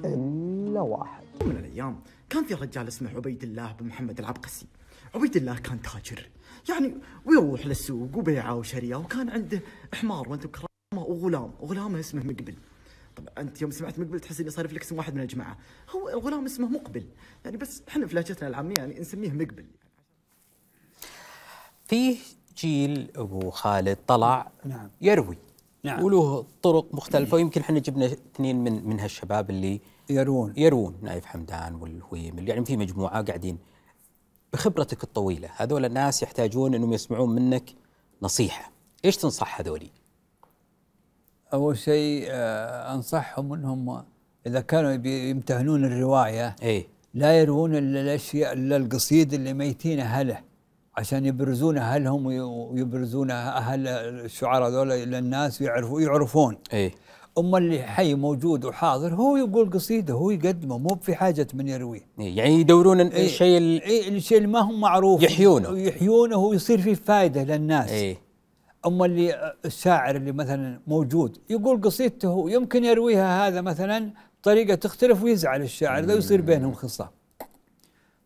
إلا 0.05 0.81
واحد. 0.81 1.23
من 1.45 1.51
الأيام 1.51 1.99
كان 2.29 2.43
في 2.43 2.53
رجال 2.53 2.87
اسمه 2.87 3.09
عبيد 3.15 3.43
الله 3.43 3.75
بن 3.79 3.87
محمد 3.87 4.19
العبقسي. 4.19 4.67
عبيد 5.15 5.35
الله 5.35 5.57
كان 5.57 5.81
تاجر. 5.81 6.29
يعني 6.69 6.93
ويروح 7.25 7.65
للسوق 7.65 8.17
وبيعه 8.17 8.55
وشريه 8.55 8.95
وكان 8.95 9.29
عنده 9.29 9.61
حمار 9.93 10.29
وانت 10.29 10.47
كرامه 10.47 11.07
وغلام. 11.07 11.51
وغلامه 11.59 11.99
اسمه 11.99 12.23
مقبل. 12.23 12.55
طبعا 13.15 13.29
أنت 13.37 13.61
يوم 13.61 13.71
سمعت 13.71 13.99
مقبل 13.99 14.19
تحس 14.19 14.41
اني 14.41 14.49
صارف 14.49 14.73
لك 14.73 14.81
اسم 14.81 14.97
واحد 14.97 15.15
من 15.15 15.21
الجماعة. 15.21 15.57
هو 15.95 16.09
الغلام 16.09 16.45
اسمه 16.45 16.67
مقبل. 16.67 17.05
يعني 17.45 17.57
بس 17.57 17.83
إحنا 17.87 18.07
في 18.07 18.15
لهجتنا 18.15 18.49
العامية 18.49 18.75
يعني 18.77 18.99
نسميه 18.99 19.31
مقبل. 19.31 19.65
فيه 21.89 22.17
جيل 22.57 23.11
أبو 23.15 23.49
خالد 23.49 23.97
طلع 24.07 24.51
نعم. 24.65 24.89
يروي. 25.01 25.37
نعم. 25.83 26.03
وله 26.03 26.45
طرق 26.61 26.85
مختلفة 26.91 27.35
ويمكن 27.35 27.61
إحنا 27.61 27.79
جبنا 27.79 28.05
اثنين 28.05 28.63
من 28.63 28.87
من 28.89 28.99
هالشباب 28.99 29.49
اللي 29.49 29.81
يرون 30.09 30.53
يروون. 30.57 30.95
نايف 31.01 31.25
حمدان 31.25 31.75
والهويمل 31.75 32.49
يعني 32.49 32.65
في 32.65 32.77
مجموعة 32.77 33.21
قاعدين 33.21 33.57
بخبرتك 34.53 35.03
الطويلة. 35.03 35.49
هذول 35.55 35.85
الناس 35.85 36.23
يحتاجون 36.23 36.75
إنهم 36.75 36.93
يسمعون 36.93 37.35
منك 37.35 37.75
نصيحة. 38.21 38.71
إيش 39.05 39.17
تنصح 39.17 39.59
هذولي؟ 39.59 39.89
أول 41.53 41.77
شيء 41.77 42.27
آه، 42.29 42.93
أنصحهم 42.93 43.53
أنهم 43.53 44.03
إذا 44.47 44.61
كانوا 44.61 44.91
يمتهنون 45.07 45.85
الرواية 45.85 46.55
إيه. 46.61 46.87
لا 47.13 47.39
يروون 47.39 47.75
إلا 47.75 48.01
الأشياء 48.01 48.53
إلا 48.53 48.77
القصيد 48.77 49.33
اللي 49.33 49.53
ميتين 49.53 49.99
أهله. 49.99 50.48
عشان 50.97 51.25
يبرزون 51.25 51.77
أهلهم 51.77 52.25
وي- 52.25 52.39
ويبرزون 52.39 53.31
أهل 53.31 53.87
الشعراء 53.87 54.69
ذولا 54.69 55.05
للناس 55.05 55.61
ويعرفوا 55.61 56.01
يعرفون. 56.01 56.57
إيه 56.73 56.91
أما 57.37 57.57
اللي 57.57 57.83
حي 57.83 58.13
موجود 58.15 58.65
وحاضر 58.65 59.13
هو 59.15 59.37
يقول 59.37 59.69
قصيدة 59.71 60.13
هو 60.13 60.31
يقدمه 60.31 60.77
مو 60.77 60.95
في 61.01 61.15
حاجة 61.15 61.47
من 61.53 61.67
يرويه 61.67 62.01
إيه، 62.19 62.37
يعني 62.37 62.59
يدورون 62.59 62.99
إيه. 63.01 63.25
الشيء 63.25 63.57
ال- 63.57 63.81
إيه 63.81 64.09
الشيء 64.09 64.37
اللي 64.37 64.47
ما 64.49 64.59
هو 64.59 64.71
معروف. 64.71 65.23
يحيونه. 65.23 65.77
يحيونه 65.79 66.37
ويصير 66.37 66.81
فيه 66.81 66.93
فائدة 66.93 67.43
للناس. 67.43 67.89
إيه 67.89 68.17
أما 68.87 69.05
اللي 69.05 69.53
الشاعر 69.65 70.15
اللي 70.15 70.31
مثلا 70.31 70.79
موجود 70.87 71.37
يقول 71.49 71.81
قصيدته 71.81 72.45
يمكن 72.49 72.85
يرويها 72.85 73.47
هذا 73.47 73.61
مثلا 73.61 74.11
بطريقه 74.41 74.75
تختلف 74.75 75.23
ويزعل 75.23 75.61
الشاعر 75.61 76.03
ذا 76.03 76.13
ويصير 76.13 76.41
بينهم 76.41 76.73
خصام. 76.73 77.07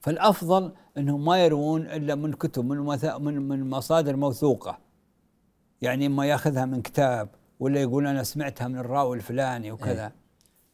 فالأفضل 0.04 0.72
إنهم 0.98 1.26
ما 1.26 1.46
يروون 1.46 1.82
إلا 1.82 2.16
من 2.16 2.34
كتب 2.34 2.66
من 2.66 2.78
من 3.20 3.48
من 3.48 3.70
مصادر 3.70 4.16
موثوقة. 4.16 4.80
يعني 5.82 6.06
اما 6.06 6.26
يأخذها 6.26 6.66
من 6.66 6.82
كتاب 6.82 7.30
ولا 7.60 7.82
يقول 7.82 8.08
أنا 8.08 8.24
سمعتها 8.24 8.68
من 8.68 8.78
الراوي 8.78 9.18
الفلاني 9.18 9.72
وكذا. 9.72 10.12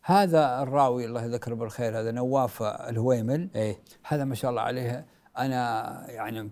هذا 0.03 0.61
الراوي 0.64 1.06
الله 1.06 1.23
يذكره 1.23 1.56
بالخير 1.56 1.99
هذا 1.99 2.11
نواف 2.11 2.64
الهويمل. 2.64 3.49
إيه. 3.56 3.80
هذا 4.03 4.23
ما 4.26 4.35
شاء 4.35 4.51
الله 4.51 4.61
عليه. 4.61 5.06
أنا 5.38 6.06
يعني 6.10 6.49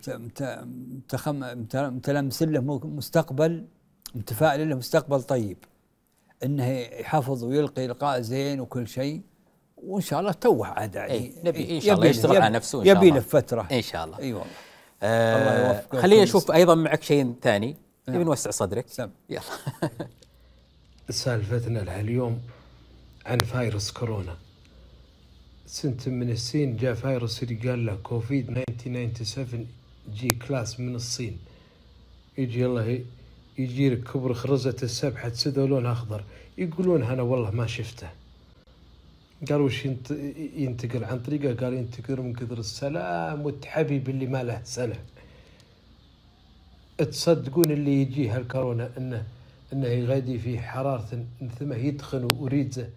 متلمس 1.75 2.43
له 2.43 2.61
مستقبل 2.83 3.67
متفائل 4.15 4.69
له 4.69 4.75
مستقبل 4.75 5.23
طيب. 5.23 5.57
إنه 6.43 6.67
يحفظ 6.79 7.43
ويلقي 7.43 7.85
إلقاء 7.85 8.21
زين 8.21 8.59
وكل 8.59 8.87
شيء. 8.87 9.21
وإن 9.87 10.01
شاء 10.01 10.19
الله 10.19 10.31
توه 10.31 10.67
عاد 10.67 10.95
يعني. 10.95 11.13
إيه 11.13 11.31
نبي 11.43 11.75
إن 11.75 11.81
شاء 11.81 11.95
الله 11.95 12.07
يشتغل 12.07 12.37
على 12.37 12.55
نفسه 12.55 12.79
إن 12.79 12.85
شاء 12.85 12.93
الله 12.93 13.07
يبي 13.07 13.15
له 13.15 13.21
فتره 13.21 13.67
إن 13.71 13.81
شاء 13.81 14.05
الله. 14.05 14.19
اي 14.19 14.33
والله 14.33 14.47
آه 15.03 15.37
الله 15.37 15.67
يوفقك 15.67 15.99
خلينا 15.99 16.23
نشوف 16.23 16.51
أيضا 16.51 16.75
معك 16.75 17.03
شيء 17.03 17.33
ثاني. 17.41 17.67
نبي 18.07 18.17
نعم. 18.17 18.27
نوسع 18.27 18.51
صدرك. 18.51 18.85
سم. 18.87 19.09
يلا. 19.29 19.41
سالفتنا 21.09 21.99
اليوم 21.99 22.41
عن 23.25 23.37
فيروس 23.37 23.91
كورونا. 23.91 24.35
سنة 25.65 25.97
من 26.07 26.29
السين 26.29 26.77
جاء 26.77 26.93
فيروس 26.93 27.43
اللي 27.43 27.69
قال 27.69 27.85
له 27.85 27.95
كوفيد 27.95 28.49
1997 28.49 29.67
جي 30.13 30.29
كلاس 30.29 30.79
من 30.79 30.95
الصين. 30.95 31.39
يجي 32.37 32.65
الله 32.65 33.01
يجي 33.57 33.89
لك 33.89 34.03
كبر 34.03 34.33
خرزة 34.33 34.75
السبحة 34.83 35.29
تسده 35.29 35.65
لون 35.65 35.85
أخضر. 35.85 36.23
يقولون 36.57 37.03
أنا 37.03 37.21
والله 37.21 37.51
ما 37.51 37.67
شفته. 37.67 38.09
قالوا 39.49 39.65
وش 39.65 39.85
ينت- 39.85 40.11
ينتقل 40.55 41.03
عن 41.03 41.19
طريقه؟ 41.19 41.53
قال 41.65 41.73
ينتقل 41.73 42.21
من 42.21 42.33
كثر 42.33 42.57
السلام 42.59 43.41
والتحبيب 43.45 44.09
اللي 44.09 44.25
ما 44.27 44.43
له 44.43 44.61
سنة 44.63 44.95
تصدقون 46.97 47.71
اللي 47.71 48.01
يجيه 48.01 48.37
هالكورونا 48.37 48.89
انه 48.97 49.23
إنه 49.73 49.87
يغادي 49.87 50.39
في 50.39 50.59
حرارة 50.59 51.25
ثم 51.59 51.73
يدخن 51.73 52.23
وريدزه 52.23 52.89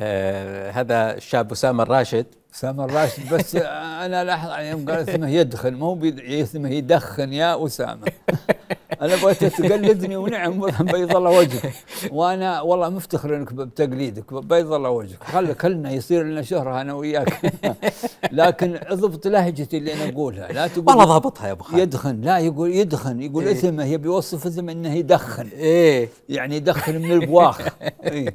آه 0.00 0.70
هذا 0.70 1.16
الشاب 1.16 1.52
أسامة 1.52 1.82
الراشد. 1.82 2.26
اسامه 2.54 2.84
الراشد 2.84 3.34
بس 3.34 3.56
أنا 4.04 4.24
لاحظ 4.24 4.50
يوم 4.60 4.90
قال 4.90 5.08
اسمه 5.08 5.28
يدخن 5.28 5.74
مو 5.74 5.98
اسمه 6.20 6.68
يدخن 6.68 7.32
يا 7.32 7.66
أسامة. 7.66 8.12
أنا 9.02 9.16
بغيت 9.16 9.44
تقلدني 9.44 10.16
ونعم 10.16 10.60
بيض 10.80 11.16
الله 11.16 11.30
وجهك. 11.30 11.72
وأنا 12.10 12.60
والله 12.60 12.88
مفتخر 12.88 13.36
إنك 13.36 13.52
بتقليدك 13.52 14.34
بيض 14.34 14.72
الله 14.72 14.90
وجهك. 14.90 15.24
خلي 15.24 15.54
كلنا 15.54 15.90
يصير 15.90 16.22
لنا 16.22 16.42
شهره 16.42 16.80
أنا 16.80 16.94
وياك. 16.94 17.52
لكن 18.32 18.78
اضبط 18.82 19.26
لهجتي 19.26 19.78
اللي 19.78 19.94
أنا 19.94 20.08
أقولها. 20.08 20.52
لا 20.52 20.66
تقول 20.66 20.88
والله 20.88 21.04
ضابطها 21.04 21.46
يا 21.46 21.52
أبو 21.52 21.64
خالد. 21.64 21.78
يدخن 21.82 22.20
لا 22.20 22.38
يقول 22.38 22.70
يدخن 22.70 23.22
يقول 23.22 23.44
إيه. 23.44 23.52
اثمه 23.52 23.84
يبي 23.84 24.06
يوصف 24.08 24.46
اثمه 24.46 24.72
إنه 24.72 24.94
يدخن. 24.94 25.48
إيه. 25.48 26.08
يعني 26.28 26.56
يدخن 26.56 26.94
من 26.94 27.12
البواخ. 27.12 27.60
إيه. 28.04 28.34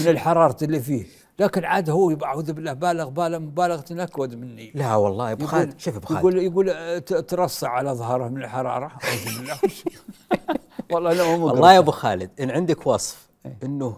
من 0.00 0.08
الحرارة 0.08 0.56
اللي 0.62 0.80
فيه. 0.80 1.15
لكن 1.38 1.64
عاد 1.64 1.90
هو 1.90 2.16
أعوذ 2.24 2.52
بالله 2.52 2.72
بالغ 2.72 3.08
بالغ 3.08 3.38
مبالغه 3.38 3.84
اكود 3.90 4.34
مني. 4.34 4.72
لا 4.74 4.94
والله 4.94 5.28
يا 5.28 5.32
ابو 5.32 5.46
خالد 5.46 5.80
شوف 5.80 5.96
أبو 5.96 6.06
خالد. 6.06 6.20
يقول 6.20 6.38
يقول 6.38 6.70
آه، 6.70 6.98
ترصع 6.98 7.68
على 7.68 7.90
ظهره 7.90 8.28
من 8.28 8.44
الحرارة. 8.44 8.86
أعوذ 9.04 9.38
بالله. 9.38 9.58
والله 10.92 11.12
لا 11.12 11.36
مو 11.36 11.46
والله 11.46 11.72
يا 11.72 11.78
أبو 11.78 11.90
خالد 11.90 12.30
إن 12.40 12.50
عندك 12.50 12.86
وصف 12.86 13.28
إنه 13.62 13.96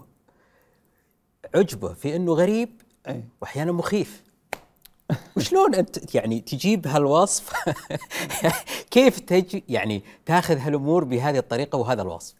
عجبة 1.54 1.92
في 1.92 2.16
إنه 2.16 2.32
غريب 2.32 2.82
إيه. 3.08 3.28
وأحيانا 3.40 3.72
مخيف. 3.72 4.22
وشلون 5.36 5.74
أنت 5.74 6.14
يعني 6.14 6.40
تجيب 6.40 6.86
هالوصف؟ 6.86 7.52
كيف 8.90 9.20
تجي 9.20 9.64
يعني 9.68 10.02
تاخذ 10.26 10.58
هالأمور 10.58 11.04
بهذه 11.04 11.38
الطريقة 11.38 11.78
وهذا 11.78 12.02
الوصف؟ 12.02 12.34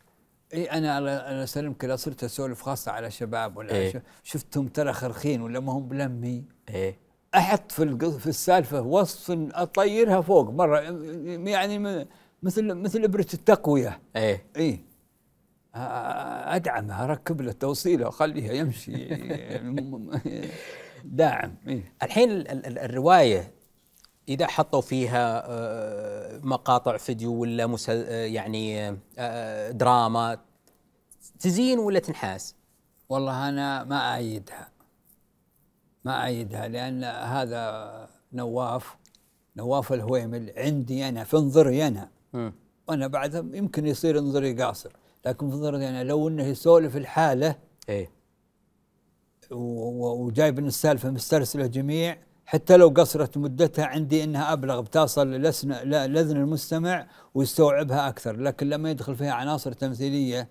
اي 0.55 0.65
أنا 0.71 0.99
الله 0.99 1.43
يسلمك 1.43 1.85
لا 1.85 1.97
صرت 1.97 2.25
أسولف 2.25 2.63
خاصة 2.63 2.93
على 2.93 3.11
شباب 3.11 3.57
ولا 3.57 3.73
إيه. 3.73 3.95
إيه؟ 3.95 4.03
شفتهم 4.23 4.69
ترى 4.69 4.93
خرخين 4.93 5.41
ولا 5.41 5.61
ما 5.61 5.73
هم 5.73 5.89
بلمي 5.89 6.45
إيه 6.69 6.99
أحط 7.35 7.73
في 7.73 7.99
في 8.19 8.27
السالفة 8.27 8.81
وصف 8.81 9.31
أطيرها 9.55 10.21
فوق 10.21 10.51
مرة 10.51 10.81
يعني 11.49 12.07
مثل 12.43 12.75
مثل 12.75 13.05
إبرة 13.05 13.27
التقوية 13.35 14.01
إيه 14.17 14.47
اي 14.57 14.81
أدعمها 16.55 17.05
أركب 17.05 17.41
له 17.41 17.53
توصيله 17.53 18.07
وأخليها 18.07 18.53
يمشي 18.53 19.09
داعم 21.05 21.55
إيه؟ 21.69 21.93
الحين 22.03 22.31
ال- 22.31 22.49
ال- 22.51 22.67
ال- 22.67 22.79
الرواية 22.79 23.53
إذا 24.29 24.47
حطوا 24.47 24.81
فيها 24.81 25.43
آه، 25.47 26.39
مقاطع 26.43 26.97
فيديو 26.97 27.35
ولا 27.35 27.67
مسل 27.67 28.05
آه، 28.09 28.27
يعني 28.27 28.97
آه، 29.19 29.71
دراما 29.71 30.39
تزين 31.41 31.79
ولا 31.79 31.99
تنحاس؟ 31.99 32.55
والله 33.09 33.49
أنا 33.49 33.85
ما 33.85 34.17
ايدها 34.17 34.69
ما 36.05 36.27
ايدها 36.27 36.69
لأن 36.69 37.05
هذا 37.05 38.09
نواف 38.33 38.97
نواف 39.57 39.93
الهويمل 39.93 40.53
عندي 40.57 41.09
أنا 41.09 41.25
في 41.25 41.37
انظري 41.37 41.87
أنا 41.87 42.11
مم. 42.33 42.53
وأنا 42.89 43.07
بعد 43.07 43.55
يمكن 43.55 43.87
يصير 43.87 44.19
انظري 44.19 44.63
قاصر 44.63 44.91
لكن 45.27 45.51
في 45.51 45.57
انظري 45.57 45.89
أنا 45.89 46.05
لو 46.05 46.29
إنه 46.29 46.45
يسولف 46.45 46.97
الحالة 46.97 47.57
إيه 47.89 48.11
وجايب 49.51 50.59
السالفة 50.59 51.11
مسترسلة 51.11 51.67
جميع 51.67 52.19
حتى 52.49 52.77
لو 52.77 52.89
قصرت 52.89 53.39
مدتها 53.39 53.87
عندي 53.87 54.25
إنها 54.25 54.53
أبلغ 54.53 54.81
بتصل 54.81 55.31
لاذن 55.31 56.37
المستمع 56.37 57.07
ويستوعبها 57.35 58.09
أكثر 58.09 58.37
لكن 58.37 58.69
لما 58.69 58.91
يدخل 58.91 59.15
فيها 59.17 59.33
عناصر 59.33 59.73
تمثيلية. 59.73 60.49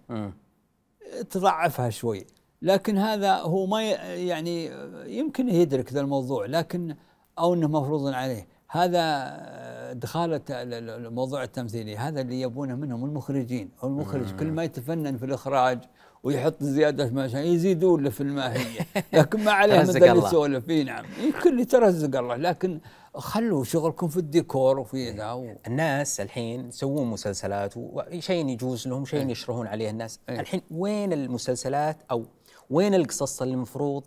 تضعفها 1.30 1.90
شوي 1.90 2.28
لكن 2.61 2.98
هذا 2.98 3.36
هو 3.36 3.65
ما 3.65 3.82
يعني 3.82 4.72
يمكن 5.18 5.49
يدرك 5.49 5.94
ذا 5.94 6.02
الموضوع 6.02 6.45
لكن 6.45 6.95
أو 7.40 7.53
إنه 7.53 7.68
مفروض 7.68 8.07
عليه 8.07 8.48
هذا 8.69 9.94
دخالة 9.94 10.41
ال- 10.49 10.73
ال- 10.73 10.89
الموضوع 11.06 11.44
التمثيلي 11.44 11.98
هذا 11.98 12.22
اللي 12.22 12.41
يبونه 12.41 12.76
منهم 12.76 13.06
المخرجين. 13.06 13.69
المخرج 13.84 14.35
كل 14.35 14.45
ما 14.52 14.64
يتفنن 14.64 15.18
في 15.18 15.26
الإخراج 15.26 15.80
ويحط 16.23 16.64
زيادة 16.64 17.10
ما 17.10 17.27
شاء 17.27 17.41
يزيدون 17.45 18.03
له 18.03 18.10
في 18.10 18.22
الماهية. 18.22 18.80
لكن 19.14 19.44
ما 19.44 19.52
عليه 19.52 19.80
مثل 19.80 20.03
الله. 20.03 20.27
يسولف 20.27 20.69
إي 20.69 20.84
نعم. 20.84 21.06
كل 21.44 21.60
يترزق 21.60 22.19
الله. 22.19 22.35
لكن 22.35 22.80
خلوا 23.15 23.64
شغلكم 23.64 24.07
في 24.07 24.18
الديكور 24.18 24.80
وفي 24.80 25.11
ذا 25.11 25.31
و- 25.31 25.56
الناس 25.68 26.22
الحين 26.22 26.68
يسوون 26.68 27.07
مسلسلات 27.07 27.73
وشيء 27.77 28.48
يجوز 28.48 28.88
لهم 28.88 29.06
شيء 29.06 29.30
يشرهون 29.30 29.68
عليه 29.68 29.89
الناس. 29.89 30.19
إيه. 30.30 30.39
الحين 30.39 30.61
وين 30.72 31.14
المسلسلات 31.14 31.98
أو 32.11 32.26
وين 32.69 32.94
القصص 32.95 33.41
اللي 33.41 33.53
المفروض 33.53 34.03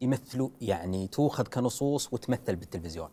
يمثلوا 0.00 0.48
يعني 0.60 1.06
تؤخذ 1.06 1.44
كنصوص 1.46 2.12
وتمثل 2.12 2.56
بالتلفزيون؟ 2.56 3.08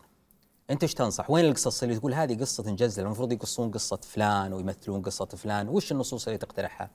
أنت 0.70 0.84
إيش 0.84 0.94
تنصح؟ 0.94 1.32
وين 1.32 1.46
القصص 1.46 1.84
اللي 1.84 1.96
تقول 1.96 2.14
هذه 2.14 2.40
قصة 2.40 2.64
تنجزل 2.64 3.04
المفروض 3.04 3.32
يقصون 3.32 3.72
قصة 3.72 4.00
فلان 4.04 4.54
ويمثلون 4.54 5.02
قصة 5.02 5.26
فلان. 5.26 5.70
وش 5.70 5.92
النصوص 5.92 6.28
اللي 6.28 6.38
تقترحها؟ 6.38 6.90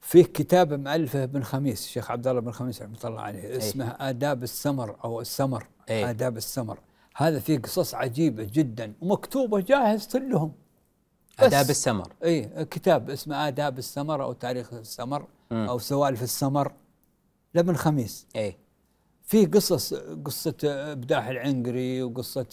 فيه 0.00 0.24
كتاب 0.24 0.72
مؤلفه 0.72 1.24
ابن 1.24 1.42
خميس 1.42 1.84
الشيخ 1.84 2.10
عبد 2.10 2.26
الله 2.26 2.40
بن 2.40 2.52
خميس 2.52 2.82
رحمة 2.82 2.98
الله 3.04 3.20
عليه 3.20 3.56
اسمه 3.56 3.96
آداب 4.00 4.42
السمر 4.42 4.96
أو 5.04 5.20
السمر 5.20 5.66
أي. 5.90 6.10
آداب 6.10 6.36
السمر. 6.36 6.78
هذا 7.16 7.38
فيه 7.38 7.58
قصص 7.58 7.94
عجيبة 7.94 8.44
جدا 8.52 8.92
ومكتوبة 9.00 9.60
جاهز 9.60 10.06
كلهم 10.06 10.52
آداب 11.38 11.70
السمر. 11.70 12.12
اي 12.24 12.64
كتاب 12.64 13.10
اسمه 13.10 13.48
آداب 13.48 13.78
السمر 13.78 14.22
أو 14.22 14.32
تاريخ 14.32 14.72
السمر 14.72 15.26
مم. 15.50 15.68
أو 15.68 15.78
سوالف 15.78 16.22
السمر 16.22 16.72
لابن 17.54 17.76
خميس. 17.76 18.26
اي 18.36 18.56
في 19.24 19.46
قصص 19.46 19.94
قصة 20.24 20.54
إبداح 20.64 21.26
العنقري 21.26 22.02
وقصة 22.02 22.46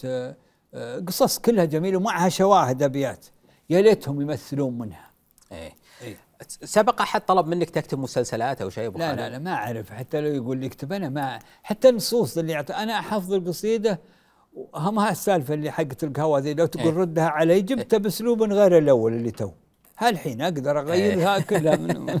آه، 0.74 0.98
قصص 0.98 1.38
كلها 1.38 1.64
جميلة 1.64 1.96
ومعها 1.96 2.28
شواهد 2.28 2.82
أبيات. 2.82 3.26
يا 3.70 3.80
ليتهم 3.80 4.20
يمثلون 4.20 4.78
منها. 4.78 5.10
اي 5.52 5.72
إيه. 6.02 6.16
سبق 6.64 7.00
أحد 7.02 7.20
طلب 7.20 7.46
منك 7.46 7.70
تكتب 7.70 7.98
مسلسلات 7.98 8.62
أو 8.62 8.70
شيء 8.70 8.86
أبو 8.86 8.98
لا؟ 8.98 9.14
لا 9.14 9.28
لا 9.30 9.38
ما 9.38 9.52
أعرف. 9.52 9.90
حتى 9.90 10.20
لو 10.20 10.26
يقول 10.26 10.58
لي 10.58 10.66
اكتب 10.66 10.92
أنا 10.92 11.08
ما 11.08 11.38
حتى 11.62 11.88
النصوص 11.88 12.38
اللي 12.38 12.52
يعطي 12.52 12.72
أنا 12.74 12.98
أحفظ 12.98 13.32
القصيدة 13.32 14.00
همها 14.74 15.10
السالفة 15.10 15.54
اللي 15.54 15.70
حقت 15.70 16.04
القهوة 16.04 16.38
ذي. 16.38 16.54
لو 16.54 16.66
تقول 16.66 16.92
إيه. 16.92 17.00
ردها 17.00 17.24
علي 17.24 17.60
جبتها 17.60 17.98
بأسلوب 17.98 18.42
غير 18.42 18.78
الأول 18.78 19.12
اللي 19.12 19.30
تو. 19.30 19.50
هالحين 19.98 20.40
أقدر 20.42 20.80
أغيرها 20.80 21.38
كلها 21.38 21.76
من 21.76 22.20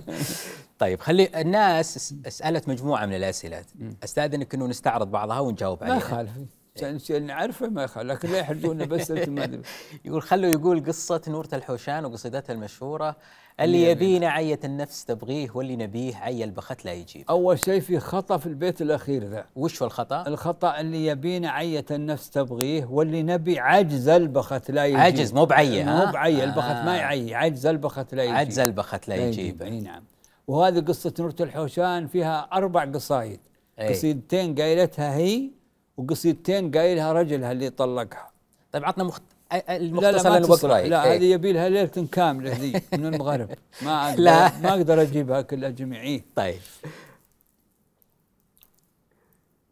طيب 0.82 1.00
خلي 1.00 1.28
الناس 1.40 1.98
أس- 2.24 2.28
سالت 2.28 2.68
مجموعة 2.68 3.06
من 3.06 3.14
الأسئلة. 3.14 3.64
استاذنك 4.04 4.54
إنه 4.54 4.66
نستعرض 4.66 5.10
بعضها 5.10 5.40
ونجاوب 5.40 5.78
ما 5.84 5.86
عليها. 5.92 5.98
يخالف. 6.06 6.30
عشان 6.76 6.94
الشيء 6.96 7.16
اللي 7.16 7.28
نعرفه 7.28 7.68
ما 7.68 7.82
يخالف 7.82 8.10
لكن 8.10 8.28
لا 8.28 8.38
يحرجونا 8.38 8.84
بس 8.92 9.10
ما 9.10 9.60
يقول 10.04 10.22
خلوا 10.22 10.50
يقول 10.50 10.84
قصة 10.84 11.20
نورة 11.28 11.48
الحوشان 11.52 12.04
وقصيدتها 12.04 12.52
المشهورة. 12.52 13.16
اللي 13.60 13.90
يبينا 13.90 14.28
عية 14.30 14.60
النفس 14.64 15.04
تبغيه 15.04 15.48
واللي 15.54 15.76
نبيه 15.76 16.16
عي 16.16 16.44
البخت 16.44 16.84
لا 16.84 16.92
يجيب. 16.92 17.24
أول 17.30 17.58
شيء 17.58 17.80
في 17.80 17.98
خطأ 18.00 18.36
في 18.36 18.46
البيت 18.46 18.82
الأخير 18.82 19.24
ذا. 19.24 19.44
وش 19.56 19.82
هو 19.82 19.86
الخطأ؟ 19.86 20.24
الخطأ 20.26 20.80
اللي 20.80 21.06
يبينا 21.06 21.50
عية 21.50 21.84
النفس 21.90 22.30
تبغيه 22.30 22.84
واللي 22.90 23.22
نبي 23.22 23.58
عجز 23.58 24.08
البخت 24.08 24.70
لا 24.70 24.84
يجيب. 24.86 25.00
عجز 25.00 25.32
مو 25.34 25.44
بعية 25.44 25.84
مو؟ 25.84 26.12
بعية 26.12 26.44
البخت 26.44 26.70
ما 26.70 26.92
آه. 26.94 26.96
يعي 26.96 27.34
عجز 27.34 27.66
البخت 27.66 28.14
لا 28.14 28.22
يجيب. 28.24 28.36
عجز 28.36 28.58
البخت 28.58 29.08
لا 29.08 29.16
يجيب 29.16 29.62
إي 29.62 29.80
نعم. 29.80 30.02
وهذه 30.46 30.80
قصة 30.80 31.14
نورة 31.18 31.36
الحوشان 31.40 32.06
فيها 32.06 32.48
أربع 32.52 32.84
قصايد 32.84 33.40
أي. 33.78 33.88
قصيدتين 33.88 34.54
قايلتها 34.54 35.16
هي 35.16 35.50
وقصيدتين 35.96 36.70
قايلها 36.70 37.12
رجلها 37.12 37.52
اللي 37.52 37.70
طلقها 37.70 38.30
طيب 38.72 38.84
عطنا 38.84 39.04
مخت... 39.04 39.22
المختصر 39.52 40.44
تصلح. 40.44 40.70
رايح 40.70 40.86
لا 40.86 41.04
إيه. 41.04 41.14
هذه 41.16 41.24
يبي 41.24 41.52
لها 41.52 41.68
ليلة 41.68 42.08
كاملة 42.12 42.52
ذي 42.56 42.82
من 42.92 43.06
المغرب 43.06 43.48
ما 43.84 44.08
أقدر 44.10 44.22
لا. 44.22 44.58
ما 44.58 44.70
أقدر 44.70 45.02
أجيبها 45.02 45.42
كلها 45.42 45.70
جميعيه 45.70 46.24
طيب 46.36 46.60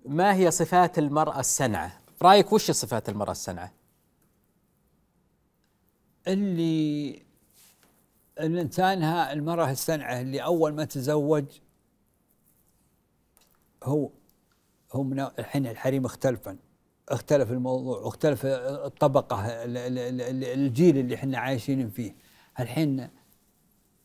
ما 0.04 0.34
هي 0.34 0.50
صفات 0.50 0.98
المرأة 0.98 1.40
السنعة؟ 1.40 1.92
برأيك 2.20 2.52
وش 2.52 2.70
صفات 2.70 3.08
المرأة 3.08 3.32
السنعة؟ 3.32 3.72
اللي 6.26 7.22
الإنسان 8.46 9.02
ها 9.02 9.32
المرأة 9.32 9.70
السنعة 9.70 10.20
اللي 10.20 10.42
أول 10.44 10.72
ما 10.74 10.84
تزوج 10.84 11.44
هو 13.84 14.10
هو 14.92 15.02
من 15.02 15.20
الحين 15.20 15.66
الحريم 15.66 16.04
اختلفا 16.04 16.56
اختلف 17.08 17.50
الموضوع 17.50 17.98
واختلف 18.00 18.46
الطبقة 18.46 19.46
ال- 19.64 19.76
ال- 19.76 20.20
ال- 20.20 20.44
الجيل 20.44 20.98
اللي 20.98 21.14
إحنا 21.14 21.38
عايشين 21.38 21.90
فيه. 21.90 22.14
الحين 22.60 23.00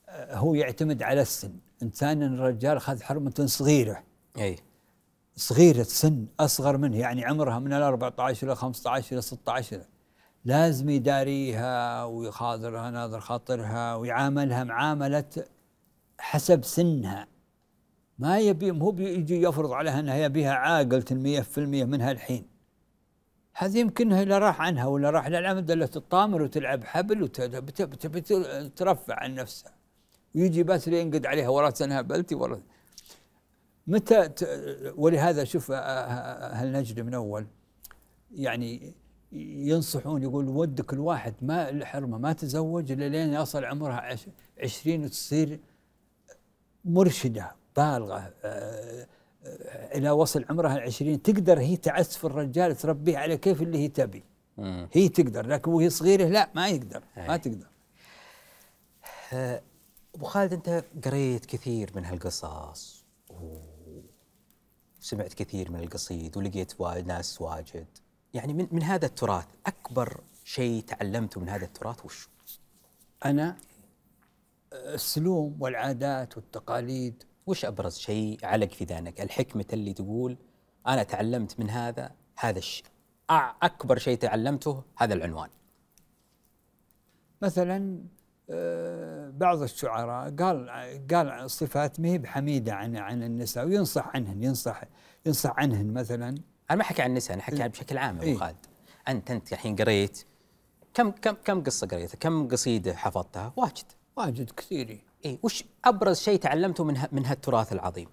آه، 0.09 0.35
هو 0.35 0.53
يعتمد 0.55 1.03
على 1.03 1.21
السن. 1.21 1.53
إنسان 1.83 2.23
الرجال 2.23 2.77
اخذ 2.77 3.01
حرمة 3.03 3.33
صغيرة. 3.45 4.03
أي. 4.37 4.55
صغيرة 5.35 5.83
سن 5.83 6.25
أصغر 6.39 6.77
منه 6.77 6.97
يعني 6.97 7.25
عمرها 7.25 7.59
من 7.59 7.73
ال 7.73 7.81
14 7.83 8.47
إلى 8.47 8.55
15 8.55 9.13
إلى 9.13 9.21
16 9.21 9.81
لازم 10.45 10.89
يداريها 10.89 12.03
ويخاطرها 12.05 12.91
ناظر 12.91 13.19
خاطرها 13.19 13.95
ويعاملها 13.95 14.63
معاملة 14.63 15.29
حسب 16.19 16.63
سنها. 16.63 17.27
ما 18.19 18.39
يبي 18.39 18.71
هو 18.71 18.91
بيجي 18.91 19.41
يفرض 19.41 19.71
عليها 19.71 19.99
إنها 19.99 20.15
يبيها 20.15 20.53
عاقلة 20.53 21.05
100% 21.11 21.57
منها 21.57 22.11
الحين. 22.11 22.47
هذه 23.55 23.77
يمكنها 23.77 24.23
اذا 24.23 24.37
راح 24.37 24.61
عنها 24.61 24.85
ولا 24.85 25.09
راح 25.09 25.27
للعمد 25.27 25.71
إلا 25.71 25.85
تطامر 25.85 26.41
وتلعب 26.41 26.83
حبل 26.83 27.23
وتبي 27.23 28.21
ترفع 28.75 29.15
عن 29.15 29.35
نفسها. 29.35 29.71
ويجي 30.35 30.63
بس 30.63 30.87
ينقد 30.87 31.25
عليها 31.25 31.49
ورا 31.49 31.69
سنها 31.69 32.01
بلتي 32.01 32.35
ورا. 32.35 32.61
متى. 33.87 34.29
ولهذا 34.97 35.43
شوف 35.43 35.71
آه، 35.71 35.75
آه، 35.75 36.55
هالنجد 36.55 36.99
من 36.99 37.13
أول؟ 37.13 37.47
يعني 38.31 38.95
ينصحون 39.31 40.23
يقول 40.23 40.47
ودك 40.47 40.93
الواحد 40.93 41.33
ما 41.41 41.69
الحرمة 41.69 42.17
ما 42.17 42.33
تزوج 42.33 42.91
إلا 42.91 43.09
لين 43.09 43.33
يصل 43.33 43.65
عمرها 43.65 43.95
عش... 43.95 44.27
عشرين 44.63 45.03
وتصير 45.03 45.59
مرشدة 46.85 47.55
بالغة 47.77 48.33
آه، 48.43 49.07
إلى 49.97 50.11
وصل 50.11 50.45
عمرها 50.49 50.75
العشرين 50.75 51.21
تقدر 51.21 51.59
هي 51.59 51.77
تعسف 51.77 52.25
الرجال 52.25 52.75
تربيه 52.75 53.17
على 53.17 53.37
كيف 53.37 53.61
اللي 53.61 53.77
هي 53.77 53.87
تبي. 53.87 54.23
هي 54.91 55.09
تقدر 55.09 55.47
لكن 55.47 55.71
وهي 55.71 55.89
صغيرة 55.89 56.25
لا 56.25 56.49
ما 56.55 56.67
يقدر 56.67 57.03
ما 57.17 57.33
أي. 57.33 57.39
تقدر 57.39 57.67
آه، 59.33 59.61
أبو 60.15 60.25
خالد 60.25 60.53
أنت 60.53 60.83
قريت 61.05 61.45
كثير 61.45 61.91
من 61.95 62.05
هالقصص 62.05 63.05
وسمعت 64.99 65.33
كثير 65.33 65.71
من 65.71 65.79
القصيد 65.79 66.37
ولقيت 66.37 66.81
ناس 66.81 67.41
واجد 67.41 67.87
يعني 68.35 68.53
من 68.53 68.67
من 68.71 68.83
هذا 68.83 69.05
التراث 69.05 69.45
أكبر 69.65 70.21
شيء 70.43 70.83
تعلمته 70.83 71.41
من 71.41 71.49
هذا 71.49 71.65
التراث 71.65 72.05
وش؟ 72.05 72.29
أنا 73.25 73.57
السلوم 74.73 75.57
والعادات 75.59 76.37
والتقاليد 76.37 77.23
وش 77.47 77.65
أبرز 77.65 77.97
شيء 77.97 78.37
علق 78.43 78.71
في 78.71 78.85
ذهنك؟ 78.85 79.21
الحكمة 79.21 79.65
اللي 79.73 79.93
تقول 79.93 80.37
أنا 80.87 81.03
تعلمت 81.03 81.59
من 81.59 81.69
هذا 81.69 82.11
هذا 82.35 82.57
الشيء 82.57 82.85
أكبر 83.63 83.97
شيء 83.97 84.17
تعلمته 84.17 84.83
هذا 84.97 85.13
العنوان 85.13 85.49
مثلا 87.41 88.03
آه، 88.49 89.29
بعض 89.29 89.61
الشعراء 89.61 90.35
قال 90.35 90.69
قال 91.11 91.51
صفات 91.51 91.99
ما 91.99 92.07
هي 92.07 92.17
بحميدة 92.17 92.73
عن 92.73 92.97
عن 92.97 93.23
النساء 93.23 93.65
وينصح 93.65 94.07
عنهن 94.15 94.43
ينصح 94.43 94.83
ينصح 95.25 95.53
عنهن 95.59 95.93
مثلا 95.93 96.35
أنا 96.71 96.77
ما 96.77 96.81
أحكي 96.81 97.01
عن 97.01 97.09
النساء 97.09 97.33
أنا 97.33 97.41
أحكي 97.43 97.63
عن 97.63 97.69
بشكل 97.69 97.97
عام 97.97 98.15
يا 98.17 98.21
أبو 98.21 98.31
إيه. 98.31 98.37
خالد 98.37 98.55
أنت 99.07 99.31
أنت 99.31 99.53
الحين 99.53 99.75
قريت 99.75 100.23
كم 100.93 101.11
كم 101.11 101.31
كم 101.45 101.63
قصة 101.63 101.87
قريتها؟ 101.87 102.17
كم 102.17 102.47
قصيدة 102.47 102.93
حفظتها؟ 102.95 103.53
واجد 103.55 103.83
واجد 104.17 104.51
كثير 104.51 105.01
اي 105.25 105.39
وش 105.43 105.63
أبرز 105.85 106.19
شيء 106.19 106.39
تعلمته 106.39 106.83
من 106.83 106.97
ه- 106.97 107.09
من 107.11 107.25
هالتراث 107.25 107.73
العظيم؟ 107.73 108.07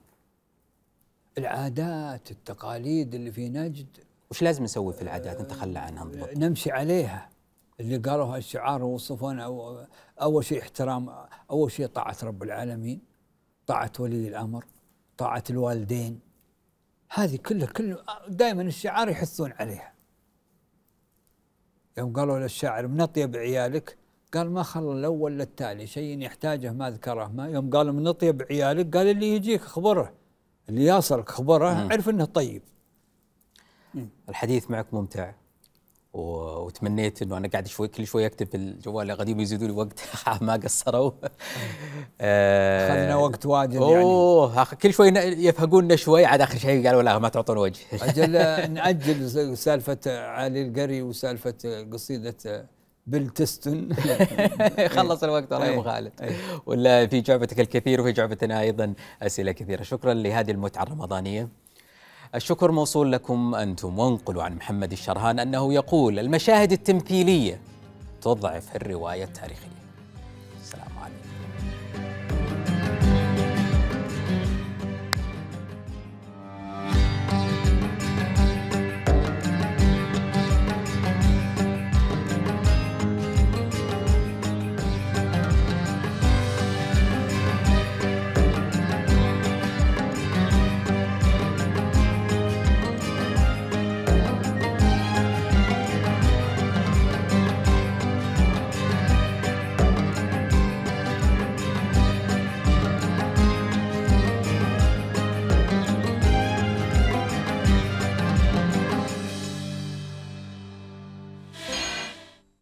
العادات 1.38 2.30
التقاليد 2.30 3.14
اللي 3.14 3.32
في 3.32 3.48
نجد 3.48 3.86
وش 4.30 4.42
لازم 4.42 4.64
نسوي 4.64 4.92
في 4.92 5.02
العادات 5.02 5.40
نتخلى 5.40 5.78
عنها 5.78 6.04
بالضبط؟ 6.04 6.36
نمشي 6.36 6.70
عليها 6.70 7.28
اللي 7.80 7.96
قالوها 7.96 8.38
الشعار 8.38 8.82
ووصفونا 8.84 9.44
أو 9.44 9.84
أول 10.22 10.44
شيء 10.44 10.62
احترام 10.62 11.10
أول 11.50 11.72
شيء 11.72 11.86
طاعة 11.86 12.16
رب 12.22 12.42
العالمين 12.42 13.00
طاعة 13.66 13.92
ولي 13.98 14.28
الأمر 14.28 14.64
طاعة 15.18 15.44
الوالدين 15.50 16.20
هذه 17.14 17.36
كلها 17.36 17.66
كل 17.66 17.96
دائما 18.28 18.62
الشعار 18.62 19.08
يحثون 19.08 19.52
عليها. 19.52 19.92
يوم 21.98 22.12
قالوا 22.12 22.38
للشاعر 22.38 22.86
من 22.86 23.00
أطيب 23.00 23.36
عيالك؟ 23.36 23.96
قال 24.34 24.50
ما 24.50 24.62
خلى 24.62 24.92
الأول 24.92 25.38
للتالي 25.38 25.86
شيء 25.86 26.20
يحتاجه 26.20 26.72
ما 26.72 26.90
ذكره. 26.90 27.26
ما 27.28 27.48
يوم 27.48 27.70
قالوا 27.70 27.92
من 27.92 28.06
أطيب 28.06 28.42
عيالك؟ 28.50 28.96
قال 28.96 29.06
اللي 29.06 29.34
يجيك 29.34 29.62
اخبره 29.62 30.12
اللي 30.68 30.86
يصلك 30.86 31.28
اخبره 31.28 31.74
مم. 31.74 31.92
عرف 31.92 32.08
إنه 32.08 32.24
طيب. 32.24 32.62
الحديث 34.28 34.70
معك 34.70 34.94
ممتع. 34.94 35.32
وتمنيت 36.12 37.22
إنه 37.22 37.36
أنا 37.36 37.48
قاعد 37.48 37.66
شوي 37.66 37.88
كل 37.88 38.06
شوي 38.06 38.26
أكتب 38.26 38.46
في 38.46 38.56
الجوال 38.56 39.10
القديم 39.10 39.40
يزيدوا 39.40 39.66
لي 39.66 39.72
وقت. 39.72 40.00
ما 40.40 40.52
قصروا. 40.52 41.12
آه، 42.20 42.88
اخذنا 42.88 43.16
وقت 43.16 43.46
واجد 43.46 43.72
يعني. 43.72 43.84
أوه 44.02 44.64
كل 44.64 44.92
شوي 44.92 45.08
يفهقونا 45.18 45.96
شوي. 45.96 46.24
عاد 46.24 46.40
آخر 46.40 46.58
شيء 46.58 46.86
قالوا 46.86 47.02
لا 47.02 47.18
ما 47.18 47.28
تعطون 47.28 47.58
وجه. 47.58 47.80
أجل 48.02 48.32
نأجل 48.72 49.56
سالفة 49.58 49.98
علي 50.06 50.62
القري 50.62 51.02
وسالفة 51.02 51.86
قصيدة 51.92 52.66
بالتستن 53.06 53.88
خلص 54.96 55.22
الوقت 55.24 55.52
والله 55.52 55.66
يا 55.66 55.72
أبو. 55.72 55.82
خالد. 55.82 56.12
ولا 56.66 57.06
في 57.06 57.20
جعبتك 57.20 57.60
الكثير 57.60 58.00
وفي 58.00 58.12
جعبتنا 58.12 58.60
أيضا 58.60 58.94
أسئلة 59.22 59.52
كثيرة. 59.52 59.82
شكرا 59.82 60.14
لهذه 60.14 60.50
المتعة 60.50 60.82
الرمضانية. 60.82 61.48
الشكر 62.34 62.70
موصول 62.70 63.12
لكم 63.12 63.54
أنتم 63.54 63.98
وانقلوا 63.98 64.42
عن 64.42 64.56
محمد 64.56 64.92
الشرهان 64.92 65.38
أنه 65.38 65.74
يقول 65.74 66.18
المشاهد 66.18 66.72
التمثيلية 66.72 67.60
تضعف 68.22 68.76
الرواية 68.76 69.24
التاريخية. 69.24 69.81